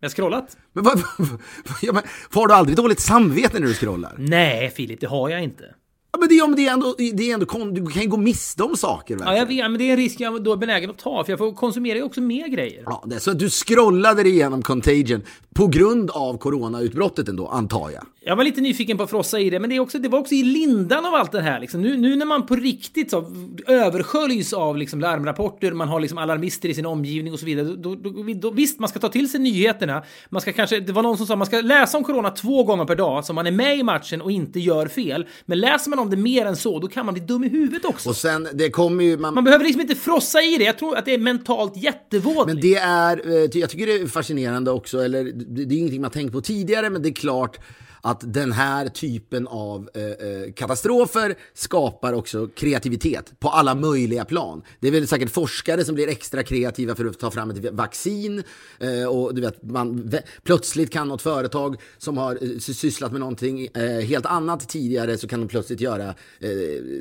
Jag 0.01 0.09
har 0.09 0.11
scrollat? 0.15 0.57
Men, 0.73 0.85
vad, 0.85 0.99
ja, 1.83 1.93
men 1.93 2.03
har 2.35 2.49
du 2.49 2.55
aldrig 2.55 2.77
dåligt 2.77 3.01
samvete 3.01 3.59
när 3.61 3.67
du 3.67 3.75
scrollar? 3.75 4.15
Nej, 4.19 4.71
Filip, 4.71 5.01
det 5.01 5.07
har 5.07 5.29
jag 5.29 5.43
inte. 5.43 5.65
Ja, 6.13 6.19
men 6.19 6.29
det, 6.29 6.35
är- 6.39 6.47
men 6.47 6.57
det 6.57 6.67
är 6.67 6.73
ändå, 6.73 6.95
det 6.99 7.31
är 7.31 7.35
ändå 7.35 7.47
du 7.73 7.87
kan 7.87 8.03
ju 8.03 8.09
gå 8.09 8.17
miste 8.17 8.63
om 8.63 8.77
saker. 8.77 9.15
Ja, 9.15 9.19
verkligen. 9.25 9.39
jag 9.39 9.47
vet, 9.65 9.71
men 9.71 9.79
det 9.79 9.85
är 9.85 9.91
en 9.91 9.97
risk 9.97 10.21
jag 10.21 10.45
då 10.45 10.53
är 10.53 10.57
benägen 10.57 10.91
att 10.91 10.99
ta, 10.99 11.25
för 11.25 11.33
jag 11.33 11.39
får 11.39 11.53
konsumera 11.53 11.97
ju 11.97 12.03
också 12.03 12.21
mer 12.21 12.49
grejer. 12.49 12.83
Ja, 12.87 13.03
det, 13.07 13.21
så 13.21 13.31
att 13.31 13.39
du 13.39 13.51
scrollade 13.51 14.23
dig 14.23 14.33
igenom 14.33 14.63
Contagion 14.63 15.23
på 15.55 15.67
grund 15.67 16.11
av 16.11 16.39
coronautbrottet 16.39 17.29
ändå, 17.29 17.47
antar 17.49 17.91
jag. 17.91 18.05
Jag 18.21 18.37
var 18.37 18.45
lite 18.45 18.61
nyfiken 18.61 18.97
på 18.97 19.03
att 19.03 19.11
frossa 19.11 19.41
i 19.41 19.51
det, 19.51 19.61
men 19.61 19.71
det, 19.71 19.77
är 19.77 19.81
också, 19.81 19.99
det 19.99 20.09
var 20.09 20.19
också 20.19 20.35
i 20.35 20.43
lindan 20.43 21.07
av 21.07 21.15
allt 21.15 21.33
det 21.33 21.41
här. 21.41 21.61
Liksom. 21.61 21.83
Nu, 21.83 21.97
nu 21.97 22.17
när 22.17 22.27
man 22.27 22.47
på 22.47 22.57
riktigt 22.57 23.11
så, 23.11 23.33
översköljs 23.67 24.53
av 24.53 24.77
liksom, 24.77 25.01
larmrapporter, 25.01 25.73
man 25.73 25.89
har 25.89 26.01
liksom, 26.01 26.19
alarmister 26.19 26.69
i 26.69 26.75
sin 26.75 26.87
omgivning 26.87 27.33
och 27.33 27.39
så 27.39 27.47
vidare. 27.47 27.67
Då, 27.77 27.95
då, 27.95 28.11
då, 28.35 28.51
visst, 28.51 28.81
man 28.81 28.89
ska 28.89 28.99
ta 28.99 29.09
till 29.09 29.31
sig 29.31 29.41
nyheterna. 29.41 30.03
Man 30.31 30.41
ska 30.41 30.53
kanske, 30.53 30.81
det 30.81 30.93
var 30.93 31.03
någon 31.03 31.17
som 31.17 31.27
sa 31.27 31.37
man 31.37 31.47
ska 31.47 31.61
läsa 31.61 31.99
om 31.99 32.05
corona 32.05 32.31
två 32.31 32.65
gånger 32.65 32.85
per 32.85 32.97
dag, 32.97 33.25
så 33.25 33.33
man 33.33 33.47
är 33.47 33.51
med 33.51 33.79
i 33.79 33.83
matchen 33.83 34.21
och 34.23 34.31
inte 34.31 34.61
gör 34.61 34.87
fel. 34.87 35.27
Men 35.47 35.61
läser 35.61 35.91
man 35.91 35.98
om 35.99 36.11
det 36.11 36.17
mer 36.17 36.47
än 36.47 36.57
så, 36.57 36.79
då 36.79 36.89
kan 36.89 37.07
man 37.07 37.15
bli 37.15 37.23
dum 37.23 37.45
i 37.45 37.49
huvudet 37.49 37.85
också. 37.85 38.09
Och 38.09 38.17
sen, 38.17 38.49
det 38.55 38.71
kommer 38.71 39.05
ju... 39.05 39.17
Man, 39.17 39.35
Man 39.35 39.45
behöver 39.45 39.65
liksom 39.65 39.81
inte 39.81 39.95
frossa 39.95 40.43
i 40.43 40.57
det. 40.59 40.65
Jag 40.65 40.79
tror 40.79 40.97
att 40.97 41.05
det 41.05 41.15
är 41.15 41.19
mentalt 41.19 41.77
jättevådligt. 41.77 42.47
Men 42.47 42.61
det 42.61 42.75
är, 42.77 43.29
eh, 43.29 43.61
jag 43.61 43.71
tycker 43.71 43.87
det 43.87 43.93
är 43.93 44.07
fascinerande 44.07 44.71
också, 44.71 45.05
eller 45.05 45.25
det 45.25 45.65
det 45.65 45.75
är 45.75 45.79
ingenting 45.79 46.01
man 46.01 46.11
tänkt 46.11 46.33
på 46.33 46.41
tidigare, 46.41 46.91
men 46.91 47.03
det 47.03 47.09
är 47.09 47.15
klart 47.15 47.59
att 48.01 48.33
den 48.35 48.53
här 48.53 48.89
typen 48.89 49.47
av 49.47 49.91
eh, 49.95 50.03
eh, 50.03 50.53
katastrofer 50.57 51.35
skapar 51.55 52.13
också 52.13 52.47
kreativitet 52.47 53.33
på 53.41 53.49
alla 53.49 53.75
möjliga 53.75 54.25
plan. 54.25 54.63
Det 54.81 54.89
är 54.89 54.93
väl 54.93 55.07
säkert 55.07 55.31
forskare 55.31 55.85
som 55.85 55.95
blir 55.95 56.09
extra 56.09 56.43
kreativa 56.43 56.95
för 56.95 57.05
att 57.05 57.19
ta 57.19 57.31
fram 57.31 57.51
ett 57.51 57.73
vaccin 57.73 58.43
eh, 58.79 59.09
och 59.09 59.35
du 59.35 59.41
vet, 59.41 59.63
man, 59.63 60.13
plötsligt 60.43 60.93
kan 60.93 61.09
något 61.09 61.23
företag 61.23 61.77
som 61.99 62.17
har 62.19 62.39
eh, 62.43 62.59
sy- 62.59 62.75
sysslat 62.75 63.13
med 63.13 63.21
någonting 63.21 63.69
eh, 63.75 63.83
helt 63.83 64.27
annat 64.27 64.69
tidigare 64.69 65.19
så 65.19 65.29
kan 65.29 65.41
de 65.41 65.49
plötsligt 65.49 65.81
göra 65.81 66.09
eh, 66.09 66.15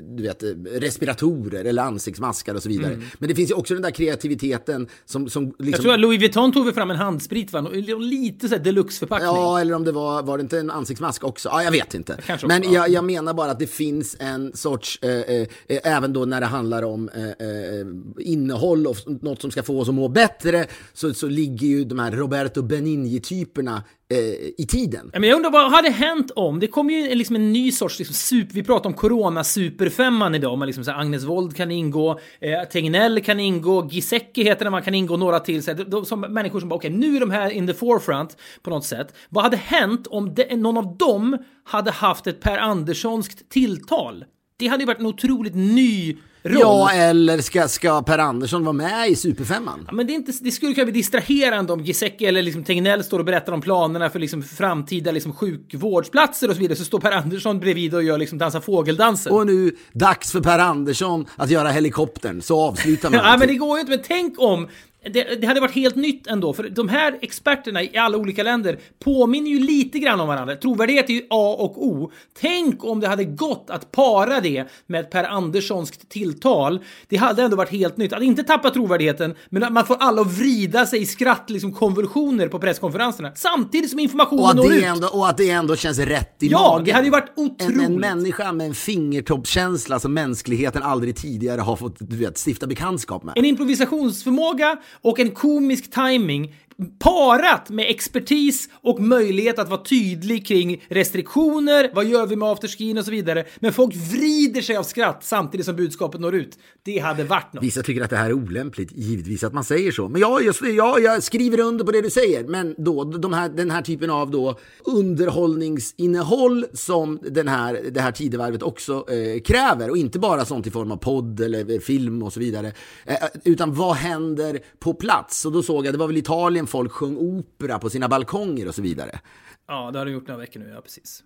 du 0.04 0.24
vet, 0.24 0.44
respiratorer 0.72 1.66
eller 1.66 1.84
ansiktsmaskar 1.84 2.56
och 2.56 2.64
så 2.64 2.70
vidare. 2.70 3.02
Men 3.20 3.30
det 3.30 3.36
finns 3.36 3.50
ju 3.52 3.56
också 3.56 3.74
den 3.74 3.84
där 3.84 3.92
kreativiteten 3.92 4.88
som, 5.06 5.30
som 5.30 5.46
liksom... 5.46 5.66
Jag 5.72 5.82
tror 5.82 5.94
att 5.94 6.00
Louis 6.00 6.20
Vuitton 6.22 6.52
tog 6.52 6.74
fram 6.76 6.92
en 6.92 6.98
handsprit, 6.98 7.54
va? 7.54 7.62
Lite 8.00 8.50
såhär 8.50 8.64
deluxe-förpackning. 8.64 9.28
Ja, 9.28 9.60
eller 9.62 9.74
om 9.74 9.84
det 9.84 9.92
var, 9.92 10.24
var 10.24 10.38
det 10.38 10.42
inte 10.42 10.60
en 10.60 10.72
ansiktsmask 10.88 11.24
också? 11.24 11.50
Ja, 11.50 11.64
jag 11.64 11.72
vet 11.72 11.94
inte. 11.94 12.18
Kanske 12.26 12.48
Men 12.48 12.62
också, 12.62 12.74
jag, 12.74 12.90
jag 12.90 13.04
menar 13.04 13.34
bara 13.34 13.52
att 13.52 13.60
det 13.60 13.68
finns 13.68 14.16
en 14.20 14.54
sorts, 14.56 15.00
eh, 15.02 15.12
eh, 15.12 15.48
eh, 15.68 15.80
även 15.84 16.14
då 16.14 16.26
när 16.26 16.42
det 16.42 16.46
handlar 16.48 16.84
om 16.84 17.10
eh, 17.10 17.24
eh, 17.24 17.86
innehåll 18.20 18.88
och 18.88 18.98
något 19.22 19.42
som 19.42 19.52
ska 19.52 19.64
få 19.64 19.82
oss 19.82 19.90
att 19.90 19.96
må 19.96 20.08
bättre, 20.08 20.68
så, 20.94 21.14
så 21.14 21.28
ligger 21.28 21.68
ju 21.68 21.84
de 21.84 22.00
här 22.00 22.12
Roberto 22.12 22.62
Benigni-typerna 22.62 23.84
Eh, 24.10 24.18
i 24.58 24.66
tiden. 24.70 25.10
Men 25.14 25.24
jag 25.24 25.36
undrar 25.36 25.52
vad 25.52 25.72
hade 25.72 25.90
hänt 25.90 26.32
om, 26.36 26.60
det 26.60 26.68
kom 26.68 26.90
ju 26.90 27.16
liksom 27.16 27.36
en 27.36 27.54
ny 27.54 27.72
sorts 27.72 28.00
liksom 28.00 28.16
super, 28.16 28.54
vi 28.54 28.64
pratar 28.64 28.90
om 28.90 28.94
corona-superfemman 28.94 30.36
idag, 30.36 30.58
man 30.58 30.66
liksom 30.66 30.84
så 30.84 30.92
här, 30.92 31.00
Agnes 31.00 31.24
Wold 31.24 31.56
kan 31.56 31.72
ingå, 31.72 32.20
eh, 32.40 32.64
Tegnell 32.72 33.22
kan 33.22 33.40
ingå, 33.40 33.90
Gisecki 33.92 34.44
heter 34.44 34.66
det, 34.66 34.72
man 34.72 34.84
kan 34.84 34.94
ingå 34.94 35.18
några 35.18 35.40
till, 35.40 35.64
så 35.64 35.72
här, 35.72 35.84
de, 35.84 36.06
som 36.06 36.22
människor 36.22 36.60
som 36.60 36.70
bara 36.70 36.76
okej, 36.76 36.90
nu 36.90 37.16
är 37.16 37.20
de 37.20 37.32
här 37.32 37.50
in 37.50 37.68
the 37.68 37.74
forefront 37.74 38.38
på 38.62 38.70
något 38.70 38.86
sätt. 38.86 39.14
Vad 39.30 39.44
hade 39.44 39.58
hänt 39.58 40.08
om 40.08 40.34
de, 40.34 40.56
någon 40.56 40.78
av 40.78 40.98
dem 40.98 41.38
hade 41.64 41.92
haft 41.92 42.28
ett 42.28 42.42
Per 42.42 42.58
Anderssonskt 42.58 43.50
tilltal? 43.50 44.26
Det 44.60 44.68
hade 44.68 44.82
ju 44.84 44.88
varit 44.88 45.00
en 45.00 45.06
otroligt 45.06 45.56
ny 45.56 46.18
roll. 46.44 46.60
Ja, 46.60 46.92
eller 46.92 47.42
ska, 47.42 47.68
ska 47.68 48.02
Per 48.02 48.20
Andersson 48.20 48.64
vara 48.64 48.74
med 48.74 49.10
i 49.10 49.16
Superfemman? 49.16 49.84
Ja, 49.88 49.94
men 49.94 50.08
det, 50.08 50.14
är 50.14 50.16
inte, 50.16 50.32
det 50.42 50.52
skulle 50.52 50.74
kunna 50.74 50.86
bli 50.86 50.94
distraherande 50.94 51.74
om 51.74 51.84
Gisecki 51.84 52.26
eller 52.26 52.42
liksom 52.42 52.64
Tegnell 52.64 53.04
står 53.04 53.20
och 53.20 53.26
berättar 53.26 53.54
om 53.54 53.62
planerna 53.62 54.10
för 54.10 54.20
liksom 54.20 54.44
framtida 54.44 55.12
liksom 55.12 55.34
sjukvårdsplatser 55.34 56.50
och 56.50 56.56
så 56.56 56.62
vidare. 56.62 56.78
Så 56.78 56.86
står 56.86 57.00
Per 57.00 57.12
Andersson 57.12 57.60
bredvid 57.60 57.96
och 57.96 58.04
gör 58.04 58.18
liksom 58.18 58.38
dansa 58.38 58.62
fågeldansen. 58.62 59.34
Och 59.34 59.48
nu, 59.48 59.76
dags 59.94 60.32
för 60.32 60.42
Per 60.42 60.60
Andersson 60.60 61.26
att 61.36 61.50
göra 61.50 61.70
helikoptern, 61.70 62.42
så 62.42 62.62
avslutar 62.62 63.10
man. 63.10 63.20
Ja, 63.24 63.38
men 63.38 63.48
det 63.48 63.56
går 63.56 63.78
ju 63.78 63.82
inte. 63.82 63.90
Men 63.90 64.04
tänk 64.08 64.40
om 64.40 64.68
det, 65.14 65.42
det 65.42 65.48
hade 65.48 65.60
varit 65.60 65.76
helt 65.76 65.96
nytt 65.96 66.28
ändå, 66.28 66.54
för 66.54 66.70
de 66.70 66.90
här 66.90 67.18
experterna 67.22 67.84
i 67.84 67.98
alla 67.98 68.18
olika 68.18 68.44
länder 68.44 68.80
påminner 69.04 69.50
ju 69.50 69.60
lite 69.60 70.00
grann 70.00 70.20
om 70.20 70.28
varandra. 70.28 70.56
Trovärdighet 70.56 71.10
är 71.10 71.14
ju 71.14 71.22
A 71.30 71.56
och 71.60 71.86
O. 71.88 72.12
Tänk 72.42 72.84
om 72.86 73.00
det 73.00 73.08
hade 73.08 73.24
gått 73.24 73.70
att 73.70 73.92
para 73.92 74.40
det 74.42 74.66
med 74.88 75.02
ett 75.02 75.12
Per 75.12 75.24
Anderssonskt 75.24 76.10
tilltal. 76.10 76.80
Det 77.08 77.18
hade 77.18 77.44
ändå 77.44 77.58
varit 77.58 77.72
helt 77.72 77.98
nytt. 77.98 78.14
Att 78.14 78.22
inte 78.24 78.44
tappa 78.44 78.70
trovärdigheten, 78.70 79.36
men 79.50 79.64
att 79.64 79.72
man 79.72 79.86
får 79.86 79.98
alla 80.00 80.22
att 80.22 80.28
vrida 80.40 80.86
sig 80.86 81.02
i 81.02 81.06
skratt, 81.06 81.50
liksom 81.50 81.74
konvulsioner 81.74 82.48
på 82.48 82.60
presskonferenserna. 82.60 83.32
Samtidigt 83.36 83.90
som 83.90 84.00
informationen 84.00 84.44
och, 84.50 84.56
når 84.56 84.70
det 84.70 84.78
ut. 84.78 84.84
ändå, 84.84 85.08
och 85.08 85.30
att 85.30 85.38
det 85.38 85.50
ändå 85.50 85.76
känns 85.76 86.00
rätt 86.00 86.44
i 86.44 86.48
Ja, 86.48 86.60
magen. 86.72 86.86
det 86.86 86.92
hade 86.92 87.06
ju 87.06 87.12
varit 87.12 87.32
en, 87.38 87.44
otroligt. 87.46 87.82
en 87.82 88.00
människa 88.00 88.52
med 88.52 88.68
en 88.68 88.74
fingertoppskänsla 88.76 90.00
som 90.00 90.14
mänskligheten 90.14 90.84
aldrig 90.84 91.16
tidigare 91.16 91.62
har 91.62 91.76
fått 91.76 91.96
du 92.00 92.18
vet, 92.18 92.38
stifta 92.48 92.68
bekantskap 92.68 93.24
med. 93.24 93.34
En 93.38 93.46
improvisationsförmåga 93.46 94.78
och 95.02 95.20
en 95.20 95.32
komisk 95.32 95.92
timing 95.92 96.56
parat 97.00 97.70
med 97.70 97.90
expertis 97.90 98.70
och 98.82 99.00
möjlighet 99.00 99.60
att 99.60 99.70
vara 99.70 99.84
tydlig 99.84 100.48
kring 100.48 100.84
restriktioner, 100.90 101.92
vad 101.94 102.06
gör 102.06 102.26
vi 102.26 102.36
med 102.36 102.48
afterskin 102.48 102.98
och 102.98 103.06
så 103.06 103.12
vidare. 103.12 103.46
Men 103.60 103.74
folk 103.74 103.96
vrider 103.96 104.62
sig 104.62 104.78
av 104.78 104.84
skratt 104.84 105.24
samtidigt 105.24 105.66
som 105.66 105.76
budskapet 105.76 106.22
når 106.22 106.36
ut. 106.36 106.58
Det 106.84 107.00
hade 107.00 107.24
varit 107.24 107.54
något. 107.54 107.64
Vissa 107.64 107.84
tycker 107.84 108.04
att 108.04 108.10
det 108.10 108.18
här 108.18 108.30
är 108.30 108.34
olämpligt, 108.34 108.92
givetvis 108.92 109.44
att 109.44 109.54
man 109.54 109.64
säger 109.64 109.92
så. 109.92 110.10
Men 110.10 110.22
ja, 110.22 110.42
just 110.42 110.62
det, 110.62 110.70
ja, 110.70 111.00
jag 111.00 111.24
skriver 111.24 111.60
under 111.60 111.86
på 111.86 111.92
det 111.92 112.02
du 112.02 112.10
säger. 112.10 112.44
Men 112.44 112.76
då, 112.78 113.04
de 113.04 113.34
här, 113.34 113.50
den 113.50 113.72
här 113.72 113.82
typen 113.82 114.10
av 114.10 114.32
då 114.32 114.60
underhållningsinnehåll 114.86 116.66
som 116.74 117.20
den 117.22 117.48
här, 117.48 117.80
det 117.92 118.02
här 118.02 118.12
tidevarvet 118.12 118.64
också 118.64 119.06
eh, 119.10 119.42
kräver. 119.42 119.90
Och 119.90 119.98
inte 119.98 120.20
bara 120.20 120.46
sånt 120.46 120.68
i 120.68 120.72
form 120.72 120.92
av 120.92 120.98
podd 120.98 121.40
eller 121.40 121.80
film 121.80 122.24
och 122.24 122.34
så 122.34 122.40
vidare. 122.40 122.74
Eh, 123.06 123.16
utan 123.44 123.74
vad 123.74 123.96
händer 123.96 124.60
på 124.80 124.94
plats? 124.94 125.46
Och 125.46 125.52
då 125.52 125.64
såg 125.64 125.86
jag, 125.86 125.94
det 125.94 125.98
var 125.98 126.08
väl 126.08 126.18
Italien 126.18 126.67
folk 126.68 126.92
sjöng 126.92 127.18
opera 127.18 127.80
på 127.80 127.90
sina 127.90 128.08
balkonger 128.08 128.68
och 128.68 128.76
så 128.76 128.82
vidare. 128.82 129.20
Ja, 129.68 129.90
det 129.92 130.00
har 130.00 130.06
du 130.06 130.12
gjort 130.12 130.28
några 130.28 130.40
veckor 130.42 130.60
nu, 130.60 130.72
ja 130.76 130.82
precis. 130.82 131.24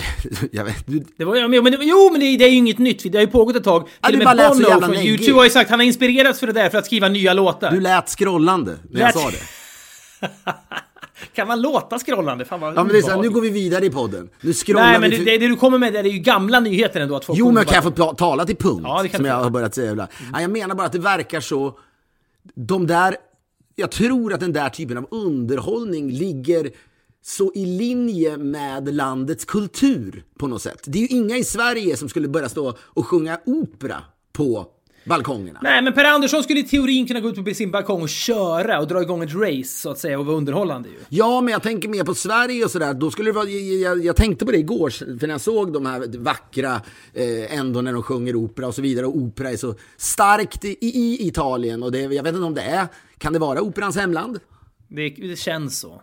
jag 0.52 0.64
vet, 0.64 0.86
du, 0.86 1.04
Det 1.16 1.24
var, 1.24 1.36
ja, 1.36 1.48
men, 1.48 1.64
men, 1.64 1.76
jo, 1.80 2.08
men 2.12 2.20
det, 2.20 2.36
det 2.36 2.44
är 2.44 2.48
ju 2.48 2.56
inget 2.56 2.78
nytt. 2.78 3.12
Det 3.12 3.18
har 3.18 3.22
ju 3.24 3.30
pågått 3.30 3.56
ett 3.56 3.64
tag. 3.64 3.88
Ja, 4.00 4.08
Till 4.08 4.20
och 4.20 4.24
med 4.26 4.36
bara 4.36 4.48
Bono 4.48 4.80
från. 4.86 4.96
YouTube 4.96 5.36
har 5.38 5.44
ju 5.44 5.50
sagt 5.50 5.64
att 5.66 5.70
han 5.70 5.80
har 5.80 5.86
inspirerats 5.86 6.40
för 6.40 6.46
det 6.46 6.52
där 6.52 6.68
för 6.70 6.78
att 6.78 6.86
skriva 6.86 7.08
nya 7.08 7.34
låtar. 7.34 7.70
du 7.70 7.80
lät 7.80 8.08
scrollande 8.08 8.76
när 8.90 9.00
jag 9.00 9.06
Lät- 9.08 9.18
sa 9.18 9.30
det. 9.30 10.28
Kan 11.34 11.48
man 11.48 11.60
låta 11.62 11.98
scrollande? 11.98 12.44
Fan 12.44 12.60
vad 12.60 12.76
Ja, 12.76 12.84
men 12.84 12.92
det 12.92 12.98
är 12.98 13.02
så 13.02 13.10
här, 13.10 13.22
nu 13.22 13.30
går 13.30 13.40
vi 13.40 13.50
vidare 13.50 13.86
i 13.86 13.90
podden. 13.90 14.28
Nu 14.40 14.52
scrollar 14.54 14.82
Nej, 14.82 15.00
men 15.00 15.10
vi 15.10 15.16
det, 15.18 15.24
det, 15.24 15.38
det 15.38 15.48
du 15.48 15.56
kommer 15.56 15.78
med 15.78 15.92
det 15.92 15.98
är 15.98 16.04
ju 16.04 16.18
gamla 16.18 16.60
nyheter 16.60 17.00
ändå. 17.00 17.16
Att 17.16 17.24
folk 17.24 17.38
Jo, 17.38 17.50
men 17.50 17.64
kan 17.64 17.74
jag 17.74 17.84
bara- 17.84 17.90
få 17.90 17.96
ta- 17.96 18.14
tala 18.14 18.44
till 18.46 18.56
punkt? 18.56 18.80
Ja, 18.84 19.02
det 19.02 19.08
kan 19.08 19.18
som 19.18 19.26
jag 19.26 19.34
har 19.34 19.50
börjat 19.50 19.74
säga 19.74 19.90
ibland. 19.92 20.10
Ja, 20.32 20.40
jag 20.40 20.50
menar 20.50 20.74
bara 20.74 20.86
att 20.86 20.92
det 20.92 20.98
verkar 20.98 21.40
så... 21.40 21.78
De 22.54 22.86
där... 22.86 23.16
Jag 23.80 23.90
tror 23.90 24.32
att 24.32 24.40
den 24.40 24.52
där 24.52 24.68
typen 24.68 24.96
av 24.96 25.06
underhållning 25.10 26.10
ligger 26.10 26.70
så 27.22 27.52
i 27.54 27.66
linje 27.66 28.36
med 28.36 28.94
landets 28.94 29.44
kultur 29.44 30.24
på 30.38 30.46
något 30.46 30.62
sätt. 30.62 30.82
Det 30.86 30.98
är 30.98 31.02
ju 31.02 31.08
inga 31.08 31.36
i 31.36 31.44
Sverige 31.44 31.96
som 31.96 32.08
skulle 32.08 32.28
börja 32.28 32.48
stå 32.48 32.74
och 32.80 33.06
sjunga 33.06 33.40
opera 33.46 34.02
på 34.32 34.66
balkongerna. 35.10 35.60
Nej, 35.62 35.82
men 35.82 35.92
Per 35.92 36.04
Andersson 36.04 36.42
skulle 36.42 36.60
i 36.60 36.62
teorin 36.62 37.06
kunna 37.06 37.20
gå 37.20 37.28
ut 37.28 37.44
på 37.44 37.54
sin 37.54 37.70
balkong 37.70 38.02
och 38.02 38.08
köra 38.08 38.80
och 38.80 38.86
dra 38.86 39.02
igång 39.02 39.22
ett 39.22 39.34
race 39.34 39.80
så 39.80 39.90
att 39.90 39.98
säga 39.98 40.18
och 40.18 40.26
vara 40.26 40.36
underhållande 40.36 40.88
ju. 40.88 40.94
Ja, 41.08 41.40
men 41.40 41.52
jag 41.52 41.62
tänker 41.62 41.88
mer 41.88 42.04
på 42.04 42.14
Sverige 42.14 42.64
och 42.64 42.70
sådär. 42.70 42.94
Då 42.94 43.10
skulle 43.10 43.28
det 43.28 43.34
vara, 43.34 43.48
jag, 43.48 44.04
jag, 44.04 44.16
tänkte 44.16 44.46
på 44.46 44.52
det 44.52 44.58
igår, 44.58 44.90
för 44.90 45.26
när 45.26 45.34
jag 45.34 45.40
såg 45.40 45.72
de 45.72 45.86
här 45.86 46.18
vackra, 46.18 46.80
eh, 47.14 47.58
ändå 47.58 47.80
när 47.80 47.92
de 47.92 48.02
sjunger 48.02 48.36
opera 48.36 48.66
och 48.66 48.74
så 48.74 48.82
vidare. 48.82 49.06
Och 49.06 49.16
opera 49.16 49.50
är 49.50 49.56
så 49.56 49.74
starkt 49.96 50.64
i, 50.64 50.76
i 50.80 51.28
Italien. 51.28 51.82
Och 51.82 51.92
det, 51.92 52.00
jag 52.00 52.22
vet 52.22 52.34
inte 52.34 52.46
om 52.46 52.54
det 52.54 52.62
är, 52.62 52.86
kan 53.18 53.32
det 53.32 53.38
vara 53.38 53.62
operans 53.62 53.96
hemland? 53.96 54.38
Det, 54.88 55.08
det 55.08 55.38
känns 55.38 55.78
så. 55.78 56.02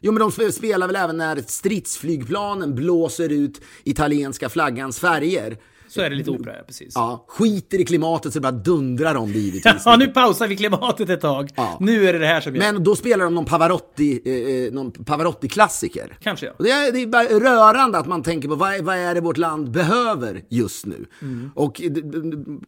Jo, 0.00 0.12
men 0.12 0.20
de 0.20 0.30
sp- 0.30 0.50
spelar 0.50 0.86
väl 0.86 0.96
även 0.96 1.16
när 1.16 1.36
stridsflygplanen 1.46 2.74
blåser 2.74 3.32
ut 3.32 3.60
italienska 3.84 4.48
flaggans 4.48 4.98
färger. 4.98 5.56
Så 5.96 6.00
är 6.02 6.10
det 6.10 6.16
lite 6.16 6.30
opera, 6.30 6.56
ja, 6.56 6.62
precis. 6.66 6.92
Ja. 6.94 7.00
Ja, 7.06 7.24
skiter 7.28 7.80
i 7.80 7.84
klimatet 7.84 8.32
så 8.32 8.38
det 8.38 8.42
bara 8.42 8.52
dundrar 8.52 9.14
om 9.14 9.32
det 9.32 9.38
givetvis. 9.38 9.84
nu 9.98 10.06
pausar 10.06 10.46
vi 10.48 10.56
klimatet 10.56 11.10
ett 11.10 11.20
tag. 11.20 11.50
Ja. 11.56 11.76
Nu 11.80 12.08
är 12.08 12.12
det 12.12 12.18
det 12.18 12.26
här 12.26 12.40
som 12.40 12.54
gäller. 12.54 12.72
Men 12.72 12.84
då 12.84 12.96
spelar 12.96 13.24
de 13.24 13.34
någon 13.34 13.44
Pavarotti, 13.44 14.20
eh, 14.68 14.72
någon 14.74 14.90
Pavarotti-klassiker. 14.90 16.18
Kanske 16.22 16.46
ja. 16.46 16.52
Och 16.58 16.64
det, 16.64 16.70
är, 16.70 16.92
det 16.92 17.02
är 17.02 17.06
bara 17.06 17.24
rörande 17.24 17.98
att 17.98 18.06
man 18.06 18.22
tänker 18.22 18.48
på 18.48 18.54
vad, 18.54 18.74
är- 18.74 18.82
vad 18.82 18.96
är 18.96 19.14
det 19.14 19.20
vårt 19.20 19.36
land 19.36 19.70
behöver 19.70 20.42
just 20.48 20.86
nu. 20.86 21.06
Mm. 21.22 21.50
Och 21.54 21.82
eh, 21.82 21.90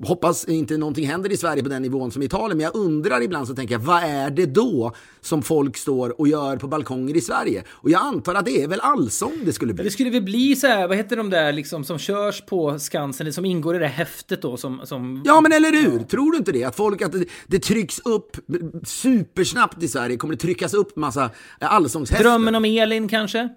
hoppas 0.07 0.45
inte 0.45 0.77
någonting 0.77 1.07
händer 1.07 1.33
i 1.33 1.37
Sverige 1.37 1.63
på 1.63 1.69
den 1.69 1.83
nivån 1.83 2.11
som 2.11 2.23
i 2.23 2.25
Italien. 2.27 2.57
Men 2.59 2.65
jag 2.65 2.75
undrar 2.77 3.23
ibland 3.23 3.49
så 3.49 3.55
tänker 3.55 3.75
jag, 3.75 3.81
vad 3.81 4.03
är 4.03 4.31
det 4.31 4.47
då 4.47 4.93
som 5.21 5.43
folk 5.43 5.77
står 5.77 6.21
och 6.21 6.29
gör 6.29 6.57
på 6.57 6.69
balkonger 6.69 7.17
i 7.17 7.21
Sverige? 7.21 7.63
Och 7.69 7.91
jag 7.91 8.03
antar 8.03 8.35
att 8.35 8.45
det 8.45 8.63
är 8.63 8.69
väl 8.69 8.81
allsång 8.81 9.33
det 9.45 9.53
skulle 9.53 9.75
bli. 9.75 9.85
Det 9.85 9.91
skulle 9.91 10.11
väl 10.11 10.23
bli 10.23 10.57
så 10.57 10.67
här, 10.67 10.89
vad 10.89 10.97
heter 10.97 11.17
de 11.17 11.31
där 11.31 11.53
liksom 11.53 11.85
som 11.85 11.99
körs 11.99 12.43
på 12.47 12.79
Skansen, 12.79 13.18
som 13.33 13.45
ingår 13.45 13.77
i 13.77 13.79
det 13.79 13.87
häftet 13.87 14.43
då 14.43 14.57
som... 14.57 14.81
som 14.85 15.23
Ja 15.25 15.41
men 15.41 15.53
eller 15.53 15.73
hur, 15.73 15.99
tror 15.99 16.33
du 16.33 16.39
inte 16.39 16.53
det? 16.53 16.65
Att 16.65 16.77
folk, 16.77 17.03
att 17.03 17.13
det, 17.13 17.25
det 17.47 17.59
trycks 17.59 17.99
upp 18.05 18.37
supersnabbt 18.85 19.83
i 19.83 19.89
Sverige, 19.89 20.17
kommer 20.17 20.35
det 20.35 20.41
tryckas 20.41 20.75
upp 20.75 20.97
massa 20.97 21.31
allsångshäften. 21.61 22.27
Drömmen 22.27 22.55
om 22.55 22.65
Elin 22.65 23.09
kanske? 23.09 23.49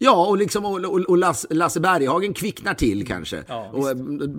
Ja, 0.00 0.26
och, 0.26 0.38
liksom, 0.38 0.64
och, 0.64 0.78
och, 0.84 1.00
och 1.00 1.18
Lasse, 1.18 1.54
Lasse 1.54 1.80
Berghagen 1.80 2.34
kvicknar 2.34 2.74
till 2.74 3.06
kanske. 3.06 3.42
Ja, 3.48 3.70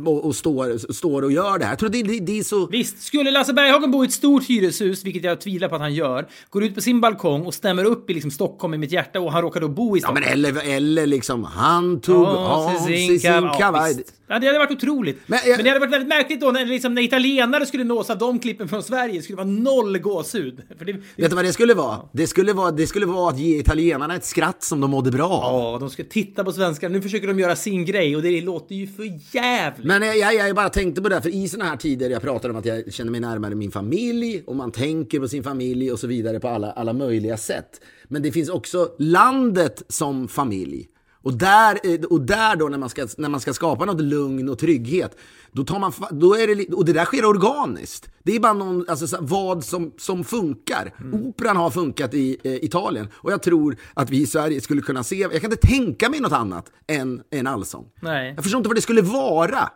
och, 0.05 0.25
och, 0.25 0.35
står, 0.35 0.93
står 0.93 1.21
och 1.21 1.31
gör 1.31 1.57
det 1.59 1.65
här. 1.65 1.71
Jag 1.71 1.79
tror 1.79 1.89
det, 1.89 2.03
det, 2.03 2.19
det 2.19 2.39
är 2.39 2.43
så... 2.43 2.65
Visst, 2.67 3.01
skulle 3.01 3.31
Lasse 3.31 3.53
Berghagen 3.53 3.91
bo 3.91 4.03
i 4.03 4.07
ett 4.07 4.13
stort 4.13 4.43
hyreshus, 4.49 5.03
vilket 5.03 5.23
jag 5.23 5.41
tvivlar 5.41 5.69
på 5.69 5.75
att 5.75 5.81
han 5.81 5.93
gör, 5.93 6.27
går 6.49 6.63
ut 6.63 6.75
på 6.75 6.81
sin 6.81 7.01
balkong 7.01 7.45
och 7.45 7.53
stämmer 7.53 7.83
upp 7.85 8.09
i 8.09 8.13
liksom 8.13 8.31
Stockholm 8.31 8.73
i 8.73 8.77
mitt 8.77 8.91
hjärta 8.91 9.19
och 9.19 9.31
han 9.31 9.41
råkar 9.41 9.61
då 9.61 9.67
bo 9.67 9.97
i 9.97 9.99
Ja, 9.99 10.01
Stockholm. 10.07 10.23
men 10.25 10.33
eller, 10.33 10.75
eller 10.75 11.05
liksom, 11.05 11.43
han 11.43 12.01
tog 12.01 12.25
av 12.25 12.77
sig 12.85 13.19
sin 13.19 13.31
Ja, 13.31 13.55
kavaj. 13.59 13.93
visst. 13.97 14.13
Ja, 14.31 14.39
det 14.39 14.47
hade 14.47 14.59
varit 14.59 14.71
otroligt. 14.71 15.17
Men, 15.25 15.39
Men 15.43 15.49
jag- 15.51 15.63
det 15.63 15.69
hade 15.69 15.79
varit 15.79 15.93
väldigt 15.93 16.09
märkligt 16.09 16.41
då 16.41 16.51
när, 16.51 16.65
liksom, 16.65 16.93
när 16.95 17.01
italienare 17.01 17.65
skulle 17.65 17.83
nås 17.83 18.09
av 18.09 18.17
de 18.17 18.39
klippen 18.39 18.67
från 18.67 18.83
Sverige. 18.83 19.21
skulle 19.21 19.35
det 19.41 19.43
vara 19.43 19.75
noll 19.75 19.97
gåshud. 19.99 20.61
För 20.77 20.85
det, 20.85 20.93
Vet 20.93 21.29
du 21.29 21.35
vad 21.35 21.45
det 21.45 21.53
skulle 21.53 21.73
vara? 21.73 21.97
Det 22.11 22.27
skulle 22.27 22.53
vara, 22.53 22.71
det 22.71 22.87
skulle 22.87 23.05
vara 23.05 23.29
att 23.29 23.39
ge 23.39 23.57
italienarna 23.59 24.15
ett 24.15 24.25
skratt 24.25 24.63
som 24.63 24.81
de 24.81 24.91
mådde 24.91 25.11
bra 25.11 25.29
av. 25.29 25.73
Ja, 25.73 25.77
de 25.79 25.89
ska 25.89 26.03
titta 26.03 26.43
på 26.43 26.51
svenskar. 26.51 26.89
Nu 26.89 27.01
försöker 27.01 27.27
de 27.27 27.39
göra 27.39 27.55
sin 27.55 27.85
grej 27.85 28.15
och 28.15 28.21
det 28.21 28.41
låter 28.41 28.75
ju 28.75 28.87
för 28.87 29.35
jävligt. 29.35 29.85
Men 29.87 30.01
jag, 30.01 30.17
jag, 30.17 30.35
jag 30.35 30.55
bara 30.55 30.69
tänkte 30.69 31.01
på 31.01 31.09
det, 31.09 31.15
här, 31.15 31.21
för 31.21 31.29
i 31.35 31.47
såna 31.47 31.65
här 31.65 31.77
tider, 31.77 32.09
jag 32.09 32.21
pratar 32.21 32.49
om 32.49 32.55
att 32.55 32.65
jag 32.65 32.93
känner 32.93 33.11
mig 33.11 33.19
närmare 33.21 33.55
min 33.55 33.71
familj 33.71 34.43
och 34.47 34.55
man 34.55 34.71
tänker 34.71 35.19
på 35.19 35.27
sin 35.27 35.43
familj 35.43 35.91
och 35.91 35.99
så 35.99 36.07
vidare 36.07 36.39
på 36.39 36.47
alla, 36.47 36.71
alla 36.71 36.93
möjliga 36.93 37.37
sätt. 37.37 37.81
Men 38.07 38.21
det 38.21 38.31
finns 38.31 38.49
också 38.49 38.89
landet 38.99 39.83
som 39.87 40.27
familj. 40.27 40.87
Och 41.21 41.33
där, 41.33 41.79
och 42.09 42.21
där 42.21 42.55
då 42.55 42.67
när 42.67 42.77
man, 42.77 42.89
ska, 42.89 43.07
när 43.17 43.29
man 43.29 43.39
ska 43.39 43.53
skapa 43.53 43.85
något 43.85 44.01
lugn 44.01 44.49
och 44.49 44.59
trygghet, 44.59 45.17
då 45.51 45.63
tar 45.63 45.79
man, 45.79 45.93
då 46.11 46.35
är 46.35 46.55
det, 46.55 46.73
och 46.73 46.85
det 46.85 46.93
där 46.93 47.05
sker 47.05 47.25
organiskt. 47.25 48.09
Det 48.23 48.35
är 48.35 48.39
bara 48.39 48.53
någon, 48.53 48.85
alltså, 48.89 49.17
vad 49.21 49.63
som, 49.63 49.91
som 49.97 50.23
funkar. 50.23 50.93
Operan 51.13 51.57
har 51.57 51.69
funkat 51.69 52.13
i 52.13 52.37
eh, 52.43 52.53
Italien 52.53 53.07
och 53.13 53.31
jag 53.31 53.43
tror 53.43 53.77
att 53.93 54.09
vi 54.09 54.21
i 54.21 54.25
Sverige 54.25 54.61
skulle 54.61 54.81
kunna 54.81 55.03
se, 55.03 55.15
jag 55.15 55.41
kan 55.41 55.51
inte 55.51 55.67
tänka 55.67 56.09
mig 56.09 56.19
något 56.19 56.31
annat 56.31 56.71
än 56.87 57.21
en 57.29 57.47
allsång. 57.47 57.85
Nej. 58.01 58.33
Jag 58.35 58.43
förstår 58.43 58.57
inte 58.57 58.69
vad 58.69 58.77
det 58.77 58.81
skulle 58.81 59.01
vara. 59.01 59.69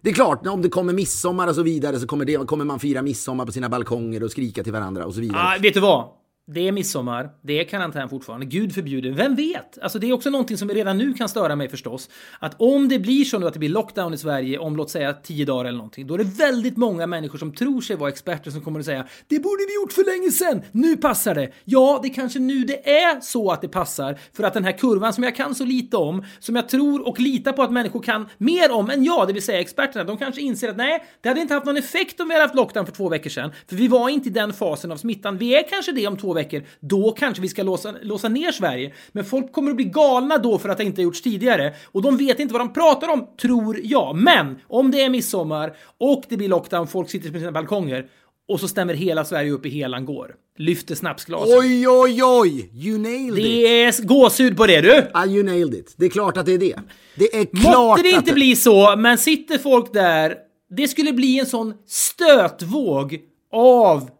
Det 0.00 0.10
är 0.10 0.14
klart, 0.14 0.46
om 0.46 0.62
det 0.62 0.68
kommer 0.68 0.92
midsommar 0.92 1.48
och 1.48 1.54
så 1.54 1.62
vidare 1.62 2.00
så 2.00 2.06
kommer, 2.06 2.24
det, 2.24 2.46
kommer 2.46 2.64
man 2.64 2.80
fira 2.80 3.02
midsommar 3.02 3.46
på 3.46 3.52
sina 3.52 3.68
balkonger 3.68 4.22
och 4.22 4.30
skrika 4.30 4.62
till 4.62 4.72
varandra 4.72 5.06
och 5.06 5.14
så 5.14 5.20
vidare. 5.20 5.42
Ah, 5.42 5.58
vet 5.62 5.74
du 5.74 5.80
vad? 5.80 6.08
Det 6.48 6.68
är 6.68 6.72
midsommar, 6.72 7.30
det 7.42 7.60
är 7.60 7.64
karantän 7.64 8.08
fortfarande, 8.08 8.46
gud 8.46 8.74
förbjude. 8.74 9.10
Vem 9.10 9.34
vet? 9.34 9.78
Alltså 9.82 9.98
det 9.98 10.08
är 10.08 10.12
också 10.12 10.30
någonting 10.30 10.56
som 10.56 10.68
redan 10.68 10.98
nu 10.98 11.12
kan 11.12 11.28
störa 11.28 11.56
mig 11.56 11.68
förstås. 11.68 12.10
Att 12.38 12.60
om 12.60 12.88
det 12.88 12.98
blir 12.98 13.24
så 13.24 13.38
nu 13.38 13.46
att 13.46 13.52
det 13.52 13.58
blir 13.58 13.68
lockdown 13.68 14.14
i 14.14 14.18
Sverige 14.18 14.58
om 14.58 14.76
låt 14.76 14.90
säga 14.90 15.12
10 15.12 15.44
dagar 15.44 15.64
eller 15.64 15.76
någonting, 15.76 16.06
då 16.06 16.14
är 16.14 16.18
det 16.18 16.24
väldigt 16.24 16.76
många 16.76 17.06
människor 17.06 17.38
som 17.38 17.52
tror 17.52 17.80
sig 17.80 17.96
vara 17.96 18.10
experter 18.10 18.50
som 18.50 18.60
kommer 18.60 18.80
att 18.80 18.86
säga 18.86 19.06
det 19.26 19.38
borde 19.38 19.64
vi 19.66 19.74
gjort 19.74 19.92
för 19.92 20.04
länge 20.04 20.30
sedan, 20.30 20.62
nu 20.72 20.96
passar 20.96 21.34
det. 21.34 21.52
Ja, 21.64 22.00
det 22.02 22.08
är 22.08 22.14
kanske 22.14 22.38
nu 22.38 22.64
det 22.64 22.90
är 22.90 23.20
så 23.20 23.50
att 23.50 23.60
det 23.60 23.68
passar 23.68 24.18
för 24.32 24.44
att 24.44 24.54
den 24.54 24.64
här 24.64 24.78
kurvan 24.78 25.12
som 25.12 25.24
jag 25.24 25.36
kan 25.36 25.54
så 25.54 25.64
lite 25.64 25.96
om, 25.96 26.24
som 26.38 26.56
jag 26.56 26.68
tror 26.68 27.08
och 27.08 27.20
litar 27.20 27.52
på 27.52 27.62
att 27.62 27.72
människor 27.72 28.02
kan 28.02 28.28
mer 28.38 28.72
om 28.72 28.90
än 28.90 29.04
jag, 29.04 29.26
det 29.26 29.32
vill 29.32 29.44
säga 29.44 29.60
experterna, 29.60 30.04
de 30.04 30.18
kanske 30.18 30.40
inser 30.40 30.68
att 30.68 30.76
nej, 30.76 31.04
det 31.20 31.28
hade 31.28 31.40
inte 31.40 31.54
haft 31.54 31.66
någon 31.66 31.76
effekt 31.76 32.20
om 32.20 32.28
vi 32.28 32.34
hade 32.34 32.44
haft 32.44 32.54
lockdown 32.54 32.86
för 32.86 32.92
två 32.92 33.08
veckor 33.08 33.30
sedan, 33.30 33.52
för 33.68 33.76
vi 33.76 33.88
var 33.88 34.08
inte 34.08 34.28
i 34.28 34.32
den 34.32 34.52
fasen 34.52 34.92
av 34.92 34.96
smittan. 34.96 35.38
Vi 35.38 35.54
är 35.54 35.68
kanske 35.68 35.92
det 35.92 36.06
om 36.06 36.16
två 36.16 36.35
veckor, 36.36 36.62
då 36.80 37.12
kanske 37.12 37.42
vi 37.42 37.48
ska 37.48 37.62
låsa, 37.62 37.94
låsa 38.02 38.28
ner 38.28 38.52
Sverige. 38.52 38.92
Men 39.12 39.24
folk 39.24 39.52
kommer 39.52 39.70
att 39.70 39.76
bli 39.76 39.84
galna 39.84 40.38
då 40.38 40.58
för 40.58 40.68
att 40.68 40.78
det 40.78 40.84
inte 40.84 41.00
har 41.00 41.04
gjorts 41.04 41.22
tidigare 41.22 41.74
och 41.84 42.02
de 42.02 42.16
vet 42.16 42.40
inte 42.40 42.52
vad 42.52 42.60
de 42.60 42.72
pratar 42.72 43.08
om, 43.08 43.26
tror 43.40 43.80
jag. 43.82 44.16
Men 44.16 44.58
om 44.68 44.90
det 44.90 45.00
är 45.02 45.10
midsommar 45.10 45.76
och 45.98 46.22
det 46.28 46.36
blir 46.36 46.48
lockdown, 46.48 46.86
folk 46.86 47.10
sitter 47.10 47.30
på 47.30 47.38
sina 47.38 47.52
balkonger 47.52 48.06
och 48.48 48.60
så 48.60 48.68
stämmer 48.68 48.94
hela 48.94 49.24
Sverige 49.24 49.50
upp 49.50 49.66
i 49.66 49.68
helan 49.68 50.04
går. 50.04 50.34
Lyfter 50.58 50.94
snapsglaset. 50.94 51.58
Oj, 51.58 51.88
oj, 51.88 52.24
oj! 52.24 52.70
You 52.74 52.98
nailed 52.98 53.38
it! 53.38 53.44
Det 53.44 53.82
är 53.82 54.06
gåshud 54.06 54.56
på 54.56 54.66
det 54.66 54.80
du! 54.80 55.06
Ah, 55.14 55.26
you 55.26 55.42
nailed 55.42 55.74
it. 55.74 55.94
Det 55.96 56.06
är 56.06 56.10
klart 56.10 56.36
att 56.36 56.46
det 56.46 56.52
är 56.52 56.58
det. 56.58 56.78
Det 57.14 57.36
är 57.36 57.44
klart 57.44 57.74
Måtte 57.76 58.02
det 58.02 58.10
inte 58.10 58.32
bli 58.32 58.56
så, 58.56 58.96
men 58.96 59.18
sitter 59.18 59.58
folk 59.58 59.92
där, 59.92 60.34
det 60.70 60.88
skulle 60.88 61.12
bli 61.12 61.38
en 61.38 61.46
sån 61.46 61.74
stötvåg 61.86 63.18
av 63.52 64.10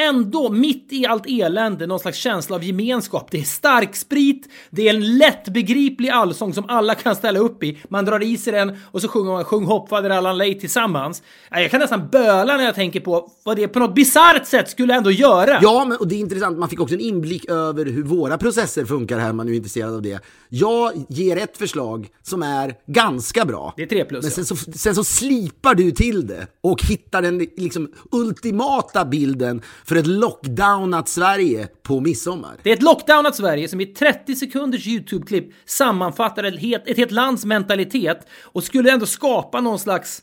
Ändå, 0.00 0.50
mitt 0.50 0.92
i 0.92 1.06
allt 1.06 1.24
elände, 1.26 1.86
någon 1.86 1.98
slags 2.00 2.18
känsla 2.18 2.56
av 2.56 2.64
gemenskap. 2.64 3.30
Det 3.30 3.38
är 3.38 3.42
stark 3.42 3.96
sprit, 3.96 4.48
det 4.70 4.88
är 4.88 4.94
en 4.94 5.18
lättbegriplig 5.18 6.08
allsång 6.08 6.54
som 6.54 6.64
alla 6.68 6.94
kan 6.94 7.16
ställa 7.16 7.38
upp 7.38 7.62
i. 7.64 7.78
Man 7.88 8.04
drar 8.04 8.22
i 8.22 8.36
sig 8.36 8.52
den 8.52 8.78
och 8.90 9.02
så 9.02 9.08
sjunger 9.08 9.32
man 9.32 9.44
Sjung 9.44 9.64
hopp 9.64 9.88
fader 9.88 10.10
Allan 10.10 10.38
Lej 10.38 10.60
tillsammans. 10.60 11.22
Ja, 11.50 11.60
Jag 11.60 11.70
kan 11.70 11.80
nästan 11.80 12.08
böla 12.08 12.56
när 12.56 12.64
jag 12.64 12.74
tänker 12.74 13.00
på 13.00 13.30
vad 13.44 13.56
det 13.56 13.68
på 13.68 13.78
något 13.78 13.94
bisarrt 13.94 14.46
sätt 14.46 14.70
skulle 14.70 14.94
ändå 14.94 15.10
göra. 15.10 15.58
Ja, 15.62 15.84
men 15.84 15.98
och 15.98 16.08
det 16.08 16.14
är 16.14 16.20
intressant. 16.20 16.58
Man 16.58 16.68
fick 16.68 16.80
också 16.80 16.94
en 16.94 17.00
inblick 17.00 17.50
över 17.50 17.84
hur 17.84 18.02
våra 18.02 18.38
processer 18.38 18.84
funkar 18.84 19.18
här, 19.18 19.32
man 19.32 19.48
är 19.48 19.52
intresserad 19.52 19.94
av 19.94 20.02
det. 20.02 20.20
Jag 20.48 20.92
ger 21.08 21.36
ett 21.36 21.56
förslag 21.56 22.08
som 22.22 22.42
är 22.42 22.74
ganska 22.86 23.44
bra. 23.44 23.74
Det 23.76 23.82
är 23.82 23.86
tre 23.86 24.04
plus, 24.04 24.22
Men 24.22 24.30
sen 24.30 24.44
så, 24.44 24.56
sen 24.56 24.94
så 24.94 25.04
slipar 25.04 25.74
du 25.74 25.90
till 25.90 26.26
det 26.26 26.46
och 26.60 26.82
hittar 26.82 27.22
den 27.22 27.38
liksom 27.38 27.92
ultimata 28.10 29.04
bilden 29.04 29.62
för 29.84 29.96
ett 29.96 30.06
lockdownat 30.06 31.08
Sverige 31.08 31.68
på 31.82 32.00
midsommar. 32.00 32.56
Det 32.62 32.70
är 32.70 32.74
ett 32.76 32.82
lockdownat 32.82 33.36
Sverige 33.36 33.68
som 33.68 33.80
i 33.80 33.86
30 33.86 34.34
sekunders 34.34 34.86
YouTube-klipp 34.86 35.52
sammanfattar 35.64 36.44
ett 36.44 36.60
helt, 36.60 36.88
ett 36.88 36.96
helt 36.96 37.10
lands 37.10 37.44
mentalitet 37.44 38.26
och 38.42 38.64
skulle 38.64 38.92
ändå 38.92 39.06
skapa 39.06 39.60
någon 39.60 39.78
slags 39.78 40.22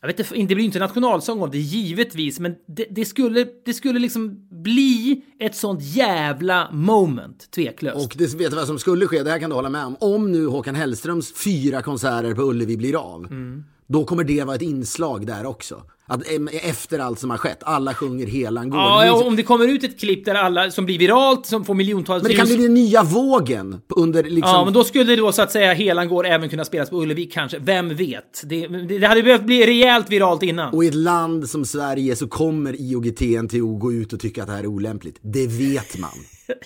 jag 0.00 0.08
vet 0.08 0.20
inte, 0.20 0.36
det 0.48 0.54
blir 0.54 0.64
inte 0.64 0.78
nationalsång 0.78 1.42
av 1.42 1.50
det 1.50 1.58
givetvis, 1.58 2.40
men 2.40 2.54
det, 2.66 2.86
det, 2.90 3.04
skulle, 3.04 3.46
det 3.64 3.74
skulle 3.74 3.98
liksom 3.98 4.48
bli 4.62 5.22
ett 5.40 5.56
sånt 5.56 5.82
jävla 5.82 6.70
moment, 6.72 7.50
tveklöst. 7.50 8.06
Och 8.06 8.14
det 8.18 8.34
vet 8.34 8.50
du 8.50 8.56
vad 8.56 8.66
som 8.66 8.78
skulle 8.78 9.06
ske, 9.06 9.22
det 9.22 9.30
här 9.30 9.38
kan 9.38 9.50
du 9.50 9.56
hålla 9.56 9.68
med 9.68 9.84
om. 9.84 9.96
Om 10.00 10.32
nu 10.32 10.46
Håkan 10.46 10.74
Hellströms 10.74 11.32
fyra 11.44 11.82
konserter 11.82 12.34
på 12.34 12.42
Ullevi 12.42 12.76
blir 12.76 12.96
av, 12.96 13.26
Mm. 13.30 13.64
då 13.86 14.04
kommer 14.04 14.24
det 14.24 14.44
vara 14.44 14.56
ett 14.56 14.62
inslag 14.62 15.26
där 15.26 15.46
också. 15.46 15.82
Att 16.10 16.30
em, 16.30 16.48
efter 16.52 16.98
allt 16.98 17.18
som 17.18 17.30
har 17.30 17.36
skett, 17.36 17.58
alla 17.62 17.94
sjunger 17.94 18.26
helan 18.26 18.70
går. 18.70 18.80
ja, 18.80 19.24
om 19.26 19.36
det 19.36 19.42
kommer 19.42 19.68
ut 19.68 19.84
ett 19.84 20.00
klipp 20.00 20.24
där 20.24 20.34
alla 20.34 20.70
som 20.70 20.84
blir 20.84 20.98
viralt, 20.98 21.46
som 21.46 21.64
får 21.64 21.74
miljontals 21.74 22.22
men 22.22 22.32
det 22.32 22.36
kan 22.36 22.46
bli 22.46 22.56
den 22.56 22.74
nya 22.74 23.02
vågen 23.02 23.80
under 23.96 24.22
liksom... 24.22 24.50
Ja, 24.50 24.64
men 24.64 24.74
då 24.74 24.84
skulle 24.84 25.04
det 25.04 25.16
då 25.16 25.32
så 25.32 25.42
att 25.42 25.52
säga 25.52 25.72
helan 25.72 26.08
går 26.08 26.26
även 26.26 26.48
kunna 26.48 26.64
spelas 26.64 26.90
på 26.90 27.02
Ullevi 27.02 27.26
kanske. 27.26 27.58
Vem 27.58 27.96
vet? 27.96 28.42
Det, 28.44 28.66
det, 28.66 28.98
det 28.98 29.06
hade 29.06 29.22
behövt 29.22 29.44
bli 29.44 29.66
rejält 29.66 30.10
viralt 30.10 30.42
innan. 30.42 30.74
Och 30.74 30.84
i 30.84 30.88
ett 30.88 30.94
land 30.94 31.48
som 31.48 31.64
Sverige 31.64 32.16
så 32.16 32.28
kommer 32.28 32.72
IOGT-NTO 32.72 33.78
gå 33.78 33.92
ut 33.92 34.12
och 34.12 34.20
tycka 34.20 34.42
att 34.42 34.48
det 34.48 34.54
här 34.54 34.62
är 34.62 34.66
olämpligt. 34.66 35.18
Det 35.20 35.46
vet 35.46 35.98
man. 35.98 36.10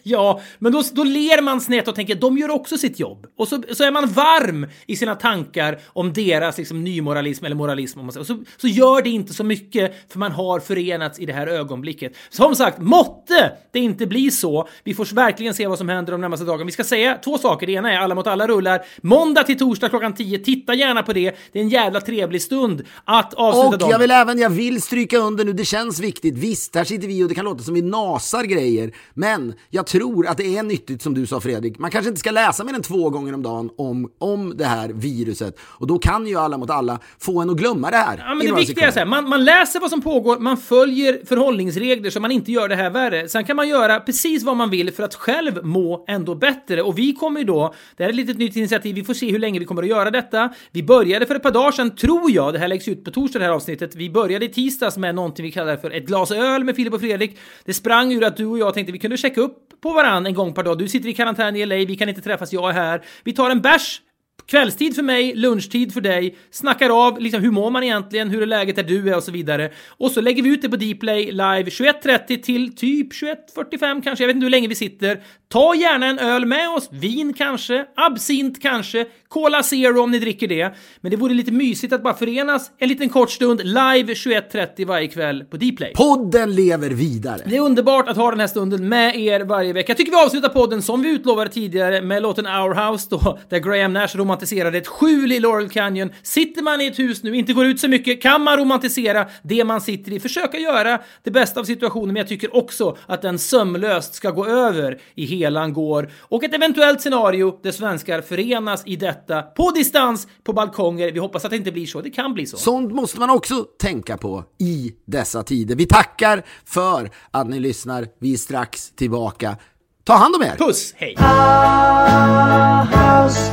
Ja, 0.02 0.40
men 0.58 0.72
då, 0.72 0.82
då 0.92 1.04
ler 1.04 1.42
man 1.42 1.60
snett 1.60 1.88
och 1.88 1.94
tänker 1.94 2.14
de 2.14 2.38
gör 2.38 2.50
också 2.50 2.78
sitt 2.78 3.00
jobb. 3.00 3.26
Och 3.36 3.48
så, 3.48 3.62
så 3.72 3.84
är 3.84 3.90
man 3.90 4.06
varm 4.06 4.66
i 4.86 4.96
sina 4.96 5.14
tankar 5.14 5.78
om 5.86 6.12
deras 6.12 6.58
liksom, 6.58 6.84
nymoralism 6.84 7.44
eller 7.44 7.56
moralism. 7.56 7.98
Om 7.98 8.06
man 8.06 8.12
säger. 8.12 8.20
Och 8.20 8.26
så, 8.26 8.38
så 8.56 8.68
gör 8.68 9.02
det 9.02 9.10
inte 9.10 9.34
så 9.34 9.44
mycket 9.44 9.94
för 10.12 10.18
man 10.18 10.32
har 10.32 10.60
förenats 10.60 11.18
i 11.18 11.26
det 11.26 11.32
här 11.32 11.46
ögonblicket. 11.46 12.12
Som 12.30 12.54
sagt, 12.56 12.78
måtte 12.78 13.52
det 13.72 13.78
inte 13.78 14.06
bli 14.06 14.30
så. 14.30 14.68
Vi 14.84 14.94
får 14.94 15.14
verkligen 15.14 15.54
se 15.54 15.66
vad 15.66 15.78
som 15.78 15.88
händer 15.88 16.12
de 16.12 16.20
närmaste 16.20 16.46
dagarna. 16.46 16.64
Vi 16.64 16.72
ska 16.72 16.84
säga 16.84 17.18
två 17.24 17.38
saker. 17.38 17.66
Det 17.66 17.72
ena 17.72 17.92
är 17.92 17.98
Alla 17.98 18.14
mot 18.14 18.26
alla 18.26 18.46
rullar 18.46 18.84
måndag 19.02 19.42
till 19.42 19.58
torsdag 19.58 19.88
klockan 19.88 20.14
10. 20.14 20.38
Titta 20.38 20.74
gärna 20.74 21.02
på 21.02 21.12
det. 21.12 21.36
Det 21.52 21.58
är 21.58 21.62
en 21.62 21.68
jävla 21.68 22.00
trevlig 22.00 22.42
stund 22.42 22.82
att 23.04 23.34
avsluta 23.34 23.66
Och 23.66 23.78
dagen. 23.78 23.90
jag 23.90 23.98
vill 23.98 24.10
även, 24.10 24.38
jag 24.38 24.50
vill 24.50 24.82
stryka 24.82 25.18
under 25.18 25.44
nu, 25.44 25.52
det 25.52 25.64
känns 25.64 26.00
viktigt. 26.00 26.34
Visst, 26.34 26.74
här 26.74 26.84
sitter 26.84 27.08
vi 27.08 27.24
och 27.24 27.28
det 27.28 27.34
kan 27.34 27.44
låta 27.44 27.62
som 27.62 27.74
vi 27.74 27.82
nasar 27.82 28.44
grejer. 28.44 28.92
Men 29.14 29.54
jag 29.74 29.86
tror 29.86 30.26
att 30.26 30.36
det 30.36 30.56
är 30.56 30.62
nyttigt 30.62 31.02
som 31.02 31.14
du 31.14 31.26
sa 31.26 31.40
Fredrik. 31.40 31.78
Man 31.78 31.90
kanske 31.90 32.08
inte 32.08 32.20
ska 32.20 32.30
läsa 32.30 32.64
mer 32.64 32.74
än 32.74 32.82
två 32.82 33.10
gånger 33.10 33.34
om 33.34 33.42
dagen 33.42 33.70
om, 33.76 34.12
om 34.18 34.56
det 34.56 34.64
här 34.64 34.88
viruset. 34.88 35.58
Och 35.60 35.86
då 35.86 35.98
kan 35.98 36.26
ju 36.26 36.36
alla 36.36 36.58
mot 36.58 36.70
alla 36.70 36.98
få 37.18 37.40
en 37.40 37.50
att 37.50 37.56
glömma 37.56 37.90
det 37.90 37.96
här. 37.96 38.18
Ja, 38.18 38.34
men 38.34 38.46
det 38.46 38.54
viktiga 38.54 38.86
är 38.86 38.90
så 38.90 38.98
här, 38.98 39.06
man, 39.06 39.28
man 39.28 39.44
läser 39.44 39.80
vad 39.80 39.90
som 39.90 40.02
pågår, 40.02 40.38
man 40.38 40.56
följer 40.56 41.26
förhållningsregler 41.26 42.10
så 42.10 42.20
man 42.20 42.32
inte 42.32 42.52
gör 42.52 42.68
det 42.68 42.76
här 42.76 42.90
värre. 42.90 43.28
Sen 43.28 43.44
kan 43.44 43.56
man 43.56 43.68
göra 43.68 44.00
precis 44.00 44.42
vad 44.42 44.56
man 44.56 44.70
vill 44.70 44.92
för 44.92 45.02
att 45.02 45.14
själv 45.14 45.64
må 45.64 46.04
ändå 46.08 46.34
bättre. 46.34 46.82
Och 46.82 46.98
vi 46.98 47.12
kommer 47.12 47.40
ju 47.40 47.46
då, 47.46 47.74
det 47.96 48.02
här 48.02 48.08
är 48.08 48.12
ett 48.12 48.16
litet 48.16 48.38
nytt 48.38 48.56
initiativ, 48.56 48.94
vi 48.94 49.04
får 49.04 49.14
se 49.14 49.30
hur 49.30 49.38
länge 49.38 49.58
vi 49.58 49.64
kommer 49.64 49.82
att 49.82 49.88
göra 49.88 50.10
detta. 50.10 50.54
Vi 50.70 50.82
började 50.82 51.26
för 51.26 51.34
ett 51.34 51.42
par 51.42 51.50
dagar 51.50 51.72
sedan, 51.72 51.96
tror 51.96 52.30
jag, 52.30 52.52
det 52.52 52.58
här 52.58 52.68
läggs 52.68 52.88
ut 52.88 53.04
på 53.04 53.10
torsdag 53.10 53.38
det 53.38 53.44
här 53.44 53.52
avsnittet. 53.52 53.94
Vi 53.94 54.10
började 54.10 54.44
i 54.44 54.48
tisdags 54.48 54.96
med 54.96 55.14
någonting 55.14 55.44
vi 55.44 55.52
kallar 55.52 55.76
för 55.76 55.90
ett 55.90 56.06
glas 56.06 56.30
öl 56.30 56.64
med 56.64 56.76
Filip 56.76 56.94
och 56.94 57.00
Fredrik. 57.00 57.38
Det 57.64 57.74
sprang 57.74 58.12
ur 58.12 58.24
att 58.24 58.36
du 58.36 58.46
och 58.46 58.58
jag 58.58 58.74
tänkte 58.74 58.92
vi 58.92 58.98
kunde 58.98 59.16
checka 59.16 59.40
upp 59.40 59.61
på 59.82 59.92
varandra 59.92 60.28
en 60.28 60.34
gång 60.34 60.54
per 60.54 60.62
dag. 60.62 60.78
Du 60.78 60.88
sitter 60.88 61.08
i 61.08 61.14
karantän 61.14 61.56
i 61.56 61.66
LA, 61.66 61.76
vi 61.76 61.96
kan 61.96 62.08
inte 62.08 62.20
träffas, 62.20 62.52
jag 62.52 62.70
är 62.70 62.74
här. 62.74 63.04
Vi 63.24 63.32
tar 63.32 63.50
en 63.50 63.60
bärs 63.60 64.00
Kvällstid 64.46 64.94
för 64.94 65.02
mig, 65.02 65.34
lunchtid 65.34 65.94
för 65.94 66.00
dig, 66.00 66.36
snackar 66.50 67.06
av 67.06 67.20
liksom, 67.20 67.42
hur 67.42 67.50
mår 67.50 67.70
man 67.70 67.82
egentligen, 67.82 68.30
hur 68.30 68.42
är 68.42 68.46
läget 68.46 68.76
där 68.76 68.82
du 68.82 69.10
är 69.10 69.16
och 69.16 69.22
så 69.22 69.32
vidare. 69.32 69.72
Och 69.88 70.10
så 70.10 70.20
lägger 70.20 70.42
vi 70.42 70.48
ut 70.48 70.62
det 70.62 70.68
på 70.68 70.76
Dplay 70.76 71.24
live 71.24 71.64
21.30 71.64 72.42
till 72.42 72.76
typ 72.76 73.12
21.45 73.12 74.02
kanske, 74.02 74.24
jag 74.24 74.28
vet 74.28 74.34
inte 74.34 74.44
hur 74.44 74.50
länge 74.50 74.68
vi 74.68 74.74
sitter. 74.74 75.22
Ta 75.52 75.74
gärna 75.74 76.06
en 76.06 76.18
öl 76.18 76.46
med 76.46 76.68
oss, 76.68 76.88
vin 76.92 77.32
kanske, 77.34 77.86
absint 77.96 78.62
kanske, 78.62 79.06
Cola 79.28 79.62
Zero 79.62 80.02
om 80.02 80.10
ni 80.10 80.18
dricker 80.18 80.48
det. 80.48 80.74
Men 81.00 81.10
det 81.10 81.16
vore 81.16 81.34
lite 81.34 81.52
mysigt 81.52 81.92
att 81.92 82.02
bara 82.02 82.14
förenas 82.14 82.70
en 82.78 82.88
liten 82.88 83.08
kort 83.08 83.30
stund 83.30 83.60
live 83.64 84.12
21.30 84.12 84.86
varje 84.86 85.08
kväll 85.08 85.44
på 85.44 85.56
Dplay. 85.56 85.92
Podden 85.94 86.54
lever 86.54 86.90
vidare. 86.90 87.40
Det 87.46 87.56
är 87.56 87.60
underbart 87.60 88.08
att 88.08 88.16
ha 88.16 88.30
den 88.30 88.40
här 88.40 88.46
stunden 88.46 88.88
med 88.88 89.16
er 89.16 89.40
varje 89.40 89.72
vecka. 89.72 89.90
Jag 89.90 89.96
tycker 89.96 90.12
vi 90.12 90.18
avslutar 90.18 90.48
podden 90.48 90.82
som 90.82 91.02
vi 91.02 91.10
utlovade 91.10 91.50
tidigare 91.50 92.02
med 92.02 92.22
låten 92.22 92.46
Our 92.46 92.90
House 92.90 93.06
då, 93.10 93.38
där 93.48 93.58
Graham 93.58 93.92
Nash 93.92 94.16
romantiserade 94.16 94.78
ett 94.78 94.88
skjul 94.88 95.32
i 95.32 95.40
Laurel 95.40 95.68
Canyon. 95.68 96.10
Sitter 96.22 96.62
man 96.62 96.80
i 96.80 96.86
ett 96.86 96.98
hus 96.98 97.22
nu, 97.22 97.36
inte 97.36 97.52
går 97.52 97.66
ut 97.66 97.80
så 97.80 97.88
mycket, 97.88 98.22
kan 98.22 98.42
man 98.42 98.56
romantisera 98.56 99.26
det 99.42 99.64
man 99.64 99.80
sitter 99.80 100.12
i. 100.12 100.20
Försöka 100.20 100.58
göra 100.58 101.00
det 101.22 101.30
bästa 101.30 101.60
av 101.60 101.64
situationen, 101.64 102.08
men 102.08 102.16
jag 102.16 102.28
tycker 102.28 102.56
också 102.56 102.96
att 103.06 103.22
den 103.22 103.38
sömlöst 103.38 104.14
ska 104.14 104.30
gå 104.30 104.46
över 104.46 104.98
i 105.14 105.24
helan 105.42 105.72
går 105.72 106.10
och 106.18 106.44
ett 106.44 106.54
eventuellt 106.54 107.00
scenario 107.00 107.58
där 107.62 107.72
svenskar 107.72 108.20
förenas 108.20 108.82
i 108.86 108.96
detta 108.96 109.42
på 109.42 109.70
distans 109.70 110.28
på 110.44 110.52
balkonger. 110.52 111.12
Vi 111.12 111.18
hoppas 111.18 111.44
att 111.44 111.50
det 111.50 111.56
inte 111.56 111.72
blir 111.72 111.86
så. 111.86 112.00
Det 112.00 112.10
kan 112.10 112.34
bli 112.34 112.46
så. 112.46 112.56
Sånt 112.56 112.92
måste 112.92 113.20
man 113.20 113.30
också 113.30 113.64
tänka 113.78 114.16
på 114.16 114.44
i 114.58 114.92
dessa 115.06 115.42
tider. 115.42 115.76
Vi 115.76 115.86
tackar 115.86 116.42
för 116.64 117.10
att 117.30 117.48
ni 117.48 117.60
lyssnar. 117.60 118.06
Vi 118.18 118.32
är 118.32 118.36
strax 118.36 118.90
tillbaka. 118.90 119.56
Ta 120.04 120.12
hand 120.12 120.34
om 120.36 120.42
er! 120.42 120.56
Puss, 120.58 120.94
hej! 120.96 121.14
Our 121.18 122.84
house 122.84 123.52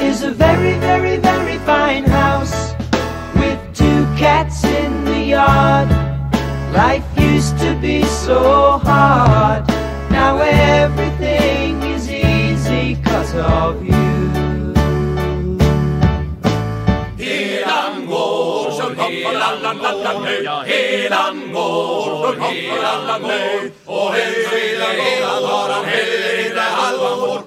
is 0.00 0.22
a 0.22 0.30
very, 0.38 0.78
very, 0.78 1.16
very 1.18 1.58
fine 1.58 2.04
house 2.04 2.74
with 3.34 3.58
two 3.74 4.06
cats 4.18 4.64
in 4.64 5.04
the 5.04 5.30
yard. 5.30 5.88
Life 6.72 7.04
used 7.16 7.58
to 7.58 7.80
be 7.80 8.02
so 8.04 8.78
hard. 8.84 9.69
Now 10.50 10.84
everything 10.84 11.82
is 11.82 12.10
easy 12.10 12.96
cause 13.04 13.34
of 13.34 13.84
you. 13.84 14.10
Helan 17.18 18.06
går, 18.06 18.70
sjung 18.76 18.96
hoppalalalala 18.96 20.12
Ja, 20.44 20.62
helan 20.66 21.52
går, 21.52 22.04
sjung 22.20 22.40
hoppalalalala 22.40 23.18
Och 23.86 24.12
helst 24.14 24.52
vill 24.52 24.82
helan 24.82 25.44
har 25.44 25.68
han 25.74 25.84
heller 25.84 26.46
inte 26.46 26.60
halvan 26.60 27.20
vår 27.20 27.40